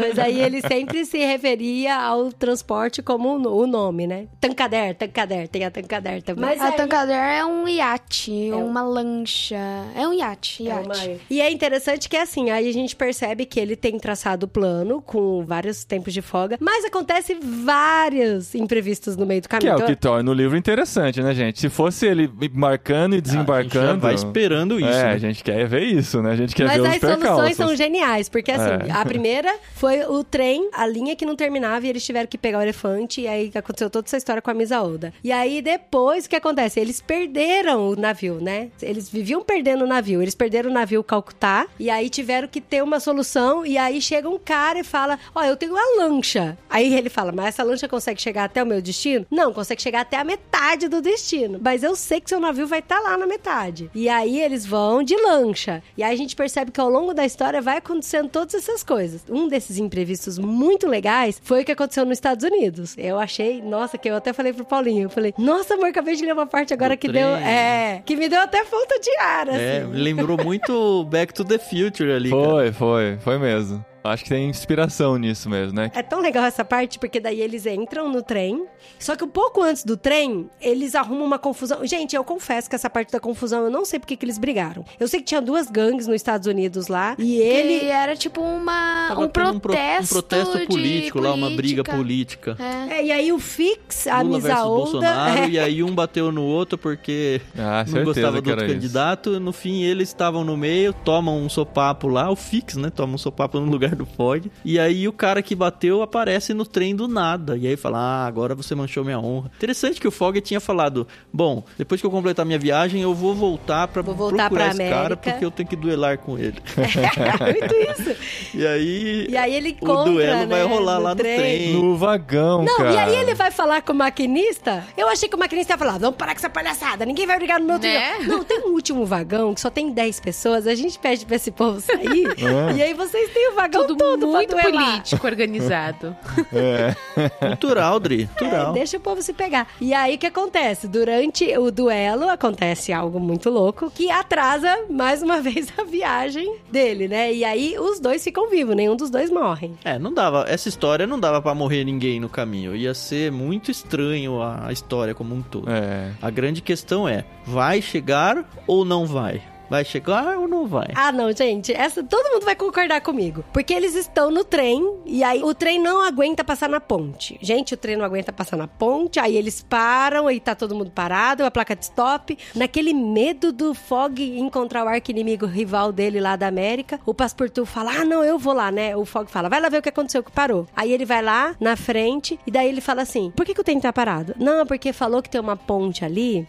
mas 0.00 0.18
aí 0.18 0.40
ele 0.40 0.60
sempre 0.62 1.04
se 1.04 1.18
referia 1.18 1.96
ao 1.96 2.32
transporte 2.32 3.02
como 3.02 3.36
o 3.36 3.38
no- 3.38 3.56
o 3.56 3.66
nome, 3.66 4.06
né? 4.06 4.26
Tancader, 4.40 4.94
Tancader, 4.96 5.48
tem 5.48 5.64
a 5.64 5.70
Tancader 5.70 6.22
também. 6.22 6.44
Mas 6.44 6.60
a 6.60 6.66
aí- 6.66 6.72
Tancader 6.72 7.16
é 7.16 7.44
um 7.44 7.66
iate, 7.68 8.50
É 8.50 8.54
um- 8.56 8.66
uma 8.66 8.82
lancha. 8.82 9.56
É 9.94 10.06
um 10.06 10.12
iate, 10.12 10.62
É 10.68 10.70
iate. 10.70 10.86
uma- 10.86 11.16
E 11.30 11.40
é 11.40 11.50
interessante 11.50 12.08
que, 12.08 12.16
assim, 12.16 12.50
aí 12.50 12.68
a 12.68 12.72
gente 12.72 12.94
percebe 12.96 13.46
que 13.46 13.58
ele 13.60 13.76
tem 13.76 13.98
traçado 13.98 14.46
o 14.46 14.48
plano 14.48 15.00
com 15.00 15.44
vários 15.44 15.84
tempos 15.84 16.12
de 16.12 16.20
folga, 16.22 16.56
mas 16.60 16.84
acontece 16.84 17.34
vários 17.40 18.54
imprevistos 18.54 19.16
no 19.16 19.26
meio 19.26 19.40
do 19.40 19.48
Que 19.48 19.56
caminho. 19.58 19.72
é 19.72 19.76
o 19.76 19.86
que 19.86 19.96
torna 19.96 20.30
o 20.30 20.34
livro 20.34 20.56
interessante, 20.56 21.22
né, 21.22 21.34
gente? 21.34 21.60
Se 21.60 21.68
fosse 21.68 22.06
ele 22.06 22.30
marcando 22.52 23.12
e 23.14 23.16
A 23.16 23.18
gente 23.18 23.26
já 23.28 23.32
desembarcando. 23.32 24.00
vai 24.00 24.15
esperando 24.16 24.78
isso. 24.78 24.88
é, 24.88 25.04
né? 25.04 25.12
a 25.12 25.18
gente 25.18 25.44
quer 25.44 25.66
ver 25.66 25.82
isso, 25.84 26.20
né? 26.22 26.32
A 26.32 26.36
gente 26.36 26.54
quer 26.54 26.64
Mas 26.66 26.76
ver 26.76 26.82
os 26.82 26.88
as 26.88 27.00
soluções 27.00 27.56
são 27.56 27.76
geniais, 27.76 28.28
porque 28.28 28.50
assim, 28.50 28.88
É. 28.88 28.92
a 28.92 29.04
primeira 29.04 29.54
foi 29.74 30.04
o 30.04 30.24
trem, 30.24 30.68
a 30.72 30.86
linha 30.86 31.14
que 31.14 31.24
não 31.24 31.36
terminava 31.36 31.86
e 31.86 31.88
eles 31.90 32.04
tiveram 32.04 32.26
que 32.26 32.36
pegar 32.38 32.58
o 32.58 32.62
elefante, 32.62 33.20
e 33.22 33.28
aí 33.28 33.50
aconteceu 33.54 33.88
toda 33.88 34.06
essa 34.06 34.16
história 34.16 34.42
com 34.42 34.50
a 34.50 34.54
Misaoda. 34.54 35.12
E 35.22 35.30
aí 35.32 35.62
depois, 35.62 36.26
o 36.26 36.28
que 36.28 36.36
acontece? 36.36 36.80
Eles 36.80 37.00
perderam 37.00 37.88
o 37.88 37.96
navio, 37.96 38.38
né? 38.40 38.68
Eles 38.82 39.08
viviam 39.08 39.42
perdendo 39.42 39.84
o 39.84 39.86
navio, 39.86 40.22
eles 40.22 40.34
perderam 40.34 40.70
o 40.70 40.72
navio 40.72 41.02
Calcutá, 41.04 41.66
e 41.78 41.90
aí 41.90 42.08
tiveram 42.08 42.48
que 42.48 42.60
ter 42.60 42.82
uma 42.82 43.00
solução, 43.00 43.64
e 43.64 43.76
aí 43.78 44.00
chega 44.00 44.28
um 44.28 44.38
cara 44.38 44.78
e 44.78 44.84
fala, 44.84 45.18
ó, 45.34 45.42
eu 45.44 45.56
tenho 45.56 45.72
uma 45.72 46.04
lancha. 46.04 46.56
Aí 46.68 46.92
ele 46.94 47.08
fala, 47.08 47.32
mas 47.32 47.46
essa 47.46 47.62
lancha 47.62 47.88
consegue 47.88 48.20
chegar 48.20 48.44
até 48.44 48.62
o 48.62 48.66
meu 48.66 48.80
destino? 48.80 49.26
Não, 49.30 49.52
consegue 49.52 49.82
chegar 49.82 50.00
até 50.00 50.16
a 50.16 50.24
metade 50.24 50.88
do 50.88 51.00
destino. 51.00 51.58
Mas 51.62 51.82
eu 51.82 51.94
sei 51.96 52.20
que 52.20 52.28
seu 52.28 52.40
navio 52.40 52.66
vai 52.66 52.78
estar 52.80 53.00
lá 53.00 53.16
na 53.16 53.26
metade. 53.26 53.90
E 53.94 54.05
aí 54.08 54.40
eles 54.40 54.64
vão 54.66 55.02
de 55.02 55.16
lancha. 55.16 55.82
E 55.96 56.02
aí 56.02 56.12
a 56.12 56.16
gente 56.16 56.34
percebe 56.36 56.70
que 56.70 56.80
ao 56.80 56.88
longo 56.88 57.14
da 57.14 57.24
história 57.24 57.60
vai 57.60 57.78
acontecendo 57.78 58.28
todas 58.28 58.54
essas 58.54 58.82
coisas. 58.82 59.24
Um 59.28 59.48
desses 59.48 59.78
imprevistos 59.78 60.38
muito 60.38 60.86
legais 60.86 61.40
foi 61.42 61.62
o 61.62 61.64
que 61.64 61.72
aconteceu 61.72 62.04
nos 62.04 62.16
Estados 62.16 62.44
Unidos. 62.44 62.94
Eu 62.96 63.18
achei, 63.18 63.60
nossa, 63.62 63.98
que 63.98 64.08
eu 64.08 64.16
até 64.16 64.32
falei 64.32 64.52
pro 64.52 64.64
Paulinho, 64.64 65.04
eu 65.04 65.10
falei, 65.10 65.34
nossa, 65.38 65.74
amor, 65.74 65.86
acabei 65.88 66.14
de 66.16 66.24
ler 66.24 66.32
uma 66.32 66.46
parte 66.46 66.72
agora 66.72 66.94
Do 66.96 66.98
que 66.98 67.08
trem. 67.08 67.22
deu, 67.22 67.30
é, 67.36 68.02
que 68.04 68.16
me 68.16 68.28
deu 68.28 68.40
até 68.40 68.64
falta 68.64 68.98
de 69.00 69.10
ar, 69.18 69.48
assim. 69.48 69.58
É, 69.60 69.86
lembrou 69.90 70.36
muito 70.42 71.04
Back 71.04 71.32
to 71.32 71.44
the 71.44 71.58
Future 71.58 72.12
ali, 72.12 72.30
cara. 72.30 72.42
Foi, 72.42 72.72
foi, 72.72 73.18
foi 73.18 73.38
mesmo. 73.38 73.84
Acho 74.06 74.24
que 74.24 74.30
tem 74.30 74.48
inspiração 74.48 75.16
nisso 75.16 75.48
mesmo, 75.50 75.74
né? 75.74 75.90
É 75.94 76.02
tão 76.02 76.20
legal 76.20 76.44
essa 76.44 76.64
parte, 76.64 76.98
porque 76.98 77.20
daí 77.20 77.40
eles 77.40 77.66
entram 77.66 78.08
no 78.10 78.22
trem. 78.22 78.64
Só 78.98 79.14
que 79.16 79.24
um 79.24 79.28
pouco 79.28 79.62
antes 79.62 79.84
do 79.84 79.96
trem, 79.96 80.48
eles 80.60 80.94
arrumam 80.94 81.24
uma 81.26 81.38
confusão. 81.38 81.84
Gente, 81.86 82.14
eu 82.16 82.24
confesso 82.24 82.68
que 82.70 82.74
essa 82.76 82.88
parte 82.88 83.12
da 83.12 83.20
confusão 83.20 83.64
eu 83.64 83.70
não 83.70 83.84
sei 83.84 83.98
porque 83.98 84.16
que 84.16 84.24
eles 84.24 84.38
brigaram. 84.38 84.84
Eu 84.98 85.08
sei 85.08 85.20
que 85.20 85.26
tinha 85.26 85.40
duas 85.42 85.68
gangues 85.70 86.06
nos 86.06 86.16
Estados 86.16 86.46
Unidos 86.46 86.88
lá. 86.88 87.14
E 87.18 87.36
Ele 87.36 87.74
ele. 87.74 87.86
era 87.86 88.14
tipo 88.16 88.40
uma, 88.40 89.06
Tava 89.08 89.20
um, 89.22 89.28
tendo 89.28 89.48
um, 89.50 89.58
pro- 89.60 89.72
protesto 89.72 90.04
um 90.04 90.20
protesto 90.20 90.58
de 90.60 90.66
político 90.66 91.20
lá, 91.20 91.34
uma 91.34 91.50
briga 91.50 91.82
política. 91.84 92.56
É. 92.58 92.96
É, 92.98 93.04
e 93.06 93.12
aí 93.12 93.32
o 93.32 93.38
Fix, 93.38 94.06
a 94.06 94.22
Lula 94.22 94.36
Misaolda. 94.38 94.82
Bolsonaro, 94.92 95.38
é, 95.40 95.48
e 95.50 95.58
aí 95.58 95.82
um 95.82 95.94
bateu 95.94 96.30
no 96.30 96.42
outro 96.44 96.78
porque 96.78 97.40
Ah, 97.58 97.84
não 97.88 98.04
gostava 98.04 98.36
que 98.36 98.42
do 98.42 98.50
outro 98.50 98.64
isso. 98.66 98.74
candidato. 98.74 99.40
No 99.40 99.52
fim, 99.52 99.82
eles 99.82 100.08
estavam 100.08 100.44
no 100.44 100.56
meio, 100.56 100.92
tomam 100.92 101.38
um 101.38 101.48
sopapo 101.48 102.06
lá, 102.08 102.30
o 102.30 102.36
Fix, 102.36 102.76
né? 102.76 102.88
Toma 102.90 103.14
um 103.14 103.18
sopapo 103.18 103.58
no 103.58 103.70
lugar 103.70 103.95
do 103.96 104.06
Fog. 104.06 104.50
E 104.64 104.78
aí 104.78 105.08
o 105.08 105.12
cara 105.12 105.42
que 105.42 105.54
bateu 105.54 106.02
aparece 106.02 106.52
no 106.54 106.64
trem 106.66 106.94
do 106.94 107.08
nada. 107.08 107.56
E 107.56 107.66
aí 107.66 107.76
fala: 107.76 107.98
Ah, 107.98 108.26
agora 108.26 108.54
você 108.54 108.74
manchou 108.74 109.04
minha 109.04 109.18
honra. 109.18 109.50
Interessante 109.56 110.00
que 110.00 110.06
o 110.06 110.10
Fog 110.10 110.40
tinha 110.40 110.60
falado: 110.60 111.06
Bom, 111.32 111.64
depois 111.78 112.00
que 112.00 112.06
eu 112.06 112.10
completar 112.10 112.44
minha 112.46 112.58
viagem, 112.58 113.02
eu 113.02 113.14
vou 113.14 113.34
voltar 113.34 113.88
pra 113.88 114.02
Vou 114.02 114.14
voltar 114.14 114.48
procurar 114.48 114.74
pra 114.74 114.84
esse 114.84 114.90
cara 114.92 114.96
América." 115.06 115.30
porque 115.32 115.44
eu 115.44 115.50
tenho 115.50 115.68
que 115.68 115.76
duelar 115.76 116.18
com 116.18 116.38
ele. 116.38 116.56
Muito 116.76 117.74
isso. 117.74 118.16
E 118.54 118.66
aí. 118.66 119.26
E 119.28 119.36
aí 119.36 119.54
ele 119.54 119.68
o 119.68 119.72
encontra, 119.72 120.10
duelo 120.12 120.46
vai 120.48 120.62
né, 120.62 120.64
rolar 120.64 120.96
no 120.98 121.02
lá 121.04 121.10
no 121.10 121.16
trem. 121.16 121.38
trem. 121.38 121.72
No 121.74 121.96
vagão, 121.96 122.64
Não, 122.64 122.76
cara. 122.76 122.92
e 122.92 122.98
aí 122.98 123.16
ele 123.16 123.34
vai 123.34 123.50
falar 123.50 123.82
com 123.82 123.92
o 123.92 123.96
maquinista. 123.96 124.84
Eu 124.96 125.08
achei 125.08 125.28
que 125.28 125.34
o 125.34 125.38
maquinista 125.38 125.72
ia 125.74 125.78
falar: 125.78 125.98
vamos 125.98 126.16
parar 126.16 126.32
com 126.32 126.38
essa 126.38 126.50
palhaçada, 126.50 127.04
ninguém 127.04 127.26
vai 127.26 127.36
brigar 127.38 127.60
no 127.60 127.66
meu 127.66 127.78
Né? 127.78 128.14
trilhão. 128.16 128.36
Não, 128.38 128.44
tem 128.44 128.60
um 128.60 128.72
último 128.72 129.04
vagão 129.04 129.54
que 129.54 129.60
só 129.60 129.70
tem 129.70 129.90
10 129.90 130.20
pessoas, 130.20 130.66
a 130.66 130.74
gente 130.74 130.98
pede 130.98 131.24
pra 131.26 131.36
esse 131.36 131.50
povo 131.50 131.80
sair. 131.80 132.26
É. 132.36 132.76
E 132.76 132.82
aí 132.82 132.94
vocês 132.94 133.30
têm 133.32 133.50
o 133.52 133.54
vagão 133.54 133.85
Tudo 133.86 133.98
todo 133.98 134.26
muito 134.28 134.50
duelar. 134.50 134.72
político, 134.92 135.26
organizado. 135.26 136.16
Cultural, 137.40 138.00
Dri. 138.00 138.22
É, 138.22 138.26
Cultural. 138.38 138.72
deixa 138.72 138.96
o 138.96 139.00
povo 139.00 139.22
se 139.22 139.32
pegar. 139.32 139.66
E 139.80 139.92
aí 139.94 140.16
o 140.16 140.18
que 140.18 140.26
acontece? 140.26 140.88
Durante 140.88 141.56
o 141.56 141.70
duelo 141.70 142.28
acontece 142.28 142.92
algo 142.92 143.18
muito 143.20 143.50
louco 143.50 143.90
que 143.90 144.10
atrasa 144.10 144.84
mais 144.90 145.22
uma 145.22 145.40
vez 145.42 145.72
a 145.78 145.84
viagem 145.84 146.56
dele, 146.70 147.08
né? 147.08 147.32
E 147.32 147.44
aí 147.44 147.78
os 147.78 148.00
dois 148.00 148.22
ficam 148.22 148.48
vivos, 148.48 148.74
nenhum 148.76 148.96
dos 148.96 149.10
dois 149.10 149.30
morre. 149.30 149.72
É, 149.84 149.98
não 149.98 150.12
dava. 150.12 150.44
Essa 150.48 150.68
história 150.68 151.06
não 151.06 151.18
dava 151.18 151.40
pra 151.40 151.54
morrer 151.54 151.84
ninguém 151.84 152.20
no 152.20 152.28
caminho. 152.28 152.74
Ia 152.74 152.94
ser 152.94 153.30
muito 153.32 153.70
estranho 153.70 154.40
a, 154.42 154.66
a 154.68 154.72
história 154.72 155.14
como 155.14 155.34
um 155.34 155.42
todo. 155.42 155.70
É. 155.70 156.12
A 156.20 156.30
grande 156.30 156.60
questão 156.60 157.08
é: 157.08 157.24
vai 157.44 157.80
chegar 157.82 158.44
ou 158.66 158.84
não 158.84 159.06
vai? 159.06 159.42
Vai 159.68 159.84
chegar 159.84 160.38
ou 160.38 160.46
não 160.46 160.66
vai? 160.66 160.88
Ah, 160.94 161.10
não, 161.10 161.32
gente, 161.32 161.72
essa 161.72 162.02
todo 162.02 162.32
mundo 162.32 162.44
vai 162.44 162.54
concordar 162.54 163.00
comigo. 163.00 163.44
Porque 163.52 163.74
eles 163.74 163.94
estão 163.94 164.30
no 164.30 164.44
trem 164.44 165.00
e 165.04 165.24
aí 165.24 165.42
o 165.42 165.54
trem 165.54 165.80
não 165.80 166.00
aguenta 166.00 166.44
passar 166.44 166.68
na 166.68 166.80
ponte. 166.80 167.38
Gente, 167.42 167.74
o 167.74 167.76
trem 167.76 167.96
não 167.96 168.04
aguenta 168.04 168.32
passar 168.32 168.56
na 168.56 168.68
ponte, 168.68 169.18
aí 169.18 169.36
eles 169.36 169.62
param 169.62 170.30
e 170.30 170.38
tá 170.38 170.54
todo 170.54 170.74
mundo 170.74 170.90
parado, 170.90 171.44
a 171.44 171.50
placa 171.50 171.74
de 171.74 171.84
stop. 171.84 172.38
Naquele 172.54 172.94
medo 172.94 173.52
do 173.52 173.74
Fog 173.74 174.20
encontrar 174.38 174.84
o 174.84 174.88
arqui-inimigo 174.88 175.46
rival 175.46 175.92
dele 175.92 176.20
lá 176.20 176.36
da 176.36 176.46
América, 176.46 177.00
o 177.04 177.12
Passepartout 177.12 177.68
fala: 177.68 177.92
"Ah, 178.00 178.04
não, 178.04 178.24
eu 178.24 178.38
vou 178.38 178.52
lá", 178.52 178.70
né? 178.70 178.96
O 178.96 179.04
Fog 179.04 179.30
fala: 179.30 179.48
"Vai 179.48 179.60
lá 179.60 179.68
ver 179.68 179.78
o 179.78 179.82
que 179.82 179.88
aconteceu 179.88 180.22
que 180.22 180.30
parou". 180.30 180.66
Aí 180.76 180.92
ele 180.92 181.04
vai 181.04 181.22
lá 181.22 181.56
na 181.60 181.76
frente 181.76 182.38
e 182.46 182.50
daí 182.50 182.68
ele 182.68 182.80
fala 182.80 183.02
assim: 183.02 183.32
"Por 183.34 183.44
que, 183.44 183.54
que 183.54 183.60
o 183.60 183.64
trem 183.64 183.80
tá 183.80 183.92
parado?". 183.92 184.34
Não, 184.38 184.64
porque 184.66 184.92
falou 184.92 185.22
que 185.22 185.30
tem 185.30 185.40
uma 185.40 185.56
ponte 185.56 186.04
ali 186.04 186.46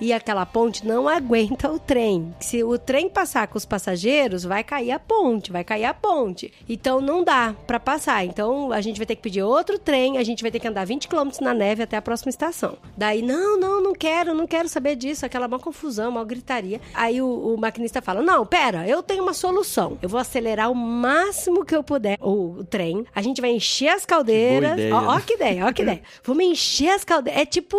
e 0.00 0.12
aquela 0.12 0.46
ponte 0.46 0.86
não 0.86 1.08
aguenta 1.08 1.70
o 1.70 1.78
trem. 1.78 2.34
Se 2.40 2.62
o 2.62 2.78
trem 2.78 3.08
passar 3.08 3.48
com 3.48 3.58
os 3.58 3.64
passageiros, 3.64 4.44
vai 4.44 4.62
cair 4.62 4.92
a 4.92 4.98
ponte, 4.98 5.52
vai 5.52 5.64
cair 5.64 5.84
a 5.84 5.94
ponte. 5.94 6.52
Então 6.68 7.00
não 7.00 7.24
dá 7.24 7.54
pra 7.66 7.80
passar. 7.80 8.24
Então 8.24 8.72
a 8.72 8.80
gente 8.80 8.98
vai 8.98 9.06
ter 9.06 9.16
que 9.16 9.22
pedir 9.22 9.42
outro 9.42 9.78
trem, 9.78 10.18
a 10.18 10.24
gente 10.24 10.42
vai 10.42 10.50
ter 10.50 10.60
que 10.60 10.68
andar 10.68 10.84
20 10.84 11.08
km 11.08 11.30
na 11.40 11.54
neve 11.54 11.82
até 11.82 11.96
a 11.96 12.02
próxima 12.02 12.30
estação. 12.30 12.78
Daí, 12.96 13.22
não, 13.22 13.58
não, 13.58 13.82
não 13.82 13.92
quero, 13.92 14.34
não 14.34 14.46
quero 14.46 14.68
saber 14.68 14.96
disso, 14.96 15.24
aquela 15.26 15.48
maior 15.48 15.62
confusão, 15.62 16.12
maior 16.12 16.24
gritaria. 16.24 16.80
Aí 16.94 17.20
o, 17.20 17.54
o 17.54 17.58
maquinista 17.58 18.00
fala: 18.02 18.22
Não, 18.22 18.44
pera, 18.46 18.86
eu 18.88 19.02
tenho 19.02 19.22
uma 19.22 19.34
solução. 19.34 19.98
Eu 20.02 20.08
vou 20.08 20.20
acelerar 20.20 20.70
o 20.70 20.74
máximo 20.74 21.64
que 21.64 21.74
eu 21.74 21.82
puder 21.82 22.18
o, 22.20 22.58
o 22.58 22.64
trem. 22.64 23.04
A 23.14 23.22
gente 23.22 23.40
vai 23.40 23.50
encher 23.50 23.88
as 23.88 24.04
caldeiras. 24.04 24.72
ideia, 24.72 24.94
Ó, 24.94 25.16
ó 25.16 25.20
que 25.20 25.34
ideia, 25.34 25.66
ó 25.66 25.72
que 25.72 25.82
ideia. 25.82 26.02
Vamos 26.22 26.44
encher 26.44 26.90
as 26.90 27.04
caldeiras. 27.04 27.42
É 27.42 27.46
tipo 27.46 27.76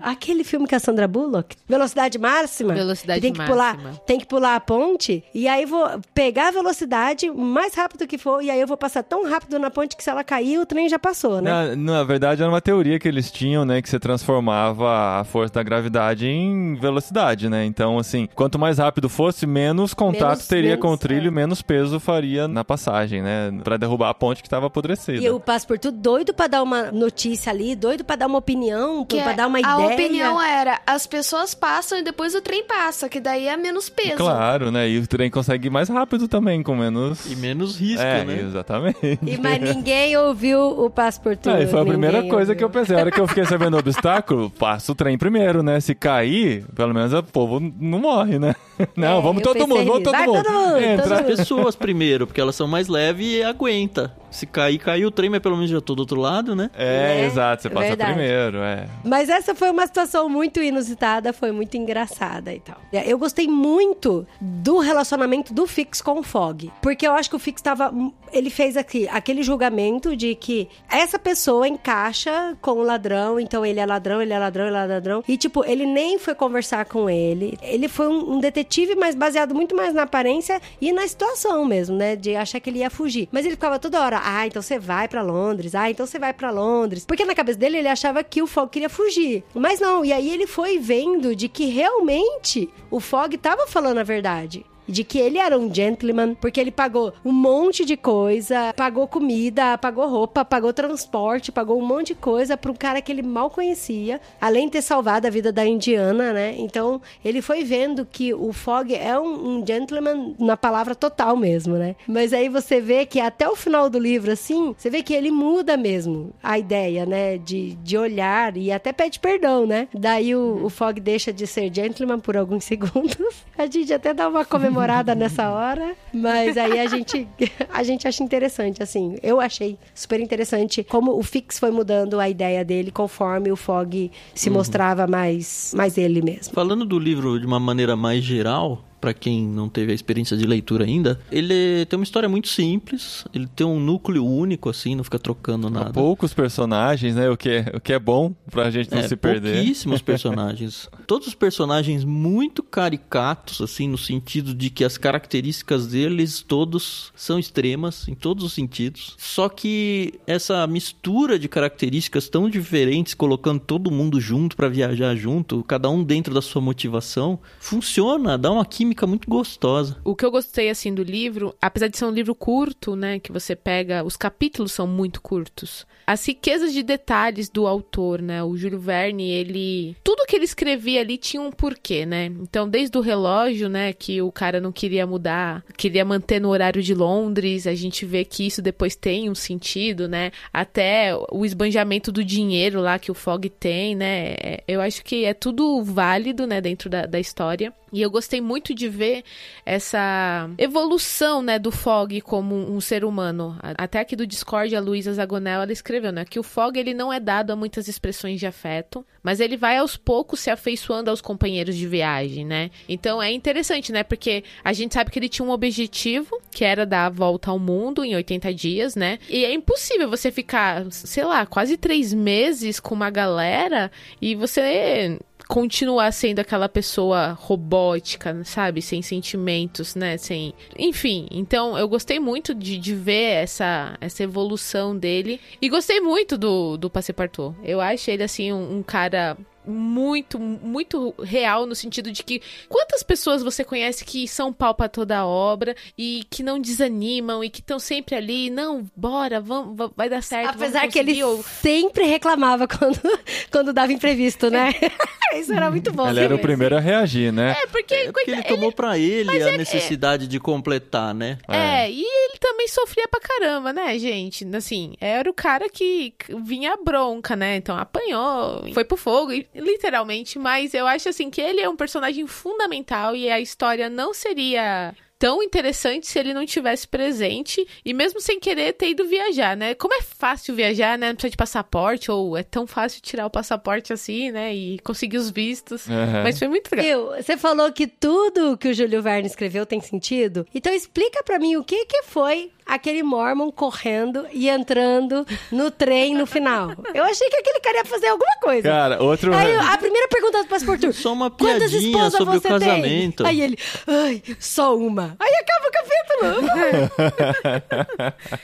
aquele 0.00 0.44
filme 0.44 0.66
com 0.66 0.74
a 0.74 0.78
Sandra 0.78 1.08
Bullock, 1.08 1.39
Velocidade 1.68 2.18
Máxima. 2.18 2.74
Velocidade 2.74 3.20
tem 3.20 3.32
que 3.32 3.38
Máxima. 3.38 3.56
pular, 3.56 3.94
tem 4.06 4.18
que 4.18 4.26
pular 4.26 4.56
a 4.56 4.60
ponte 4.60 5.22
e 5.34 5.46
aí 5.48 5.64
vou 5.66 5.88
pegar 6.14 6.48
a 6.48 6.50
velocidade 6.50 7.28
o 7.30 7.38
mais 7.38 7.74
rápido 7.74 8.06
que 8.06 8.18
for 8.18 8.42
e 8.42 8.50
aí 8.50 8.60
eu 8.60 8.66
vou 8.66 8.76
passar 8.76 9.02
tão 9.02 9.28
rápido 9.28 9.58
na 9.58 9.70
ponte 9.70 9.96
que 9.96 10.02
se 10.02 10.10
ela 10.10 10.22
cair 10.24 10.58
o 10.58 10.66
trem 10.66 10.88
já 10.88 10.98
passou, 10.98 11.40
né? 11.40 11.50
Na, 11.50 11.76
na 11.76 12.04
verdade, 12.04 12.42
era 12.42 12.50
uma 12.50 12.60
teoria 12.60 12.98
que 12.98 13.06
eles 13.08 13.30
tinham, 13.30 13.64
né? 13.64 13.80
Que 13.82 13.88
você 13.88 13.98
transformava 13.98 15.20
a 15.20 15.24
força 15.24 15.54
da 15.54 15.62
gravidade 15.62 16.26
em 16.26 16.74
velocidade, 16.76 17.48
né? 17.48 17.64
Então, 17.64 17.98
assim, 17.98 18.28
quanto 18.34 18.58
mais 18.58 18.78
rápido 18.78 19.08
fosse, 19.08 19.46
menos 19.46 19.92
contato 19.94 20.30
Menos- 20.30 20.46
teria 20.48 20.70
menos, 20.70 20.82
com 20.82 20.92
o 20.92 20.96
trilho, 20.98 21.28
é. 21.28 21.30
menos 21.30 21.62
peso 21.62 21.98
faria 22.00 22.46
na 22.48 22.64
passagem, 22.64 23.22
né? 23.22 23.50
Pra 23.64 23.76
derrubar 23.76 24.10
a 24.10 24.14
ponte 24.14 24.42
que 24.42 24.48
tava 24.48 24.66
apodrecida. 24.66 25.18
E 25.22 25.30
o 25.30 25.38
Passepartout 25.40 25.96
doido 25.96 26.32
pra 26.34 26.46
dar 26.46 26.62
uma 26.62 26.90
notícia 26.92 27.50
ali, 27.50 27.74
doido 27.74 28.04
pra 28.04 28.16
dar 28.16 28.26
uma 28.26 28.38
opinião, 28.38 29.04
Que 29.04 29.20
pra 29.20 29.32
é- 29.32 29.34
dar 29.36 29.46
uma 29.46 29.58
a 29.58 29.60
ideia. 29.60 29.94
opinião 29.94 30.40
era, 30.42 30.80
as 30.86 31.06
pessoas 31.06 31.29
passam 31.54 31.98
e 31.98 32.02
depois 32.02 32.34
o 32.34 32.40
trem 32.40 32.64
passa, 32.64 33.08
que 33.08 33.20
daí 33.20 33.46
é 33.48 33.56
menos 33.56 33.88
peso. 33.88 34.16
Claro, 34.16 34.70
né? 34.70 34.88
E 34.88 34.98
o 34.98 35.06
trem 35.06 35.30
consegue 35.30 35.66
ir 35.68 35.70
mais 35.70 35.88
rápido 35.88 36.26
também, 36.28 36.62
com 36.62 36.74
menos. 36.76 37.30
E 37.30 37.36
menos 37.36 37.78
risco, 37.78 38.02
é, 38.02 38.24
né? 38.24 38.40
exatamente. 38.40 39.18
E, 39.26 39.38
mas 39.38 39.60
ninguém 39.60 40.16
ouviu 40.16 40.60
o 40.60 40.90
Passepartout. 40.90 41.48
É, 41.56 41.62
e 41.64 41.66
foi 41.66 41.80
a 41.80 41.84
primeira 41.84 42.16
ninguém 42.18 42.30
coisa 42.30 42.52
ouviu. 42.52 42.56
que 42.56 42.64
eu 42.64 42.70
pensei. 42.70 42.96
A 42.96 43.00
hora 43.00 43.10
que 43.10 43.20
eu 43.20 43.28
fiquei 43.28 43.44
sabendo 43.44 43.74
o 43.74 43.78
obstáculo, 43.80 44.50
passa 44.50 44.92
o 44.92 44.94
trem 44.94 45.16
primeiro, 45.18 45.62
né? 45.62 45.80
Se 45.80 45.94
cair, 45.94 46.64
pelo 46.74 46.94
menos 46.94 47.12
o 47.12 47.22
povo 47.22 47.60
não 47.60 47.98
morre, 47.98 48.38
né? 48.38 48.54
Não, 48.96 49.18
É, 49.18 49.22
vamos 49.22 49.42
todo 49.42 49.66
mundo, 49.68 49.84
vamos 49.84 50.02
todo 50.02 50.12
Vai 50.12 50.26
mundo. 50.26 50.42
todo 50.42 50.52
mundo, 50.52 50.78
Entra. 50.78 51.08
todo 51.08 51.16
mundo. 51.24 51.36
Pessoas 51.36 51.76
primeiro, 51.76 52.26
porque 52.26 52.40
elas 52.40 52.54
são 52.56 52.66
mais 52.66 52.88
leves 52.88 53.26
e 53.26 53.42
aguenta. 53.42 54.12
Se 54.30 54.46
cair, 54.46 54.78
caiu 54.78 55.08
o 55.08 55.10
trem, 55.10 55.28
mas 55.30 55.40
pelo 55.40 55.56
menos 55.56 55.70
já 55.70 55.80
tô 55.80 55.94
do 55.94 56.00
outro 56.00 56.20
lado, 56.20 56.54
né? 56.54 56.70
É, 56.74 57.00
Né? 57.20 57.24
exato, 57.26 57.62
você 57.62 57.70
passa 57.70 57.88
Verdade. 57.88 58.12
primeiro, 58.12 58.58
é. 58.58 58.86
Mas 59.04 59.28
essa 59.28 59.54
foi 59.54 59.70
uma 59.70 59.86
situação 59.86 60.28
muito 60.28 60.62
inusitada, 60.62 61.32
foi 61.32 61.50
muito 61.52 61.76
engraçada 61.76 62.52
e 62.54 62.60
tal. 62.60 62.76
Eu 63.04 63.18
gostei 63.18 63.48
muito 63.48 64.26
do 64.40 64.78
relacionamento 64.78 65.52
do 65.52 65.66
Fix 65.66 66.00
com 66.00 66.20
o 66.20 66.22
Fog. 66.22 66.70
Porque 66.80 67.06
eu 67.06 67.12
acho 67.12 67.28
que 67.30 67.36
o 67.36 67.38
Fix 67.38 67.60
tava. 67.60 67.92
Ele 68.32 68.50
fez 68.50 68.76
aqui 68.76 69.08
aquele 69.08 69.42
julgamento 69.42 70.14
de 70.16 70.34
que 70.36 70.68
essa 70.88 71.18
pessoa 71.18 71.66
encaixa 71.66 72.56
com 72.60 72.72
o 72.72 72.82
ladrão, 72.82 73.40
então 73.40 73.66
ele 73.66 73.80
é 73.80 73.86
ladrão, 73.86 74.22
ele 74.22 74.32
é 74.32 74.38
ladrão, 74.38 74.66
ele 74.66 74.76
é 74.76 74.86
ladrão. 74.86 75.24
E, 75.26 75.36
tipo, 75.36 75.64
ele 75.64 75.84
nem 75.84 76.18
foi 76.18 76.34
conversar 76.34 76.84
com 76.84 77.10
ele. 77.10 77.58
Ele 77.60 77.88
foi 77.88 78.06
um, 78.06 78.34
um 78.34 78.38
detetive, 78.40 78.94
mas 78.94 79.14
baseado 79.14 79.54
muito 79.54 79.74
mais 79.74 79.92
na 79.92 80.02
aparência 80.02 80.60
e 80.80 80.92
na 80.92 81.06
situação 81.08 81.64
mesmo, 81.64 81.96
né? 81.96 82.14
De 82.14 82.36
achar 82.36 82.60
que 82.60 82.70
ele 82.70 82.78
ia 82.80 82.90
fugir. 82.90 83.28
Mas 83.32 83.44
ele 83.44 83.54
ficava 83.56 83.78
toda 83.78 84.00
hora, 84.00 84.18
ah, 84.24 84.46
então 84.46 84.62
você 84.62 84.78
vai 84.78 85.08
pra 85.08 85.22
Londres, 85.22 85.74
ah, 85.74 85.90
então 85.90 86.06
você 86.06 86.18
vai 86.18 86.32
pra 86.32 86.50
Londres. 86.50 87.04
Porque 87.04 87.24
na 87.24 87.34
cabeça 87.34 87.58
dele 87.58 87.78
ele 87.78 87.88
achava 87.88 88.22
que 88.22 88.42
o 88.42 88.46
Fog 88.46 88.70
queria 88.70 88.88
fugir. 88.88 89.44
Mas 89.54 89.80
não, 89.80 90.04
e 90.04 90.12
aí 90.12 90.30
ele 90.30 90.46
foi 90.46 90.78
vendo 90.78 91.34
de 91.34 91.48
que 91.48 91.66
realmente 91.66 92.68
o 92.90 93.00
Fog 93.00 93.36
tava 93.38 93.66
falando 93.66 93.98
a 93.98 94.04
verdade. 94.04 94.64
De 94.90 95.04
que 95.04 95.18
ele 95.18 95.38
era 95.38 95.58
um 95.58 95.72
gentleman, 95.72 96.34
porque 96.34 96.60
ele 96.60 96.70
pagou 96.70 97.12
um 97.24 97.32
monte 97.32 97.84
de 97.84 97.96
coisa, 97.96 98.72
pagou 98.76 99.06
comida, 99.06 99.78
pagou 99.78 100.08
roupa, 100.08 100.44
pagou 100.44 100.72
transporte, 100.72 101.52
pagou 101.52 101.80
um 101.80 101.86
monte 101.86 102.08
de 102.08 102.14
coisa 102.16 102.56
pra 102.56 102.70
um 102.70 102.74
cara 102.74 103.00
que 103.00 103.12
ele 103.12 103.22
mal 103.22 103.50
conhecia, 103.50 104.20
além 104.40 104.66
de 104.66 104.72
ter 104.72 104.82
salvado 104.82 105.26
a 105.26 105.30
vida 105.30 105.52
da 105.52 105.64
indiana, 105.64 106.32
né? 106.32 106.54
Então 106.58 107.00
ele 107.24 107.40
foi 107.40 107.64
vendo 107.64 108.04
que 108.04 108.34
o 108.34 108.52
Fog 108.52 108.94
é 108.94 109.18
um, 109.18 109.58
um 109.58 109.66
gentleman 109.66 110.34
na 110.38 110.56
palavra 110.56 110.94
total 110.94 111.36
mesmo, 111.36 111.76
né? 111.76 111.94
Mas 112.06 112.32
aí 112.32 112.48
você 112.48 112.80
vê 112.80 113.06
que 113.06 113.20
até 113.20 113.48
o 113.48 113.56
final 113.56 113.88
do 113.88 113.98
livro, 113.98 114.30
assim, 114.30 114.74
você 114.76 114.90
vê 114.90 115.02
que 115.02 115.14
ele 115.14 115.30
muda 115.30 115.76
mesmo 115.76 116.32
a 116.42 116.58
ideia, 116.58 117.06
né? 117.06 117.38
De, 117.38 117.74
de 117.76 117.96
olhar 117.96 118.56
e 118.56 118.72
até 118.72 118.92
pede 118.92 119.18
perdão, 119.18 119.66
né? 119.66 119.88
Daí 119.94 120.34
o, 120.34 120.64
o 120.64 120.70
Fog 120.70 120.98
deixa 121.00 121.32
de 121.32 121.46
ser 121.46 121.72
gentleman 121.72 122.18
por 122.18 122.36
alguns 122.36 122.64
segundos. 122.70 123.44
A 123.56 123.66
gente 123.66 123.92
até 123.92 124.12
dá 124.14 124.28
uma 124.28 124.44
comemorada 124.80 125.14
nessa 125.14 125.50
hora, 125.50 125.94
mas 126.12 126.56
aí 126.56 126.80
a 126.80 126.86
gente, 126.86 127.28
a 127.72 127.82
gente 127.82 128.08
acha 128.08 128.22
interessante, 128.22 128.82
assim. 128.82 129.16
Eu 129.22 129.40
achei 129.40 129.78
super 129.94 130.20
interessante 130.20 130.82
como 130.82 131.18
o 131.18 131.22
Fix 131.22 131.58
foi 131.58 131.70
mudando 131.70 132.18
a 132.18 132.28
ideia 132.28 132.64
dele 132.64 132.90
conforme 132.90 133.52
o 133.52 133.56
Fog 133.56 134.10
se 134.34 134.50
mostrava 134.50 135.06
mais, 135.06 135.72
mais 135.76 135.98
ele 135.98 136.22
mesmo. 136.22 136.54
Falando 136.54 136.84
do 136.84 136.98
livro 136.98 137.38
de 137.38 137.46
uma 137.46 137.60
maneira 137.60 137.94
mais 137.94 138.24
geral, 138.24 138.82
pra 139.00 139.14
quem 139.14 139.46
não 139.46 139.68
teve 139.68 139.92
a 139.92 139.94
experiência 139.94 140.36
de 140.36 140.46
leitura 140.46 140.84
ainda, 140.84 141.20
ele 141.30 141.86
tem 141.86 141.98
uma 141.98 142.04
história 142.04 142.28
muito 142.28 142.48
simples, 142.48 143.24
ele 143.34 143.46
tem 143.46 143.66
um 143.66 143.80
núcleo 143.80 144.24
único, 144.26 144.68
assim, 144.68 144.94
não 144.94 145.04
fica 145.04 145.18
trocando 145.18 145.70
nada. 145.70 145.92
Poucos 145.92 146.34
personagens, 146.34 147.14
né? 147.14 147.30
O 147.30 147.36
que 147.36 147.48
é, 147.48 147.72
o 147.74 147.80
que 147.80 147.92
é 147.92 147.98
bom 147.98 148.34
pra 148.50 148.70
gente 148.70 148.90
não 148.90 148.98
É, 148.98 149.08
se 149.08 149.16
perder. 149.16 149.54
pouquíssimos 149.56 150.02
personagens. 150.02 150.88
Todos 151.06 151.28
os 151.28 151.34
personagens 151.34 152.04
muito 152.04 152.62
caricatos, 152.62 153.60
assim, 153.60 153.88
no 153.88 153.98
sentido 153.98 154.54
de 154.54 154.68
que 154.70 154.84
as 154.84 154.98
características 154.98 155.86
deles 155.86 156.42
todos 156.46 157.12
são 157.14 157.38
extremas, 157.38 158.06
em 158.08 158.14
todos 158.14 158.44
os 158.44 158.52
sentidos. 158.52 159.14
Só 159.18 159.48
que 159.48 160.14
essa 160.26 160.66
mistura 160.66 161.38
de 161.38 161.48
características 161.48 162.28
tão 162.28 162.48
diferentes, 162.50 163.14
colocando 163.14 163.60
todo 163.60 163.90
mundo 163.90 164.20
junto 164.20 164.56
pra 164.56 164.68
viajar 164.68 165.14
junto, 165.16 165.62
cada 165.64 165.88
um 165.88 166.02
dentro 166.04 166.34
da 166.34 166.42
sua 166.42 166.60
motivação, 166.60 167.38
funciona, 167.58 168.36
dá 168.36 168.50
uma 168.50 168.64
química 168.64 168.89
química 168.90 169.06
muito 169.06 169.28
gostosa. 169.28 169.96
O 170.04 170.16
que 170.16 170.24
eu 170.24 170.30
gostei, 170.30 170.68
assim, 170.68 170.92
do 170.92 171.02
livro, 171.02 171.54
apesar 171.60 171.88
de 171.88 171.96
ser 171.96 172.04
um 172.04 172.10
livro 172.10 172.34
curto, 172.34 172.96
né, 172.96 173.18
que 173.18 173.32
você 173.32 173.54
pega, 173.54 174.04
os 174.04 174.16
capítulos 174.16 174.72
são 174.72 174.86
muito 174.86 175.20
curtos. 175.20 175.86
As 176.06 176.26
riquezas 176.26 176.72
de 176.72 176.82
detalhes 176.82 177.48
do 177.48 177.66
autor, 177.68 178.20
né, 178.20 178.42
o 178.42 178.56
Júlio 178.56 178.80
Verne, 178.80 179.30
ele... 179.30 179.96
Tudo 180.02 180.26
que 180.26 180.34
ele 180.34 180.44
escrevia 180.44 181.00
ali 181.00 181.16
tinha 181.16 181.40
um 181.40 181.52
porquê, 181.52 182.04
né? 182.04 182.26
Então, 182.26 182.68
desde 182.68 182.98
o 182.98 183.00
relógio, 183.00 183.68
né, 183.68 183.92
que 183.92 184.20
o 184.20 184.32
cara 184.32 184.60
não 184.60 184.72
queria 184.72 185.06
mudar, 185.06 185.64
queria 185.76 186.04
manter 186.04 186.40
no 186.40 186.48
horário 186.48 186.82
de 186.82 186.94
Londres, 186.94 187.66
a 187.66 187.74
gente 187.74 188.04
vê 188.04 188.24
que 188.24 188.46
isso 188.46 188.60
depois 188.60 188.96
tem 188.96 189.30
um 189.30 189.34
sentido, 189.34 190.08
né? 190.08 190.32
Até 190.52 191.14
o 191.30 191.44
esbanjamento 191.44 192.10
do 192.10 192.24
dinheiro 192.24 192.80
lá 192.80 192.98
que 192.98 193.10
o 193.10 193.14
Fogg 193.14 193.48
tem, 193.48 193.94
né? 193.94 194.34
É, 194.42 194.64
Eu 194.66 194.80
acho 194.80 195.04
que 195.04 195.24
é 195.24 195.34
tudo 195.34 195.82
válido, 195.84 196.46
né, 196.46 196.60
dentro 196.60 196.90
da, 196.90 197.06
da 197.06 197.20
história. 197.20 197.72
E 197.92 198.00
eu 198.02 198.10
gostei 198.10 198.40
muito 198.40 198.72
de 198.80 198.88
ver 198.88 199.22
essa 199.64 200.48
evolução, 200.56 201.42
né, 201.42 201.58
do 201.58 201.70
Fogg 201.70 202.20
como 202.22 202.54
um 202.56 202.80
ser 202.80 203.04
humano. 203.04 203.58
Até 203.76 204.00
aqui 204.00 204.16
do 204.16 204.26
Discord, 204.26 204.74
a 204.74 204.80
Luísa 204.80 205.12
Zagonel, 205.12 205.62
ela 205.62 205.72
escreveu, 205.72 206.10
né, 206.10 206.24
que 206.24 206.38
o 206.38 206.42
Fogg, 206.42 206.78
ele 206.78 206.94
não 206.94 207.12
é 207.12 207.20
dado 207.20 207.52
a 207.52 207.56
muitas 207.56 207.86
expressões 207.86 208.40
de 208.40 208.46
afeto, 208.46 209.04
mas 209.22 209.38
ele 209.38 209.56
vai 209.56 209.76
aos 209.76 209.96
poucos 209.96 210.40
se 210.40 210.50
afeiçoando 210.50 211.10
aos 211.10 211.20
companheiros 211.20 211.76
de 211.76 211.86
viagem, 211.86 212.44
né? 212.44 212.70
Então 212.88 213.22
é 213.22 213.30
interessante, 213.30 213.92
né, 213.92 214.02
porque 214.02 214.42
a 214.64 214.72
gente 214.72 214.94
sabe 214.94 215.10
que 215.10 215.18
ele 215.18 215.28
tinha 215.28 215.46
um 215.46 215.50
objetivo, 215.50 216.40
que 216.50 216.64
era 216.64 216.86
dar 216.86 217.06
a 217.06 217.10
volta 217.10 217.50
ao 217.50 217.58
mundo 217.58 218.02
em 218.02 218.14
80 218.14 218.54
dias, 218.54 218.96
né? 218.96 219.18
E 219.28 219.44
é 219.44 219.52
impossível 219.52 220.08
você 220.08 220.30
ficar, 220.30 220.90
sei 220.90 221.24
lá, 221.24 221.44
quase 221.44 221.76
três 221.76 222.14
meses 222.14 222.80
com 222.80 222.94
uma 222.94 223.10
galera 223.10 223.90
e 224.20 224.34
você 224.34 225.18
continuar 225.50 226.12
sendo 226.12 226.38
aquela 226.38 226.68
pessoa 226.68 227.32
robótica, 227.32 228.40
sabe? 228.44 228.80
Sem 228.80 229.02
sentimentos, 229.02 229.96
né? 229.96 230.16
Sem. 230.16 230.54
Enfim, 230.78 231.26
então 231.28 231.76
eu 231.76 231.88
gostei 231.88 232.20
muito 232.20 232.54
de, 232.54 232.78
de 232.78 232.94
ver 232.94 233.42
essa, 233.42 233.98
essa 234.00 234.22
evolução 234.22 234.96
dele. 234.96 235.40
E 235.60 235.68
gostei 235.68 236.00
muito 236.00 236.38
do, 236.38 236.76
do 236.76 236.88
Passepartout. 236.88 237.56
Eu 237.64 237.80
acho 237.80 238.12
ele, 238.12 238.22
assim, 238.22 238.52
um, 238.52 238.76
um 238.76 238.82
cara 238.84 239.36
muito, 239.70 240.38
muito 240.38 241.14
real 241.22 241.66
no 241.66 241.74
sentido 241.74 242.10
de 242.12 242.22
que 242.22 242.42
quantas 242.68 243.02
pessoas 243.02 243.42
você 243.42 243.62
conhece 243.64 244.04
que 244.04 244.26
são 244.28 244.52
pau 244.52 244.74
pra 244.74 244.88
toda 244.88 245.18
a 245.18 245.26
obra 245.26 245.74
e 245.96 246.24
que 246.30 246.42
não 246.42 246.60
desanimam 246.60 247.42
e 247.44 247.48
que 247.50 247.60
estão 247.60 247.78
sempre 247.78 248.14
ali, 248.14 248.50
não, 248.50 248.86
bora, 248.96 249.40
vamos, 249.40 249.76
va- 249.76 249.90
vai 249.96 250.08
dar 250.08 250.22
certo. 250.22 250.50
Apesar 250.50 250.88
que 250.88 250.98
ele 250.98 251.08
conseguir", 251.20 251.24
ou- 251.24 251.42
sempre 251.42 252.04
reclamava 252.04 252.66
quando, 252.66 252.98
quando 253.50 253.72
dava 253.72 253.92
imprevisto, 253.92 254.50
né? 254.50 254.72
Isso 255.34 255.52
era 255.52 255.70
muito 255.70 255.92
bom. 255.92 256.08
Ele 256.10 256.18
era 256.20 256.34
o 256.34 256.38
primeiro 256.40 256.76
a 256.76 256.80
reagir, 256.80 257.32
né? 257.32 257.56
É, 257.62 257.66
porque, 257.68 257.94
É 257.94 258.10
porque 258.12 258.30
ele 258.32 258.42
tomou 258.42 258.72
pra 258.72 258.98
ele 258.98 259.30
a 259.40 259.56
necessidade 259.56 260.26
de 260.26 260.40
completar, 260.40 261.14
né? 261.14 261.38
É, 261.46 261.88
e 261.88 262.00
ele 262.02 262.36
também 262.40 262.66
sofria 262.66 263.06
pra 263.06 263.20
caramba, 263.20 263.72
né, 263.72 263.96
gente? 263.96 264.44
Assim, 264.56 264.94
era 265.00 265.30
o 265.30 265.32
cara 265.32 265.68
que 265.68 266.12
vinha 266.44 266.76
bronca, 266.84 267.36
né? 267.36 267.54
Então 267.56 267.76
apanhou, 267.78 268.64
foi 268.74 268.84
pro 268.84 268.96
fogo, 268.96 269.32
e- 269.32 269.46
literalmente. 269.60 270.38
Mas 270.38 270.74
eu 270.74 270.86
acho, 270.86 271.08
assim, 271.08 271.30
que 271.30 271.40
ele 271.40 271.60
é 271.60 271.68
um 271.68 271.76
personagem 271.76 272.26
fundamental 272.26 273.14
e 273.14 273.30
a 273.30 273.40
história 273.40 273.88
não 273.88 274.12
seria 274.12 274.94
tão 275.20 275.42
interessante 275.42 276.06
se 276.06 276.18
ele 276.18 276.32
não 276.32 276.46
tivesse 276.46 276.88
presente 276.88 277.68
e 277.84 277.92
mesmo 277.92 278.22
sem 278.22 278.40
querer 278.40 278.72
ter 278.72 278.88
ido 278.88 279.04
viajar, 279.04 279.54
né? 279.54 279.74
Como 279.74 279.92
é 279.92 280.00
fácil 280.00 280.54
viajar, 280.54 280.96
né? 280.96 281.08
Não 281.08 281.14
precisa 281.14 281.32
de 281.32 281.36
passaporte 281.36 282.10
ou 282.10 282.38
é 282.38 282.42
tão 282.42 282.66
fácil 282.66 283.02
tirar 283.02 283.26
o 283.26 283.30
passaporte 283.30 283.92
assim, 283.92 284.30
né? 284.30 284.54
E 284.54 284.78
conseguir 284.78 285.18
os 285.18 285.30
vistos. 285.30 285.86
Aham. 285.90 286.22
Mas 286.22 286.38
foi 286.38 286.48
muito 286.48 286.74
legal. 286.74 287.14
Você 287.22 287.36
falou 287.36 287.70
que 287.70 287.86
tudo 287.86 288.56
que 288.56 288.68
o 288.68 288.74
Júlio 288.74 289.02
Verne 289.02 289.26
escreveu 289.26 289.66
tem 289.66 289.78
sentido. 289.78 290.46
Então 290.54 290.72
explica 290.72 291.22
pra 291.22 291.38
mim 291.38 291.54
o 291.56 291.62
que 291.62 291.84
que 291.84 292.02
foi 292.04 292.50
aquele 292.70 293.02
Mormon 293.02 293.50
correndo 293.50 294.26
e 294.32 294.48
entrando 294.48 295.26
no 295.50 295.70
trem 295.70 296.14
no 296.14 296.26
final. 296.26 296.70
Eu 296.94 297.04
achei 297.04 297.28
que 297.28 297.36
aquele 297.36 297.60
cara 297.60 297.78
ia 297.78 297.84
fazer 297.84 298.08
alguma 298.08 298.34
coisa. 298.42 298.62
Cara, 298.62 299.02
outro. 299.02 299.34
Aí 299.34 299.54
a 299.56 299.76
primeira 299.78 300.08
pergunta 300.08 300.42
do 300.42 300.48
passaporte. 300.48 300.92
Só 300.92 301.12
uma 301.12 301.30
Quantas 301.30 301.70
piadinha 301.70 301.90
esposas 301.90 302.18
sobre 302.18 302.36
o 302.36 302.40
você 302.40 302.48
casamento. 302.48 303.22
tem? 303.24 303.26
Aí 303.26 303.40
ele, 303.40 303.58
ai, 303.86 304.22
só 304.38 304.76
uma. 304.76 305.16
Aí 305.18 305.32
acaba 305.34 305.66
o 305.66 305.70
capítulo. 305.70 306.00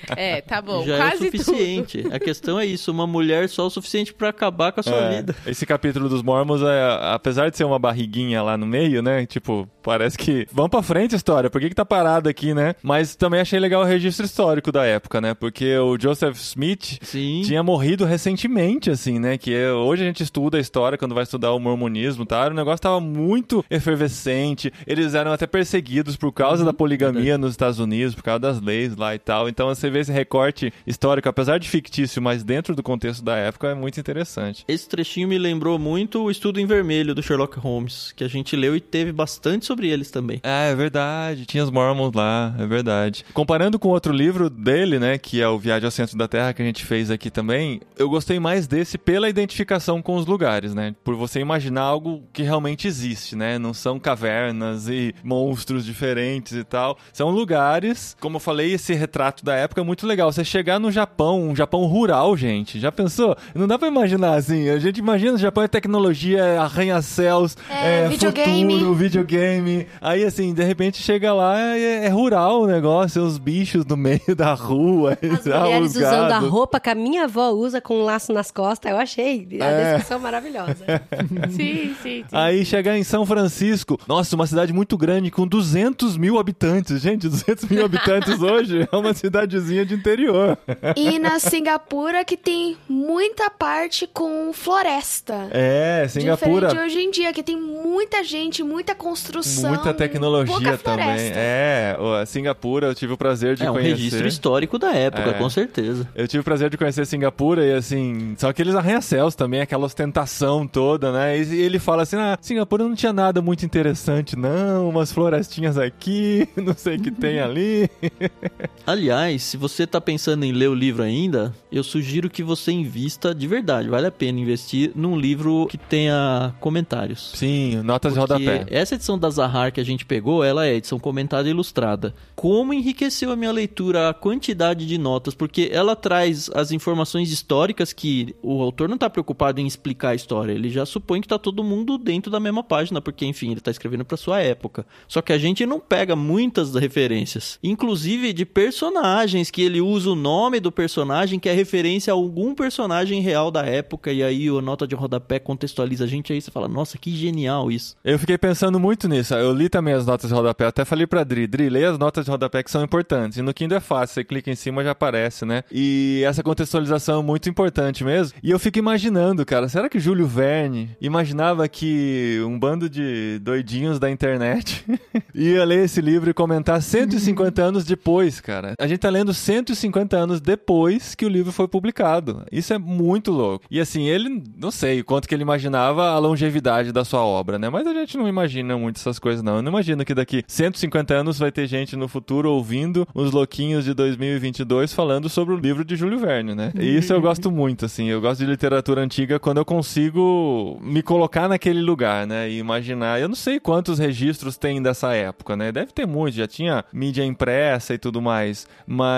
É, 0.16 0.40
tá 0.40 0.62
bom. 0.62 0.84
Já 0.84 0.96
Quase 0.96 1.12
é 1.26 1.28
o 1.28 1.30
suficiente. 1.30 2.04
A 2.12 2.18
questão 2.18 2.58
é 2.58 2.66
isso, 2.66 2.90
uma 2.90 3.06
mulher 3.06 3.48
só 3.48 3.66
o 3.66 3.70
suficiente 3.70 4.14
pra 4.14 4.28
acabar 4.30 4.72
com 4.72 4.80
a 4.80 4.82
sua 4.82 4.96
É, 4.96 5.16
vida. 5.16 5.36
Esse 5.46 5.66
capítulo 5.66 6.08
dos 6.08 6.22
Mormons, 6.22 6.62
é, 6.62 6.98
apesar 7.12 7.50
de 7.50 7.56
ser 7.56 7.64
uma 7.64 7.78
barriguinha 7.78 8.42
lá 8.42 8.56
no 8.56 8.66
meio, 8.66 9.02
né? 9.02 9.26
Tipo, 9.26 9.68
parece 9.86 10.18
que. 10.18 10.48
Vamos 10.52 10.72
pra 10.72 10.82
frente, 10.82 11.14
história. 11.14 11.48
Por 11.48 11.60
que, 11.60 11.68
que 11.68 11.74
tá 11.74 11.84
parado 11.84 12.28
aqui, 12.28 12.52
né? 12.52 12.74
Mas 12.82 13.14
também 13.14 13.40
achei 13.40 13.60
legal 13.60 13.82
o 13.82 13.84
registro 13.84 14.26
histórico 14.26 14.72
da 14.72 14.84
época, 14.84 15.20
né? 15.20 15.32
Porque 15.32 15.78
o 15.78 15.96
Joseph 15.98 16.36
Smith 16.36 16.98
Sim. 17.02 17.42
tinha 17.44 17.62
morrido 17.62 18.04
recentemente, 18.04 18.90
assim, 18.90 19.20
né? 19.20 19.38
Que 19.38 19.56
hoje 19.68 20.02
a 20.02 20.06
gente 20.06 20.24
estuda 20.24 20.58
a 20.58 20.60
história 20.60 20.98
quando 20.98 21.14
vai 21.14 21.22
estudar 21.22 21.52
o 21.52 21.60
mormonismo, 21.60 22.26
tá? 22.26 22.48
O 22.48 22.52
negócio 22.54 22.80
tava 22.82 23.00
muito 23.00 23.64
efervescente. 23.70 24.72
Eles 24.86 25.14
eram 25.14 25.30
até 25.32 25.46
perseguidos 25.46 26.16
por 26.16 26.32
causa 26.32 26.56
Uhum, 26.62 26.66
da 26.66 26.72
poligamia 26.72 27.38
nos 27.38 27.52
Estados 27.52 27.78
Unidos, 27.78 28.14
por 28.14 28.24
causa 28.24 28.40
das 28.40 28.60
leis 28.60 28.96
lá 28.96 29.14
e 29.14 29.18
tal. 29.18 29.48
Então 29.48 29.68
você 29.68 29.88
vê 29.88 30.00
esse 30.00 30.10
recorte 30.12 30.72
histórico, 30.86 31.28
apesar 31.28 31.58
de 31.58 31.68
fictício, 31.68 32.20
mas 32.20 32.42
dentro 32.42 32.74
do 32.74 32.82
contexto 32.82 33.22
da 33.22 33.36
época, 33.36 33.68
é 33.68 33.74
muito 33.74 34.00
interessante. 34.00 34.64
Esse 34.66 34.88
trechinho 34.88 35.28
me 35.28 35.38
lembrou 35.38 35.78
muito 35.78 36.22
o 36.24 36.30
Estudo 36.30 36.58
em 36.58 36.66
Vermelho 36.66 37.14
do 37.14 37.22
Sherlock 37.22 37.58
Holmes, 37.58 38.12
que 38.16 38.24
a 38.24 38.28
gente 38.28 38.56
leu 38.56 38.74
e 38.74 38.80
teve 38.80 39.12
bastante 39.12 39.66
sobre 39.66 39.75
eles 39.84 40.10
também. 40.10 40.40
Ah, 40.42 40.64
é 40.64 40.74
verdade. 40.74 41.44
Tinha 41.46 41.62
os 41.64 41.70
Mormons 41.70 42.12
lá, 42.14 42.54
é 42.58 42.66
verdade. 42.66 43.24
Comparando 43.34 43.78
com 43.78 43.88
outro 43.88 44.12
livro 44.12 44.48
dele, 44.48 44.98
né, 44.98 45.18
que 45.18 45.40
é 45.42 45.48
o 45.48 45.58
Viagem 45.58 45.84
ao 45.86 45.90
Centro 45.90 46.16
da 46.16 46.28
Terra, 46.28 46.52
que 46.52 46.62
a 46.62 46.64
gente 46.64 46.84
fez 46.84 47.10
aqui 47.10 47.30
também, 47.30 47.80
eu 47.98 48.08
gostei 48.08 48.38
mais 48.38 48.66
desse 48.66 48.96
pela 48.96 49.28
identificação 49.28 50.00
com 50.00 50.16
os 50.16 50.26
lugares, 50.26 50.74
né? 50.74 50.94
Por 51.04 51.14
você 51.16 51.40
imaginar 51.40 51.82
algo 51.82 52.22
que 52.32 52.42
realmente 52.42 52.86
existe, 52.86 53.34
né? 53.36 53.58
Não 53.58 53.74
são 53.74 53.98
cavernas 53.98 54.88
e 54.88 55.14
monstros 55.24 55.84
diferentes 55.84 56.52
e 56.52 56.64
tal. 56.64 56.96
São 57.12 57.30
lugares, 57.30 58.16
como 58.20 58.36
eu 58.36 58.40
falei, 58.40 58.72
esse 58.72 58.94
retrato 58.94 59.44
da 59.44 59.54
época 59.54 59.80
é 59.80 59.84
muito 59.84 60.06
legal. 60.06 60.30
Você 60.32 60.44
chegar 60.44 60.78
no 60.78 60.90
Japão, 60.92 61.48
um 61.50 61.56
Japão 61.56 61.84
rural, 61.86 62.36
gente. 62.36 62.78
Já 62.78 62.92
pensou? 62.92 63.36
Não 63.54 63.66
dá 63.66 63.78
pra 63.78 63.88
imaginar 63.88 64.34
assim. 64.36 64.68
A 64.68 64.78
gente 64.78 64.98
imagina 64.98 65.34
o 65.34 65.38
Japão 65.38 65.64
é 65.64 65.68
tecnologia, 65.68 66.60
arranha-céus, 66.60 67.56
É, 67.70 68.04
é, 68.04 68.08
videogame. 68.08 68.72
futuro, 68.74 68.94
videogame. 68.94 69.65
Aí, 70.00 70.24
assim, 70.24 70.52
de 70.54 70.62
repente 70.62 71.02
chega 71.02 71.32
lá, 71.32 71.58
é, 71.76 72.06
é 72.06 72.08
rural 72.08 72.62
o 72.62 72.66
negócio, 72.66 73.22
os 73.22 73.38
bichos 73.38 73.84
no 73.86 73.96
meio 73.96 74.34
da 74.36 74.54
rua. 74.54 75.16
As 75.36 75.44
tá, 75.44 75.60
mulheres 75.60 75.96
usando 75.96 76.32
a 76.32 76.38
roupa 76.38 76.78
que 76.80 76.88
a 76.90 76.94
minha 76.94 77.24
avó 77.24 77.50
usa 77.50 77.80
com 77.80 77.98
um 78.00 78.04
laço 78.04 78.32
nas 78.32 78.50
costas. 78.50 78.90
Eu 78.90 78.98
achei 78.98 79.46
a 79.60 79.64
É. 79.64 79.84
descrição 79.94 80.18
maravilhosa. 80.18 80.76
Sim, 81.50 81.94
sim, 82.02 82.24
sim. 82.24 82.24
Aí 82.32 82.64
chegar 82.64 82.96
em 82.96 83.02
São 83.04 83.24
Francisco, 83.26 83.98
nossa, 84.06 84.34
uma 84.34 84.46
cidade 84.46 84.72
muito 84.72 84.96
grande 84.96 85.30
com 85.30 85.46
200 85.46 86.16
mil 86.16 86.38
habitantes. 86.38 87.00
Gente, 87.00 87.28
200 87.28 87.64
mil 87.68 87.84
habitantes 87.84 88.40
hoje 88.42 88.88
é 88.90 88.96
uma 88.96 89.14
cidadezinha 89.14 89.84
de 89.84 89.94
interior. 89.94 90.58
E 90.96 91.18
na 91.18 91.38
Singapura 91.38 92.24
que 92.24 92.36
tem 92.36 92.76
muita 92.88 93.50
parte 93.50 94.06
com 94.06 94.52
floresta. 94.52 95.48
É, 95.50 96.06
Singapura. 96.08 96.68
Diferente 96.68 96.86
hoje 96.86 96.98
em 97.00 97.10
dia, 97.10 97.32
que 97.32 97.42
tem 97.42 97.56
muita 97.60 98.22
gente, 98.24 98.62
muita 98.62 98.94
construção. 98.94 99.55
Muita 99.62 99.94
tecnologia 99.94 100.54
pouca 100.54 100.78
também. 100.78 101.06
É, 101.34 101.96
a 102.22 102.26
Singapura 102.26 102.88
eu 102.88 102.94
tive 102.94 103.12
o 103.12 103.16
prazer 103.16 103.56
de 103.56 103.64
é 103.64 103.70
um 103.70 103.74
conhecer. 103.74 103.90
registro 103.94 104.26
histórico 104.26 104.78
da 104.78 104.92
época, 104.94 105.30
É. 105.30 105.32
com 105.34 105.48
certeza. 105.50 106.08
Eu 106.14 106.26
tive 106.28 106.40
o 106.40 106.44
prazer 106.44 106.70
de 106.70 106.76
conhecer 106.76 107.06
Singapura 107.06 107.64
e 107.64 107.72
assim, 107.72 108.34
são 108.36 108.48
aqueles 108.50 108.74
arranha-céus 108.74 109.34
também, 109.34 109.60
aquela 109.60 109.84
ostentação 109.86 110.66
toda, 110.66 111.12
né? 111.12 111.38
E 111.38 111.60
ele 111.62 111.78
fala 111.78 112.02
assim: 112.02 112.16
ah, 112.16 112.36
Singapura 112.40 112.84
não 112.84 112.94
tinha 112.94 113.12
nada 113.12 113.40
muito 113.42 113.64
interessante, 113.64 114.36
não, 114.36 114.88
umas 114.88 115.12
florestinhas 115.12 115.78
aqui, 115.78 116.48
não 116.56 116.74
sei 116.76 116.96
o 116.96 117.00
que 117.00 117.10
tem 117.10 117.40
ali. 117.40 117.88
Aliás, 118.86 119.42
se 119.42 119.56
você 119.56 119.86
tá 119.86 120.00
pensando 120.00 120.44
em 120.44 120.52
ler 120.52 120.68
o 120.68 120.74
livro 120.74 121.02
ainda, 121.02 121.54
eu 121.70 121.82
sugiro 121.82 122.30
que 122.30 122.42
você 122.42 122.70
invista 122.72 123.34
de 123.34 123.46
verdade. 123.46 123.88
Vale 123.88 124.06
a 124.06 124.10
pena 124.12 124.38
investir 124.40 124.92
num 124.94 125.18
livro 125.18 125.66
que 125.68 125.76
tenha 125.78 126.54
comentários. 126.60 127.32
Sim, 127.34 127.82
notas 127.82 128.12
de 128.14 128.18
rodapé. 128.18 128.64
essa 128.70 128.94
edição 128.94 129.18
da 129.18 129.28
Zahar 129.36 129.72
que 129.72 129.80
a 129.80 129.84
gente 129.84 130.04
pegou, 130.04 130.42
ela 130.42 130.66
é 130.66 130.74
edição 130.74 130.98
comentada 130.98 131.48
e 131.48 131.50
ilustrada. 131.50 132.14
Como 132.34 132.72
enriqueceu 132.72 133.30
a 133.30 133.36
minha 133.36 133.52
leitura 133.52 134.08
a 134.08 134.14
quantidade 134.14 134.86
de 134.86 134.98
notas, 134.98 135.34
porque 135.34 135.70
ela 135.72 135.94
traz 135.94 136.50
as 136.54 136.72
informações 136.72 137.30
históricas 137.30 137.92
que 137.92 138.34
o 138.42 138.60
autor 138.62 138.88
não 138.88 138.98
tá 138.98 139.08
preocupado 139.08 139.60
em 139.60 139.66
explicar 139.66 140.10
a 140.10 140.14
história, 140.14 140.52
ele 140.52 140.70
já 140.70 140.84
supõe 140.84 141.20
que 141.20 141.28
tá 141.28 141.38
todo 141.38 141.64
mundo 141.64 141.98
dentro 141.98 142.30
da 142.30 142.40
mesma 142.40 142.62
página, 142.62 143.00
porque 143.00 143.24
enfim, 143.24 143.52
ele 143.52 143.60
tá 143.60 143.70
escrevendo 143.70 144.04
pra 144.04 144.16
sua 144.16 144.40
época. 144.40 144.86
Só 145.06 145.22
que 145.22 145.32
a 145.32 145.38
gente 145.38 145.64
não 145.64 145.78
pega 145.78 146.16
muitas 146.16 146.74
referências, 146.74 147.58
inclusive 147.62 148.32
de 148.32 148.44
personagens 148.44 149.50
que 149.50 149.62
ele 149.62 149.80
usa 149.80 150.10
o 150.10 150.14
nome 150.14 150.60
do 150.60 150.72
personagem 150.72 151.38
que 151.38 151.48
é 151.48 151.52
referência 151.52 152.12
a 152.12 152.16
algum 152.16 152.54
personagem 152.54 153.20
real 153.20 153.50
da 153.50 153.64
época 153.64 154.12
e 154.12 154.22
aí 154.22 154.48
a 154.48 154.62
nota 154.62 154.86
de 154.86 154.94
rodapé 154.94 155.38
contextualiza 155.38 156.04
a 156.04 156.06
gente 156.06 156.32
aí 156.32 156.40
você 156.40 156.50
fala: 156.50 156.68
"Nossa, 156.68 156.98
que 156.98 157.14
genial 157.14 157.70
isso". 157.70 157.96
Eu 158.04 158.18
fiquei 158.18 158.38
pensando 158.38 158.78
muito 158.78 159.08
nisso. 159.08 159.25
Isso. 159.26 159.34
Eu 159.34 159.52
li 159.52 159.68
também 159.68 159.92
as 159.94 160.06
notas 160.06 160.30
de 160.30 160.34
rodapé. 160.34 160.66
Até 160.66 160.84
falei 160.84 161.06
pra 161.06 161.24
Dri, 161.24 161.46
Dri, 161.46 161.68
leia 161.68 161.90
as 161.90 161.98
notas 161.98 162.24
de 162.24 162.30
rodapé 162.30 162.62
que 162.62 162.70
são 162.70 162.82
importantes. 162.82 163.38
E 163.38 163.42
no 163.42 163.52
Kindle 163.52 163.76
é 163.76 163.80
fácil, 163.80 164.14
você 164.14 164.24
clica 164.24 164.50
em 164.50 164.54
cima 164.54 164.84
já 164.84 164.92
aparece, 164.92 165.44
né? 165.44 165.62
E 165.70 166.22
essa 166.24 166.42
contextualização 166.42 167.20
é 167.20 167.22
muito 167.22 167.48
importante 167.48 168.04
mesmo. 168.04 168.38
E 168.42 168.50
eu 168.50 168.58
fico 168.58 168.78
imaginando, 168.78 169.44
cara, 169.44 169.68
será 169.68 169.88
que 169.88 169.98
Júlio 169.98 170.26
Verne 170.26 170.96
imaginava 171.00 171.68
que 171.68 172.40
um 172.46 172.58
bando 172.58 172.88
de 172.88 173.38
doidinhos 173.42 173.98
da 173.98 174.10
internet 174.10 174.84
ia 175.34 175.64
ler 175.64 175.84
esse 175.84 176.00
livro 176.00 176.30
e 176.30 176.34
comentar 176.34 176.80
150 176.80 177.62
anos 177.62 177.84
depois, 177.84 178.40
cara? 178.40 178.74
A 178.78 178.86
gente 178.86 179.00
tá 179.00 179.10
lendo 179.10 179.34
150 179.34 180.16
anos 180.16 180.40
depois 180.40 181.14
que 181.14 181.26
o 181.26 181.28
livro 181.28 181.52
foi 181.52 181.66
publicado. 181.66 182.44
Isso 182.52 182.72
é 182.72 182.78
muito 182.78 183.32
louco. 183.32 183.64
E 183.70 183.80
assim, 183.80 184.04
ele, 184.04 184.42
não 184.56 184.70
sei 184.70 185.02
quanto 185.02 185.28
que 185.28 185.34
ele 185.34 185.42
imaginava 185.42 186.10
a 186.10 186.18
longevidade 186.18 186.92
da 186.92 187.04
sua 187.04 187.24
obra, 187.24 187.58
né? 187.58 187.68
Mas 187.68 187.86
a 187.86 187.92
gente 187.92 188.16
não 188.16 188.28
imagina 188.28 188.76
muito 188.76 188.96
essas 188.96 189.15
coisas, 189.18 189.42
não. 189.42 189.56
Eu 189.56 189.62
não 189.62 189.70
imagino 189.70 190.04
que 190.04 190.14
daqui 190.14 190.42
150 190.46 191.14
anos 191.14 191.38
vai 191.38 191.50
ter 191.52 191.66
gente 191.66 191.96
no 191.96 192.08
futuro 192.08 192.50
ouvindo 192.50 193.06
os 193.14 193.30
louquinhos 193.32 193.84
de 193.84 193.94
2022 193.94 194.92
falando 194.92 195.28
sobre 195.28 195.54
o 195.54 195.56
livro 195.56 195.84
de 195.84 195.96
Júlio 195.96 196.18
Verne, 196.18 196.54
né? 196.54 196.72
E 196.78 196.96
isso 196.96 197.12
eu 197.12 197.20
gosto 197.20 197.50
muito, 197.50 197.84
assim. 197.84 198.08
Eu 198.08 198.20
gosto 198.20 198.40
de 198.40 198.46
literatura 198.46 199.00
antiga 199.00 199.38
quando 199.38 199.58
eu 199.58 199.64
consigo 199.64 200.78
me 200.82 201.02
colocar 201.02 201.48
naquele 201.48 201.80
lugar, 201.80 202.26
né? 202.26 202.48
E 202.50 202.58
imaginar. 202.58 203.20
Eu 203.20 203.28
não 203.28 203.34
sei 203.34 203.58
quantos 203.60 203.98
registros 203.98 204.56
tem 204.56 204.80
dessa 204.82 205.12
época, 205.14 205.56
né? 205.56 205.72
Deve 205.72 205.92
ter 205.92 206.06
muito, 206.06 206.34
já 206.34 206.46
tinha 206.46 206.84
mídia 206.92 207.24
impressa 207.24 207.94
e 207.94 207.98
tudo 207.98 208.20
mais. 208.22 208.66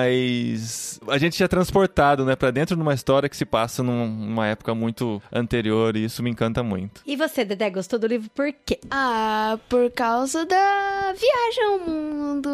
Mas 0.02 1.00
a 1.08 1.18
gente 1.18 1.42
é 1.42 1.48
transportado, 1.48 2.24
né, 2.24 2.36
pra 2.36 2.50
dentro 2.50 2.76
de 2.76 2.82
uma 2.82 2.94
história 2.94 3.28
que 3.28 3.36
se 3.36 3.44
passa 3.44 3.82
num- 3.82 4.08
numa 4.08 4.46
época 4.46 4.74
muito 4.74 5.20
anterior 5.32 5.96
e 5.96 6.04
isso 6.04 6.22
me 6.22 6.30
encanta 6.30 6.62
muito. 6.62 7.00
E 7.06 7.16
você, 7.16 7.44
Dedé, 7.44 7.70
gostou 7.70 7.98
do 7.98 8.06
livro 8.06 8.30
por 8.34 8.52
quê? 8.64 8.78
Ah, 8.90 9.58
por 9.68 9.87
causa 9.90 10.44
da 10.44 11.12
viagem 11.12 11.64
ao 11.64 11.78
mundo, 11.78 12.48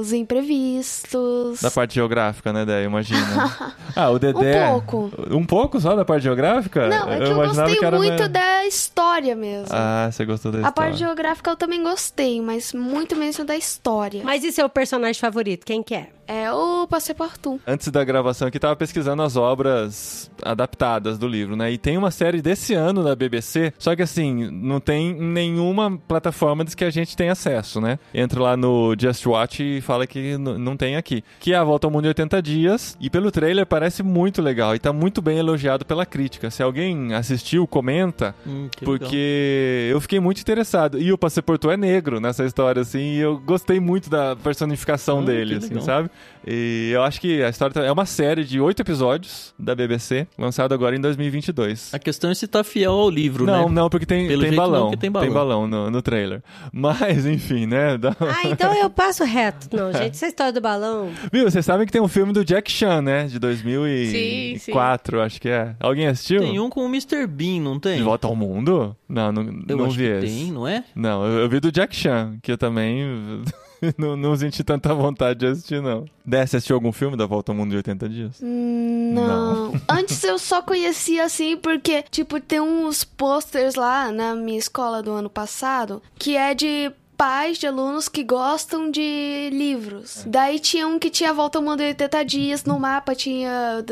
os 0.00 0.12
imprevistos. 0.12 1.60
Da 1.60 1.70
parte 1.70 1.94
geográfica, 1.94 2.52
né, 2.52 2.64
Dé? 2.64 2.84
Imagina. 2.84 3.74
ah, 3.94 4.10
o 4.10 4.18
Dedé. 4.18 4.66
Um 4.66 4.72
pouco. 4.80 5.10
Um 5.30 5.44
pouco 5.44 5.80
só 5.80 5.94
da 5.94 6.04
parte 6.04 6.24
geográfica? 6.24 6.88
Não, 6.88 7.10
é 7.10 7.16
que 7.18 7.22
eu, 7.24 7.32
imaginava 7.32 7.70
gostei 7.70 7.90
que 7.90 7.96
muito 7.96 8.28
da 8.28 8.64
história 8.66 9.34
mesmo. 9.34 9.68
Ah, 9.70 10.08
você 10.10 10.24
gostou 10.24 10.52
da 10.52 10.58
A 10.58 10.60
história. 10.60 10.74
parte 10.74 10.98
geográfica 10.98 11.50
eu 11.50 11.56
também 11.56 11.82
gostei, 11.82 12.40
mas 12.40 12.72
muito 12.72 13.16
mesmo 13.16 13.44
da 13.44 13.56
história. 13.56 14.22
Mas 14.24 14.44
e 14.44 14.52
seu 14.52 14.68
personagem 14.68 15.20
favorito? 15.20 15.64
Quem 15.64 15.82
que 15.82 15.94
é? 15.94 16.08
É 16.34 16.50
o 16.50 16.86
Passepartout. 16.86 17.60
Antes 17.66 17.88
da 17.88 18.02
gravação 18.02 18.48
aqui, 18.48 18.58
tava 18.58 18.74
pesquisando 18.74 19.20
as 19.22 19.36
obras 19.36 20.30
adaptadas 20.42 21.18
do 21.18 21.28
livro, 21.28 21.54
né? 21.56 21.70
E 21.70 21.76
tem 21.76 21.98
uma 21.98 22.10
série 22.10 22.40
desse 22.40 22.72
ano 22.72 23.04
da 23.04 23.14
BBC, 23.14 23.72
só 23.78 23.94
que 23.94 24.00
assim, 24.00 24.48
não 24.50 24.80
tem 24.80 25.10
em 25.10 25.22
nenhuma 25.22 25.98
plataforma 26.08 26.64
que 26.64 26.84
a 26.84 26.90
gente 26.90 27.14
tem 27.16 27.28
acesso, 27.28 27.80
né? 27.82 27.98
Entra 28.14 28.40
lá 28.42 28.56
no 28.56 28.94
Just 28.98 29.26
Watch 29.26 29.62
e 29.62 29.80
fala 29.82 30.06
que 30.06 30.38
não 30.38 30.74
tem 30.76 30.96
aqui. 30.96 31.22
Que 31.38 31.52
é 31.52 31.56
a 31.56 31.64
Volta 31.64 31.86
ao 31.86 31.90
Mundo 31.90 32.06
em 32.06 32.08
80 32.08 32.40
Dias, 32.40 32.96
e 33.00 33.10
pelo 33.10 33.30
trailer 33.30 33.66
parece 33.66 34.02
muito 34.02 34.40
legal, 34.40 34.74
e 34.74 34.78
tá 34.78 34.92
muito 34.92 35.20
bem 35.20 35.36
elogiado 35.38 35.84
pela 35.84 36.06
crítica. 36.06 36.50
Se 36.50 36.62
alguém 36.62 37.12
assistiu, 37.14 37.66
comenta, 37.66 38.34
Hum, 38.46 38.68
que 38.74 38.84
legal. 38.84 38.98
porque 38.98 39.88
eu 39.90 40.00
fiquei 40.00 40.18
muito 40.20 40.40
interessado. 40.40 40.98
E 40.98 41.12
o 41.12 41.18
Passepartout 41.18 41.74
é 41.74 41.76
negro 41.76 42.20
nessa 42.20 42.44
história, 42.44 42.80
assim, 42.80 43.16
e 43.16 43.18
eu 43.18 43.38
gostei 43.38 43.78
muito 43.80 44.08
da 44.08 44.34
personificação 44.36 45.20
Ah, 45.20 45.24
dele, 45.24 45.56
assim, 45.56 45.78
sabe? 45.80 46.10
E 46.44 46.90
eu 46.92 47.04
acho 47.04 47.20
que 47.20 47.40
a 47.40 47.48
história 47.48 47.72
tá- 47.72 47.84
é 47.84 47.92
uma 47.92 48.04
série 48.04 48.44
de 48.44 48.58
oito 48.60 48.80
episódios 48.82 49.54
da 49.56 49.76
BBC, 49.76 50.26
lançado 50.36 50.74
agora 50.74 50.96
em 50.96 51.00
2022. 51.00 51.94
A 51.94 52.00
questão 52.00 52.30
é 52.32 52.34
se 52.34 52.48
tá 52.48 52.64
fiel 52.64 52.90
ao 52.92 53.08
livro, 53.08 53.46
Não, 53.46 53.68
né? 53.68 53.74
não, 53.76 53.88
porque 53.88 54.04
tem, 54.04 54.26
Pelo 54.26 54.40
tem, 54.42 54.50
jeito 54.50 54.60
não, 54.60 54.70
balão, 54.70 54.82
porque 54.90 54.96
tem 54.96 55.10
balão. 55.10 55.68
no, 55.68 55.88
no 55.88 56.02
trailer. 56.02 56.42
Mas, 56.72 57.26
enfim, 57.26 57.66
né? 57.66 57.96
dá- 57.96 58.16
Ah, 58.18 58.48
então 58.48 58.74
eu 58.74 58.90
passo 58.90 59.22
reto. 59.24 59.68
Não, 59.76 59.92
gente, 59.92 60.14
essa 60.14 60.26
história 60.26 60.52
do 60.52 60.60
balão. 60.60 61.10
Viu, 61.32 61.48
vocês 61.48 61.64
sabem 61.64 61.86
que 61.86 61.92
tem 61.92 62.02
um 62.02 62.08
filme 62.08 62.32
do 62.32 62.44
Jack 62.44 62.70
Chan, 62.72 63.02
né? 63.02 63.24
De 63.26 63.30
Sim, 63.34 63.36
sim. 63.36 63.40
2004, 63.40 65.20
acho 65.20 65.40
que 65.40 65.48
é. 65.48 65.76
Alguém 65.78 66.08
assistiu? 66.08 66.40
Tem 66.40 66.58
um 66.58 66.68
com 66.68 66.80
o 66.84 66.88
Mr. 66.88 67.24
Bean, 67.26 67.60
não 67.60 67.78
tem? 67.78 67.98
De 67.98 68.02
Volta 68.02 68.26
ao 68.26 68.34
Mundo? 68.34 68.96
Não, 69.08 69.30
não, 69.30 69.42
Eu 69.68 69.76
não 69.76 69.84
acho 69.86 69.96
vi 69.96 70.04
que 70.04 70.26
esse. 70.26 70.26
tem, 70.44 70.52
não 70.52 70.66
é? 70.66 70.82
Não, 70.94 71.24
eu, 71.24 71.40
eu 71.40 71.48
vi 71.48 71.60
do 71.60 71.70
Jack 71.70 71.94
Chan, 71.94 72.36
que 72.42 72.50
eu 72.50 72.58
também 72.58 73.42
não, 73.98 74.16
não 74.16 74.36
senti 74.36 74.62
tanta 74.64 74.94
vontade 74.94 75.40
de 75.40 75.46
assistir, 75.46 75.82
não. 75.82 76.04
Dé, 76.24 76.46
você 76.46 76.56
assistiu 76.56 76.76
algum 76.76 76.92
filme 76.92 77.16
da 77.16 77.26
Volta 77.26 77.52
ao 77.52 77.56
Mundo 77.56 77.70
de 77.70 77.76
80 77.76 78.08
Dias? 78.08 78.40
Hum, 78.42 79.12
Não. 79.14 79.72
Antes 79.88 80.22
eu 80.24 80.38
só 80.38 80.62
conhecia 80.62 81.24
assim 81.24 81.56
porque, 81.56 82.04
tipo, 82.10 82.40
tem 82.40 82.60
uns 82.60 83.04
posters 83.04 83.74
lá 83.74 84.10
na 84.12 84.34
minha 84.34 84.58
escola 84.58 85.02
do 85.02 85.10
ano 85.12 85.28
passado 85.28 86.00
que 86.18 86.36
é 86.36 86.54
de 86.54 86.92
pais 87.16 87.58
de 87.58 87.66
alunos 87.68 88.08
que 88.08 88.24
gostam 88.24 88.90
de 88.90 89.48
livros. 89.52 90.24
Daí 90.26 90.58
tinha 90.58 90.88
um 90.88 90.98
que 90.98 91.08
tinha 91.10 91.30
a 91.30 91.32
Volta 91.32 91.58
ao 91.58 91.62
Mundo 91.64 91.80
em 91.80 91.88
80 91.88 92.24
dias, 92.24 92.64
no 92.64 92.80
mapa 92.80 93.14
tinha 93.14 93.84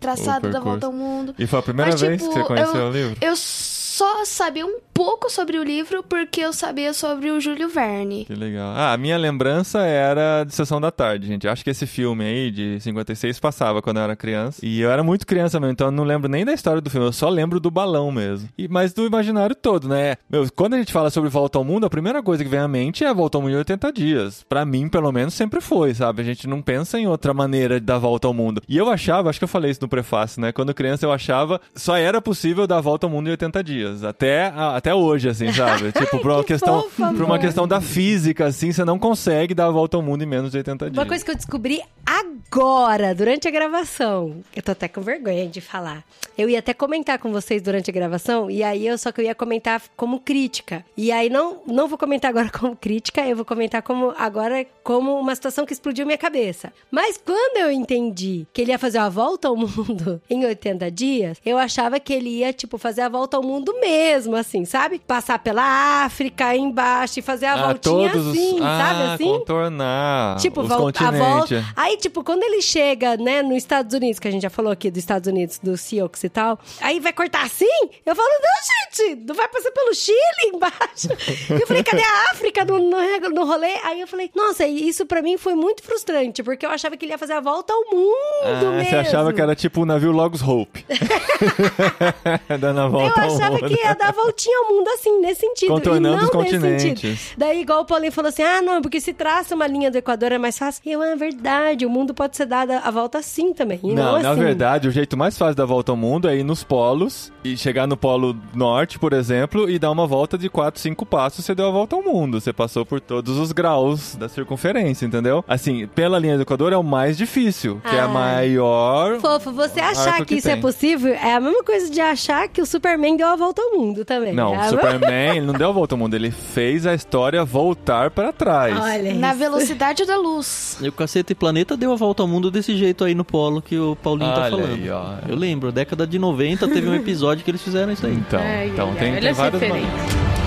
traçado 0.00 0.48
O 0.48 0.50
da. 0.50 0.60
Volta 0.60 0.86
ao 0.86 0.92
Mundo. 0.92 1.34
E 1.38 1.46
foi 1.46 1.58
a 1.58 1.62
primeira 1.62 1.90
Mas, 1.90 2.00
vez 2.00 2.20
tipo, 2.22 2.32
que 2.32 2.38
você 2.40 2.44
conheceu 2.46 2.76
eu- 2.76 2.88
o 2.88 2.92
livro? 2.92 3.16
Eu 3.20 3.34
só 3.36 4.24
sabia 4.24 4.64
um 4.64 4.78
pouco 4.98 5.30
sobre 5.30 5.56
o 5.56 5.62
livro 5.62 6.02
porque 6.02 6.40
eu 6.40 6.52
sabia 6.52 6.92
sobre 6.92 7.30
o 7.30 7.40
Júlio 7.40 7.68
Verne. 7.68 8.24
Que 8.24 8.34
legal. 8.34 8.72
Ah, 8.76 8.92
a 8.92 8.96
minha 8.96 9.16
lembrança 9.16 9.78
era 9.82 10.42
de 10.42 10.52
Sessão 10.52 10.80
da 10.80 10.90
Tarde, 10.90 11.28
gente. 11.28 11.46
Acho 11.46 11.62
que 11.62 11.70
esse 11.70 11.86
filme 11.86 12.24
aí, 12.24 12.50
de 12.50 12.80
56, 12.80 13.38
passava 13.38 13.80
quando 13.80 13.98
eu 13.98 14.02
era 14.02 14.16
criança. 14.16 14.58
E 14.60 14.80
eu 14.80 14.90
era 14.90 15.04
muito 15.04 15.24
criança 15.24 15.60
mesmo, 15.60 15.70
então 15.72 15.86
eu 15.86 15.92
não 15.92 16.02
lembro 16.02 16.28
nem 16.28 16.44
da 16.44 16.52
história 16.52 16.80
do 16.80 16.90
filme, 16.90 17.06
eu 17.06 17.12
só 17.12 17.28
lembro 17.28 17.60
do 17.60 17.70
balão 17.70 18.10
mesmo. 18.10 18.48
E, 18.58 18.66
mas 18.66 18.92
do 18.92 19.06
imaginário 19.06 19.54
todo, 19.54 19.86
né? 19.88 20.16
Meu, 20.28 20.44
quando 20.56 20.74
a 20.74 20.78
gente 20.78 20.92
fala 20.92 21.10
sobre 21.10 21.30
Volta 21.30 21.58
ao 21.58 21.64
Mundo, 21.64 21.86
a 21.86 21.90
primeira 21.90 22.20
coisa 22.20 22.42
que 22.42 22.50
vem 22.50 22.58
à 22.58 22.66
mente 22.66 23.04
é 23.04 23.14
Volta 23.14 23.38
ao 23.38 23.42
Mundo 23.42 23.52
em 23.52 23.58
80 23.58 23.92
dias. 23.92 24.44
Pra 24.48 24.64
mim, 24.64 24.88
pelo 24.88 25.12
menos, 25.12 25.32
sempre 25.32 25.60
foi, 25.60 25.94
sabe? 25.94 26.22
A 26.22 26.24
gente 26.24 26.48
não 26.48 26.60
pensa 26.60 26.98
em 26.98 27.06
outra 27.06 27.32
maneira 27.32 27.78
de 27.78 27.86
dar 27.86 27.98
volta 27.98 28.26
ao 28.26 28.34
mundo. 28.34 28.60
E 28.68 28.76
eu 28.76 28.90
achava, 28.90 29.30
acho 29.30 29.38
que 29.38 29.44
eu 29.44 29.48
falei 29.48 29.70
isso 29.70 29.80
no 29.82 29.88
prefácio, 29.88 30.40
né? 30.40 30.50
Quando 30.50 30.74
criança 30.74 31.06
eu 31.06 31.12
achava 31.12 31.60
só 31.72 31.96
era 31.96 32.20
possível 32.20 32.66
dar 32.66 32.80
volta 32.80 33.06
ao 33.06 33.10
mundo 33.10 33.28
em 33.28 33.30
80 33.30 33.62
dias. 33.62 34.02
Até, 34.02 34.46
a- 34.48 34.74
até 34.76 34.87
hoje, 34.94 35.28
assim, 35.28 35.52
sabe? 35.52 35.90
tipo, 35.92 36.18
por 36.18 36.30
uma, 36.30 36.42
que 36.42 36.48
questão, 36.48 36.82
fofo, 36.82 37.14
por 37.14 37.24
uma 37.24 37.38
questão 37.38 37.66
da 37.66 37.80
física, 37.80 38.46
assim, 38.46 38.72
você 38.72 38.84
não 38.84 38.98
consegue 38.98 39.54
dar 39.54 39.66
a 39.66 39.70
volta 39.70 39.96
ao 39.96 40.02
mundo 40.02 40.22
em 40.22 40.26
menos 40.26 40.52
de 40.52 40.58
80 40.58 40.90
dias. 40.90 40.98
Uma 40.98 41.06
coisa 41.06 41.24
que 41.24 41.30
eu 41.30 41.36
descobri 41.36 41.82
agora, 42.04 43.14
durante 43.14 43.46
a 43.46 43.50
gravação. 43.50 44.42
Eu 44.54 44.62
tô 44.62 44.72
até 44.72 44.88
com 44.88 45.00
vergonha 45.00 45.46
de 45.46 45.60
falar. 45.60 46.02
Eu 46.36 46.48
ia 46.48 46.60
até 46.60 46.72
comentar 46.72 47.18
com 47.18 47.30
vocês 47.30 47.60
durante 47.60 47.90
a 47.90 47.92
gravação, 47.92 48.50
e 48.50 48.62
aí 48.62 48.86
eu 48.86 48.96
só 48.96 49.12
que 49.12 49.20
eu 49.20 49.24
ia 49.24 49.34
comentar 49.34 49.82
como 49.96 50.20
crítica. 50.20 50.84
E 50.96 51.12
aí 51.12 51.28
não, 51.28 51.58
não 51.66 51.86
vou 51.86 51.98
comentar 51.98 52.30
agora 52.30 52.48
como 52.56 52.74
crítica, 52.74 53.26
eu 53.26 53.36
vou 53.36 53.44
comentar 53.44 53.82
como 53.82 54.14
agora 54.16 54.66
como 54.82 55.18
uma 55.18 55.34
situação 55.34 55.66
que 55.66 55.72
explodiu 55.72 56.06
minha 56.06 56.16
cabeça. 56.16 56.72
Mas 56.90 57.20
quando 57.22 57.58
eu 57.58 57.70
entendi 57.70 58.46
que 58.52 58.62
ele 58.62 58.70
ia 58.70 58.78
fazer 58.78 58.98
uma 58.98 59.10
volta 59.10 59.48
ao 59.48 59.56
mundo 59.56 60.20
em 60.30 60.44
80 60.44 60.90
dias, 60.90 61.38
eu 61.44 61.58
achava 61.58 62.00
que 62.00 62.12
ele 62.12 62.38
ia, 62.38 62.52
tipo, 62.52 62.78
fazer 62.78 63.02
a 63.02 63.08
volta 63.08 63.36
ao 63.36 63.42
mundo 63.42 63.78
mesmo, 63.80 64.34
assim, 64.36 64.64
sabe? 64.64 64.77
Passar 65.06 65.38
pela 65.38 66.04
África 66.04 66.54
embaixo 66.54 67.18
e 67.18 67.22
fazer 67.22 67.46
a 67.46 67.54
ah, 67.54 67.66
voltinha 67.68 68.10
assim, 68.10 68.54
os... 68.54 68.60
sabe 68.60 69.02
ah, 69.02 69.14
assim? 69.14 69.24
contornar 69.24 70.36
Tipo, 70.38 70.62
os 70.62 70.68
vol- 70.68 70.88
a 70.94 71.10
volta. 71.10 71.64
Aí, 71.76 71.96
tipo, 71.96 72.22
quando 72.22 72.42
ele 72.42 72.60
chega, 72.62 73.16
né, 73.16 73.42
nos 73.42 73.56
Estados 73.56 73.94
Unidos, 73.94 74.18
que 74.18 74.28
a 74.28 74.30
gente 74.30 74.42
já 74.42 74.50
falou 74.50 74.72
aqui 74.72 74.90
dos 74.90 74.98
Estados 74.98 75.26
Unidos, 75.28 75.58
do 75.62 75.76
Sioux 75.76 76.24
e 76.24 76.28
tal, 76.28 76.58
aí 76.80 77.00
vai 77.00 77.12
cortar 77.12 77.44
assim? 77.44 77.66
Eu 78.04 78.14
falo, 78.14 78.28
não, 78.28 79.04
gente, 79.04 79.26
não 79.26 79.34
vai 79.34 79.48
passar 79.48 79.70
pelo 79.70 79.94
Chile 79.94 80.18
embaixo. 80.54 81.08
Eu 81.48 81.66
falei, 81.66 81.82
cadê 81.82 82.02
a 82.02 82.32
África 82.32 82.64
no, 82.64 82.78
no, 82.78 83.30
no 83.30 83.44
rolê? 83.44 83.74
Aí 83.84 84.00
eu 84.00 84.06
falei, 84.06 84.30
nossa, 84.34 84.66
isso 84.66 85.06
pra 85.06 85.22
mim 85.22 85.36
foi 85.36 85.54
muito 85.54 85.82
frustrante, 85.82 86.42
porque 86.42 86.64
eu 86.64 86.70
achava 86.70 86.96
que 86.96 87.04
ele 87.04 87.12
ia 87.12 87.18
fazer 87.18 87.34
a 87.34 87.40
volta 87.40 87.72
ao 87.72 87.84
mundo 87.90 88.16
Ah, 88.44 88.70
mesmo. 88.72 88.90
você 88.90 88.96
achava 88.96 89.32
que 89.32 89.40
era 89.40 89.54
tipo 89.54 89.82
o 89.82 89.86
navio 89.86 90.12
Logos 90.12 90.42
Hope. 90.42 90.84
Dando 92.60 92.80
a 92.80 92.84
Eu 92.84 92.90
volta 92.90 93.22
ao 93.22 93.34
achava 93.34 93.58
que 93.58 93.74
ia 93.74 93.94
dar 93.94 94.12
voltinha 94.12 94.58
ao 94.58 94.67
mundo 94.76 94.88
assim, 94.88 95.20
nesse 95.20 95.40
sentido. 95.40 95.68
Contornando 95.72 96.16
e 96.16 96.20
não 96.20 96.28
os 96.28 96.34
nesse 96.34 96.54
continentes. 96.58 96.82
sentido. 96.82 97.18
Daí, 97.36 97.60
igual 97.60 97.80
o 97.80 97.84
Paulinho 97.84 98.12
falou 98.12 98.28
assim: 98.28 98.42
ah, 98.42 98.60
não, 98.62 98.80
porque 98.82 99.00
se 99.00 99.12
traça 99.12 99.54
uma 99.54 99.66
linha 99.66 99.90
do 99.90 99.96
Equador 99.98 100.32
é 100.32 100.38
mais 100.38 100.58
fácil. 100.58 100.82
E 100.86 100.92
eu, 100.92 101.02
é 101.02 101.14
verdade, 101.16 101.84
o 101.86 101.90
mundo 101.90 102.14
pode 102.14 102.36
ser 102.36 102.46
dado 102.46 102.72
a 102.72 102.90
volta 102.90 103.18
assim 103.18 103.52
também. 103.52 103.80
Não, 103.82 103.94
Não, 103.94 104.22
na 104.22 104.30
assim. 104.32 104.40
verdade, 104.40 104.88
o 104.88 104.90
jeito 104.90 105.16
mais 105.16 105.36
fácil 105.36 105.54
da 105.56 105.64
volta 105.64 105.92
ao 105.92 105.96
mundo 105.96 106.28
é 106.28 106.36
ir 106.36 106.44
nos 106.44 106.62
polos 106.64 107.32
e 107.44 107.56
chegar 107.56 107.86
no 107.86 107.96
polo 107.96 108.36
norte, 108.54 108.98
por 108.98 109.12
exemplo, 109.12 109.68
e 109.68 109.78
dar 109.78 109.90
uma 109.90 110.06
volta 110.06 110.36
de 110.38 110.48
4, 110.48 110.80
5 110.80 111.06
passos, 111.06 111.44
você 111.44 111.54
deu 111.54 111.66
a 111.68 111.70
volta 111.70 111.96
ao 111.96 112.02
mundo. 112.02 112.40
Você 112.40 112.52
passou 112.52 112.84
por 112.84 113.00
todos 113.00 113.36
os 113.38 113.52
graus 113.52 114.14
da 114.16 114.28
circunferência, 114.28 115.06
entendeu? 115.06 115.44
Assim, 115.48 115.86
pela 115.88 116.18
linha 116.18 116.36
do 116.36 116.42
Equador 116.42 116.72
é 116.72 116.76
o 116.76 116.82
mais 116.82 117.16
difícil, 117.16 117.80
que 117.88 117.94
é 117.94 118.00
a 118.00 118.04
Ah. 118.04 118.08
maior. 118.08 119.20
Fofo, 119.20 119.52
você 119.52 119.80
achar 119.80 120.18
que, 120.18 120.24
que 120.26 120.34
isso 120.36 120.48
é 120.48 120.52
tem. 120.52 120.60
possível 120.62 121.12
é 121.14 121.34
a 121.34 121.40
mesma 121.40 121.62
coisa 121.62 121.90
de 121.90 122.00
achar 122.00 122.48
que 122.48 122.60
o 122.60 122.66
Superman 122.66 123.16
deu 123.16 123.26
a 123.28 123.36
volta 123.36 123.62
ao 123.62 123.78
mundo 123.78 124.04
também. 124.04 124.32
Não, 124.32 124.54
Superman, 124.68 125.36
ele 125.36 125.46
não 125.46 125.54
deu 125.54 125.68
a 125.68 125.72
volta 125.72 125.94
ao 125.94 125.98
mundo, 125.98 126.14
ele 126.14 126.30
fez 126.30 126.86
a 126.86 126.94
história 126.94 127.44
voltar 127.44 128.10
pra 128.10 128.32
trás. 128.32 128.76
Olha 128.78 129.14
Na 129.14 129.30
isso. 129.30 129.38
velocidade 129.38 130.04
da 130.04 130.16
luz. 130.16 130.78
E 130.80 130.88
o 130.88 130.92
Caceta 130.92 131.32
e 131.32 131.34
Planeta 131.34 131.76
deu 131.76 131.92
a 131.92 131.96
volta 131.96 132.22
ao 132.22 132.28
mundo 132.28 132.50
desse 132.50 132.76
jeito 132.76 133.04
aí 133.04 133.14
no 133.14 133.24
polo 133.24 133.60
que 133.62 133.78
o 133.78 133.96
Paulinho 133.96 134.32
tá 134.32 134.42
Olha 134.42 134.50
falando. 134.50 134.74
aí, 134.74 134.90
ó. 134.90 135.04
Eu 135.28 135.36
lembro, 135.36 135.70
década 135.72 136.06
de 136.06 136.18
90 136.18 136.68
teve 136.68 136.88
um 136.88 136.94
episódio 136.94 137.44
que 137.44 137.50
eles 137.50 137.62
fizeram 137.62 137.92
isso 137.92 138.06
aí. 138.06 138.14
Então, 138.14 138.40
Ai, 138.40 138.68
então 138.68 138.88
ai, 138.90 138.96
tem, 138.98 139.14
ai, 139.14 139.20
tem 139.20 139.32
várias 139.32 139.60
maneiras. 139.62 140.37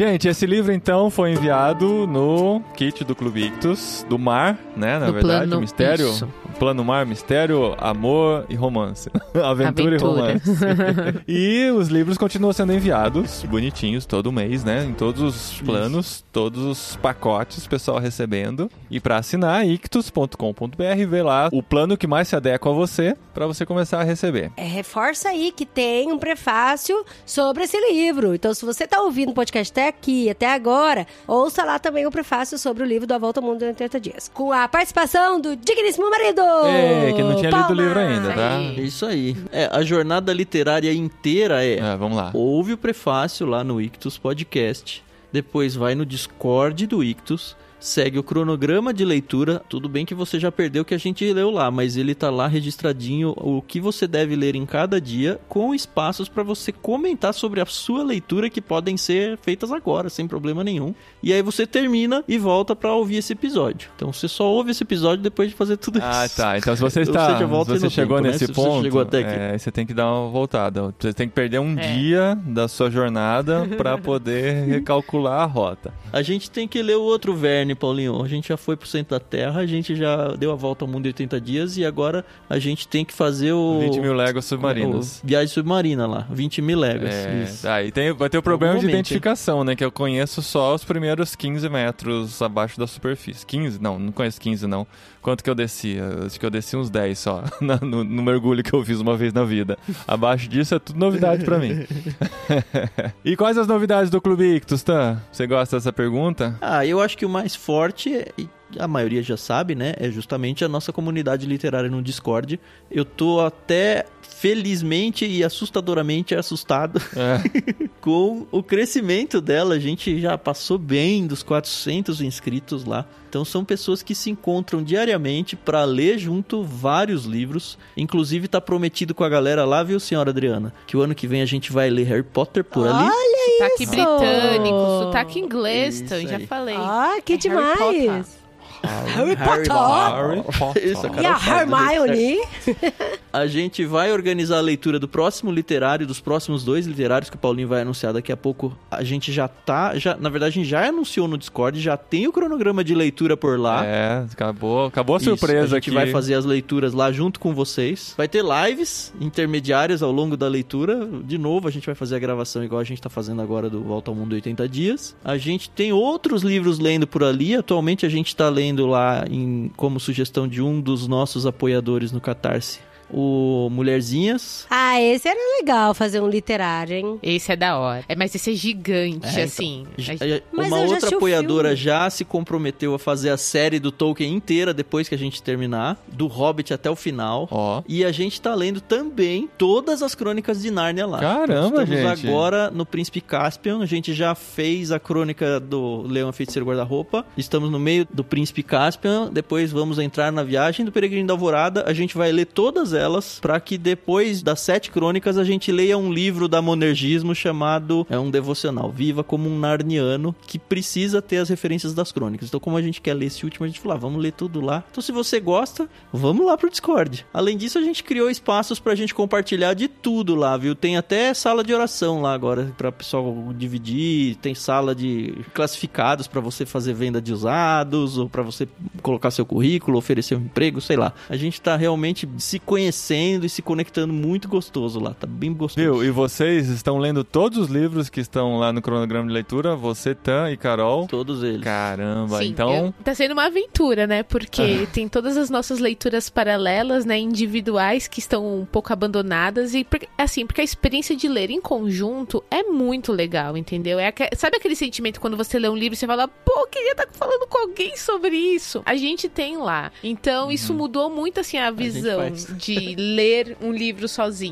Gente, 0.00 0.28
esse 0.28 0.46
livro 0.46 0.72
então 0.72 1.10
foi 1.10 1.32
enviado 1.32 2.06
no 2.06 2.62
kit 2.74 3.04
do 3.04 3.14
Clube 3.14 3.44
Ictus, 3.44 4.02
do 4.08 4.18
Mar, 4.18 4.58
né? 4.74 4.98
Na 4.98 5.08
No 5.08 5.12
verdade, 5.12 5.46
plano- 5.48 5.60
mistério. 5.60 6.08
isso. 6.08 6.26
Plano 6.58 6.82
Mar, 6.82 7.04
mistério, 7.04 7.74
amor 7.78 8.46
e 8.48 8.54
romance. 8.54 9.10
Aventura, 9.34 9.96
Aventura. 9.96 9.96
e 9.96 9.98
romance. 9.98 10.50
e 11.28 11.70
os 11.70 11.88
livros 11.88 12.16
continuam 12.16 12.50
sendo 12.54 12.72
enviados, 12.72 13.42
bonitinhos, 13.44 14.06
todo 14.06 14.32
mês, 14.32 14.64
né? 14.64 14.84
Em 14.84 14.94
todos 14.94 15.20
os 15.22 15.60
planos, 15.60 16.24
todos 16.32 16.64
os 16.64 16.96
pacotes, 16.96 17.66
o 17.66 17.68
pessoal 17.68 17.98
recebendo. 17.98 18.70
E 18.90 18.98
pra 19.00 19.18
assinar, 19.18 19.66
ictus.com.br, 19.68 21.06
vê 21.08 21.22
lá 21.22 21.50
o 21.52 21.62
plano 21.62 21.96
que 21.96 22.06
mais 22.06 22.26
se 22.28 22.36
adequa 22.36 22.70
a 22.70 22.72
você, 22.72 23.14
pra 23.34 23.46
você 23.46 23.66
começar 23.66 24.00
a 24.00 24.04
receber. 24.04 24.50
É, 24.56 24.64
reforça 24.64 25.28
aí 25.28 25.52
que 25.54 25.66
tem 25.66 26.10
um 26.10 26.18
prefácio 26.18 27.04
sobre 27.26 27.64
esse 27.64 27.78
livro. 27.92 28.34
Então, 28.34 28.52
se 28.54 28.64
você 28.64 28.86
tá 28.86 29.00
ouvindo 29.02 29.30
o 29.30 29.34
podcast 29.34 29.72
aqui, 29.90 30.30
até 30.30 30.52
agora, 30.52 31.06
ouça 31.26 31.62
lá 31.64 31.78
também 31.78 32.06
o 32.06 32.10
prefácio 32.10 32.58
sobre 32.58 32.82
o 32.82 32.86
livro 32.86 33.06
do 33.06 33.14
A 33.14 33.18
Volta 33.18 33.40
ao 33.40 33.44
Mundo 33.46 33.62
em 33.62 33.68
80 33.68 34.00
Dias. 34.00 34.30
Com 34.32 34.52
a 34.52 34.66
participação 34.66 35.40
do 35.40 35.54
digníssimo 35.54 36.10
marido! 36.10 36.40
Ei, 36.66 37.12
que 37.12 37.22
não 37.22 37.36
tinha 37.36 37.50
lido 37.50 37.56
o 37.56 37.66
Palmas! 37.66 37.78
livro 37.78 37.98
ainda, 37.98 38.32
tá? 38.32 38.58
É 38.76 38.80
isso 38.80 39.04
aí. 39.04 39.36
É, 39.52 39.68
a 39.70 39.82
jornada 39.82 40.32
literária 40.32 40.92
inteira 40.92 41.64
é. 41.64 41.78
É, 41.78 41.96
vamos 41.96 42.16
lá. 42.16 42.30
Ouve 42.32 42.72
o 42.72 42.78
prefácio 42.78 43.46
lá 43.46 43.62
no 43.62 43.80
Ictus 43.80 44.16
Podcast. 44.16 45.04
Depois 45.32 45.74
vai 45.74 45.94
no 45.94 46.04
Discord 46.06 46.86
do 46.86 47.04
Ictus. 47.04 47.56
Segue 47.80 48.18
o 48.18 48.22
cronograma 48.22 48.92
de 48.92 49.04
leitura. 49.04 49.62
Tudo 49.68 49.88
bem 49.88 50.04
que 50.04 50.14
você 50.14 50.38
já 50.38 50.52
perdeu 50.52 50.82
o 50.82 50.84
que 50.84 50.94
a 50.94 50.98
gente 50.98 51.30
leu 51.32 51.50
lá, 51.50 51.70
mas 51.70 51.96
ele 51.96 52.14
tá 52.14 52.28
lá 52.30 52.46
registradinho 52.46 53.32
o 53.36 53.62
que 53.62 53.80
você 53.80 54.06
deve 54.06 54.36
ler 54.36 54.54
em 54.54 54.66
cada 54.66 55.00
dia, 55.00 55.40
com 55.48 55.74
espaços 55.74 56.28
para 56.28 56.42
você 56.42 56.72
comentar 56.72 57.32
sobre 57.32 57.60
a 57.60 57.66
sua 57.66 58.02
leitura 58.04 58.50
que 58.50 58.60
podem 58.60 58.96
ser 58.96 59.38
feitas 59.38 59.72
agora, 59.72 60.10
sem 60.10 60.28
problema 60.28 60.62
nenhum. 60.62 60.94
E 61.22 61.32
aí 61.32 61.42
você 61.42 61.66
termina 61.66 62.22
e 62.28 62.36
volta 62.38 62.76
para 62.76 62.92
ouvir 62.92 63.16
esse 63.16 63.32
episódio. 63.32 63.88
Então 63.96 64.12
você 64.12 64.28
só 64.28 64.44
ouve 64.44 64.72
esse 64.72 64.82
episódio 64.82 65.22
depois 65.22 65.48
de 65.48 65.54
fazer 65.54 65.76
tudo 65.78 65.98
isso. 65.98 66.06
Ah, 66.06 66.28
tá. 66.28 66.58
Então 66.58 66.76
se 66.76 66.82
você 66.82 67.00
está, 67.00 67.34
volta 67.46 67.72
se 67.74 67.78
você 67.80 67.84
no 67.86 67.90
chegou 67.90 68.16
tempo, 68.18 68.26
né? 68.26 68.32
nesse 68.32 68.46
Se 68.46 68.52
você 68.52 68.60
ponto, 68.68 68.82
chegou 68.82 69.00
até 69.00 69.18
aqui. 69.20 69.30
é, 69.54 69.58
você 69.58 69.70
tem 69.72 69.86
que 69.86 69.94
dar 69.94 70.06
uma 70.12 70.28
voltada. 70.30 70.94
Você 70.98 71.12
tem 71.14 71.28
que 71.28 71.34
perder 71.34 71.58
um 71.60 71.78
É. 71.78 71.92
dia 71.94 72.38
da 72.44 72.68
sua 72.68 72.90
jornada 72.90 73.66
pra 73.76 73.96
poder 73.98 74.66
recalcular 74.66 75.40
a 75.40 75.46
rota. 75.46 75.92
A 76.12 76.22
gente 76.22 76.50
tem 76.50 76.68
que 76.68 76.82
ler 76.82 76.96
o 76.96 77.02
outro 77.02 77.34
Verne, 77.34 77.69
Paulinho. 77.74 78.22
A 78.22 78.28
gente 78.28 78.48
já 78.48 78.56
foi 78.56 78.76
pro 78.76 78.88
centro 78.88 79.10
da 79.10 79.20
Terra, 79.20 79.60
a 79.60 79.66
gente 79.66 79.94
já 79.94 80.34
deu 80.36 80.52
a 80.52 80.54
volta 80.54 80.84
ao 80.84 80.90
mundo 80.90 81.06
em 81.06 81.08
80 81.08 81.40
dias 81.40 81.76
e 81.76 81.84
agora 81.84 82.24
a 82.48 82.58
gente 82.58 82.86
tem 82.86 83.04
que 83.04 83.12
fazer 83.12 83.52
o. 83.52 83.80
20 83.80 84.00
mil 84.00 84.14
léguas 84.14 84.44
submarinas. 84.44 85.20
o 85.22 85.26
viagem 85.26 85.48
submarina 85.48 86.06
lá, 86.06 86.26
20 86.30 86.62
mil 86.62 86.78
léguas. 86.78 87.14
É, 87.14 87.42
Isso. 87.44 87.62
tá, 87.62 87.82
e 87.82 87.90
tem, 87.90 88.12
vai 88.12 88.28
ter 88.28 88.38
o 88.38 88.42
problema 88.42 88.74
Algum 88.74 88.80
de 88.80 88.86
momento, 88.86 89.06
identificação, 89.06 89.64
né? 89.64 89.74
Que 89.74 89.84
eu 89.84 89.92
conheço 89.92 90.42
só 90.42 90.74
os 90.74 90.84
primeiros 90.84 91.34
15 91.34 91.68
metros 91.68 92.40
abaixo 92.42 92.78
da 92.78 92.86
superfície. 92.86 93.44
15? 93.46 93.80
Não, 93.80 93.98
não 93.98 94.12
conheço 94.12 94.40
15, 94.40 94.66
não. 94.66 94.86
Quanto 95.22 95.44
que 95.44 95.50
eu 95.50 95.54
desci? 95.54 95.98
Acho 96.24 96.40
que 96.40 96.46
eu 96.46 96.50
desci 96.50 96.76
uns 96.76 96.88
10 96.88 97.18
só, 97.18 97.44
no, 97.60 98.02
no 98.02 98.22
mergulho 98.22 98.62
que 98.62 98.72
eu 98.72 98.84
fiz 98.84 99.00
uma 99.00 99.16
vez 99.16 99.32
na 99.32 99.44
vida. 99.44 99.78
Abaixo 100.06 100.48
disso 100.48 100.74
é 100.74 100.78
tudo 100.78 100.98
novidade 100.98 101.44
pra 101.44 101.58
mim. 101.58 101.84
e 103.24 103.36
quais 103.36 103.58
as 103.58 103.66
novidades 103.66 104.10
do 104.10 104.20
Clube 104.20 104.56
Ictus, 104.56 104.82
Tan? 104.82 105.20
Você 105.30 105.46
gosta 105.46 105.76
dessa 105.76 105.92
pergunta? 105.92 106.56
Ah, 106.60 106.84
eu 106.84 107.00
acho 107.00 107.16
que 107.16 107.26
o 107.26 107.28
mais 107.28 107.54
forte, 107.60 108.26
e 108.38 108.48
a 108.78 108.88
maioria 108.88 109.22
já 109.22 109.36
sabe, 109.36 109.74
né? 109.74 109.94
É 109.98 110.10
justamente 110.10 110.64
a 110.64 110.68
nossa 110.68 110.92
comunidade 110.92 111.46
literária 111.46 111.90
no 111.90 112.02
Discord. 112.02 112.58
Eu 112.90 113.04
tô 113.04 113.40
até 113.40 114.06
felizmente 114.40 115.26
e 115.26 115.44
assustadoramente 115.44 116.34
assustado 116.34 116.98
É. 117.14 117.88
com 118.00 118.46
o 118.50 118.62
crescimento 118.62 119.38
dela. 119.38 119.74
A 119.74 119.78
gente 119.78 120.18
já 120.18 120.38
passou 120.38 120.78
bem 120.78 121.26
dos 121.26 121.42
400 121.42 122.22
inscritos 122.22 122.86
lá. 122.86 123.04
Então 123.28 123.44
são 123.44 123.62
pessoas 123.64 124.02
que 124.02 124.14
se 124.14 124.30
encontram 124.30 124.82
diariamente 124.82 125.54
para 125.56 125.84
ler 125.84 126.18
junto 126.18 126.64
vários 126.64 127.26
livros. 127.26 127.78
Inclusive 127.94 128.48
tá 128.48 128.62
prometido 128.62 129.14
com 129.14 129.22
a 129.22 129.28
galera 129.28 129.66
lá, 129.66 129.82
viu, 129.82 130.00
senhora 130.00 130.30
Adriana, 130.30 130.72
que 130.86 130.96
o 130.96 131.02
ano 131.02 131.14
que 131.14 131.26
vem 131.26 131.42
a 131.42 131.46
gente 131.46 131.70
vai 131.70 131.90
ler 131.90 132.04
Harry 132.04 132.22
Potter 132.22 132.64
por 132.64 132.88
ali. 132.88 133.10
Sotaque 133.58 133.82
isso! 133.82 133.92
britânico, 133.92 135.02
sotaque 135.04 135.38
inglês, 135.38 136.00
então, 136.00 136.20
já 136.22 136.40
falei. 136.40 136.76
Ah, 136.78 137.18
que 137.22 137.34
É 137.34 137.36
demais! 137.36 138.39
Harry 138.82 139.34
Harry 139.34 139.36
Potter! 139.68 139.72
Harry 139.72 140.58
Potter. 140.58 140.86
Isso, 140.86 141.06
E 141.20 141.26
a. 141.26 141.60
Hermione? 141.60 142.38
A 143.32 143.46
gente 143.46 143.84
vai 143.84 144.12
organizar 144.12 144.58
a 144.58 144.60
leitura 144.60 144.98
do 144.98 145.06
próximo 145.06 145.52
literário, 145.52 146.04
dos 146.04 146.18
próximos 146.18 146.64
dois 146.64 146.84
literários 146.84 147.30
que 147.30 147.36
o 147.36 147.38
Paulinho 147.38 147.68
vai 147.68 147.82
anunciar 147.82 148.12
daqui 148.12 148.32
a 148.32 148.36
pouco. 148.36 148.76
A 148.90 149.04
gente 149.04 149.32
já 149.32 149.46
tá, 149.46 149.96
já, 149.96 150.16
na 150.16 150.28
verdade 150.28 150.50
a 150.50 150.54
gente 150.62 150.68
já 150.68 150.88
anunciou 150.88 151.28
no 151.28 151.38
Discord, 151.38 151.80
já 151.80 151.96
tem 151.96 152.26
o 152.26 152.32
cronograma 152.32 152.82
de 152.82 152.92
leitura 152.92 153.36
por 153.36 153.56
lá. 153.56 153.86
É, 153.86 154.24
acabou, 154.32 154.86
acabou 154.86 155.14
a 155.14 155.18
Isso, 155.18 155.26
surpresa 155.26 155.76
a 155.76 155.78
gente 155.78 155.90
aqui. 155.90 155.90
vai 155.92 156.08
fazer 156.08 156.34
as 156.34 156.44
leituras 156.44 156.92
lá 156.92 157.12
junto 157.12 157.38
com 157.38 157.54
vocês. 157.54 158.14
Vai 158.16 158.26
ter 158.26 158.42
lives 158.42 159.12
intermediárias 159.20 160.02
ao 160.02 160.10
longo 160.10 160.36
da 160.36 160.48
leitura. 160.48 161.08
De 161.22 161.38
novo, 161.38 161.68
a 161.68 161.70
gente 161.70 161.86
vai 161.86 161.94
fazer 161.94 162.16
a 162.16 162.18
gravação 162.18 162.64
igual 162.64 162.80
a 162.80 162.84
gente 162.84 163.00
tá 163.00 163.08
fazendo 163.08 163.40
agora 163.40 163.70
do 163.70 163.80
Volta 163.80 164.10
ao 164.10 164.14
Mundo 164.16 164.32
80 164.32 164.68
Dias. 164.68 165.14
A 165.24 165.36
gente 165.38 165.70
tem 165.70 165.92
outros 165.92 166.42
livros 166.42 166.80
lendo 166.80 167.06
por 167.06 167.22
ali. 167.22 167.54
Atualmente 167.54 168.04
a 168.04 168.08
gente 168.08 168.34
tá 168.34 168.48
lendo 168.48 168.69
lá 168.78 169.24
em, 169.30 169.70
como 169.76 170.00
sugestão 170.00 170.48
de 170.48 170.62
um 170.62 170.80
dos 170.80 171.06
nossos 171.06 171.46
apoiadores 171.46 172.12
no 172.12 172.20
Catarse. 172.20 172.80
O 173.12 173.68
Mulherzinhas. 173.70 174.66
Ah, 174.70 174.89
esse 174.98 175.28
era 175.28 175.38
legal 175.60 175.92
fazer 175.92 176.20
um 176.20 176.28
literário, 176.28 176.94
hein? 176.96 177.18
Esse 177.22 177.52
é 177.52 177.56
da 177.56 177.78
hora. 177.78 178.02
É, 178.08 178.16
mas 178.16 178.34
esse 178.34 178.50
é 178.52 178.54
gigante, 178.54 179.26
É, 179.26 179.30
então. 179.30 179.44
assim. 179.44 179.86
A- 179.98 180.42
Mas 180.50 180.66
Uma 180.68 180.80
outra 180.80 181.14
apoiadora 181.16 181.76
já 181.76 182.08
se 182.08 182.24
comprometeu 182.24 182.94
a 182.94 182.98
fazer 182.98 183.28
a 183.30 183.36
série 183.36 183.78
do 183.78 183.92
Tolkien 183.92 184.32
inteira 184.34 184.72
depois 184.72 185.08
que 185.08 185.14
a 185.14 185.18
gente 185.18 185.42
terminar, 185.42 185.98
do 186.08 186.26
Hobbit 186.26 186.72
até 186.72 186.90
o 186.90 186.96
final. 186.96 187.46
Ó. 187.50 187.82
E 187.86 188.04
a 188.04 188.12
gente 188.12 188.40
tá 188.40 188.54
lendo 188.54 188.80
também 188.80 189.48
todas 189.58 190.02
as 190.02 190.14
crônicas 190.14 190.62
de 190.62 190.70
Nárnia 190.70 191.06
lá. 191.06 191.18
Caramba, 191.20 191.70
Nós 191.80 191.88
estamos 191.88 192.18
gente. 192.20 192.28
agora 192.28 192.70
no 192.70 192.86
Príncipe 192.86 193.20
Caspian. 193.20 193.80
A 193.82 193.86
gente 193.86 194.14
já 194.14 194.34
fez 194.34 194.90
a 194.92 194.98
crônica 194.98 195.60
do 195.60 196.02
Leão 196.06 196.32
Feiticeiro 196.32 196.66
Guarda-Roupa. 196.66 197.26
Estamos 197.36 197.70
no 197.70 197.78
meio 197.78 198.06
do 198.12 198.24
Príncipe 198.24 198.62
Caspian. 198.62 199.30
Depois 199.32 199.70
vamos 199.72 199.98
entrar 199.98 200.30
na 200.32 200.42
viagem 200.42 200.84
do 200.84 200.92
Peregrino 200.92 201.26
da 201.26 201.34
Alvorada. 201.34 201.84
A 201.86 201.92
gente 201.92 202.16
vai 202.16 202.30
ler 202.32 202.46
todas 202.46 202.92
elas 202.94 203.38
para 203.40 203.58
que 203.60 203.76
depois 203.76 204.42
das 204.42 204.60
sete 204.80 204.90
crônicas 204.90 205.36
a 205.36 205.44
gente 205.44 205.70
leia 205.70 205.98
um 205.98 206.10
livro 206.10 206.48
da 206.48 206.62
Monergismo 206.62 207.34
chamado 207.34 208.06
é 208.08 208.18
um 208.18 208.30
devocional 208.30 208.90
Viva 208.90 209.22
como 209.22 209.46
um 209.46 209.58
Narniano 209.58 210.34
que 210.46 210.58
precisa 210.58 211.20
ter 211.20 211.36
as 211.36 211.50
referências 211.50 211.92
das 211.92 212.10
crônicas. 212.10 212.48
Então 212.48 212.58
como 212.58 212.78
a 212.78 212.82
gente 212.82 212.98
quer 212.98 213.12
ler 213.12 213.26
esse 213.26 213.44
último, 213.44 213.64
a 213.64 213.68
gente 213.68 213.78
falou, 213.78 213.94
ah, 213.94 214.00
vamos 214.00 214.22
ler 214.22 214.32
tudo 214.32 214.62
lá. 214.62 214.82
Então 214.90 215.02
se 215.02 215.12
você 215.12 215.38
gosta, 215.38 215.86
vamos 216.10 216.46
lá 216.46 216.56
pro 216.56 216.70
Discord. 216.70 217.26
Além 217.34 217.58
disso, 217.58 217.78
a 217.78 217.82
gente 217.82 218.02
criou 218.02 218.30
espaços 218.30 218.80
pra 218.80 218.94
gente 218.94 219.14
compartilhar 219.14 219.74
de 219.74 219.86
tudo 219.86 220.34
lá, 220.34 220.56
viu? 220.56 220.74
Tem 220.74 220.96
até 220.96 221.34
sala 221.34 221.62
de 221.62 221.74
oração 221.74 222.22
lá 222.22 222.32
agora 222.32 222.72
pra 222.78 222.90
pessoal 222.90 223.52
dividir, 223.54 224.36
tem 224.36 224.54
sala 224.54 224.94
de 224.94 225.34
classificados 225.52 226.26
pra 226.26 226.40
você 226.40 226.64
fazer 226.64 226.94
venda 226.94 227.20
de 227.20 227.34
usados 227.34 228.16
ou 228.16 228.30
pra 228.30 228.42
você 228.42 228.66
colocar 229.02 229.30
seu 229.30 229.44
currículo, 229.44 229.98
oferecer 229.98 230.36
um 230.36 230.40
emprego, 230.40 230.80
sei 230.80 230.96
lá. 230.96 231.12
A 231.28 231.36
gente 231.36 231.60
tá 231.60 231.76
realmente 231.76 232.26
se 232.38 232.58
conhecendo 232.58 233.44
e 233.44 233.48
se 233.50 233.60
conectando 233.60 234.14
muito 234.14 234.48
gostoso 234.48 234.69
lá, 234.78 235.14
tá 235.14 235.26
bem 235.26 235.52
gostoso. 235.52 235.80
Viu? 235.84 236.04
E 236.04 236.10
vocês 236.10 236.68
estão 236.68 236.98
lendo 236.98 237.24
todos 237.24 237.58
os 237.58 237.68
livros 237.68 238.08
que 238.08 238.20
estão 238.20 238.58
lá 238.58 238.72
no 238.72 238.80
cronograma 238.80 239.26
de 239.26 239.32
leitura? 239.32 239.74
Você, 239.74 240.14
Tan 240.14 240.50
e 240.50 240.56
Carol? 240.56 241.06
Todos 241.06 241.42
eles. 241.42 241.62
Caramba, 241.62 242.38
Sim, 242.38 242.48
então. 242.48 242.74
eu- 242.86 242.94
tá 243.04 243.14
sendo 243.14 243.32
uma 243.32 243.46
aventura, 243.46 244.06
né? 244.06 244.22
Porque 244.22 244.86
tem 244.92 245.08
todas 245.08 245.36
as 245.36 245.50
nossas 245.50 245.78
leituras 245.78 246.28
paralelas, 246.30 247.04
né? 247.04 247.18
Individuais 247.18 248.06
que 248.06 248.20
estão 248.20 248.60
um 248.60 248.64
pouco 248.64 248.92
abandonadas. 248.92 249.74
E 249.74 249.86
assim, 250.16 250.46
porque 250.46 250.60
a 250.60 250.64
experiência 250.64 251.16
de 251.16 251.26
ler 251.28 251.50
em 251.50 251.60
conjunto 251.60 252.42
é 252.50 252.62
muito 252.62 253.12
legal, 253.12 253.56
entendeu? 253.56 253.98
É 253.98 254.06
aque- 254.08 254.30
sabe 254.36 254.56
aquele 254.56 254.76
sentimento 254.76 255.20
quando 255.20 255.36
você 255.36 255.58
lê 255.58 255.68
um 255.68 255.76
livro 255.76 255.94
e 255.94 255.96
você 255.96 256.06
fala, 256.06 256.28
pô, 256.28 256.52
eu 256.60 256.66
queria 256.68 256.92
estar 256.92 257.08
falando 257.12 257.46
com 257.48 257.58
alguém 257.58 257.96
sobre 257.96 258.36
isso? 258.36 258.82
A 258.86 258.94
gente 258.96 259.28
tem 259.28 259.56
lá. 259.56 259.90
Então, 260.02 260.50
isso 260.50 260.72
mudou 260.74 261.10
muito 261.10 261.40
assim 261.40 261.56
a 261.58 261.70
visão 261.70 262.20
faz. 262.20 262.46
de 262.56 262.94
ler 262.96 263.56
um 263.62 263.72
livro 263.72 264.06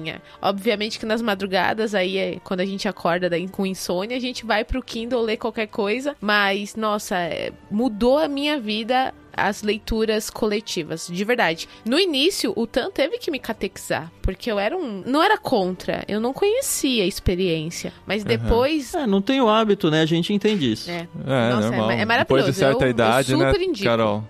sozinha. 0.09 0.23
Obviamente 0.41 0.99
que 0.99 1.07
nas 1.07 1.21
madrugadas, 1.23 1.95
aí 1.95 2.17
é 2.17 2.39
quando 2.43 2.61
a 2.61 2.65
gente 2.65 2.89
acorda 2.89 3.29
daí 3.29 3.49
com 3.49 3.67
insônia, 3.67 4.17
a 4.17 4.21
gente 4.21 4.45
vai 4.45 4.65
pro 4.65 4.83
Kindle 4.83 5.23
ler 5.23 5.37
qualquer 5.37 5.67
coisa. 5.67 6.17
Mas, 6.21 6.75
nossa, 6.75 7.17
é, 7.17 7.53
mudou 7.71 8.19
a 8.19 8.29
minha 8.29 8.59
vida 8.59 9.15
as 9.41 9.63
leituras 9.63 10.29
coletivas, 10.31 11.07
de 11.07 11.25
verdade. 11.25 11.69
No 11.85 11.97
início, 11.97 12.53
o 12.57 12.67
Tan 12.67 12.91
teve 12.91 13.19
que 13.19 13.31
me 13.31 13.39
catequizar, 13.39 14.11
porque 14.21 14.51
eu 14.51 14.59
era 14.59 14.77
um. 14.77 15.05
Não 15.07 15.23
era 15.23 15.39
contra, 15.39 16.03
eu 16.09 16.19
não 16.19 16.33
conhecia 16.33 17.05
a 17.05 17.07
experiência. 17.07 17.93
Mas 18.05 18.25
depois. 18.25 18.95
É, 18.95 19.07
não 19.07 19.23
tem 19.23 19.41
o 19.41 19.49
hábito, 19.49 19.93
né? 19.93 20.03
A 20.03 20.07
gente 20.07 20.33
entende 20.33 20.73
isso. 20.73 20.91
É. 20.91 21.07
É, 21.25 21.51
Nossa, 21.51 21.73
é 21.73 22.01
é 22.01 22.05
maravilhoso. 22.05 22.19
Depois 22.19 22.45
de 22.47 22.53
certa 22.53 22.83
Eu- 22.83 22.89
eu 22.89 22.91
idade, 22.91 23.37
né, 23.37 23.53
super 23.53 23.63
indico. 23.65 23.85
Carol? 23.89 24.25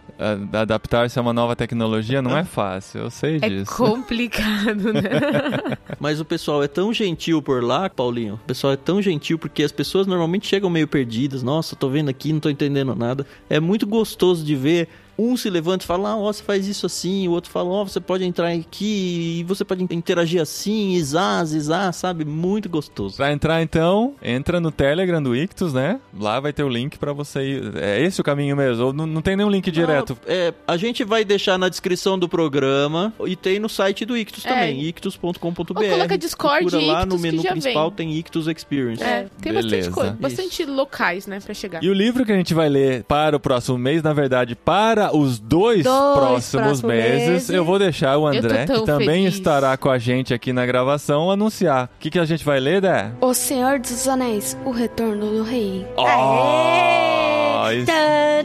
Adaptar-se 0.53 1.19
a 1.19 1.23
uma 1.23 1.33
nova 1.33 1.55
tecnologia 1.55 2.21
não 2.21 2.37
é 2.37 2.45
fácil, 2.45 3.03
eu 3.03 3.11
sei 3.11 3.39
É 3.41 3.49
disso. 3.49 3.75
complicado, 3.77 4.93
né? 4.93 5.03
Mas 6.01 6.21
o 6.21 6.25
pessoal 6.25 6.63
é 6.63 6.69
tão 6.69 6.93
gentil 6.93 7.41
por 7.41 7.63
lá, 7.63 7.89
Paulinho. 7.89 8.35
O 8.35 8.39
pessoal 8.47 8.73
é 8.73 8.77
tão 8.77 9.01
gentil 9.01 9.39
porque 9.39 9.63
as 9.63 9.73
pessoas 9.73 10.07
normalmente 10.07 10.47
chegam 10.47 10.69
meio 10.69 10.89
perdidas. 10.89 11.43
Nossa, 11.43 11.77
tô 11.77 11.89
vendo 11.89 12.09
aqui, 12.09 12.33
não 12.33 12.41
tô 12.41 12.51
entendendo 12.51 12.95
nada. 12.95 13.27
É 13.49 13.61
muito 13.61 13.87
gostoso 13.87 14.45
de 14.45 14.55
ver. 14.57 14.89
Um 15.19 15.37
se 15.37 15.51
levanta 15.51 15.85
e 15.85 15.87
fala, 15.87 16.11
ah, 16.11 16.17
ó, 16.17 16.33
você 16.33 16.43
faz 16.43 16.67
isso 16.69 16.87
assim. 16.87 17.27
O 17.27 17.33
outro 17.33 17.51
fala, 17.51 17.69
ó, 17.71 17.85
você 17.85 17.99
pode 18.01 18.25
entrar 18.25 18.49
aqui 18.53 19.41
e 19.41 19.45
você 19.45 19.65
pode 19.65 19.83
interagir 19.93 20.41
assim, 20.41 20.93
isar, 20.93 21.45
zizar, 21.45 21.93
sabe? 21.93 22.25
Muito 22.25 22.69
gostoso. 22.69 23.17
Pra 23.17 23.33
entrar, 23.33 23.61
então, 23.63 24.15
entra 24.23 24.61
no 24.61 24.71
Telegram 24.71 25.23
do 25.23 25.35
Ictus, 25.35 25.73
né? 25.73 25.99
Lá 26.19 26.39
vai 26.39 26.53
ter 26.53 26.63
o 26.63 26.69
link 26.69 26.99
pra 26.99 27.13
você 27.13 27.41
ir. 27.43 27.77
É 27.77 28.01
esse 28.03 28.21
o 28.21 28.25
caminho 28.25 28.57
mesmo? 28.57 28.87
Ou 28.87 28.93
não, 28.93 29.07
não 29.07 29.21
tem 29.23 29.37
nenhum 29.37 29.51
link 29.51 29.71
direto? 29.71 30.17
Não, 30.27 30.33
é, 30.35 30.55
a 30.67 30.77
gente 30.77 31.03
vai 31.05 31.25
deixar 31.25 31.59
na 31.59 31.69
descrição 31.69 32.19
do 32.19 32.29
programa 32.29 33.13
e 33.27 33.35
tem 33.35 33.59
no 33.59 33.69
site 33.69 34.05
do 34.05 34.17
Ictus 34.17 34.45
É. 34.45 34.49
também, 34.49 34.83
ictus.com.br. 34.85 35.65
Coloca 35.75 36.17
Discord 36.19 36.61
Procura 36.67 36.83
e 36.83 36.87
lá 36.87 37.05
no 37.07 37.15
Ictus 37.17 37.21
que 37.23 37.31
menu 37.31 37.43
já 37.43 37.51
principal 37.51 37.89
vem. 37.89 37.97
tem 37.97 38.15
Ictus 38.19 38.47
Experience. 38.47 39.03
É, 39.03 39.27
tem 39.41 39.53
Beleza. 39.53 39.69
bastante 39.77 39.95
coisa, 39.95 40.17
bastante 40.21 40.65
locais, 40.65 41.27
né, 41.27 41.41
pra 41.41 41.55
chegar. 41.55 41.83
E 41.83 41.89
o 41.89 41.93
livro 41.95 42.25
que 42.25 42.33
a 42.33 42.37
gente 42.37 42.55
vai 42.55 42.69
ler 42.69 43.03
para 43.05 43.37
o 43.37 43.41
próximo 43.41 43.77
mês, 43.79 44.03
na 44.03 44.13
verdade, 44.13 44.55
para 44.55 45.08
os 45.13 45.39
dois, 45.39 45.85
Dois 45.85 46.15
próximos 46.17 46.63
próximos 46.63 46.83
meses, 46.83 47.29
meses. 47.29 47.51
eu 47.51 47.65
vou 47.65 47.79
deixar 47.79 48.17
o 48.19 48.27
André, 48.27 48.67
que 48.67 48.85
também 48.85 49.23
feliz. 49.25 49.35
estará 49.35 49.77
com 49.77 49.91
a 49.91 49.99
gente 49.99 50.33
aqui 50.35 50.53
na 50.53 50.65
gravação, 50.67 51.31
anunciar. 51.31 51.87
O 51.87 51.99
que, 52.01 52.11
que 52.11 52.19
a 52.19 52.25
gente 52.25 52.45
vai 52.45 52.61
ler, 52.61 52.81
Dé? 52.81 53.11
O 53.21 53.33
Senhor 53.35 53.79
dos 53.79 54.07
Anéis, 54.09 54.57
o 54.65 54.71
Retorno 54.71 55.27
do 55.31 55.43
Rei. 55.43 55.87
Oh, 55.97 56.03
Aê! 56.07 57.38
Isso- 57.75 57.87
Tã, 57.87 57.93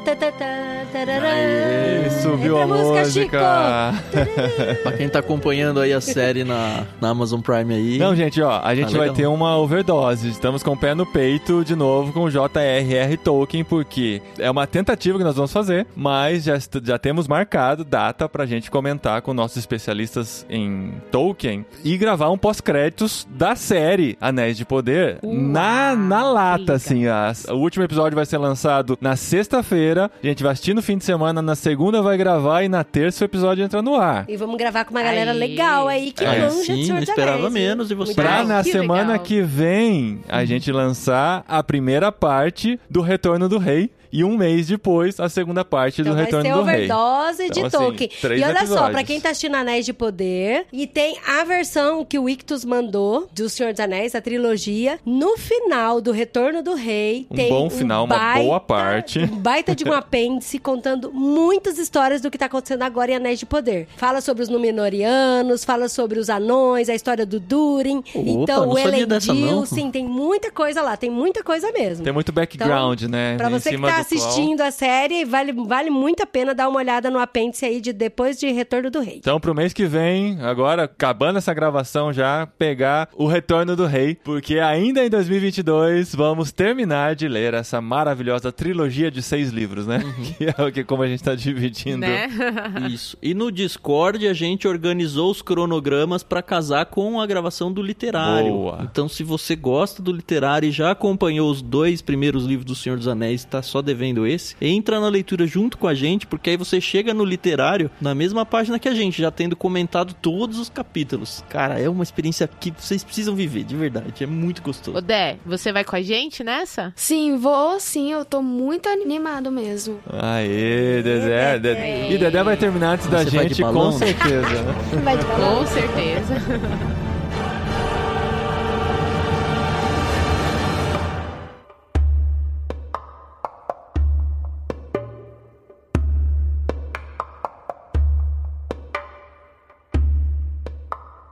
tã, 0.03 0.15
tã, 0.15 0.31
tã, 0.31 0.45
tararã. 0.91 1.27
Aí, 1.27 2.09
subiu 2.21 2.61
Entra 2.61 2.63
a 2.63 2.77
música. 2.77 3.93
Pra 4.83 4.91
quem 4.93 5.09
tá 5.09 5.19
acompanhando 5.19 5.79
aí 5.79 5.93
a 5.93 6.01
série 6.01 6.43
na, 6.43 6.85
na 7.01 7.09
Amazon 7.09 7.39
Prime 7.41 7.73
aí. 7.73 7.97
Não, 7.97 8.15
gente, 8.15 8.41
ó, 8.41 8.59
a 8.63 8.73
gente 8.75 8.91
Tá 8.91 8.97
vai 8.97 9.01
legal. 9.09 9.15
ter 9.15 9.27
uma 9.27 9.57
overdose. 9.57 10.29
Estamos 10.29 10.61
com 10.63 10.71
o 10.71 10.77
pé 10.77 10.93
no 10.93 11.05
peito 11.05 11.63
de 11.63 11.75
novo 11.75 12.11
com 12.13 12.21
o 12.23 12.29
J.R.R. 12.31 13.17
Tolkien, 13.17 13.63
porque 13.63 14.21
é 14.37 14.49
uma 14.49 14.65
tentativa 14.67 15.17
que 15.17 15.23
nós 15.23 15.35
vamos 15.35 15.51
fazer, 15.51 15.85
mas 15.95 16.43
já, 16.43 16.55
já 16.83 16.97
temos 16.97 17.27
marcado 17.27 17.83
data 17.83 18.27
pra 18.29 18.45
gente 18.45 18.69
comentar 18.71 19.21
com 19.21 19.33
nossos 19.33 19.57
especialistas 19.57 20.45
em 20.49 20.93
Tolkien 21.11 21.65
e 21.83 21.97
gravar 21.97 22.29
um 22.29 22.37
pós-créditos 22.37 23.27
da 23.29 23.55
série 23.55 24.17
Anéis 24.19 24.57
de 24.57 24.65
Poder 24.65 25.19
Uau, 25.23 25.33
na, 25.33 25.95
na 25.95 26.23
lata, 26.31 26.73
assim. 26.73 27.07
as- 27.07 27.45
o 27.45 27.55
último 27.55 27.83
episódio 27.83 28.15
vai 28.15 28.25
ser 28.25 28.37
lançado 28.37 28.97
na 29.01 29.12
sexta-feira, 29.15 30.09
a 30.23 30.25
gente 30.27 30.43
vai 30.43 30.51
assistir 30.53 30.73
no 30.73 30.81
fim 30.81 30.97
de 30.97 31.03
semana, 31.05 31.41
na 31.41 31.55
segunda 31.55 32.01
vai 32.01 32.17
gravar 32.17 32.63
e 32.63 32.69
na 32.69 32.83
terça 32.83 33.23
o 33.23 33.25
episódio 33.25 33.63
entra 33.63 33.81
no 33.81 33.95
ar. 33.95 34.25
E 34.27 34.37
vamos 34.37 34.57
gravar 34.57 34.85
com 34.85 34.91
uma 34.91 35.03
galera 35.03 35.31
Aí. 35.31 35.37
legal 35.39 35.87
aí 35.87 36.11
que 36.11 36.23
É, 36.23 36.41
manja 36.41 36.73
de 36.75 36.85
sim, 36.85 36.91
não 36.91 36.99
esperava 36.99 37.47
Anéis, 37.47 37.53
menos 37.53 37.87
de 37.87 37.95
Muito 37.95 38.09
você. 38.09 38.13
Pra 38.21 38.43
na 38.43 38.63
que 38.63 38.71
semana 38.71 39.13
legal. 39.13 39.19
que 39.25 39.41
vem 39.41 40.21
a 40.27 40.45
gente 40.45 40.71
lançar 40.71 41.43
a 41.47 41.61
primeira 41.63 42.11
parte 42.11 42.79
do 42.89 43.01
Retorno 43.01 43.47
do 43.49 43.57
Rei 43.57 43.91
e 44.13 44.23
um 44.23 44.37
mês 44.37 44.67
depois 44.67 45.19
a 45.19 45.27
segunda 45.27 45.65
parte 45.65 46.01
Então 46.01 46.13
do 46.13 46.15
vai 46.15 46.25
Retorno 46.25 46.45
ser 46.45 46.53
do 46.53 46.61
Rei. 46.63 46.75
overdose 46.91 47.43
Então, 47.45 47.49
de 47.49 47.59
assim, 47.67 47.77
Tolkien. 47.77 48.09
E 48.23 48.25
olha 48.43 48.53
só, 48.59 48.61
episódios. 48.63 48.91
pra 48.91 49.03
quem 49.03 49.19
tá 49.19 49.29
assistindo 49.31 49.55
Anéis 49.55 49.85
de 49.85 49.91
Poder, 49.93 50.65
e 50.71 50.85
tem 50.87 51.17
a 51.27 51.43
versão 51.43 52.05
que 52.05 52.19
o 52.19 52.29
Ictus 52.29 52.63
mandou 52.63 53.27
do 53.33 53.49
Senhor 53.49 53.71
dos 53.73 53.79
Anéis, 53.79 54.13
a 54.15 54.21
trilogia, 54.21 54.99
no 55.05 55.35
final 55.37 55.99
do 55.99 56.11
Retorno 56.11 56.61
do 56.61 56.75
Rei, 56.75 57.25
Um 57.31 57.35
tem 57.35 57.49
bom 57.49 57.69
final, 57.69 58.05
uma 58.05 58.15
baita- 58.15 58.43
boa 58.43 58.59
parte. 58.59 59.19
Um 59.19 59.27
baita 59.39 59.75
de 59.75 59.83
um 59.83 59.91
apêndice 59.93 60.59
contando 60.59 61.11
muitas 61.11 61.77
histórias 61.79 62.21
do 62.21 62.29
que 62.29 62.37
tá 62.37 62.45
acontecendo 62.45 62.83
agora 62.83 63.11
em 63.11 63.15
Anéis 63.15 63.39
de 63.39 63.45
Poder. 63.47 63.87
Fala 63.97 64.21
sobre 64.21 64.43
os 64.43 64.49
Númenóreanos, 64.49 65.63
fala 65.63 65.89
sobre 65.89 66.19
os 66.19 66.29
anões, 66.29 66.89
a 66.89 66.95
história 66.95 67.25
do 67.25 67.39
Durin. 67.39 67.97
Opa, 68.13 68.29
então, 68.29 68.69
o 68.69 68.75
dessa, 68.75 69.31
Elendil, 69.31 69.65
sim, 69.65 69.89
tem 69.91 70.05
muita 70.05 70.51
coisa 70.51 70.81
lá, 70.81 70.95
tem 70.95 71.09
muita 71.09 71.43
coisa 71.43 71.71
mesmo. 71.71 72.03
Tem 72.03 72.13
muito 72.13 72.31
background, 72.31 73.01
né? 73.03 73.35
Pra 73.37 73.49
você 73.49 73.71
que 73.71 73.81
tá 73.81 74.02
assistindo 74.03 74.61
a 74.61 74.71
série, 74.71 75.25
vale, 75.25 75.51
vale 75.51 75.89
muito 75.89 76.21
a 76.21 76.25
pena 76.25 76.53
dar 76.53 76.69
uma 76.69 76.79
olhada 76.79 77.09
no 77.09 77.19
apêndice 77.19 77.65
aí 77.65 77.81
de 77.81 77.91
depois 77.91 78.39
de 78.39 78.51
Retorno 78.51 78.91
do 78.91 78.99
Rei. 78.99 79.17
Então, 79.17 79.39
pro 79.39 79.55
mês 79.55 79.73
que 79.73 79.85
vem, 79.85 80.39
agora, 80.41 80.83
acabando 80.83 81.37
essa 81.37 81.53
gravação 81.53 82.13
já, 82.13 82.47
pegar 82.57 83.09
o 83.15 83.27
Retorno 83.27 83.75
do 83.75 83.85
Rei, 83.85 84.17
porque 84.23 84.59
ainda 84.59 85.03
em 85.05 85.09
2022 85.09 86.13
vamos 86.13 86.51
terminar 86.51 87.15
de 87.15 87.27
ler 87.27 87.53
essa 87.53 87.81
maravilhosa 87.81 88.51
trilogia 88.51 89.09
de 89.09 89.21
seis 89.21 89.49
livros, 89.49 89.87
né? 89.87 90.03
Que 90.37 90.45
é 90.45 90.63
o 90.63 90.71
que 90.71 90.83
como 90.83 91.03
a 91.03 91.07
gente 91.07 91.23
tá 91.23 91.35
dividindo. 91.35 91.99
Né? 91.99 92.27
Isso. 92.89 93.17
E 93.21 93.33
no 93.33 93.51
Discord 93.51 94.27
a 94.27 94.33
gente 94.33 94.67
organizou 94.67 95.29
os 95.29 95.41
cronogramas 95.41 96.23
pra 96.23 96.41
casar 96.41 96.85
com 96.85 97.19
a 97.19 97.25
gravação 97.25 97.71
do 97.71 97.81
literário. 97.81 98.51
Boa. 98.51 98.79
Então, 98.81 99.07
se 99.07 99.23
você 99.23 99.55
gosta 99.55 100.01
do 100.01 100.11
literário 100.11 100.67
e 100.67 100.71
já 100.71 100.91
acompanhou 100.91 101.49
os 101.49 101.61
dois 101.61 102.01
primeiros 102.01 102.45
livros 102.45 102.65
do 102.65 102.75
Senhor 102.75 102.97
dos 102.97 103.07
Anéis, 103.07 103.45
tá 103.45 103.61
só 103.61 103.81
devendo 103.93 104.25
esse, 104.25 104.55
entra 104.59 104.99
na 104.99 105.07
leitura 105.07 105.45
junto 105.45 105.77
com 105.77 105.87
a 105.87 105.93
gente, 105.93 106.25
porque 106.25 106.49
aí 106.49 106.57
você 106.57 106.81
chega 106.81 107.13
no 107.13 107.23
literário 107.23 107.89
na 108.01 108.15
mesma 108.15 108.45
página 108.45 108.79
que 108.79 108.89
a 108.89 108.93
gente, 108.93 109.21
já 109.21 109.29
tendo 109.29 109.55
comentado 109.55 110.15
todos 110.19 110.57
os 110.57 110.69
capítulos. 110.69 111.43
Cara, 111.47 111.79
é 111.79 111.87
uma 111.87 112.03
experiência 112.03 112.47
que 112.47 112.71
vocês 112.71 113.03
precisam 113.03 113.35
viver, 113.35 113.63
de 113.63 113.75
verdade. 113.75 114.23
É 114.23 114.27
muito 114.27 114.61
gostoso. 114.61 114.97
Ô, 114.97 115.01
Dé, 115.01 115.37
você 115.45 115.71
vai 115.71 115.83
com 115.83 115.95
a 115.95 116.01
gente 116.01 116.43
nessa? 116.43 116.91
Sim, 116.95 117.37
vou 117.37 117.79
sim, 117.79 118.11
eu 118.11 118.25
tô 118.25 118.41
muito 118.41 118.89
animado 118.89 119.51
mesmo. 119.51 119.99
Aê, 120.09 121.01
Dedé. 121.03 121.59
Dedé. 121.59 122.11
E 122.11 122.17
Dedé 122.17 122.43
vai 122.43 122.57
terminar 122.57 122.93
antes 122.93 123.07
da 123.07 123.23
Você 123.23 123.29
gente, 123.29 123.61
com 123.61 123.91
certeza. 123.91 124.63
Vai 125.03 125.17
de 125.17 125.25
balão. 125.25 125.59
Com 125.59 125.67
certeza. 125.67 127.03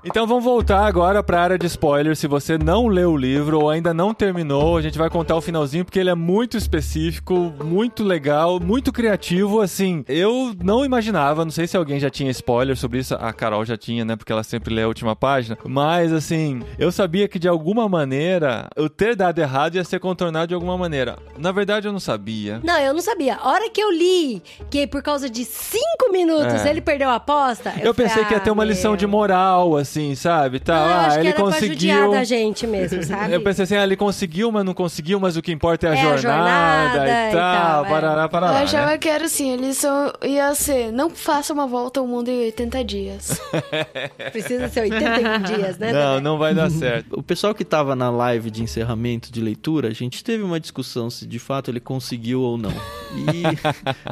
Então 0.04 0.26
vamos 0.26 0.44
voltar 0.44 0.88
agora 0.88 1.22
para 1.22 1.40
a 1.40 1.44
área 1.44 1.58
de 1.60 1.68
spoilers. 1.68 2.18
Se 2.18 2.26
você 2.26 2.58
não 2.58 2.88
leu 2.88 3.12
o 3.12 3.18
livro 3.18 3.60
ou 3.60 3.70
ainda 3.70 3.94
não 3.94 4.16
terminou, 4.16 4.76
a 4.76 4.82
gente 4.82 4.98
vai 4.98 5.12
contar 5.12 5.36
o 5.36 5.42
finalzinho 5.42 5.86
porque 5.86 6.00
ele 6.00 6.10
é 6.10 6.16
muito 6.16 6.58
específico, 6.58 7.54
muito 7.64 8.04
legal, 8.04 8.60
muito 8.60 8.92
criativo. 8.92 9.62
Assim, 9.62 10.04
eu 10.08 10.56
não 10.64 10.84
imaginava, 10.84 11.46
não 11.46 11.52
sei 11.52 11.68
se 11.68 11.78
alguém 11.78 12.00
já 12.00 12.10
tinha 12.10 12.32
spoiler 12.32 12.76
sobre 12.76 12.98
isso. 12.98 13.14
A 13.14 13.32
Carol 13.32 13.64
já 13.64 13.78
tinha, 13.78 14.04
né? 14.04 14.16
Porque 14.16 14.32
ela 14.32 14.42
sempre 14.42 14.74
lê 14.74 14.82
a 14.82 14.88
última 14.88 15.16
página. 15.16 15.56
Mas 15.64 16.12
assim, 16.12 16.64
eu 16.80 16.92
sabia 16.92 17.28
que 17.28 17.38
de 17.38 17.48
alguma 17.48 17.88
maneira 17.88 18.68
eu 18.76 18.90
ter 18.90 19.16
dado 19.16 19.38
errado 19.38 19.76
ia 19.76 19.84
ser 19.84 20.00
contornado 20.00 20.48
de 20.48 20.56
alguma 20.56 20.76
maneira. 20.80 21.20
Na 21.38 21.52
verdade, 21.52 21.88
eu 21.88 21.92
não 21.94 22.00
sabia. 22.00 22.60
Não, 22.64 22.80
eu 22.80 22.96
não 22.96 23.02
sabia. 23.02 23.36
A 23.36 23.50
hora 23.50 23.70
que 23.70 23.80
eu 23.80 23.92
li 23.92 24.42
que 24.72 24.88
por 24.88 25.04
causa 25.04 25.30
de 25.30 25.46
cinco 25.46 26.12
minutos 26.12 26.66
É. 26.66 26.72
ele 26.72 26.82
perdeu 26.82 27.10
a 27.10 27.16
aposta. 27.16 27.72
Eu, 27.84 27.94
pensei 27.94 28.10
falei, 28.24 28.26
que 28.26 28.34
ia 28.34 28.40
ter 28.40 28.50
uma 28.50 28.64
ah, 28.64 28.66
lição 28.66 28.94
meu. 28.94 28.98
de 28.98 29.06
moral, 29.06 29.78
assim, 29.78 29.91
sabe? 30.16 30.60
Tal. 30.60 30.76
Não, 30.76 30.86
eu 30.86 30.92
ah, 30.92 31.06
acho 31.06 31.16
que 31.16 31.20
ele 31.22 31.28
era 31.30 31.36
pra 31.36 31.46
conseguiu. 31.46 31.74
judiar 31.74 32.10
da 32.10 32.24
gente 32.24 32.68
mesmo, 32.68 33.04
sabe? 33.04 33.34
Eu 33.34 33.42
pensei 33.42 33.64
assim, 33.64 33.76
ah, 33.76 33.84
ele 33.84 33.96
conseguiu, 33.96 34.52
mas 34.52 34.66
não 34.66 34.74
conseguiu, 34.74 35.20
mas 35.20 35.38
o 35.38 35.42
que 35.42 35.52
importa 35.52 35.88
é 35.88 35.90
a, 35.92 35.96
É 35.96 36.00
a 36.00 36.18
jornada, 36.18 36.22
jornada 36.22 37.08
e 37.08 37.30
e 37.30 37.32
tal, 37.34 37.42
tal, 37.42 37.86
é. 37.86 37.90
parará, 37.90 38.24
eu 38.24 38.30
parará, 38.30 38.60
achava 38.60 38.92
né? 38.92 38.98
que 38.98 39.10
era 39.10 39.26
assim, 39.26 39.52
eles 39.52 39.78
só 39.78 40.14
ia 40.24 40.54
ser, 40.56 40.92
não 40.92 41.10
faça 41.10 41.54
uma 41.54 41.68
volta 41.68 42.00
ao 42.00 42.08
mundo 42.08 42.30
em 42.30 42.46
80 42.46 42.84
dias. 42.84 43.42
Precisa 44.32 44.68
ser 44.70 44.82
81 44.82 45.42
dias, 45.44 45.78
né? 45.78 45.92
Não, 45.92 46.20
não 46.20 46.38
vai 46.38 46.54
dar 46.54 46.70
certo. 46.70 47.12
O 47.22 47.24
pessoal 47.24 47.54
que 47.54 47.64
tava 47.64 47.96
na 47.96 48.10
live 48.10 48.50
de 48.50 48.64
encerramento 48.64 49.32
de 49.32 49.42
leitura, 49.42 49.90
a 49.90 49.94
gente 49.94 50.24
teve 50.24 50.44
uma 50.44 50.60
discussão 50.60 51.10
se 51.10 51.26
de 51.26 51.40
fato 51.40 51.70
ele 51.70 51.80
conseguiu 51.80 52.42
ou 52.42 52.58
não. 52.58 52.74
E 53.12 53.44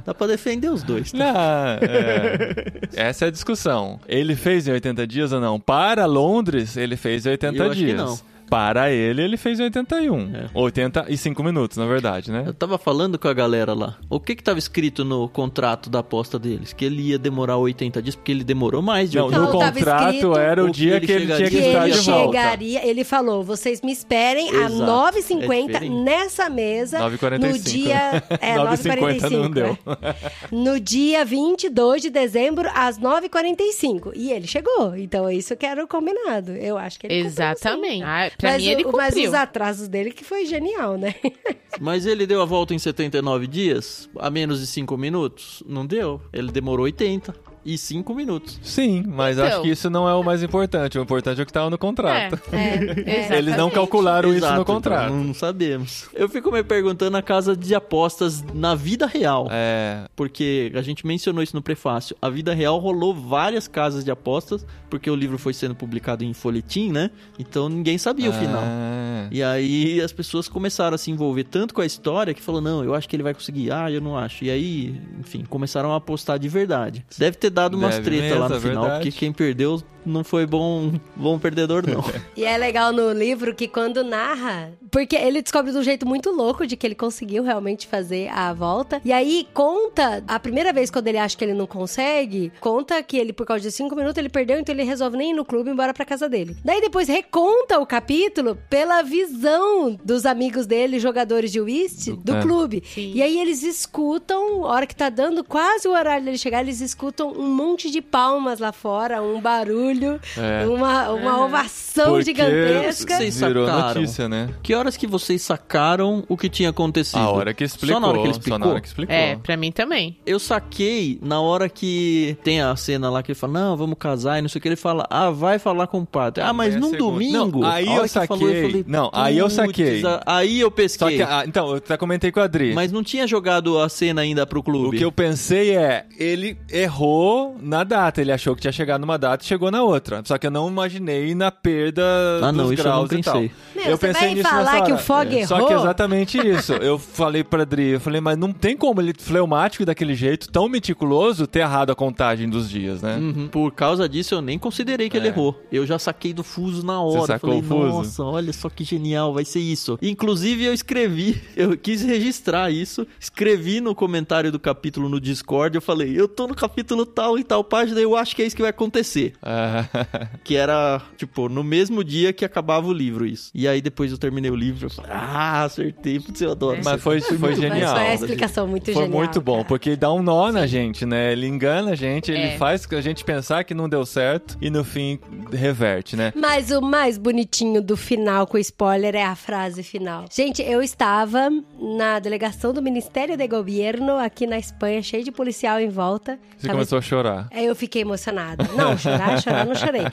dá 0.06 0.14
pra 0.14 0.28
defender 0.28 0.70
os 0.70 0.84
dois. 0.84 1.14
Não, 1.14 1.26
é. 1.26 2.66
Essa 2.96 3.26
é 3.26 3.28
a 3.28 3.32
discussão. 3.32 4.00
Ele 4.08 4.36
fez 4.36 4.68
em 4.68 4.72
80 4.72 5.08
dias 5.08 5.32
ou 5.32 5.40
não? 5.40 5.60
Para 5.70 6.08
Londres, 6.08 6.76
ele 6.76 6.98
fez 6.98 7.28
em 7.28 7.30
80 7.30 7.64
Eu 7.64 7.74
dias. 7.76 7.96
não. 7.96 8.20
Para 8.50 8.92
ele, 8.92 9.22
ele 9.22 9.38
fez 9.38 9.60
em 9.60 9.64
81. 9.64 10.36
É. 10.36 10.50
85 10.54 11.44
minutos, 11.44 11.78
na 11.78 11.86
verdade, 11.86 12.32
né? 12.32 12.44
Eu 12.48 12.54
tava 12.54 12.78
falando 12.78 13.18
com 13.20 13.28
a 13.28 13.34
galera 13.34 13.74
lá. 13.74 13.98
O 14.10 14.20
que 14.20 14.36
que 14.36 14.44
tava 14.44 14.60
escrito 14.60 15.04
no 15.06 15.28
contrato 15.30 15.90
da 15.90 16.00
aposta 16.00 16.40
deles? 16.40 16.74
Que 16.74 16.86
ele 16.86 17.02
ia 17.10 17.20
demorar 17.20 17.58
80 17.58 18.02
dias, 18.02 18.16
porque 18.16 18.32
ele 18.32 18.44
demorou 18.44 18.82
mais 18.82 19.10
de 19.12 19.18
Não, 19.18 19.26
80 19.26 19.40
no 19.42 19.52
Não, 19.54 19.60
tava 19.60 19.72
contrato 19.74 20.14
escrito 20.16 20.38
era 20.38 20.64
o 20.64 20.68
o 20.70 20.72
que 20.72 20.78
dia 20.80 20.96
ele 20.98 21.06
que 21.06 21.12
ele 21.12 21.26
tinha 21.28 21.50
que 21.50 21.58
estar 21.58 21.88
ele 21.88 21.94
de 21.98 22.00
volta. 22.02 22.26
chegaria, 22.38 22.86
ele 22.88 23.04
falou: 23.04 23.44
vocês 23.44 23.82
me 23.82 23.92
esperem 23.92 24.50
Exato, 24.50 24.66
às 24.66 24.74
é 24.74 24.86
9h50 24.86 25.66
diferente. 25.68 25.90
nessa 25.90 26.50
mesa. 26.50 27.00
9h45. 27.00 27.40
No 27.50 27.58
dia. 27.60 28.24
É, 28.42 28.56
9h50 28.56 29.30
não 29.30 29.50
9h45. 29.50 29.54
deu. 29.54 29.78
é. 30.02 30.16
No 30.52 30.80
dia 30.80 31.24
22 31.26 32.02
de 32.02 32.10
dezembro, 32.10 32.70
às 32.74 32.98
9h45. 33.00 34.12
E 34.16 34.32
ele 34.32 34.48
chegou. 34.48 34.96
Então 34.96 35.28
é 35.28 35.34
isso 35.36 35.56
que 35.56 35.66
era 35.66 35.84
o 35.84 35.88
combinado. 35.88 36.52
Eu 36.54 36.78
acho 36.78 37.00
que 37.00 37.08
ele. 37.08 37.16
Exatamente. 37.26 38.04
Ah, 38.04 38.30
Pra 38.40 38.52
mas, 38.54 38.64
mim, 38.64 38.70
ele 38.70 38.86
o- 38.86 38.92
mas 38.92 39.14
os 39.16 39.34
atrasos 39.34 39.88
dele 39.88 40.12
que 40.12 40.24
foi 40.24 40.46
genial, 40.46 40.98
né? 40.98 41.14
Mas 41.80 42.06
ele 42.06 42.26
deu 42.26 42.42
a 42.42 42.46
volta 42.46 42.74
em 42.74 42.80
79 42.80 43.46
dias, 43.48 44.10
a 44.18 44.30
menos 44.30 44.60
de 44.60 44.66
5 44.68 44.98
minutos? 44.98 45.62
Não 45.68 45.86
deu. 45.86 46.20
Ele 46.34 46.52
demorou 46.52 46.86
80 46.86 47.34
e 47.74 47.78
5 47.78 48.14
minutos. 48.16 48.60
Sim, 48.64 49.04
mas 49.08 49.38
Então. 49.38 49.48
acho 49.48 49.62
que 49.62 49.70
isso 49.70 49.90
não 49.90 50.08
é 50.08 50.14
o 50.14 50.24
mais 50.24 50.42
importante. 50.44 50.98
O 50.98 51.02
importante 51.02 51.40
é 51.40 51.44
o 51.44 51.46
que 51.46 51.54
tava 51.54 51.70
no 51.70 51.78
contrato. 51.78 52.40
É, 52.52 53.36
Eles 53.38 53.56
não 53.58 53.70
calcularam 53.70 54.30
isso 54.30 54.40
Exato, 54.40 54.56
no 54.56 54.62
então 54.62 54.76
contrato. 54.76 55.14
não 55.14 55.34
sabemos. 55.34 56.08
Eu 56.14 56.28
fico 56.30 56.52
me 56.52 56.64
perguntando 56.64 57.16
a 57.18 57.22
casa 57.22 57.56
de 57.56 57.74
apostas 57.76 58.44
na 58.54 58.76
vida 58.76 59.06
real. 59.06 59.48
É, 59.52 60.06
Porque 60.16 60.72
a 60.76 60.82
gente 60.82 61.06
mencionou 61.06 61.44
isso 61.44 61.56
no 61.56 61.62
prefácio. 61.62 62.16
A 62.22 62.30
vida 62.30 62.54
real 62.54 62.78
rolou 62.80 63.14
várias 63.14 63.68
casas 63.68 64.04
de 64.04 64.12
apostas, 64.12 64.66
porque 64.90 65.10
o 65.10 65.16
livro 65.16 65.38
foi 65.38 65.54
sendo 65.54 65.76
publicado 65.76 66.24
em 66.24 66.34
folhetim, 66.34 66.92
né? 66.92 67.12
Então 67.38 67.70
ninguém 67.70 67.98
sabia 67.98 68.30
o 68.30 68.34
final. 68.34 68.64
Ah, 68.64 69.28
E 69.32 69.44
aí 69.44 70.02
as 70.02 70.12
pessoas 70.12 70.48
começaram 70.48 70.96
a 70.96 70.98
se 70.98 71.12
envolver 71.12 71.44
tanto 71.44 71.74
com 71.74 71.82
a 71.82 71.86
história 71.86 72.34
que 72.34 72.42
falou, 72.42 72.62
não, 72.62 72.84
eu 72.84 72.96
acho 72.96 73.08
que 73.08 73.16
ele 73.16 73.24
vai 73.24 73.34
conseguir, 73.34 73.72
ah, 73.72 73.92
eu 73.92 74.02
não 74.02 74.18
acho. 74.18 74.44
E 74.46 74.50
aí, 74.50 75.00
enfim, 75.20 75.44
começaram 75.48 75.92
a 75.94 75.98
apostar 75.98 76.40
de 76.40 76.48
verdade. 76.50 77.06
Deve 77.18 77.38
ter 77.38 77.50
dado 77.50 77.59
umas 77.68 77.96
Deve 77.96 78.18
treta 78.20 78.40
lá 78.40 78.50
no 78.50 78.56
é 78.56 78.60
final, 78.60 78.84
verdade. 78.84 79.04
porque 79.04 79.20
quem 79.20 79.32
perdeu 79.34 79.82
não 80.06 80.24
foi 80.24 80.46
bom, 80.46 80.94
bom 81.16 81.38
perdedor, 81.40 81.84
não. 81.88 82.04
E 82.36 82.46
é 82.46 82.58
legal 82.58 82.92
no 82.94 83.12
livro 83.12 83.54
que 83.54 83.68
quando 83.68 84.04
narra, 84.04 84.72
porque 84.92 85.16
ele 85.16 85.42
descobre 85.42 85.72
de 85.72 85.78
um 85.78 85.84
jeito 85.84 86.06
muito 86.08 86.30
louco 86.32 86.66
de 86.66 86.78
que 86.78 86.88
ele 86.88 86.96
conseguiu 86.96 87.44
realmente 87.44 87.86
fazer 87.88 88.30
a 88.30 88.54
volta. 88.54 89.02
E 89.04 89.12
aí 89.12 89.48
conta, 89.54 90.24
a 90.28 90.40
primeira 90.40 90.72
vez 90.72 90.90
quando 90.90 91.08
ele 91.08 91.18
acha 91.18 91.36
que 91.38 91.44
ele 91.44 91.54
não 91.54 91.68
consegue, 91.68 92.52
conta 92.62 93.02
que 93.04 93.18
ele, 93.18 93.34
por 93.34 93.46
causa 93.46 93.62
de 93.64 93.72
cinco 93.72 93.96
minutos, 93.96 94.18
ele 94.18 94.30
perdeu, 94.30 94.58
então 94.60 94.74
ele 94.74 94.84
resolve 94.84 95.18
nem 95.18 95.32
ir 95.32 95.34
no 95.34 95.44
clube 95.44 95.68
e 95.68 95.72
ir 95.72 95.74
embora 95.74 95.94
pra 95.94 96.06
casa 96.06 96.30
dele. 96.30 96.56
Daí 96.64 96.80
depois 96.82 97.08
reconta 97.08 97.78
o 97.80 97.86
capítulo 97.86 98.58
pela 98.70 99.02
visão 99.02 100.00
dos 100.04 100.26
amigos 100.26 100.66
dele, 100.66 101.00
jogadores 101.00 101.52
de 101.52 101.60
whist, 101.60 102.12
do 102.24 102.36
É. 102.36 102.42
clube. 102.42 102.84
Sim. 102.94 103.12
E 103.14 103.22
aí 103.22 103.40
eles 103.40 103.64
escutam, 103.64 104.64
a 104.66 104.70
hora 104.70 104.88
que 104.88 104.96
tá 104.96 105.10
dando 105.10 105.44
quase 105.44 105.88
o 105.88 105.92
horário 105.92 106.24
dele 106.26 106.38
chegar, 106.38 106.62
eles 106.62 106.80
escutam 106.82 107.32
um 107.32 107.48
monte 107.54 107.90
de 107.92 108.02
palmas 108.02 108.60
lá 108.60 108.72
fora, 108.72 109.22
um 109.22 109.42
barulho, 109.42 109.89
É. 110.38 110.66
uma, 110.68 111.10
uma 111.10 111.46
ovação 111.46 112.10
porque 112.14 112.26
gigantesca. 112.26 113.18
Vocês 113.18 113.40
Virou 113.40 113.66
sacaram. 113.68 113.88
notícia, 114.02 114.30
né? 114.30 114.50
Que 114.62 114.74
horas 114.76 114.96
que 114.98 115.08
vocês 115.08 115.42
sacaram 115.42 116.24
o 116.28 116.38
que 116.38 116.50
tinha 116.50 116.70
acontecido? 116.70 117.20
A 117.20 117.30
hora 117.30 117.54
que 117.54 117.64
explicou. 117.64 117.96
Só 117.96 118.00
na 118.00 118.08
hora 118.08 118.18
que 118.18 118.24
ele 118.26 118.34
Só 118.34 118.40
explicou? 118.40 118.60
na 118.60 118.68
hora 118.68 118.82
que 118.82 118.88
explicou. 118.88 119.16
É, 119.16 119.36
pra 119.36 119.58
mim 119.58 119.72
também. 119.72 120.18
Eu 120.26 120.40
saquei 120.40 121.20
na 121.22 121.40
hora 121.42 121.68
que 121.70 122.38
tem 122.44 122.62
a 122.62 122.76
cena 122.76 123.10
lá 123.10 123.22
que 123.24 123.32
ele 123.32 123.40
fala, 123.40 123.54
não, 123.54 123.78
vamos 123.78 123.98
casar 124.00 124.40
e 124.40 124.42
não 124.42 124.50
sei 124.50 124.60
o 124.60 124.62
que. 124.62 124.68
Ele 124.68 124.76
fala, 124.76 125.06
ah, 125.10 125.30
vai 125.30 125.60
falar 125.60 125.88
com 125.88 126.00
o 126.00 126.06
padre. 126.06 126.44
Ah, 126.44 126.54
mas 126.54 126.76
a 126.76 126.80
num 126.80 126.92
domingo. 126.92 127.62
Não, 127.62 127.68
aí 127.70 127.88
eu 127.94 128.02
que 128.04 128.08
saquei. 128.10 128.28
falou, 128.38 128.50
eu 128.54 128.68
falei, 128.68 128.86
Não, 128.88 129.10
aí 129.14 129.38
eu 129.38 129.46
"Putz, 129.46 129.56
saquei. 129.56 130.06
a- 130.06 130.24
Aí 130.26 130.60
eu 130.60 130.68
Só 130.68 130.72
pesquei. 130.76 131.18
que, 131.18 131.24
ah, 131.24 131.44
então, 131.48 131.70
eu 131.70 131.76
até 131.78 131.98
comentei 131.98 132.32
com 132.32 132.40
a 132.40 132.44
Adri. 132.44 132.74
Mas 132.74 132.92
não 132.92 133.04
tinha 133.04 133.26
jogado 133.28 133.80
a 133.80 133.90
cena 133.90 134.22
ainda 134.22 134.46
pro 134.46 134.60
O 134.60 134.64
clube. 134.64 134.98
que 134.98 135.04
eu 135.06 135.12
pensei 135.12 135.76
é, 135.76 136.06
ele 136.18 136.58
errou 136.72 137.56
na 137.62 137.84
data. 137.84 138.22
Ele 138.22 138.32
achou 138.32 138.56
que 138.56 138.62
tinha 138.62 138.72
chegado 138.72 139.02
numa 139.02 139.18
data 139.18 139.44
e 139.44 139.48
chegou 139.48 139.72
na 139.72 139.79
outra. 139.82 140.22
Só 140.26 140.38
que 140.38 140.48
eu 140.48 140.52
não 140.52 140.68
imaginei 140.68 141.34
na 141.36 141.52
perda 141.52 142.02
Ah, 142.42 142.52
não, 142.52 142.66
dos 142.66 142.74
isso 142.74 142.82
eu 142.82 142.86
não 142.92 143.06
graus 143.08 143.12
e 143.12 143.22
tal. 143.24 143.34
pensei. 143.36 143.52
Meu, 143.76 143.86
eu 143.86 143.98
você 143.98 144.08
pensei 144.08 144.22
vai 144.28 144.34
nisso 144.36 144.50
falar 144.50 144.82
que 144.84 144.92
o. 144.94 144.98
Fog 144.98 145.38
É, 145.40 145.46
Só 145.48 145.58
errou? 145.58 145.68
que 145.68 145.74
exatamente 145.74 146.38
isso. 146.48 146.74
Eu 146.74 146.98
falei 147.00 147.44
pra 147.44 147.62
Adri, 147.64 147.90
eu 147.92 148.00
falei, 148.00 148.20
mas 148.22 148.38
não 148.38 148.52
tem 148.52 148.76
como 148.76 149.02
ele 149.02 149.14
fleumático 149.18 149.86
daquele 149.86 150.14
jeito, 150.16 150.50
tão 150.50 150.68
meticuloso, 150.70 151.46
ter 151.48 151.60
errado 151.60 151.92
a 151.92 151.96
contagem 151.96 152.50
dos 152.50 152.70
dias, 152.70 153.02
né? 153.02 153.18
Uhum. 153.18 153.48
Por 153.48 153.72
causa 153.72 154.08
disso, 154.08 154.36
eu 154.36 154.42
nem 154.42 154.58
considerei 154.60 155.10
que 155.10 155.18
ele 155.18 155.28
É. 155.28 155.30
errou. 155.30 155.60
Eu 155.72 155.86
já 155.86 155.98
saquei 156.00 156.34
do 156.34 156.44
fuso 156.44 156.86
na 156.86 157.02
hora. 157.02 157.22
Você 157.22 157.28
sacou 157.28 157.50
Falei, 157.50 157.60
o 157.60 157.64
fuso? 157.64 157.98
nossa, 157.98 158.24
olha 158.24 158.54
só 158.54 158.70
que 158.70 158.84
genial, 158.84 159.34
vai 159.34 159.46
ser 159.46 159.60
isso. 159.60 159.98
Inclusive, 160.02 160.66
eu 160.66 160.74
escrevi, 160.74 161.42
eu 161.56 161.78
quis 161.78 162.02
registrar 162.02 162.72
isso. 162.72 163.06
Escrevi 163.20 163.80
no 163.82 163.94
comentário 163.96 164.52
do 164.52 164.60
capítulo 164.60 165.08
no 165.10 165.20
Discord. 165.20 165.76
Eu 165.76 165.82
falei, 165.82 166.20
eu 166.20 166.28
tô 166.28 166.48
no 166.48 166.56
capítulo 166.56 167.06
tal 167.06 167.38
e 167.38 167.44
tal 167.44 167.64
página, 167.64 168.00
eu 168.00 168.16
acho 168.16 168.36
que 168.36 168.42
é 168.42 168.46
isso 168.46 168.56
que 168.56 168.62
vai 168.62 168.72
acontecer. 168.72 169.34
É. 169.44 169.69
Que 170.44 170.56
era, 170.56 171.02
tipo, 171.18 171.48
no 171.50 171.64
mesmo 171.64 172.04
dia 172.04 172.32
que 172.34 172.44
acabava 172.46 172.88
o 172.88 172.94
livro, 172.94 173.26
isso. 173.26 173.52
E 173.54 173.68
aí 173.68 173.82
depois 173.82 174.12
eu 174.12 174.18
terminei 174.18 174.50
o 174.50 174.56
livro. 174.56 174.86
Eu 174.88 174.90
falei, 174.90 175.12
ah, 175.14 175.64
acertei, 175.64 176.20
putz, 176.20 176.42
eu 176.42 176.52
adoro. 176.52 176.80
Mas 176.84 177.02
foi, 177.02 177.22
foi 177.22 177.38
Mas 177.38 177.60
genial. 177.60 177.96
foi 177.96 178.08
a 178.08 178.14
explicação 178.14 178.68
muito 178.68 178.86
Foi 178.86 178.94
genial. 178.94 179.10
muito 179.12 179.42
bom, 179.42 179.58
cara. 179.58 179.68
porque 179.68 179.96
dá 179.96 180.12
um 180.12 180.22
nó 180.22 180.52
na 180.52 180.66
gente, 180.66 181.06
né? 181.06 181.32
Ele 181.32 181.48
engana 181.48 181.92
a 181.92 181.96
gente, 181.96 182.32
ele 182.32 182.42
É. 182.54 182.58
faz 182.58 182.88
a 182.92 183.02
gente 183.02 183.24
pensar 183.24 183.64
que 183.64 183.74
não 183.74 183.88
deu 183.88 184.06
certo 184.06 184.58
e 184.62 184.70
no 184.70 184.84
fim 184.84 185.20
reverte, 185.52 186.16
né? 186.16 186.32
Mas 186.36 186.72
o 186.72 186.82
mais 186.82 187.18
bonitinho 187.18 187.82
do 187.82 187.96
final 187.98 188.48
com 188.48 188.58
spoiler 188.58 189.16
é 189.16 189.24
a 189.24 189.36
frase 189.36 189.84
final. 189.84 190.26
Gente, 190.32 190.62
eu 190.62 190.82
estava 190.82 191.50
na 191.80 192.20
delegação 192.20 192.74
do 192.74 192.82
Ministério 192.82 193.36
de 193.38 193.48
Governo 193.48 194.18
aqui 194.18 194.46
na 194.48 194.58
Espanha, 194.58 195.02
cheio 195.02 195.24
de 195.24 195.32
policial 195.32 195.80
em 195.80 195.90
volta. 195.90 196.40
Você 196.58 196.68
começou 196.70 196.98
a 196.98 197.02
chorar. 197.02 197.48
Aí 197.52 197.66
eu 197.66 197.76
fiquei 197.76 198.02
emocionada. 198.02 198.68
Não, 198.76 198.98
chorar, 198.98 199.42
chorar, 199.42 199.59
não 199.66 199.76
chorei. 199.76 200.04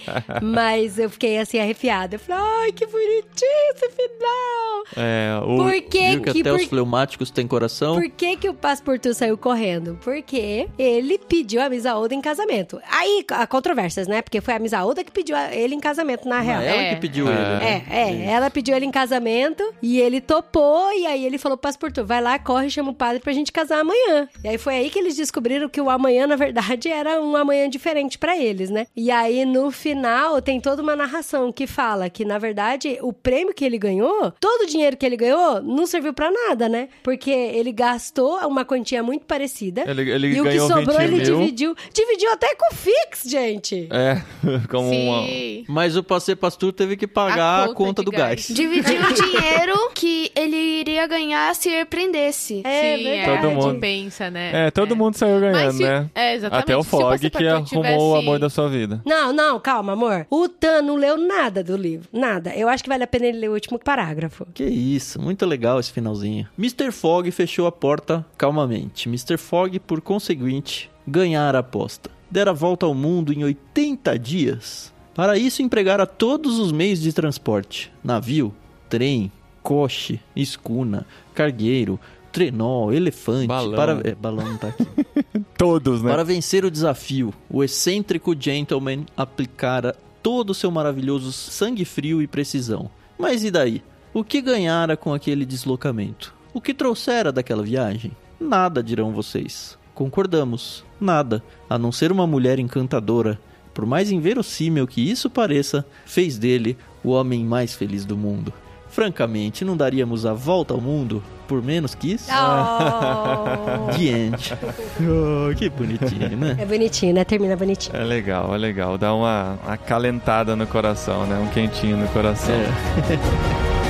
Mas 0.42 0.98
eu 0.98 1.08
fiquei 1.10 1.38
assim, 1.38 1.58
arrepiada. 1.58 2.16
Eu 2.16 2.20
falei, 2.20 2.42
ai, 2.62 2.72
que 2.72 2.86
bonitinho 2.86 3.72
esse 3.74 3.90
final. 3.90 4.84
É, 4.96 5.38
o... 5.42 5.56
Por 5.56 5.72
que 5.90 6.10
Viu 6.10 6.22
que 6.22 6.32
que... 6.32 6.40
até 6.40 6.50
por- 6.50 6.60
os 6.60 6.64
fleumáticos 6.66 7.30
têm 7.30 7.46
coração? 7.46 7.94
Por 7.96 8.08
que, 8.10 8.36
que 8.36 8.48
o 8.48 8.54
Passepartout 8.54 9.14
saiu 9.14 9.36
correndo? 9.36 9.98
Porque 10.02 10.68
ele 10.78 11.18
pediu 11.18 11.60
a 11.62 11.68
Misaoda 11.68 12.14
em 12.14 12.20
casamento. 12.20 12.80
Aí, 12.90 13.24
há 13.30 13.46
controvérsias, 13.46 14.06
né? 14.06 14.22
Porque 14.22 14.40
foi 14.40 14.54
a 14.54 14.58
Misaoda 14.58 15.02
que 15.02 15.10
pediu 15.10 15.36
ele 15.36 15.74
em 15.74 15.80
casamento, 15.80 16.28
na 16.28 16.36
Não, 16.38 16.44
real. 16.44 16.62
ela 16.62 16.82
É. 16.82 16.94
que 16.94 17.00
pediu 17.00 17.26
É. 17.28 17.30
ele. 17.32 17.40
né? 17.40 17.84
É, 17.88 17.96
é, 18.00 18.24
ela 18.32 18.50
pediu 18.50 18.76
ele 18.76 18.86
em 18.86 18.90
casamento 18.90 19.62
e 19.82 20.00
ele 20.00 20.20
topou, 20.20 20.92
e 20.92 21.06
aí 21.06 21.24
ele 21.24 21.38
falou 21.38 21.56
pro 21.58 21.66
Passepartout, 21.68 22.06
vai 22.06 22.20
lá, 22.22 22.38
corre, 22.38 22.70
chama 22.70 22.90
o 22.90 22.94
padre 22.94 23.20
pra 23.20 23.32
gente 23.32 23.50
casar 23.52 23.80
amanhã. 23.80 24.28
E 24.44 24.48
aí 24.48 24.58
foi 24.58 24.74
aí 24.76 24.90
que 24.90 24.98
eles 24.98 25.16
descobriram 25.16 25.68
que 25.68 25.80
o 25.80 25.90
amanhã, 25.90 26.26
na 26.26 26.36
verdade, 26.36 26.88
era 26.88 27.20
um 27.20 27.34
amanhã 27.36 27.68
diferente 27.68 28.18
pra 28.18 28.36
eles, 28.38 28.70
né? 28.70 28.86
E 28.96 29.10
aí, 29.10 29.35
no 29.44 29.70
final, 29.70 30.40
tem 30.40 30.60
toda 30.60 30.82
uma 30.82 30.96
narração 30.96 31.52
que 31.52 31.66
fala 31.66 32.08
que, 32.08 32.24
na 32.24 32.38
verdade, 32.38 32.98
o 33.02 33.12
prêmio 33.12 33.54
que 33.54 33.64
ele 33.64 33.78
ganhou, 33.78 34.32
todo 34.40 34.62
o 34.62 34.66
dinheiro 34.66 34.96
que 34.96 35.04
ele 35.04 35.16
ganhou, 35.16 35.60
não 35.62 35.86
serviu 35.86 36.12
pra 36.14 36.30
nada, 36.30 36.68
né? 36.68 36.88
Porque 37.02 37.30
ele 37.30 37.72
gastou 37.72 38.38
uma 38.46 38.64
quantia 38.64 39.02
muito 39.02 39.24
parecida. 39.26 39.84
Ele, 39.86 40.10
ele 40.10 40.26
e 40.36 40.40
o 40.40 40.44
que 40.44 40.58
sobrou, 40.60 40.98
20 40.98 41.00
ele 41.00 41.16
mil. 41.16 41.38
dividiu. 41.38 41.74
Dividiu 41.92 42.32
até 42.32 42.54
com 42.54 42.72
o 42.72 42.76
Fix, 42.76 43.22
gente. 43.26 43.88
É, 43.90 44.22
como 44.70 44.88
uma... 44.90 45.26
Sim. 45.26 45.64
Mas 45.68 45.96
o 45.96 46.02
Passe 46.02 46.34
Pastor 46.36 46.72
teve 46.72 46.96
que 46.96 47.06
pagar 47.06 47.60
a 47.60 47.64
A 47.64 47.66
conta, 47.68 47.74
conta 47.74 48.02
do 48.02 48.10
gás. 48.10 48.46
gás. 48.46 48.48
Dividiu 48.48 49.00
o 49.08 49.12
dinheiro 49.12 49.90
que 49.94 50.30
ele 50.34 50.56
iria 50.56 51.06
ganhar 51.06 51.54
se 51.54 51.68
ele 51.68 51.84
prendesse. 51.84 52.62
É 52.64 52.96
Sim, 52.96 53.04
verdade. 53.04 53.40
Todo 53.42 53.50
a 53.50 53.54
mundo- 53.54 53.80
pensa, 53.80 54.30
né? 54.30 54.66
É, 54.66 54.70
todo 54.70 54.94
mundo 54.96 55.16
saiu 55.16 55.40
ganhando, 55.40 55.64
Mas 55.64 55.78
né? 55.78 56.08
É, 56.14 56.34
exatamente. 56.34 56.64
Até 56.64 56.76
o 56.76 56.82
Fog, 56.82 57.18
que 57.30 57.46
arrumou 57.46 57.64
tivesse- 57.66 57.96
o 57.98 58.14
amor 58.16 58.38
da 58.38 58.48
sua 58.50 58.68
vida. 58.68 59.00
Não, 59.04 59.25
não, 59.32 59.58
calma, 59.60 59.92
amor. 59.92 60.26
O 60.30 60.48
Tan 60.48 60.82
não 60.82 60.96
leu 60.96 61.16
nada 61.16 61.62
do 61.62 61.76
livro. 61.76 62.08
Nada. 62.12 62.54
Eu 62.54 62.68
acho 62.68 62.82
que 62.82 62.88
vale 62.88 63.04
a 63.04 63.06
pena 63.06 63.26
ele 63.26 63.38
ler 63.38 63.48
o 63.48 63.54
último 63.54 63.78
parágrafo. 63.78 64.46
Que 64.54 64.64
isso, 64.64 65.20
muito 65.20 65.44
legal 65.46 65.80
esse 65.80 65.92
finalzinho. 65.92 66.48
Mr. 66.58 66.90
Fogg 66.90 67.30
fechou 67.30 67.66
a 67.66 67.72
porta 67.72 68.24
calmamente. 68.36 69.08
Mr. 69.08 69.36
Fogg, 69.36 69.78
por 69.80 70.00
conseguinte, 70.00 70.90
ganhara 71.06 71.58
a 71.58 71.60
aposta. 71.60 72.10
Dera 72.30 72.52
volta 72.52 72.86
ao 72.86 72.94
mundo 72.94 73.32
em 73.32 73.44
80 73.44 74.18
dias. 74.18 74.92
Para 75.14 75.38
isso, 75.38 75.62
empregara 75.62 76.06
todos 76.06 76.58
os 76.58 76.72
meios 76.72 77.00
de 77.00 77.12
transporte: 77.12 77.92
navio, 78.04 78.54
trem, 78.88 79.32
coche, 79.62 80.20
escuna, 80.34 81.06
cargueiro, 81.34 81.98
trenó, 82.36 82.92
elefante. 82.92 83.46
Balão. 83.46 83.74
Para... 83.74 84.00
É, 84.04 84.14
balão 84.14 84.46
não 84.46 84.58
tá 84.58 84.68
aqui. 84.68 84.86
Todos, 85.56 86.02
né? 86.02 86.10
Para 86.10 86.22
vencer 86.22 86.66
o 86.66 86.70
desafio, 86.70 87.32
o 87.48 87.64
excêntrico 87.64 88.36
gentleman 88.38 89.06
aplicara 89.16 89.96
todo 90.22 90.50
o 90.50 90.54
seu 90.54 90.70
maravilhoso 90.70 91.32
sangue 91.32 91.86
frio 91.86 92.20
e 92.20 92.26
precisão. 92.26 92.90
Mas 93.18 93.42
e 93.42 93.50
daí? 93.50 93.82
O 94.12 94.22
que 94.22 94.42
ganhara 94.42 94.98
com 94.98 95.14
aquele 95.14 95.46
deslocamento? 95.46 96.34
O 96.52 96.60
que 96.60 96.74
trouxera 96.74 97.32
daquela 97.32 97.62
viagem? 97.62 98.12
Nada, 98.38 98.82
dirão 98.82 99.14
vocês. 99.14 99.78
Concordamos, 99.94 100.84
nada, 101.00 101.42
a 101.70 101.78
não 101.78 101.90
ser 101.90 102.12
uma 102.12 102.26
mulher 102.26 102.58
encantadora. 102.58 103.40
Por 103.72 103.86
mais 103.86 104.10
inverossímil 104.10 104.86
que 104.86 105.00
isso 105.00 105.30
pareça, 105.30 105.86
fez 106.04 106.36
dele 106.36 106.76
o 107.02 107.08
homem 107.08 107.42
mais 107.46 107.74
feliz 107.74 108.04
do 108.04 108.14
mundo. 108.14 108.52
Francamente, 108.96 109.62
não 109.62 109.76
daríamos 109.76 110.24
a 110.24 110.32
volta 110.32 110.72
ao 110.72 110.80
mundo 110.80 111.22
por 111.46 111.62
menos 111.62 111.94
que 111.94 112.14
isso? 112.14 112.30
Oh. 112.32 113.92
The 113.92 114.04
end. 114.04 114.54
Oh, 115.02 115.54
que 115.54 115.68
bonitinho, 115.68 116.34
né? 116.34 116.56
é 116.58 116.64
bonitinho, 116.64 117.12
né? 117.12 117.22
Termina 117.22 117.54
bonitinho. 117.56 117.94
É 117.94 118.02
legal, 118.02 118.54
é 118.54 118.56
legal. 118.56 118.96
Dá 118.96 119.12
uma 119.12 119.58
acalentada 119.66 120.56
no 120.56 120.66
coração, 120.66 121.26
né? 121.26 121.38
Um 121.38 121.48
quentinho 121.48 121.98
no 121.98 122.08
coração. 122.08 122.54
É. 122.54 123.76